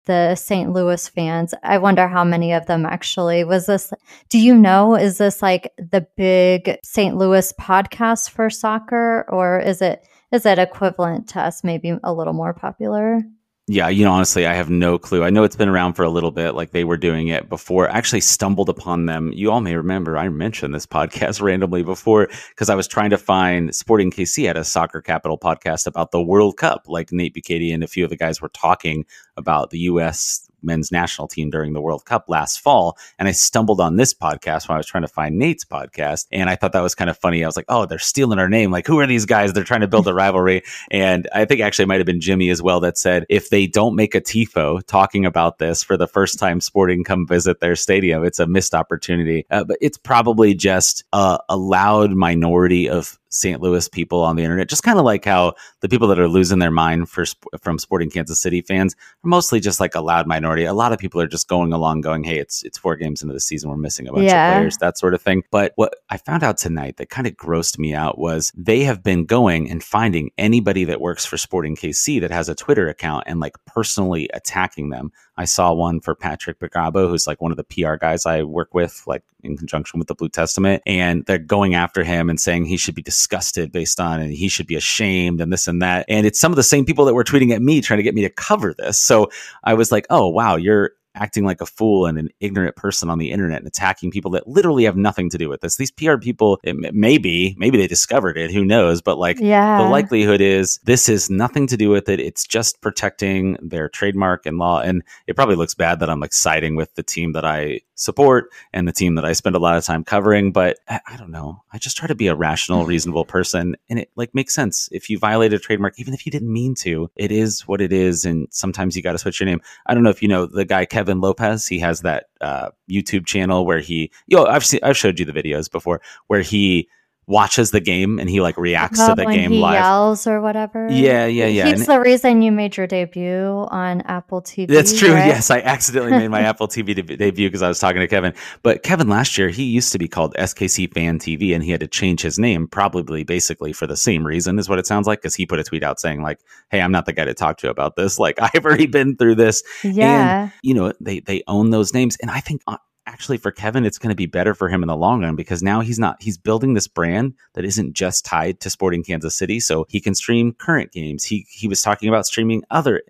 the 0.07 0.35
St. 0.37 0.73
Louis 0.73 1.09
fans. 1.09 1.53
I 1.63 1.79
wonder 1.79 2.09
how 2.09 2.25
many 2.25 2.53
of 2.53 2.67
them 2.67 2.87
actually 2.87 3.45
was 3.45 3.67
this. 3.67 3.93
Do 4.29 4.39
you 4.39 4.55
know, 4.55 4.95
is 4.95 5.19
this 5.19 5.43
like 5.43 5.73
the 5.79 6.07
big 6.17 6.79
St. 6.83 7.17
Louis 7.17 7.53
podcast 7.61 8.31
for 8.31 8.49
soccer 8.49 9.25
or 9.29 9.61
is 9.61 9.83
it? 9.83 10.07
Is 10.33 10.45
it 10.45 10.59
equivalent 10.59 11.29
to 11.31 11.41
us, 11.41 11.63
maybe 11.63 11.97
a 12.03 12.13
little 12.13 12.33
more 12.33 12.53
popular? 12.53 13.21
Yeah, 13.69 13.89
you 13.89 14.05
know, 14.05 14.13
honestly, 14.13 14.47
I 14.47 14.55
have 14.55 14.71
no 14.71 14.97
clue. 14.97 15.25
I 15.25 15.31
know 15.31 15.43
it's 15.43 15.57
been 15.57 15.69
around 15.69 15.95
for 15.95 16.05
a 16.05 16.09
little 16.09 16.31
bit, 16.31 16.53
like 16.55 16.71
they 16.71 16.85
were 16.85 16.97
doing 16.97 17.27
it 17.29 17.49
before. 17.49 17.91
I 17.91 17.99
actually 17.99 18.21
stumbled 18.21 18.69
upon 18.69 19.07
them. 19.07 19.33
You 19.33 19.51
all 19.51 19.61
may 19.61 19.75
remember 19.75 20.17
I 20.17 20.29
mentioned 20.29 20.73
this 20.73 20.87
podcast 20.87 21.43
randomly 21.43 21.83
before 21.83 22.29
because 22.51 22.71
I 22.71 22.77
was 22.77 22.87
trying 22.87 23.11
to 23.11 23.19
find 23.19 23.75
Sporting 23.75 24.13
KC 24.13 24.47
had 24.47 24.57
a 24.57 24.63
soccer 24.63 25.03
capital 25.03 25.37
podcast 25.37 25.89
about 25.89 26.13
the 26.13 26.23
World 26.23 26.57
Cup. 26.57 26.85
Like 26.87 27.11
Nate 27.11 27.35
Bukaty 27.35 27.75
and 27.75 27.83
a 27.83 27.89
few 27.89 28.05
of 28.05 28.11
the 28.11 28.17
guys 28.17 28.41
were 28.41 28.51
talking 28.51 29.05
about 29.37 29.71
the 29.71 29.79
U.S 29.81 30.47
men's 30.67 30.93
national 30.93 31.29
team 31.29 31.49
during 31.49 31.73
the 31.73 31.81
World 31.81 32.05
Cup 32.05 32.25
last 32.29 32.61
fall. 32.61 32.99
And 33.19 33.29
I 33.29 33.33
stumbled 33.33 33.81
on 33.81 33.97
this 33.97 34.13
podcast 34.13 34.69
when 34.69 34.75
I 34.75 34.79
was 34.79 34.87
trying 34.87 35.03
to 35.03 35.09
find 35.09 35.39
Nate's 35.39 35.65
podcast. 35.65 36.27
And 36.33 36.51
I 36.51 36.57
thought 36.57 36.73
that 36.73 36.83
was 36.83 36.95
kind 36.95 37.09
of 37.09 37.17
funny. 37.17 37.43
I 37.43 37.47
was 37.47 37.57
like, 37.57 37.67
oh, 37.69 37.87
they're 37.87 37.99
stealing 37.99 38.39
our 38.39 38.49
name. 38.49 38.71
Like, 38.71 38.87
who 38.87 38.99
are 38.99 39.07
these 39.07 39.25
guys? 39.25 39.53
They're 39.53 39.65
trying 39.65 39.81
to 39.81 39.89
build 39.89 40.09
a 40.09 40.15
rivalry. 40.15 40.63
And 40.91 41.29
I 41.35 41.45
think 41.45 41.61
actually 41.61 41.85
it 41.85 41.89
might 41.89 41.99
have 41.99 42.07
been 42.07 42.21
Jimmy 42.21 42.49
as 42.49 42.63
well 42.63 42.81
that 42.81 42.97
said, 42.97 43.27
if 43.29 43.51
they 43.51 43.67
don't 43.67 43.97
make 43.97 44.15
a 44.15 44.21
TIFO 44.21 44.85
talking 44.87 45.27
about 45.27 45.59
this 45.59 45.83
for 45.83 45.97
the 45.97 46.07
first 46.07 46.39
time 46.39 46.61
sporting 46.61 47.05
come 47.05 47.27
visit 47.27 47.61
their 47.61 47.77
stadium, 47.77 48.25
it's 48.25 48.39
a 48.39 48.47
missed 48.47 48.75
opportunity. 48.75 49.47
Uh, 49.51 49.65
but 49.65 49.79
it's 49.81 49.99
probably 49.99 50.55
just 50.55 51.05
a, 51.13 51.39
a 51.49 51.57
loud 51.57 52.13
minority 52.13 52.89
of 52.89 53.19
St. 53.29 53.61
Louis 53.61 53.89
people 53.89 54.23
on 54.23 54.37
the 54.37 54.43
internet, 54.43 54.69
just 54.69 54.83
kind 54.83 54.99
of 54.99 55.05
like 55.05 55.25
how 55.25 55.55
the 55.81 55.89
people 55.89 56.09
that 56.09 56.19
are 56.19 56.29
losing 56.29 56.59
their 56.59 56.71
mind 56.71 57.09
for 57.09 57.25
from 57.61 57.79
Sporting 57.79 58.11
Kansas 58.11 58.41
City 58.41 58.61
fans 58.61 58.95
are 59.25 59.29
mostly 59.29 59.61
just 59.61 59.81
like 59.81 59.95
a 59.95 60.01
loud 60.01 60.27
minority. 60.27 60.65
A 60.65 60.75
lot 60.75 60.93
of 60.93 60.99
people 60.99 61.21
are 61.21 61.27
just 61.27 61.49
going 61.49 61.73
along, 61.73 62.01
going, 62.01 62.25
"Hey, 62.25 62.39
it's 62.39 62.63
it's 62.63 62.79
four 62.79 62.97
games 62.97 63.23
into 63.23 63.35
the 63.35 63.41
season, 63.41 63.71
we're 63.71 63.77
missing 63.77 64.09
a 64.09 64.13
bunch 64.13 64.27
yeah. 64.27 64.53
of 64.53 64.59
players," 64.59 64.77
that 64.79 64.99
sort 64.99 65.15
of 65.15 65.23
thing. 65.23 65.43
But 65.51 65.73
what 65.77 65.97
I 66.11 66.17
found 66.17 66.43
out 66.43 66.59
tonight 66.59 66.97
that 66.97 67.11
kind 67.11 67.27
of 67.27 67.35
grossed 67.35 67.79
me 67.79 67.95
out 67.95 68.19
was 68.19 68.53
they 68.57 68.85
have 68.85 69.03
been 69.03 69.25
going 69.25 69.71
and 69.71 69.83
finding 69.83 70.31
anybody 70.39 70.85
that 70.85 71.01
works 71.01 71.27
for 71.27 71.37
Sporting 71.37 71.77
KC 71.77 72.21
that 72.21 72.31
has 72.31 72.49
a 72.49 72.55
Twitter 72.55 72.89
account 72.89 73.25
and 73.27 73.41
like 73.41 73.57
personally 73.67 74.29
attacking 74.33 74.91
them. 74.91 75.13
I 75.37 75.45
saw 75.45 75.73
one 75.73 76.01
for 76.01 76.15
Patrick 76.15 76.59
Bergabo, 76.59 77.09
who's 77.09 77.27
like 77.27 77.43
one 77.43 77.51
of 77.51 77.59
the 77.59 77.65
PR 77.65 77.97
guys 77.97 78.25
I 78.25 78.43
work 78.43 78.73
with, 78.73 79.03
like 79.07 79.23
in 79.43 79.57
conjunction 79.57 79.99
with 79.99 80.09
the 80.09 80.15
Blue 80.15 80.29
Testament, 80.29 80.83
and 80.87 81.25
they're 81.27 81.39
going 81.39 81.75
after 81.75 82.05
him 82.05 82.29
and 82.31 82.41
saying 82.41 82.65
he 82.65 82.77
should 82.77 82.95
be 82.95 83.03
disgusted 83.17 83.73
based 83.73 83.99
on 83.99 84.21
and 84.21 84.31
he 84.31 84.49
should 84.49 84.67
be 84.67 84.77
ashamed 84.77 85.41
and 85.41 85.53
this 85.53 85.67
and 85.67 85.81
that. 85.81 86.05
And 86.09 86.27
it's 86.27 86.39
some 86.39 86.53
of 86.53 86.57
the 86.57 86.63
same 86.63 86.85
people 86.85 87.07
that 87.07 87.15
were 87.15 87.25
tweeting 87.25 87.53
at 87.53 87.63
me 87.63 87.81
trying 87.81 87.97
to 87.97 88.03
get 88.03 88.15
me 88.15 88.23
to 88.23 88.31
cover 88.31 88.75
this. 88.75 89.01
So 89.01 89.31
I 89.65 89.75
was 89.75 89.91
like, 89.91 90.07
oh 90.11 90.29
wow, 90.29 90.57
you're 90.57 90.93
acting 91.17 91.45
like 91.45 91.61
a 91.61 91.67
fool 91.67 92.07
and 92.07 92.19
an 92.19 92.29
ignorant 92.41 92.77
person 92.77 93.11
on 93.11 93.19
the 93.19 93.31
internet 93.31 93.59
and 93.59 93.67
attacking 93.67 94.11
people 94.11 94.31
that 94.33 94.47
literally 94.47 94.85
have 94.85 94.97
nothing 94.97 95.31
to 95.31 95.39
do 95.39 95.49
with 95.49 95.61
this. 95.61 95.77
These 95.77 95.91
PR 95.91 96.17
people, 96.17 96.61
maybe, 96.65 97.55
maybe 97.59 97.79
they 97.79 97.87
discovered 97.87 98.37
it, 98.37 98.53
who 98.53 98.65
knows? 98.65 99.03
But 99.03 99.19
like, 99.19 99.39
yeah. 99.41 99.79
the 99.79 99.89
likelihood 99.89 100.41
is 100.41 100.79
this 100.85 101.09
is 101.09 101.31
nothing 101.31 101.67
to 101.69 101.77
do 101.77 101.91
with 101.91 102.09
it. 102.09 102.21
It's 102.21 102.47
just 102.47 102.81
protecting 102.81 103.57
their 103.61 103.89
trademark 103.89 104.47
and 104.47 104.59
law. 104.59 104.81
And 104.81 105.03
it 105.27 105.37
probably 105.37 105.57
looks 105.57 105.75
bad 105.75 106.01
that 106.01 106.11
I'm 106.11 106.21
like 106.21 106.33
siding 106.33 106.77
with 106.77 106.95
the 106.95 107.03
team 107.03 107.33
that 107.33 107.45
I 107.45 107.81
support 107.95 108.53
and 108.73 108.87
the 108.87 108.93
team 108.93 109.15
that 109.15 109.25
I 109.25 109.33
spend 109.33 109.57
a 109.57 109.59
lot 109.59 109.77
of 109.77 109.85
time 109.85 110.05
covering. 110.05 110.53
But 110.53 110.79
I, 110.89 111.01
I 111.07 111.17
don't 111.17 111.31
know. 111.31 111.63
I 111.73 111.79
just 111.79 111.97
try 111.97 112.07
to 112.07 112.15
be 112.15 112.29
a 112.29 112.37
rational, 112.37 112.85
reasonable 112.87 113.25
person, 113.25 113.77
and 113.89 113.99
it 113.99 114.11
like 114.17 114.35
makes 114.35 114.55
sense. 114.55 114.89
If 114.93 115.11
you 115.11 115.19
violate 115.19 115.53
a 115.53 115.59
trademark, 115.59 115.99
even 115.99 116.15
if 116.15 116.27
you 116.27 116.33
didn't 116.33 116.53
mean 116.53 116.75
to, 116.77 117.11
it 117.17 117.33
is 117.33 117.67
what 117.67 117.81
it 117.81 117.93
is. 117.93 118.25
And 118.25 118.49
sometimes 118.51 118.97
you 118.97 119.03
got 119.03 119.13
to 119.13 119.19
switch 119.19 119.41
your 119.41 119.47
name. 119.47 119.61
I 119.87 119.95
don't 119.95 120.03
know 120.03 120.11
if 120.11 120.23
you 120.23 120.29
know 120.29 120.47
the 120.47 120.65
guy 120.65 120.85
Kevin 120.85 121.06
Lopez. 121.21 121.67
He 121.67 121.79
has 121.81 122.03
that 122.03 122.27
uh, 122.41 122.71
YouTube 122.91 123.27
channel 123.27 123.67
where 123.67 123.81
he, 123.81 124.11
know, 124.37 124.47
I've 124.47 124.65
seen, 124.65 124.81
I've 124.83 124.97
showed 124.97 125.19
you 125.19 125.25
the 125.25 125.33
videos 125.33 125.71
before 125.71 126.01
where 126.27 126.43
he 126.43 126.89
watches 127.29 127.73
the 127.73 127.81
game 127.81 128.21
and 128.21 128.31
he 128.31 128.41
like 128.41 128.57
reacts 128.57 129.05
to 129.05 129.15
the 129.15 129.25
game 129.25 129.51
he 129.51 129.61
live. 129.61 129.75
Yells 129.75 130.27
or 130.27 130.41
whatever. 130.41 130.89
Yeah, 130.89 131.27
yeah, 131.27 131.47
yeah. 131.47 131.67
He's 131.67 131.81
and 131.81 131.89
the 131.89 132.01
reason 132.01 132.41
you 132.41 132.53
made 132.53 132.77
your 132.77 132.87
debut 132.87 133.67
on 133.71 134.03
Apple 134.03 134.41
TV. 134.41 134.69
That's 134.69 134.97
true. 134.97 135.13
Right? 135.13 135.27
Yes, 135.27 135.51
I 135.51 135.59
accidentally 135.61 136.13
made 136.13 136.29
my 136.29 136.41
Apple 136.43 136.69
TV 136.69 136.95
de- 136.95 137.17
debut 137.17 137.49
because 137.49 137.63
I 137.63 137.69
was 137.69 137.81
talking 137.81 138.01
to 138.01 138.07
Kevin. 138.07 138.33
But 138.63 138.85
Kevin 138.85 139.09
last 139.09 139.37
year 139.37 139.49
he 139.49 139.65
used 139.65 139.91
to 139.93 139.99
be 139.99 140.07
called 140.07 140.35
SKC 140.35 140.93
Fan 140.95 141.19
TV 141.19 141.53
and 141.53 141.65
he 141.65 141.73
had 141.73 141.81
to 141.81 141.89
change 141.89 142.23
his 142.23 142.39
name 142.39 142.69
probably 142.69 143.25
basically 143.25 143.73
for 143.73 143.87
the 143.89 143.97
same 143.97 144.25
reason 144.25 144.59
is 144.59 144.69
what 144.69 144.79
it 144.79 144.87
sounds 144.87 145.07
like 145.09 145.21
because 145.21 145.35
he 145.35 145.47
put 145.47 145.59
a 145.59 145.65
tweet 145.65 145.83
out 145.83 145.99
saying 145.99 146.23
like, 146.23 146.39
"Hey, 146.71 146.81
I'm 146.81 146.93
not 146.93 147.07
the 147.07 147.13
guy 147.13 147.25
to 147.25 147.35
talk 147.35 147.59
to 147.59 147.71
about 147.71 147.97
this. 147.97 148.19
Like 148.21 148.39
I've 148.41 148.65
already 148.65 148.87
been 148.87 149.17
through 149.17 149.35
this." 149.35 149.65
Yeah. 149.83 150.43
And, 150.43 150.53
you 150.63 150.75
know, 150.75 150.93
they 151.01 151.21
they 151.21 151.43
own 151.49 151.71
those 151.71 151.93
names 151.93 152.17
and 152.23 152.31
I 152.31 152.39
think 152.39 152.63
uh, 152.69 152.77
actually 153.07 153.39
for 153.39 153.51
Kevin, 153.51 153.85
it's 153.85 153.99
going 153.99 154.11
to 154.11 154.17
be 154.17 154.27
better 154.27 154.55
for 154.55 154.69
him 154.69 154.83
in 154.83 154.89
the 154.89 154.97
long 154.97 155.23
run 155.23 155.37
because 155.37 155.63
now 155.63 155.81
he's 155.81 155.99
not, 155.99 156.23
he's 156.23 156.39
building 156.39 156.75
this 156.75 156.89
brand 156.89 157.35
that 157.55 157.65
isn't 157.65 157.95
just 157.95 158.25
tied 158.25 158.61
to 158.61 158.71
Sporting 158.71 159.03
Kansas 159.03 159.37
City. 159.37 159.61
So 159.61 159.87
he 159.89 160.01
can 160.01 160.15
stream 160.15 160.53
current 160.53 160.93
games. 160.93 161.25
He, 161.25 161.47
he 161.49 161.69
was 161.69 161.83
talking 161.83 162.09
about 162.09 162.27
streaming 162.27 162.63
other 162.71 163.03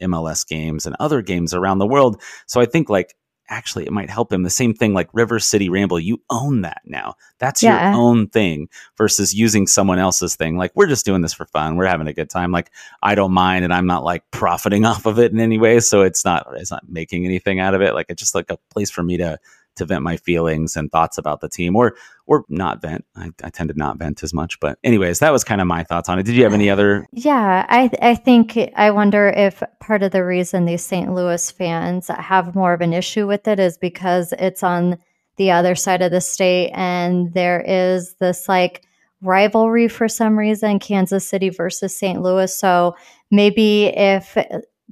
MLS 0.00 0.46
games 0.46 0.86
and 0.86 0.96
other 0.98 1.22
games 1.22 1.52
around 1.52 1.78
the 1.78 1.86
world. 1.86 2.20
So 2.46 2.60
I 2.60 2.66
think 2.66 2.88
like 2.88 3.14
actually 3.50 3.84
it 3.84 3.92
might 3.92 4.08
help 4.08 4.32
him. 4.32 4.42
The 4.42 4.50
same 4.50 4.72
thing 4.72 4.94
like 4.94 5.08
River 5.12 5.38
City 5.38 5.68
Ramble, 5.68 6.00
you 6.00 6.22
own 6.30 6.62
that 6.62 6.82
now. 6.84 7.14
That's 7.38 7.62
yeah. 7.62 7.90
your 7.90 8.00
own 8.00 8.28
thing 8.28 8.68
versus 8.96 9.34
using 9.34 9.66
someone 9.66 9.98
else's 9.98 10.36
thing. 10.36 10.56
Like 10.56 10.72
we're 10.74 10.86
just 10.86 11.04
doing 11.04 11.20
this 11.20 11.34
for 11.34 11.46
fun. 11.46 11.76
We're 11.76 11.86
having 11.86 12.06
a 12.06 12.12
good 12.12 12.30
time. 12.30 12.52
Like 12.52 12.70
I 13.02 13.14
don't 13.14 13.32
mind 13.32 13.64
and 13.64 13.74
I'm 13.74 13.86
not 13.86 14.04
like 14.04 14.22
profiting 14.30 14.84
off 14.86 15.04
of 15.04 15.18
it 15.18 15.32
in 15.32 15.40
any 15.40 15.58
way. 15.58 15.80
So 15.80 16.02
it's 16.02 16.24
not 16.24 16.46
it's 16.56 16.70
not 16.70 16.88
making 16.88 17.26
anything 17.26 17.60
out 17.60 17.74
of 17.74 17.82
it. 17.82 17.94
Like 17.94 18.06
it's 18.08 18.20
just 18.20 18.34
like 18.34 18.50
a 18.50 18.58
place 18.70 18.90
for 18.90 19.02
me 19.02 19.16
to 19.18 19.38
to 19.80 19.86
vent 19.86 20.02
my 20.02 20.16
feelings 20.16 20.76
and 20.76 20.90
thoughts 20.90 21.18
about 21.18 21.40
the 21.40 21.48
team 21.48 21.74
or 21.74 21.96
or 22.26 22.44
not 22.48 22.80
vent. 22.80 23.04
I, 23.16 23.30
I 23.42 23.50
tend 23.50 23.70
to 23.70 23.76
not 23.76 23.98
vent 23.98 24.22
as 24.22 24.32
much. 24.32 24.60
But 24.60 24.78
anyways, 24.84 25.18
that 25.18 25.32
was 25.32 25.42
kind 25.42 25.60
of 25.60 25.66
my 25.66 25.82
thoughts 25.82 26.08
on 26.08 26.18
it. 26.18 26.22
Did 26.22 26.36
you 26.36 26.44
have 26.44 26.54
any 26.54 26.70
other 26.70 27.06
Yeah, 27.12 27.66
I 27.68 27.90
I 28.00 28.14
think 28.14 28.56
I 28.76 28.90
wonder 28.92 29.28
if 29.28 29.62
part 29.80 30.02
of 30.02 30.12
the 30.12 30.24
reason 30.24 30.64
these 30.64 30.84
St. 30.84 31.12
Louis 31.12 31.50
fans 31.50 32.08
have 32.08 32.54
more 32.54 32.72
of 32.72 32.80
an 32.80 32.92
issue 32.92 33.26
with 33.26 33.48
it 33.48 33.58
is 33.58 33.76
because 33.76 34.32
it's 34.38 34.62
on 34.62 34.98
the 35.36 35.50
other 35.50 35.74
side 35.74 36.02
of 36.02 36.10
the 36.10 36.20
state 36.20 36.70
and 36.74 37.32
there 37.34 37.60
is 37.66 38.14
this 38.20 38.48
like 38.48 38.82
rivalry 39.22 39.88
for 39.88 40.08
some 40.08 40.38
reason 40.38 40.78
Kansas 40.78 41.28
City 41.28 41.50
versus 41.50 41.96
St. 41.96 42.20
Louis. 42.22 42.54
So 42.54 42.94
maybe 43.30 43.86
if 43.86 44.36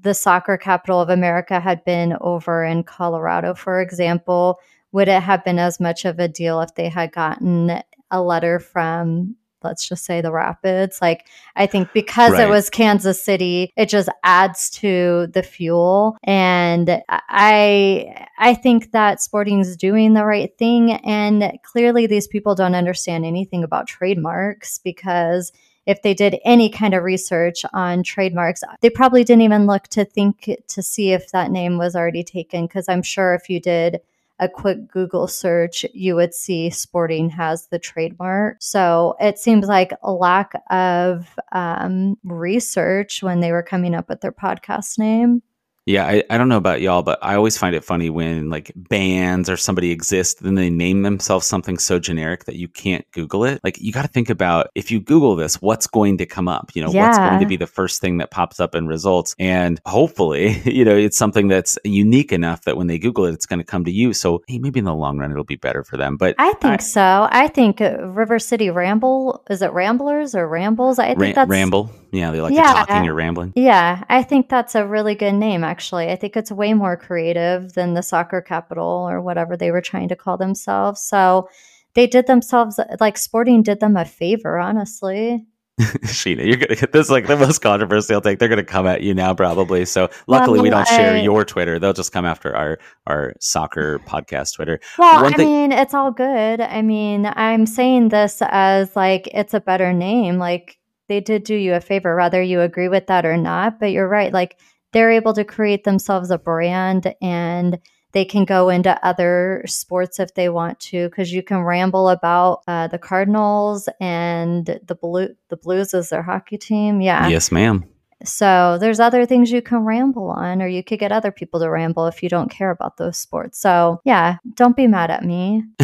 the 0.00 0.14
soccer 0.14 0.56
capital 0.56 1.00
of 1.00 1.08
America 1.08 1.60
had 1.60 1.84
been 1.84 2.16
over 2.20 2.64
in 2.64 2.84
Colorado, 2.84 3.54
for 3.54 3.80
example, 3.80 4.60
would 4.92 5.08
it 5.08 5.22
have 5.22 5.44
been 5.44 5.58
as 5.58 5.80
much 5.80 6.04
of 6.04 6.18
a 6.18 6.28
deal 6.28 6.60
if 6.60 6.74
they 6.74 6.88
had 6.88 7.12
gotten 7.12 7.82
a 8.10 8.22
letter 8.22 8.58
from 8.58 9.36
let's 9.62 9.88
just 9.88 10.04
say 10.04 10.20
the 10.20 10.32
rapids 10.32 11.00
like 11.02 11.26
i 11.56 11.66
think 11.66 11.92
because 11.92 12.32
right. 12.32 12.42
it 12.42 12.48
was 12.48 12.70
kansas 12.70 13.22
city 13.22 13.72
it 13.76 13.88
just 13.88 14.08
adds 14.22 14.70
to 14.70 15.26
the 15.32 15.42
fuel 15.42 16.16
and 16.22 17.02
i 17.08 18.26
i 18.38 18.54
think 18.54 18.92
that 18.92 19.20
sporting 19.20 19.58
is 19.58 19.76
doing 19.76 20.14
the 20.14 20.24
right 20.24 20.56
thing 20.58 20.92
and 20.92 21.52
clearly 21.64 22.06
these 22.06 22.28
people 22.28 22.54
don't 22.54 22.76
understand 22.76 23.24
anything 23.24 23.64
about 23.64 23.88
trademarks 23.88 24.78
because 24.78 25.52
if 25.86 26.02
they 26.02 26.12
did 26.12 26.38
any 26.44 26.68
kind 26.68 26.92
of 26.92 27.02
research 27.02 27.64
on 27.72 28.02
trademarks, 28.02 28.62
they 28.82 28.90
probably 28.90 29.24
didn't 29.24 29.40
even 29.40 29.66
look 29.66 29.84
to 29.84 30.04
think 30.04 30.50
to 30.68 30.82
see 30.82 31.12
if 31.12 31.30
that 31.30 31.50
name 31.50 31.78
was 31.78 31.96
already 31.96 32.22
taken. 32.22 32.66
Because 32.66 32.90
I'm 32.90 33.00
sure 33.00 33.32
if 33.34 33.48
you 33.48 33.58
did 33.58 34.02
a 34.38 34.48
quick 34.48 34.88
Google 34.88 35.26
search, 35.26 35.84
you 35.92 36.14
would 36.14 36.34
see 36.34 36.70
Sporting 36.70 37.30
has 37.30 37.66
the 37.68 37.78
trademark. 37.78 38.56
So 38.60 39.16
it 39.20 39.38
seems 39.38 39.66
like 39.66 39.92
a 40.02 40.12
lack 40.12 40.52
of 40.70 41.38
um, 41.52 42.16
research 42.24 43.22
when 43.22 43.40
they 43.40 43.52
were 43.52 43.62
coming 43.62 43.94
up 43.94 44.08
with 44.08 44.20
their 44.20 44.32
podcast 44.32 44.98
name. 44.98 45.42
Yeah, 45.88 46.06
I, 46.06 46.22
I 46.28 46.36
don't 46.36 46.50
know 46.50 46.58
about 46.58 46.82
y'all, 46.82 47.02
but 47.02 47.18
I 47.22 47.34
always 47.34 47.56
find 47.56 47.74
it 47.74 47.82
funny 47.82 48.10
when 48.10 48.50
like 48.50 48.70
bands 48.76 49.48
or 49.48 49.56
somebody 49.56 49.90
exists, 49.90 50.38
then 50.38 50.54
they 50.54 50.68
name 50.68 51.00
themselves 51.00 51.46
something 51.46 51.78
so 51.78 51.98
generic 51.98 52.44
that 52.44 52.56
you 52.56 52.68
can't 52.68 53.10
Google 53.12 53.44
it. 53.44 53.58
Like 53.64 53.80
you 53.80 53.90
got 53.90 54.02
to 54.02 54.08
think 54.08 54.28
about 54.28 54.68
if 54.74 54.90
you 54.90 55.00
Google 55.00 55.34
this, 55.34 55.62
what's 55.62 55.86
going 55.86 56.18
to 56.18 56.26
come 56.26 56.46
up? 56.46 56.72
You 56.74 56.82
know, 56.82 56.92
yeah. 56.92 57.06
what's 57.06 57.16
going 57.16 57.40
to 57.40 57.46
be 57.46 57.56
the 57.56 57.66
first 57.66 58.02
thing 58.02 58.18
that 58.18 58.30
pops 58.30 58.60
up 58.60 58.74
in 58.74 58.86
results? 58.86 59.34
And 59.38 59.80
hopefully, 59.86 60.60
you 60.66 60.84
know, 60.84 60.94
it's 60.94 61.16
something 61.16 61.48
that's 61.48 61.78
unique 61.84 62.32
enough 62.32 62.64
that 62.64 62.76
when 62.76 62.88
they 62.88 62.98
Google 62.98 63.24
it, 63.24 63.32
it's 63.32 63.46
going 63.46 63.60
to 63.60 63.64
come 63.64 63.86
to 63.86 63.90
you. 63.90 64.12
So 64.12 64.42
hey, 64.46 64.58
maybe 64.58 64.80
in 64.80 64.84
the 64.84 64.94
long 64.94 65.16
run, 65.16 65.30
it'll 65.30 65.42
be 65.42 65.56
better 65.56 65.84
for 65.84 65.96
them. 65.96 66.18
But 66.18 66.34
I 66.36 66.52
think 66.60 66.82
I, 66.82 66.84
so. 66.84 67.28
I 67.30 67.48
think 67.48 67.80
uh, 67.80 68.06
River 68.08 68.38
City 68.38 68.68
Ramble 68.68 69.42
is 69.48 69.62
it 69.62 69.72
Ramblers 69.72 70.34
or 70.34 70.46
Rambles? 70.48 70.98
I 70.98 71.14
think 71.14 71.34
that's 71.34 71.48
Ramble. 71.48 71.90
Yeah, 72.10 72.30
they 72.30 72.40
like 72.40 72.54
yeah, 72.54 72.72
talking 72.72 73.08
or 73.08 73.14
rambling. 73.14 73.52
Yeah, 73.54 74.04
I 74.08 74.22
think 74.22 74.48
that's 74.48 74.74
a 74.74 74.86
really 74.86 75.14
good 75.14 75.34
name. 75.34 75.62
Actually, 75.64 76.10
I 76.10 76.16
think 76.16 76.36
it's 76.36 76.50
way 76.50 76.74
more 76.74 76.96
creative 76.96 77.74
than 77.74 77.94
the 77.94 78.02
soccer 78.02 78.40
capital 78.40 79.06
or 79.08 79.20
whatever 79.20 79.56
they 79.56 79.70
were 79.70 79.82
trying 79.82 80.08
to 80.08 80.16
call 80.16 80.36
themselves. 80.36 81.02
So 81.02 81.48
they 81.94 82.06
did 82.06 82.26
themselves 82.26 82.80
like 83.00 83.18
Sporting 83.18 83.62
did 83.62 83.80
them 83.80 83.96
a 83.96 84.04
favor, 84.04 84.58
honestly. 84.58 85.44
Sheena, 85.80 86.44
you're 86.44 86.56
gonna 86.56 86.74
get 86.74 86.92
this 86.92 87.08
like 87.08 87.28
the 87.28 87.36
most 87.36 87.60
controversial 87.60 88.20
take. 88.20 88.40
They're 88.40 88.48
gonna 88.48 88.64
come 88.64 88.86
at 88.86 89.02
you 89.02 89.14
now, 89.14 89.32
probably. 89.32 89.84
So 89.84 90.08
luckily, 90.26 90.58
well, 90.58 90.64
we 90.64 90.70
don't 90.70 90.90
I, 90.90 90.96
share 90.96 91.16
your 91.18 91.44
Twitter. 91.44 91.78
They'll 91.78 91.92
just 91.92 92.12
come 92.12 92.24
after 92.24 92.54
our 92.56 92.78
our 93.06 93.34
soccer 93.38 94.00
podcast 94.00 94.56
Twitter. 94.56 94.80
Well, 94.98 95.22
One 95.22 95.34
I 95.34 95.36
thing- 95.36 95.46
mean, 95.46 95.72
it's 95.72 95.94
all 95.94 96.10
good. 96.10 96.60
I 96.60 96.82
mean, 96.82 97.26
I'm 97.26 97.64
saying 97.64 98.08
this 98.08 98.42
as 98.42 98.96
like 98.96 99.28
it's 99.32 99.54
a 99.54 99.60
better 99.60 99.92
name. 99.92 100.38
Like 100.38 100.77
they 101.08 101.20
did 101.20 101.44
do 101.44 101.54
you 101.54 101.74
a 101.74 101.80
favor, 101.80 102.16
whether 102.16 102.42
you 102.42 102.60
agree 102.60 102.88
with 102.88 103.06
that 103.06 103.26
or 103.26 103.36
not. 103.36 103.80
But 103.80 103.92
you're 103.92 104.08
right. 104.08 104.32
Like 104.32 104.58
they're 104.92 105.10
able 105.10 105.34
to 105.34 105.44
create 105.44 105.84
themselves 105.84 106.30
a 106.30 106.38
brand 106.38 107.14
and 107.20 107.78
they 108.12 108.24
can 108.24 108.44
go 108.44 108.68
into 108.68 109.04
other 109.04 109.62
sports 109.66 110.18
if 110.18 110.34
they 110.34 110.48
want 110.48 110.80
to 110.80 111.08
because 111.08 111.32
you 111.32 111.42
can 111.42 111.62
ramble 111.62 112.08
about 112.08 112.62
uh, 112.66 112.88
the 112.88 112.98
Cardinals 112.98 113.88
and 114.00 114.66
the 114.66 114.94
blue 114.94 115.28
the 115.50 115.56
Blues 115.56 115.92
is 115.92 116.08
their 116.10 116.22
hockey 116.22 116.56
team. 116.56 117.00
Yeah. 117.00 117.28
Yes, 117.28 117.52
ma'am. 117.52 117.84
So 118.24 118.78
there's 118.80 118.98
other 118.98 119.26
things 119.26 119.52
you 119.52 119.62
can 119.62 119.84
ramble 119.84 120.30
on, 120.30 120.60
or 120.60 120.66
you 120.66 120.82
could 120.82 120.98
get 120.98 121.12
other 121.12 121.30
people 121.30 121.60
to 121.60 121.70
ramble 121.70 122.06
if 122.06 122.22
you 122.22 122.28
don't 122.28 122.50
care 122.50 122.70
about 122.70 122.96
those 122.96 123.16
sports. 123.16 123.60
So 123.60 124.00
yeah, 124.04 124.38
don't 124.54 124.76
be 124.76 124.86
mad 124.86 125.10
at 125.10 125.24
me. 125.24 125.62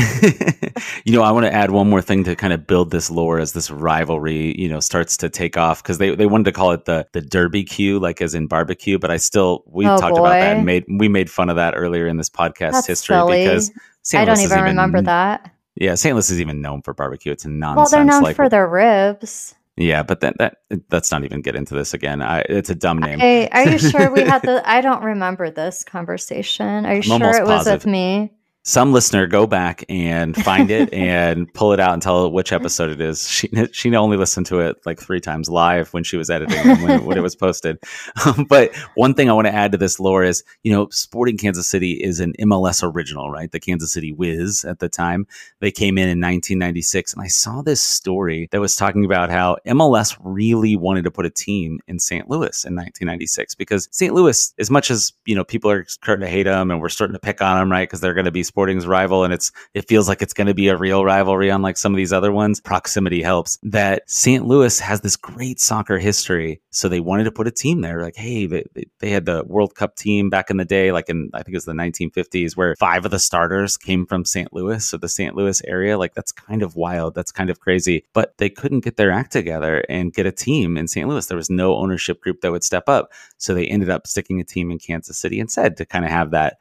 you 1.05 1.13
know, 1.13 1.23
I 1.23 1.31
want 1.31 1.47
to 1.47 1.53
add 1.53 1.71
one 1.71 1.89
more 1.89 2.03
thing 2.03 2.25
to 2.25 2.35
kind 2.35 2.53
of 2.53 2.67
build 2.67 2.91
this 2.91 3.11
lore 3.11 3.39
as 3.39 3.53
this 3.53 3.71
rivalry, 3.71 4.61
you 4.61 4.69
know, 4.69 4.81
starts 4.81 5.17
to 5.19 5.29
take 5.29 5.57
off 5.57 5.83
because 5.83 5.99
they, 5.99 6.15
they 6.15 6.27
wanted 6.27 6.45
to 6.45 6.53
call 6.53 6.73
it 6.73 6.87
the 6.87 7.07
the 7.13 7.21
Derby 7.21 7.63
Q, 7.63 8.01
like 8.01 8.21
as 8.21 8.35
in 8.35 8.49
barbecue, 8.49 8.99
but 8.99 9.11
I 9.11 9.17
still 9.17 9.63
we 9.67 9.87
oh, 9.87 9.97
talked 9.97 10.17
boy. 10.17 10.21
about 10.21 10.41
that 10.41 10.57
and 10.57 10.67
made 10.67 10.85
we 10.89 11.09
made 11.09 11.31
fun 11.31 11.51
of 11.51 11.57
that 11.57 11.75
earlier 11.77 12.09
in 12.09 12.17
this 12.17 12.31
podcast 12.31 12.73
That's 12.73 12.87
history 12.87 13.15
silly. 13.15 13.45
because 13.45 13.71
St. 14.03 14.21
I 14.21 14.25
don't 14.25 14.41
even 14.41 14.61
remember 14.61 15.03
that. 15.03 15.51
Yeah, 15.77 15.95
St. 15.95 16.15
Louis 16.15 16.31
is 16.31 16.41
even 16.41 16.61
known 16.61 16.83
for 16.83 16.95
barbecue. 16.95 17.33
It's 17.33 17.45
a 17.45 17.49
nonsense. 17.49 17.77
Well, 17.77 17.99
they're 17.99 18.05
known 18.05 18.23
like, 18.23 18.37
for 18.37 18.49
their 18.49 18.69
ribs. 18.69 19.55
Yeah, 19.77 20.05
but 20.05 20.21
that 20.21 20.39
that 20.39 20.59
let's 20.91 21.11
not 21.11 21.25
even 21.25 21.43
get 21.43 21.57
into 21.57 21.75
this 21.75 21.95
again. 21.95 22.23
I, 22.23 22.41
it's 22.49 22.71
a 22.71 22.77
dumb 22.77 22.99
name. 22.99 23.19
Hey, 23.19 23.49
are 23.49 23.69
you 23.69 23.79
sure 23.79 24.11
we 24.13 24.23
had 24.23 24.43
the? 24.43 24.63
I 24.69 24.81
don't 24.81 25.03
remember 25.03 25.51
this 25.51 25.83
conversation. 25.83 26.87
Are 26.87 26.95
you 26.95 27.03
I'm 27.13 27.21
sure 27.21 27.37
it 27.37 27.45
was 27.45 27.67
with 27.67 27.87
me? 27.87 28.33
Some 28.67 28.95
listener 28.95 29.27
go 29.27 29.47
back 29.47 29.85
and 29.91 30.35
find 30.35 30.71
it 30.71 30.91
and 30.93 31.53
pull 31.53 31.75
it 31.75 31.81
out 31.81 31.93
and 31.93 32.01
tell 32.01 32.31
which 32.33 32.51
episode 32.51 32.91
it 32.91 33.01
is. 33.01 33.29
She 33.29 33.51
she 33.73 33.95
only 33.95 34.17
listened 34.17 34.47
to 34.47 34.61
it 34.61 34.77
like 34.87 34.99
three 34.99 35.21
times 35.21 35.51
live 35.51 35.93
when 35.93 36.03
she 36.03 36.17
was 36.17 36.31
editing 36.31 36.67
when, 36.83 37.05
when, 37.05 37.19
it 37.19 37.21
was 37.21 37.37
posted. 37.37 37.79
Um, 38.25 38.45
but 38.49 38.75
one 38.95 39.13
thing 39.13 39.29
I 39.29 39.35
want 39.35 39.47
to 39.47 39.55
add 39.55 39.73
to 39.73 39.79
this 39.79 40.01
lore 40.01 40.25
is, 40.25 40.43
you 40.63 40.73
know, 40.73 40.89
Sporting 40.91 41.37
Kansas 41.37 41.69
City 41.69 41.93
is 41.93 42.21
an 42.21 42.33
MLS 42.41 42.83
original, 42.83 43.31
right? 43.31 43.53
The 43.53 43.61
Kansas 43.61 43.93
City 43.93 44.13
Wiz 44.13 44.65
at 44.65 44.79
the 44.79 44.89
time. 44.89 45.27
They 45.61 45.71
came 45.71 45.99
in 45.99 46.05
in 46.05 46.21
1996, 46.21 47.13
and 47.13 47.23
I 47.23 47.27
saw 47.27 47.61
this 47.61 47.83
story 47.83 48.49
that 48.51 48.61
was 48.61 48.77
talking 48.77 49.05
about 49.05 49.31
how 49.31 49.59
MLS 49.67 50.17
really 50.23 50.75
wanted 50.75 51.05
to 51.05 51.11
put 51.11 51.27
a 51.27 51.31
team 51.31 51.81
in 51.87 51.99
St. 51.99 52.31
Louis 52.31 52.65
in 52.65 52.75
1996 52.75 53.55
because 53.57 53.89
St. 53.91 54.15
Louis, 54.15 54.55
as 54.59 54.71
much 54.71 54.91
as 54.91 55.13
you 55.27 55.35
know, 55.35 55.45
people 55.45 55.71
are 55.71 55.85
starting 55.85 56.25
to 56.25 56.31
hate 56.31 56.45
them 56.45 56.71
and 56.71 56.81
we're 56.81 56.89
starting 56.89 57.15
to 57.15 57.21
pick 57.21 57.43
on 57.43 57.59
them, 57.59 57.71
right? 57.71 57.87
Because 57.87 58.01
they're 58.01 58.15
going 58.15 58.25
to 58.25 58.31
be 58.31 58.43
Sporting's 58.55 58.87
rival, 58.87 59.25
and 59.25 59.35
it's 59.35 59.51
it 59.75 59.89
feels 59.89 60.09
like 60.09 60.23
it's 60.23 60.33
going 60.33 60.47
to 60.47 60.55
be 60.55 60.69
a 60.69 60.77
real 60.77 61.05
rivalry, 61.05 61.49
unlike 61.49 61.77
some 61.77 61.93
of 61.93 61.97
these 61.97 62.13
other 62.13 62.31
ones. 62.31 62.61
Proximity 62.61 63.21
helps. 63.21 63.59
That 63.65 64.09
St. 64.09 64.47
Louis 64.47 64.79
has 64.79 65.01
this 65.01 65.17
great 65.17 65.59
soccer 65.59 65.99
history, 65.99 66.61
so 66.71 66.89
they 66.89 67.01
wanted 67.01 67.25
to 67.25 67.33
put 67.33 67.49
a 67.49 67.51
team 67.51 67.81
there. 67.81 68.01
Like, 68.01 68.15
hey, 68.15 68.47
they, 68.47 68.65
they 69.01 69.11
had 69.11 69.25
the 69.25 69.43
World 69.49 69.75
Cup 69.75 69.97
team 69.97 70.31
back 70.31 70.51
in 70.51 70.57
the 70.57 70.65
day, 70.65 70.93
like 70.93 71.09
in 71.09 71.31
I 71.35 71.39
think 71.39 71.55
it 71.55 71.57
was 71.57 71.65
the 71.65 71.73
1950s, 71.73 72.57
where 72.57 72.77
five 72.77 73.05
of 73.05 73.11
the 73.11 73.19
starters 73.19 73.77
came 73.77 74.07
from 74.07 74.25
St. 74.25 74.53
Louis, 74.53 74.87
so 74.87 74.99
the 74.99 75.09
St. 75.09 75.35
Louis 75.35 75.61
area. 75.67 75.99
Like, 75.99 76.15
that's 76.15 76.31
kind 76.31 76.63
of 76.63 76.77
wild. 76.77 77.17
That's 77.17 77.33
kind 77.33 77.51
of 77.51 77.59
crazy. 77.59 78.05
But 78.13 78.39
they 78.39 78.51
couldn't 78.51 78.85
get 78.85 78.97
their 78.97 79.11
act 79.11 79.33
together 79.33 79.85
and 79.89 80.15
get 80.15 80.27
a 80.27 80.33
team 80.33 80.77
in 80.77 80.87
St. 80.87 81.09
Louis. 81.09 81.27
There 81.27 81.37
was 81.37 81.51
no 81.51 81.75
ownership 81.75 82.21
group 82.21 82.41
that 82.43 82.53
would 82.53 82.63
step 82.63 82.89
up, 82.89 83.11
so 83.37 83.53
they 83.53 83.67
ended 83.67 83.91
up 83.91 84.07
sticking 84.07 84.39
a 84.39 84.45
team 84.45 84.71
in 84.71 84.79
Kansas 84.79 85.19
City 85.19 85.41
instead 85.41 85.77
to 85.79 85.85
kind 85.85 86.05
of 86.05 86.13
have 86.13 86.31
that 86.31 86.59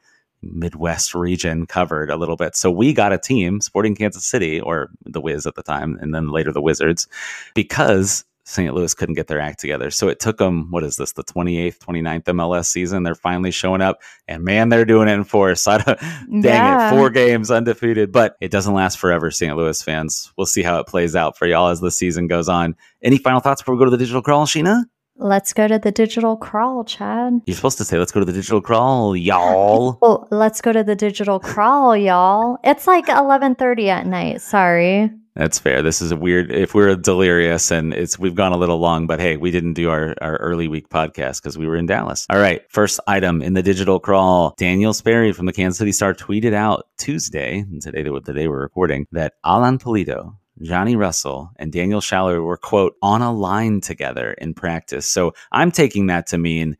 Midwest 0.52 1.14
region 1.14 1.66
covered 1.66 2.10
a 2.10 2.16
little 2.16 2.36
bit. 2.36 2.56
So 2.56 2.70
we 2.70 2.92
got 2.92 3.12
a 3.12 3.18
team, 3.18 3.60
Sporting 3.60 3.94
Kansas 3.94 4.24
City, 4.24 4.60
or 4.60 4.90
the 5.04 5.20
Wiz 5.20 5.46
at 5.46 5.54
the 5.54 5.62
time, 5.62 5.98
and 6.00 6.14
then 6.14 6.28
later 6.28 6.52
the 6.52 6.62
Wizards, 6.62 7.06
because 7.54 8.24
St. 8.46 8.74
Louis 8.74 8.92
couldn't 8.92 9.14
get 9.14 9.26
their 9.26 9.40
act 9.40 9.58
together. 9.58 9.90
So 9.90 10.08
it 10.08 10.20
took 10.20 10.36
them, 10.36 10.70
what 10.70 10.84
is 10.84 10.96
this, 10.96 11.12
the 11.12 11.24
28th, 11.24 11.78
29th 11.78 12.24
MLS 12.24 12.66
season? 12.66 13.02
They're 13.02 13.14
finally 13.14 13.50
showing 13.50 13.80
up, 13.80 14.02
and 14.28 14.44
man, 14.44 14.68
they're 14.68 14.84
doing 14.84 15.08
it 15.08 15.12
in 15.12 15.24
force. 15.24 15.64
dang 15.64 15.96
yeah. 16.42 16.88
it, 16.88 16.90
four 16.90 17.08
games 17.08 17.50
undefeated, 17.50 18.12
but 18.12 18.36
it 18.40 18.50
doesn't 18.50 18.74
last 18.74 18.98
forever, 18.98 19.30
St. 19.30 19.56
Louis 19.56 19.82
fans. 19.82 20.32
We'll 20.36 20.46
see 20.46 20.62
how 20.62 20.78
it 20.78 20.86
plays 20.86 21.16
out 21.16 21.38
for 21.38 21.46
y'all 21.46 21.68
as 21.68 21.80
the 21.80 21.90
season 21.90 22.26
goes 22.26 22.48
on. 22.48 22.76
Any 23.02 23.16
final 23.16 23.40
thoughts 23.40 23.62
before 23.62 23.76
we 23.76 23.78
go 23.78 23.86
to 23.86 23.90
the 23.90 23.98
digital 23.98 24.22
crawl, 24.22 24.46
Sheena? 24.46 24.84
Let's 25.16 25.52
go 25.52 25.68
to 25.68 25.78
the 25.78 25.92
digital 25.92 26.36
crawl, 26.36 26.84
Chad. 26.84 27.40
You're 27.46 27.54
supposed 27.54 27.78
to 27.78 27.84
say, 27.84 27.98
let's 27.98 28.10
go 28.10 28.20
to 28.20 28.26
the 28.26 28.32
digital 28.32 28.60
crawl, 28.60 29.16
y'all. 29.16 29.98
Oh, 30.02 30.26
let's 30.30 30.60
go 30.60 30.72
to 30.72 30.82
the 30.82 30.96
digital 30.96 31.38
crawl, 31.38 31.96
y'all. 31.96 32.58
It's 32.64 32.86
like 32.86 33.06
11.30 33.06 33.88
at 33.88 34.06
night. 34.06 34.40
Sorry. 34.40 35.10
That's 35.36 35.58
fair. 35.58 35.82
This 35.82 36.00
is 36.02 36.12
a 36.12 36.16
weird. 36.16 36.52
If 36.52 36.74
we're 36.74 36.94
delirious 36.94 37.70
and 37.72 37.92
it's 37.92 38.18
we've 38.18 38.34
gone 38.36 38.52
a 38.52 38.56
little 38.56 38.78
long, 38.78 39.08
but 39.08 39.18
hey, 39.18 39.36
we 39.36 39.50
didn't 39.50 39.74
do 39.74 39.90
our, 39.90 40.14
our 40.20 40.36
early 40.36 40.68
week 40.68 40.88
podcast 40.88 41.42
because 41.42 41.58
we 41.58 41.66
were 41.66 41.76
in 41.76 41.86
Dallas. 41.86 42.26
All 42.30 42.38
right, 42.38 42.62
first 42.70 43.00
item 43.08 43.42
in 43.42 43.54
the 43.54 43.62
digital 43.62 43.98
crawl. 43.98 44.54
Daniel 44.56 44.92
Sperry 44.92 45.32
from 45.32 45.46
the 45.46 45.52
Kansas 45.52 45.78
City 45.78 45.90
Star 45.90 46.14
tweeted 46.14 46.54
out 46.54 46.86
Tuesday, 46.98 47.58
and 47.58 47.82
today 47.82 48.04
the 48.04 48.32
day 48.32 48.46
we're 48.46 48.62
recording, 48.62 49.06
that 49.10 49.32
Alan 49.44 49.78
Pulido, 49.78 50.36
Johnny 50.62 50.96
Russell 50.96 51.50
and 51.56 51.72
Daniel 51.72 52.00
Salloi 52.00 52.42
were, 52.42 52.56
quote, 52.56 52.96
on 53.02 53.22
a 53.22 53.32
line 53.32 53.80
together 53.80 54.32
in 54.32 54.54
practice. 54.54 55.08
So 55.08 55.32
I'm 55.50 55.70
taking 55.70 56.06
that 56.06 56.26
to 56.28 56.38
mean 56.38 56.76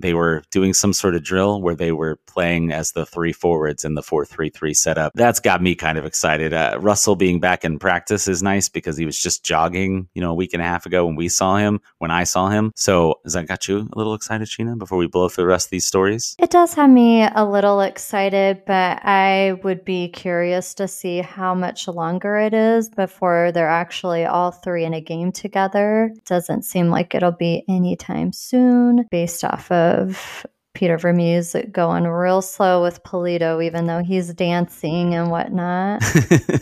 they 0.00 0.14
were 0.14 0.42
doing 0.50 0.74
some 0.74 0.92
sort 0.92 1.14
of 1.14 1.22
drill 1.22 1.60
where 1.60 1.74
they 1.74 1.92
were 1.92 2.16
playing 2.26 2.72
as 2.72 2.92
the 2.92 3.06
three 3.06 3.32
forwards 3.32 3.84
in 3.84 3.94
the 3.94 4.02
4-3-3 4.02 4.74
setup. 4.76 5.12
That's 5.14 5.40
got 5.40 5.62
me 5.62 5.74
kind 5.74 5.98
of 5.98 6.04
excited. 6.04 6.52
Uh, 6.52 6.78
Russell 6.80 7.16
being 7.16 7.40
back 7.40 7.64
in 7.64 7.78
practice 7.78 8.28
is 8.28 8.42
nice 8.42 8.68
because 8.68 8.96
he 8.96 9.06
was 9.06 9.18
just 9.18 9.44
jogging, 9.44 10.08
you 10.14 10.22
know, 10.22 10.30
a 10.30 10.34
week 10.34 10.52
and 10.52 10.62
a 10.62 10.66
half 10.66 10.86
ago 10.86 11.06
when 11.06 11.16
we 11.16 11.28
saw 11.28 11.56
him, 11.56 11.80
when 11.98 12.10
I 12.10 12.24
saw 12.24 12.48
him. 12.48 12.72
So 12.76 13.20
has 13.24 13.34
that 13.34 13.48
got 13.48 13.68
you 13.68 13.88
a 13.92 13.98
little 13.98 14.14
excited, 14.14 14.48
Sheena, 14.48 14.78
before 14.78 14.98
we 14.98 15.06
blow 15.06 15.28
through 15.28 15.44
the 15.44 15.48
rest 15.48 15.66
of 15.66 15.70
these 15.70 15.86
stories? 15.86 16.36
It 16.38 16.50
does 16.50 16.74
have 16.74 16.90
me 16.90 17.22
a 17.22 17.44
little 17.44 17.80
excited, 17.80 18.62
but 18.66 19.00
I 19.04 19.58
would 19.64 19.84
be 19.84 20.08
curious 20.08 20.74
to 20.74 20.88
see 20.88 21.18
how 21.18 21.54
much 21.54 21.88
longer 21.88 22.38
it 22.38 22.54
is 22.54 22.88
before 22.88 23.52
they're 23.52 23.68
actually 23.68 24.24
all 24.24 24.50
three 24.50 24.84
in 24.84 24.94
a 24.94 25.00
game 25.00 25.32
together. 25.32 26.14
Doesn't 26.26 26.64
seem 26.64 26.90
like 26.90 27.14
it'll 27.14 27.32
be 27.32 27.64
anytime 27.68 28.32
soon 28.32 29.06
based 29.10 29.44
off 29.44 29.70
of 29.70 29.89
of 29.90 30.46
Peter 30.74 30.96
Vermes 30.96 31.56
going 31.72 32.04
real 32.04 32.40
slow 32.40 32.82
with 32.82 33.02
Pulido, 33.02 33.62
even 33.64 33.86
though 33.86 34.02
he's 34.02 34.32
dancing 34.32 35.14
and 35.14 35.30
whatnot. 35.30 36.02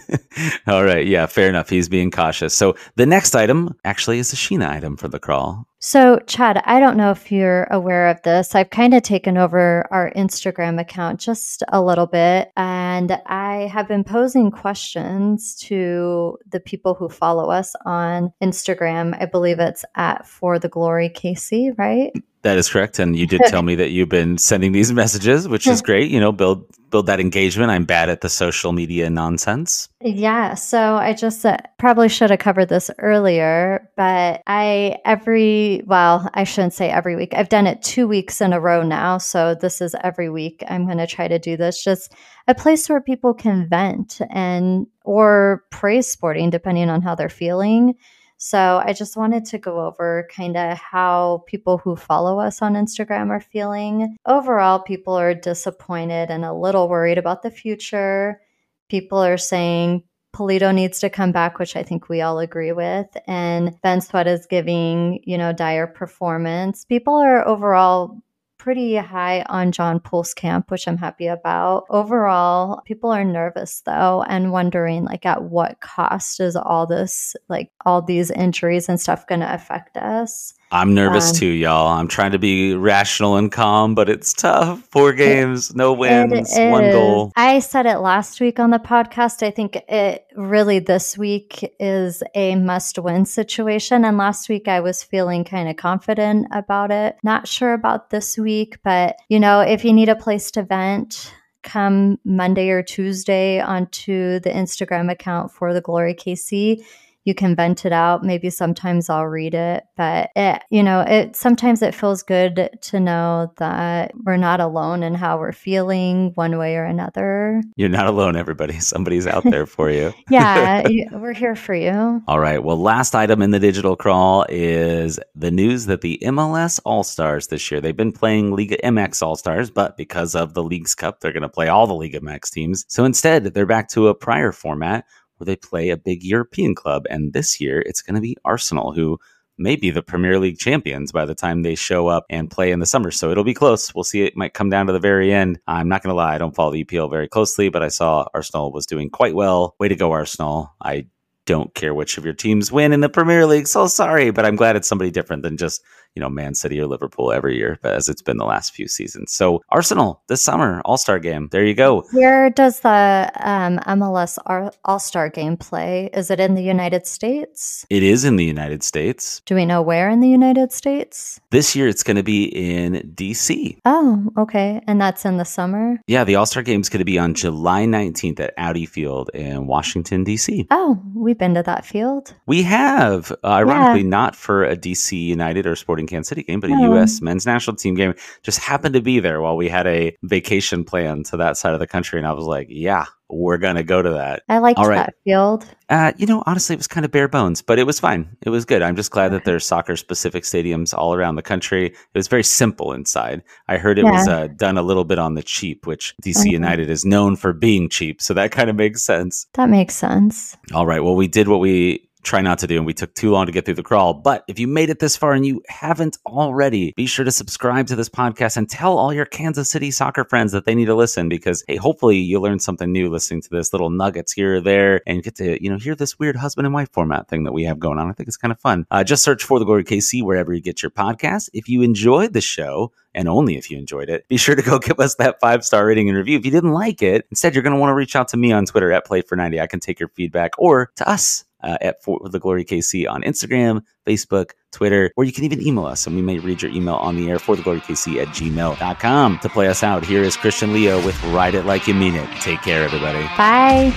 All 0.67 0.83
right. 0.83 1.07
Yeah, 1.07 1.27
fair 1.27 1.49
enough. 1.49 1.69
He's 1.69 1.89
being 1.89 2.11
cautious. 2.11 2.55
So 2.55 2.75
the 2.97 3.07
next 3.07 3.35
item 3.35 3.77
actually 3.85 4.19
is 4.19 4.33
a 4.33 4.37
Sheena 4.37 4.69
item 4.69 4.97
for 4.97 5.09
the 5.09 5.19
crawl. 5.19 5.67
So, 5.81 6.19
Chad, 6.27 6.61
I 6.65 6.81
don't 6.81 6.97
know 6.97 7.13
if 7.13 7.31
you're 7.31 7.69
aware 7.71 8.09
of 8.09 8.21
this. 8.23 8.57
I've 8.57 8.71
kind 8.71 8.95
of 8.95 9.05
taken 9.05 9.39
over 9.39 9.87
our 9.93 10.11
Instagram 10.17 10.81
account 10.81 11.21
just 11.21 11.63
a 11.69 11.81
little 11.81 12.07
bit, 12.07 12.51
and 12.57 13.13
I 13.27 13.69
have 13.73 13.87
been 13.87 14.03
posing 14.03 14.51
questions 14.51 15.55
to 15.67 16.37
the 16.51 16.59
people 16.59 16.95
who 16.95 17.09
follow 17.09 17.51
us 17.51 17.77
on 17.87 18.33
Instagram. 18.43 19.17
I 19.21 19.27
believe 19.27 19.61
it's 19.61 19.85
at 19.95 20.27
For 20.27 20.59
the 20.59 20.69
Glory 20.69 21.11
KC, 21.11 21.79
right? 21.79 22.11
That 22.43 22.59
is 22.59 22.69
correct. 22.69 22.99
And 22.99 23.15
you 23.17 23.27
did 23.27 23.43
tell 23.47 23.63
me 23.63 23.77
that 23.77 23.91
you've 23.91 24.09
been 24.09 24.37
sending 24.37 24.73
these 24.73 24.93
messages, 25.03 25.47
which 25.47 25.69
is 25.69 25.81
great. 25.89 26.11
You 26.11 26.19
know, 26.19 26.33
build 26.33 26.65
build 26.91 27.07
that 27.07 27.21
engagement. 27.21 27.71
I'm 27.71 27.85
bad 27.85 28.09
at 28.09 28.21
the 28.21 28.29
social 28.29 28.73
media 28.73 29.11
nonsense. 29.11 29.89
Yeah. 30.01 30.55
So 30.55 30.97
I 30.97 31.13
just 31.13 31.45
uh, 31.45 31.59
probably 31.79 32.09
should 32.09 32.31
have 32.31 32.39
covered 32.39 32.69
this 32.69 32.91
earlier, 32.99 33.91
but 33.97 34.43
I 34.47 34.99
every, 35.05 35.83
well, 35.87 36.29
I 36.35 36.45
shouldn't 36.45 36.75
say 36.75 36.91
every 36.91 37.17
week. 37.17 37.35
I've 37.35 37.49
done 37.49 37.67
it 37.67 37.83
two 37.83 38.09
weeks 38.09 38.41
in 38.41 38.53
a 38.53 38.61
row 38.61 38.83
now. 38.83 39.19
So 39.19 39.55
this 39.55 39.81
is 39.81 39.95
every 40.03 40.29
week. 40.29 40.63
I'm 40.69 40.87
going 40.87 40.99
to 40.99 41.07
try 41.07 41.29
to 41.29 41.39
do 41.39 41.57
this. 41.57 41.83
Just 41.83 42.13
a 42.47 42.55
place 42.55 42.89
where 42.89 43.01
people 43.01 43.35
can 43.35 43.69
vent 43.69 44.21
and 44.31 44.87
or 45.05 45.65
praise 45.71 46.07
sporting, 46.07 46.51
depending 46.51 46.91
on 46.91 47.03
how 47.03 47.15
they're 47.15 47.29
feeling. 47.29 47.95
So 48.39 48.81
I 48.85 48.93
just 48.93 49.17
wanted 49.17 49.45
to 49.47 49.59
go 49.59 49.85
over 49.85 50.29
kind 50.35 50.57
of 50.57 50.79
how 50.79 51.45
people 51.47 51.79
who 51.79 51.97
follow 51.97 52.39
us 52.39 52.63
on 52.63 52.75
Instagram 52.75 53.31
are 53.31 53.41
feeling. 53.41 54.17
Overall, 54.27 54.79
people 54.79 55.15
are 55.15 55.35
disappointed 55.35 56.31
and 56.31 56.45
a 56.45 56.55
little 56.55 56.89
worried 56.89 57.19
about 57.19 57.43
the 57.43 57.51
future. 57.51 58.41
People 58.89 59.19
are 59.19 59.37
saying 59.37 60.05
Pulido 60.35 60.73
needs 60.73 61.01
to 61.01 61.11
come 61.11 61.33
back, 61.33 61.59
which 61.59 61.75
I 61.75 61.83
think 61.83 62.09
we 62.09 62.21
all 62.21 62.39
agree 62.39 62.71
with. 62.71 63.09
And 63.27 63.75
Ben 63.83 64.01
Sweat 64.01 64.29
is 64.29 64.47
giving, 64.47 65.21
you 65.25 65.37
know, 65.37 65.53
dire 65.53 65.89
performance. 65.89 66.85
People 66.85 67.15
are 67.15 67.47
overall 67.47 68.23
pretty 68.59 68.97
high 68.97 69.43
on 69.49 69.73
John 69.73 70.01
Pulskamp, 70.01 70.71
which 70.71 70.87
I'm 70.87 70.97
happy 70.99 71.27
about. 71.27 71.85
Overall, 71.89 72.83
people 72.85 73.11
are 73.11 73.25
nervous 73.25 73.83
though 73.87 74.25
and 74.29 74.53
wondering 74.53 75.05
like 75.05 75.25
at 75.25 75.45
what 75.45 75.81
cost 75.81 76.41
is 76.41 76.57
all 76.57 76.87
this 76.87 77.37
like 77.49 77.71
all 77.87 78.03
these 78.03 78.31
injuries 78.31 78.89
and 78.89 79.01
stuff 79.01 79.27
going 79.27 79.41
to 79.41 79.55
affect 79.55 79.97
us. 79.97 80.55
I'm 80.71 80.95
nervous 80.95 81.31
um, 81.31 81.37
too, 81.37 81.47
y'all. 81.47 81.89
I'm 81.89 82.09
trying 82.09 82.33
to 82.33 82.39
be 82.39 82.75
rational 82.75 83.37
and 83.37 83.51
calm, 83.51 83.95
but 83.95 84.09
it's 84.09 84.35
tough. 84.35 84.83
Four 84.91 85.13
games, 85.15 85.75
no 85.75 85.93
wins, 85.93 86.51
one 86.55 86.91
goal. 86.91 87.33
I 87.37 87.61
said 87.61 87.87
it 87.87 87.99
last 87.99 88.41
week 88.41 88.61
on 88.61 88.71
the 88.71 88.79
podcast. 88.79 89.43
I 89.43 89.51
think 89.51 89.77
it 89.77 90.27
really 90.37 90.79
this 90.79 91.17
week 91.17 91.75
is 91.81 92.23
a 92.35 92.55
must 92.57 92.99
win 92.99 93.25
situation. 93.25 94.05
And 94.05 94.19
last 94.19 94.49
week 94.49 94.69
I 94.69 94.81
was 94.81 95.03
feeling 95.03 95.45
kind 95.45 95.69
of 95.69 95.77
confident 95.77 96.47
about 96.53 96.91
it. 96.91 97.17
Not 97.23 97.49
sure 97.49 97.73
about 97.73 98.11
this 98.11 98.37
week, 98.37 98.79
but 98.83 99.17
you 99.29 99.41
know, 99.41 99.61
if 99.61 99.85
you 99.85 99.93
need 99.95 100.11
a 100.11 100.17
place 100.17 100.51
to 100.53 100.63
vent, 100.63 101.33
come 101.63 102.19
Monday 102.25 102.69
or 102.71 102.83
Tuesday 102.83 103.61
onto 103.61 104.41
the 104.41 104.51
Instagram 104.51 105.11
account 105.11 105.51
for 105.51 105.73
the 105.73 105.81
Glory 105.81 106.15
KC 106.15 106.85
you 107.29 107.35
can 107.35 107.55
vent 107.55 107.85
it 107.85 107.93
out. 107.93 108.25
Maybe 108.25 108.49
sometimes 108.49 109.11
I'll 109.11 109.27
read 109.27 109.53
it, 109.53 109.85
but 109.99 110.31
it, 110.35 110.63
you 110.71 110.83
know, 110.83 111.03
it 111.03 111.37
sometimes 111.37 111.83
it 111.83 111.95
feels 111.95 112.23
good 112.23 112.71
to 112.81 112.99
know 112.99 113.53
that 113.59 114.13
we're 114.25 114.39
not 114.39 114.61
alone 114.61 115.03
in 115.03 115.15
how 115.15 115.39
we're 115.39 115.53
feeling 115.53 116.33
one 116.37 116.57
way 116.57 116.77
or 116.77 116.85
another. 116.85 117.63
You're 117.77 117.91
not 117.91 118.07
alone, 118.07 118.35
everybody. 118.35 118.81
Somebody's 118.81 119.27
out 119.27 119.45
there 119.45 119.67
for 119.67 119.91
you. 119.91 120.15
yeah, 120.31 120.83
we're 121.13 121.35
here 121.35 121.55
for 121.55 121.75
you. 121.75 122.23
All 122.27 122.41
right. 122.41 122.65
Well, 122.65 122.81
last 122.81 123.15
item 123.15 123.43
in 123.43 123.51
the 123.51 123.61
digital 123.61 123.95
crawl 123.95 124.47
is 124.49 125.21
the 125.35 125.51
news 125.51 125.85
that 125.85 126.01
the 126.01 126.19
MLS 126.23 126.81
All 126.87 127.05
Stars 127.05 127.49
this 127.49 127.71
year, 127.71 127.83
they've 127.83 127.95
been 127.95 128.11
playing 128.11 128.57
Liga 128.57 128.79
MX 128.83 129.21
All 129.21 129.37
Stars, 129.37 129.71
but 129.71 129.99
because 129.99 130.35
of 130.35 130.55
the 130.55 130.65
Leagues 130.65 130.95
Cup, 130.95 131.21
they're 131.21 131.33
going 131.33 131.43
to 131.43 131.49
play 131.51 131.69
all 131.69 131.87
the 131.87 131.95
Liga 131.95 132.21
MX 132.21 132.51
teams. 132.51 132.87
So 132.89 133.05
instead, 133.05 133.45
they're 133.45 133.67
back 133.67 133.91
to 133.91 134.09
a 134.09 134.15
prior 134.15 134.51
format 134.51 135.05
where 135.39 135.47
they 135.47 135.57
play 135.57 135.91
a 135.91 135.97
big 135.97 136.23
European 136.23 136.75
club. 136.75 137.07
And 137.09 137.33
this 137.33 137.61
year, 137.61 137.81
it's 137.81 138.03
going 138.03 138.17
to 138.17 138.21
be 138.21 138.37
Arsenal, 138.45 138.93
who 138.93 139.19
may 139.57 139.77
be 139.77 139.91
the 139.91 140.03
Premier 140.03 140.39
League 140.39 140.59
champions 140.59 141.11
by 141.11 141.25
the 141.25 141.35
time 141.35 141.63
they 141.63 141.75
show 141.75 142.07
up 142.07 142.25
and 142.31 142.51
play 142.51 142.71
in 142.71 142.79
the 142.79 142.87
summer. 142.87 143.11
So 143.11 143.31
it'll 143.31 143.45
be 143.45 143.55
close. 143.55 143.95
We'll 143.95 144.05
see. 144.05 144.23
It 144.23 144.37
might 144.37 144.55
come 144.55 144.71
down 144.71 144.87
to 144.87 144.93
the 144.93 145.01
very 145.01 145.33
end. 145.33 145.59
I'm 145.67 145.89
not 145.89 146.03
going 146.03 146.13
to 146.13 146.17
lie. 146.17 146.35
I 146.35 146.39
don't 146.39 146.55
follow 146.55 146.71
the 146.71 146.85
EPL 146.85 147.11
very 147.11 147.29
closely, 147.29 147.69
but 147.69 147.83
I 147.83 147.89
saw 147.89 148.27
Arsenal 148.35 148.73
was 148.73 148.87
doing 148.87 149.11
quite 149.11 149.35
well. 149.35 149.75
Way 149.81 149.89
to 149.89 149.97
go, 149.97 150.13
Arsenal. 150.13 150.73
I 150.81 151.07
don't 151.45 151.75
care 151.75 151.95
which 151.95 152.19
of 152.19 152.25
your 152.25 152.35
teams 152.35 152.71
win 152.71 152.93
in 152.93 153.01
the 153.01 153.09
Premier 153.09 153.47
League. 153.47 153.67
So 153.67 153.87
sorry, 153.87 154.31
but 154.31 154.45
I'm 154.45 154.55
glad 154.55 154.77
it's 154.77 154.87
somebody 154.87 155.11
different 155.11 155.43
than 155.43 155.57
just, 155.57 155.83
you 156.19 156.21
know, 156.21 156.29
Man 156.29 156.57
City 156.57 156.81
or 156.81 156.87
Liverpool 156.89 157.31
every 157.31 157.57
year, 157.57 157.79
but 157.81 157.95
as 157.95 158.09
it's 158.09 158.23
been 158.23 158.39
the 158.39 158.45
last 158.45 158.75
few 158.75 158.89
seasons. 158.89 159.31
So 159.31 159.63
Arsenal 159.69 160.21
this 160.27 160.43
summer, 160.43 160.83
All 160.85 160.97
Star 160.97 161.21
game. 161.21 161.49
There 161.53 161.65
you 161.65 161.75
go. 161.75 162.03
Where 162.11 162.51
does 162.51 162.81
the 162.81 163.31
um, 163.37 163.79
MLS 163.87 164.37
All 164.85 164.99
Star 164.99 165.29
game 165.29 165.57
play? 165.57 166.11
Is 166.13 166.29
it 166.33 166.41
in 166.41 166.57
the 166.57 166.63
United 166.63 167.07
States? 167.07 167.87
It 167.89 168.03
is 168.03 168.25
in 168.25 168.35
the 168.35 168.45
United 168.45 168.83
States. 168.83 169.43
Do 169.47 169.55
we 169.55 169.65
know 169.65 169.81
where 169.81 170.11
in 170.11 170.19
the 170.19 170.29
United 170.29 170.73
States? 170.73 171.39
This 171.51 171.77
year 171.77 171.87
it's 171.87 172.03
going 172.03 172.17
to 172.17 172.25
be 172.25 172.47
in 172.47 173.13
DC. 173.15 173.79
Oh, 173.85 174.29
okay. 174.37 174.81
And 174.89 175.01
that's 175.01 175.25
in 175.25 175.37
the 175.37 175.45
summer? 175.45 176.01
Yeah, 176.09 176.25
the 176.25 176.35
All 176.35 176.47
Star 176.47 176.65
game 176.65 176.81
is 176.81 176.89
going 176.89 176.99
to 176.99 177.05
be 177.05 177.17
on 177.21 177.35
July 177.35 177.85
19th 177.85 178.41
at 178.41 178.55
Audi 178.59 178.87
Field 178.87 179.31
in 179.35 179.69
Washington, 179.69 180.25
DC. 180.25 180.67
Oh, 180.73 181.01
we've 181.15 181.39
been 181.39 181.55
to 181.55 181.63
that 181.63 181.87
field? 181.87 182.35
We 182.47 182.65
have, 182.65 183.31
uh, 183.45 183.47
ironically, 183.47 184.03
yeah. 184.03 184.09
not 184.09 184.35
for 184.35 184.65
a 184.65 184.77
DC 184.77 185.27
United 185.27 185.65
or 185.65 185.77
Sporting 185.77 186.08
Kansas 186.09 186.29
City 186.29 186.43
game, 186.43 186.61
but 186.61 186.71
a 186.71 186.75
oh. 186.75 186.95
U.S. 186.95 187.21
men's 187.21 187.47
national 187.47 187.77
team 187.77 187.95
game. 187.95 188.15
Just 188.43 188.59
happened 188.59 188.95
to 188.95 189.01
be 189.01 189.21
there 189.21 189.41
while 189.41 189.57
we 189.57 189.69
had 189.69 189.87
a 189.87 190.17
vacation 190.23 190.85
plan 190.85 191.23
to 191.25 191.37
that 191.37 191.57
side 191.57 191.75
of 191.75 191.81
the 191.81 191.87
country, 191.87 192.19
and 192.19 192.27
I 192.27 192.33
was 192.33 192.45
like, 192.45 192.67
yeah, 192.71 193.07
we're 193.31 193.59
gonna 193.59 193.83
go 193.83 194.01
to 194.01 194.11
that. 194.11 194.43
I 194.49 194.59
liked 194.59 194.79
right. 194.79 194.97
that 194.97 195.15
field. 195.25 195.67
Uh, 195.89 196.13
you 196.17 196.27
know, 196.27 196.43
honestly, 196.47 196.75
it 196.75 196.79
was 196.79 196.87
kind 196.87 197.05
of 197.05 197.11
bare 197.11 197.29
bones, 197.29 197.63
but 197.63 197.79
it 197.79 197.85
was 197.85 198.01
fine. 198.01 198.37
It 198.43 198.51
was 198.51 198.65
good. 198.65 198.83
I'm 198.83 198.97
just 198.97 199.11
glad 199.11 199.33
that 199.33 199.45
there's 199.45 199.67
soccer 199.67 199.97
specific 199.97 200.45
stadiums 200.45 200.97
all 200.97 201.15
around 201.15 201.37
the 201.37 201.43
country. 201.43 201.87
It 201.87 201.97
was 202.15 202.29
very 202.29 202.45
simple 202.45 202.93
inside. 202.93 203.43
I 203.69 203.77
heard 203.77 203.99
it 203.99 204.05
yeah. 204.05 204.13
was 204.13 204.29
uh, 204.29 204.49
done 204.57 204.79
a 204.79 204.83
little 204.83 205.05
bit 205.05 205.19
on 205.19 205.35
the 205.35 205.43
cheap, 205.43 205.87
which 205.87 206.15
DC 206.23 206.41
okay. 206.41 206.51
United 206.51 206.89
is 206.89 207.05
known 207.05 207.37
for 207.37 207.53
being 207.53 207.89
cheap, 207.89 208.23
so 208.23 208.33
that 208.35 208.51
kind 208.51 208.71
of 208.71 208.77
makes 208.77 209.03
sense. 209.03 209.47
That 209.55 209.69
makes 209.69 209.95
sense. 209.95 210.57
All 210.73 210.87
right. 210.87 211.03
Well, 211.03 211.17
we 211.17 211.29
did 211.29 211.49
what 211.49 211.61
we 211.61 212.08
try 212.29 212.41
not 212.43 212.59
to 212.59 212.67
do, 212.67 212.77
and 212.77 212.87
we 212.87 212.93
took 212.93 213.15
too 213.15 213.31
long 213.31 213.47
to 213.47 213.53
get 213.53 213.65
through 213.65 213.75
the 213.75 213.83
crawl. 213.83 214.13
But 214.13 214.45
if 214.49 214.59
you 214.59 214.69
made 214.69 214.91
it 214.91 214.99
this 214.99 215.17
far 215.17 215.33
and 215.33 215.47
you 215.47 215.63
haven't 215.69 216.19
already, 216.27 216.93
be 216.97 217.07
sure 217.07 217.25
to 217.25 217.33
subscribe 217.33 217.87
to 217.87 217.97
this 217.97 218.09
podcast 218.09 218.57
and 218.57 218.69
tell 218.69 218.99
all 218.99 219.13
your 219.13 219.25
Kansas 219.25 219.71
City 219.71 219.91
soccer 219.91 220.25
friends 220.25 220.53
that 220.53 220.67
they 220.67 220.75
need 220.75 220.87
to 220.87 220.95
listen 220.95 221.29
because, 221.29 221.65
hey, 221.67 221.77
hopefully 221.77 222.19
you 222.19 222.39
learn 222.39 222.59
something 222.59 222.93
new 222.93 223.09
listening 223.09 223.41
to 223.43 223.49
this 223.51 223.73
little 223.73 223.91
nuggets 223.91 224.33
here 224.33 224.57
or 224.57 224.61
there 224.61 225.01
and 225.07 225.23
get 225.23 225.37
to, 225.37 225.63
you 225.63 225.71
know, 225.71 225.79
hear 225.79 225.95
this 225.95 226.19
weird 226.19 226.37
husband 226.37 226.67
and 226.67 226.75
wife 226.75 226.91
format 226.93 227.29
thing 227.29 227.45
that 227.45 227.53
we 227.53 227.65
have 227.65 227.79
going 227.79 227.99
on. 227.99 228.11
I 228.11 228.13
think 228.13 228.29
it's 228.29 228.37
kind 228.37 228.53
of 228.53 228.61
fun. 228.61 228.87
Uh, 228.91 229.03
just 229.03 229.25
search 229.25 229.43
for 229.43 229.59
the 229.59 229.65
Glory 229.65 229.85
KC 229.85 230.23
wherever 230.23 230.53
you 230.53 230.61
get 230.61 230.83
your 230.83 230.91
podcast. 230.91 231.49
If 231.55 231.69
you 231.69 231.83
enjoyed 231.83 232.35
the 232.35 232.41
show, 232.41 232.93
and 233.15 233.29
only 233.29 233.57
if 233.57 233.71
you 233.71 233.79
enjoyed 233.79 234.09
it, 234.09 234.29
be 234.29 234.37
sure 234.37 234.55
to 234.55 234.63
go 234.63 234.79
give 234.79 235.01
us 235.01 235.15
that 235.17 235.41
five 235.41 235.65
star 235.65 235.87
rating 235.87 236.09
and 236.09 236.17
review. 236.17 236.39
If 236.39 236.45
you 236.45 236.53
didn't 236.53 236.73
like 236.73 237.03
it, 237.03 237.27
instead, 237.31 237.55
you're 237.55 237.63
going 237.63 237.75
to 237.75 237.81
want 237.81 237.91
to 237.91 237.95
reach 237.95 238.15
out 238.15 238.29
to 238.29 238.37
me 238.37 238.53
on 238.53 238.67
Twitter 238.67 238.93
at 238.93 239.07
Play 239.07 239.23
for 239.23 239.35
90. 239.35 239.61
I 239.61 239.67
can 239.67 239.81
take 239.81 239.99
your 239.99 240.11
feedback 240.11 240.53
or 240.59 240.93
to 240.97 241.09
us 241.09 241.45
uh, 241.63 241.79
at 241.81 242.03
For 242.03 242.21
the 242.29 242.39
Glory 242.39 242.65
KC 242.65 243.09
on 243.09 243.23
Instagram, 243.23 243.83
Facebook, 244.07 244.53
Twitter, 244.73 245.11
or 245.17 245.25
you 245.25 245.33
can 245.33 245.45
even 245.45 245.61
email 245.61 245.87
us 245.87 246.07
and 246.07 246.15
we 246.17 246.23
may 246.23 246.39
read 246.39 246.63
your 246.63 246.71
email 246.71 246.97
on 246.97 247.17
the 247.17 247.29
air 247.29 247.39
for 247.39 247.57
the 247.57 247.63
Glory 247.63 247.81
KC 247.81 248.23
at 248.23 248.29
gmail.com. 248.29 249.39
To 249.41 249.49
play 249.49 249.69
us 249.69 249.83
out, 249.83 250.05
here 250.05 250.23
is 250.23 250.37
Christian 250.37 250.73
Leo 250.73 251.05
with 251.05 251.23
Ride 251.25 251.55
It 251.55 251.65
Like 251.65 251.87
You 251.87 251.95
Mean 251.95 252.15
It. 252.15 252.29
Take 252.41 252.63
care, 252.63 252.83
everybody. 252.83 253.23
Bye. 253.37 253.95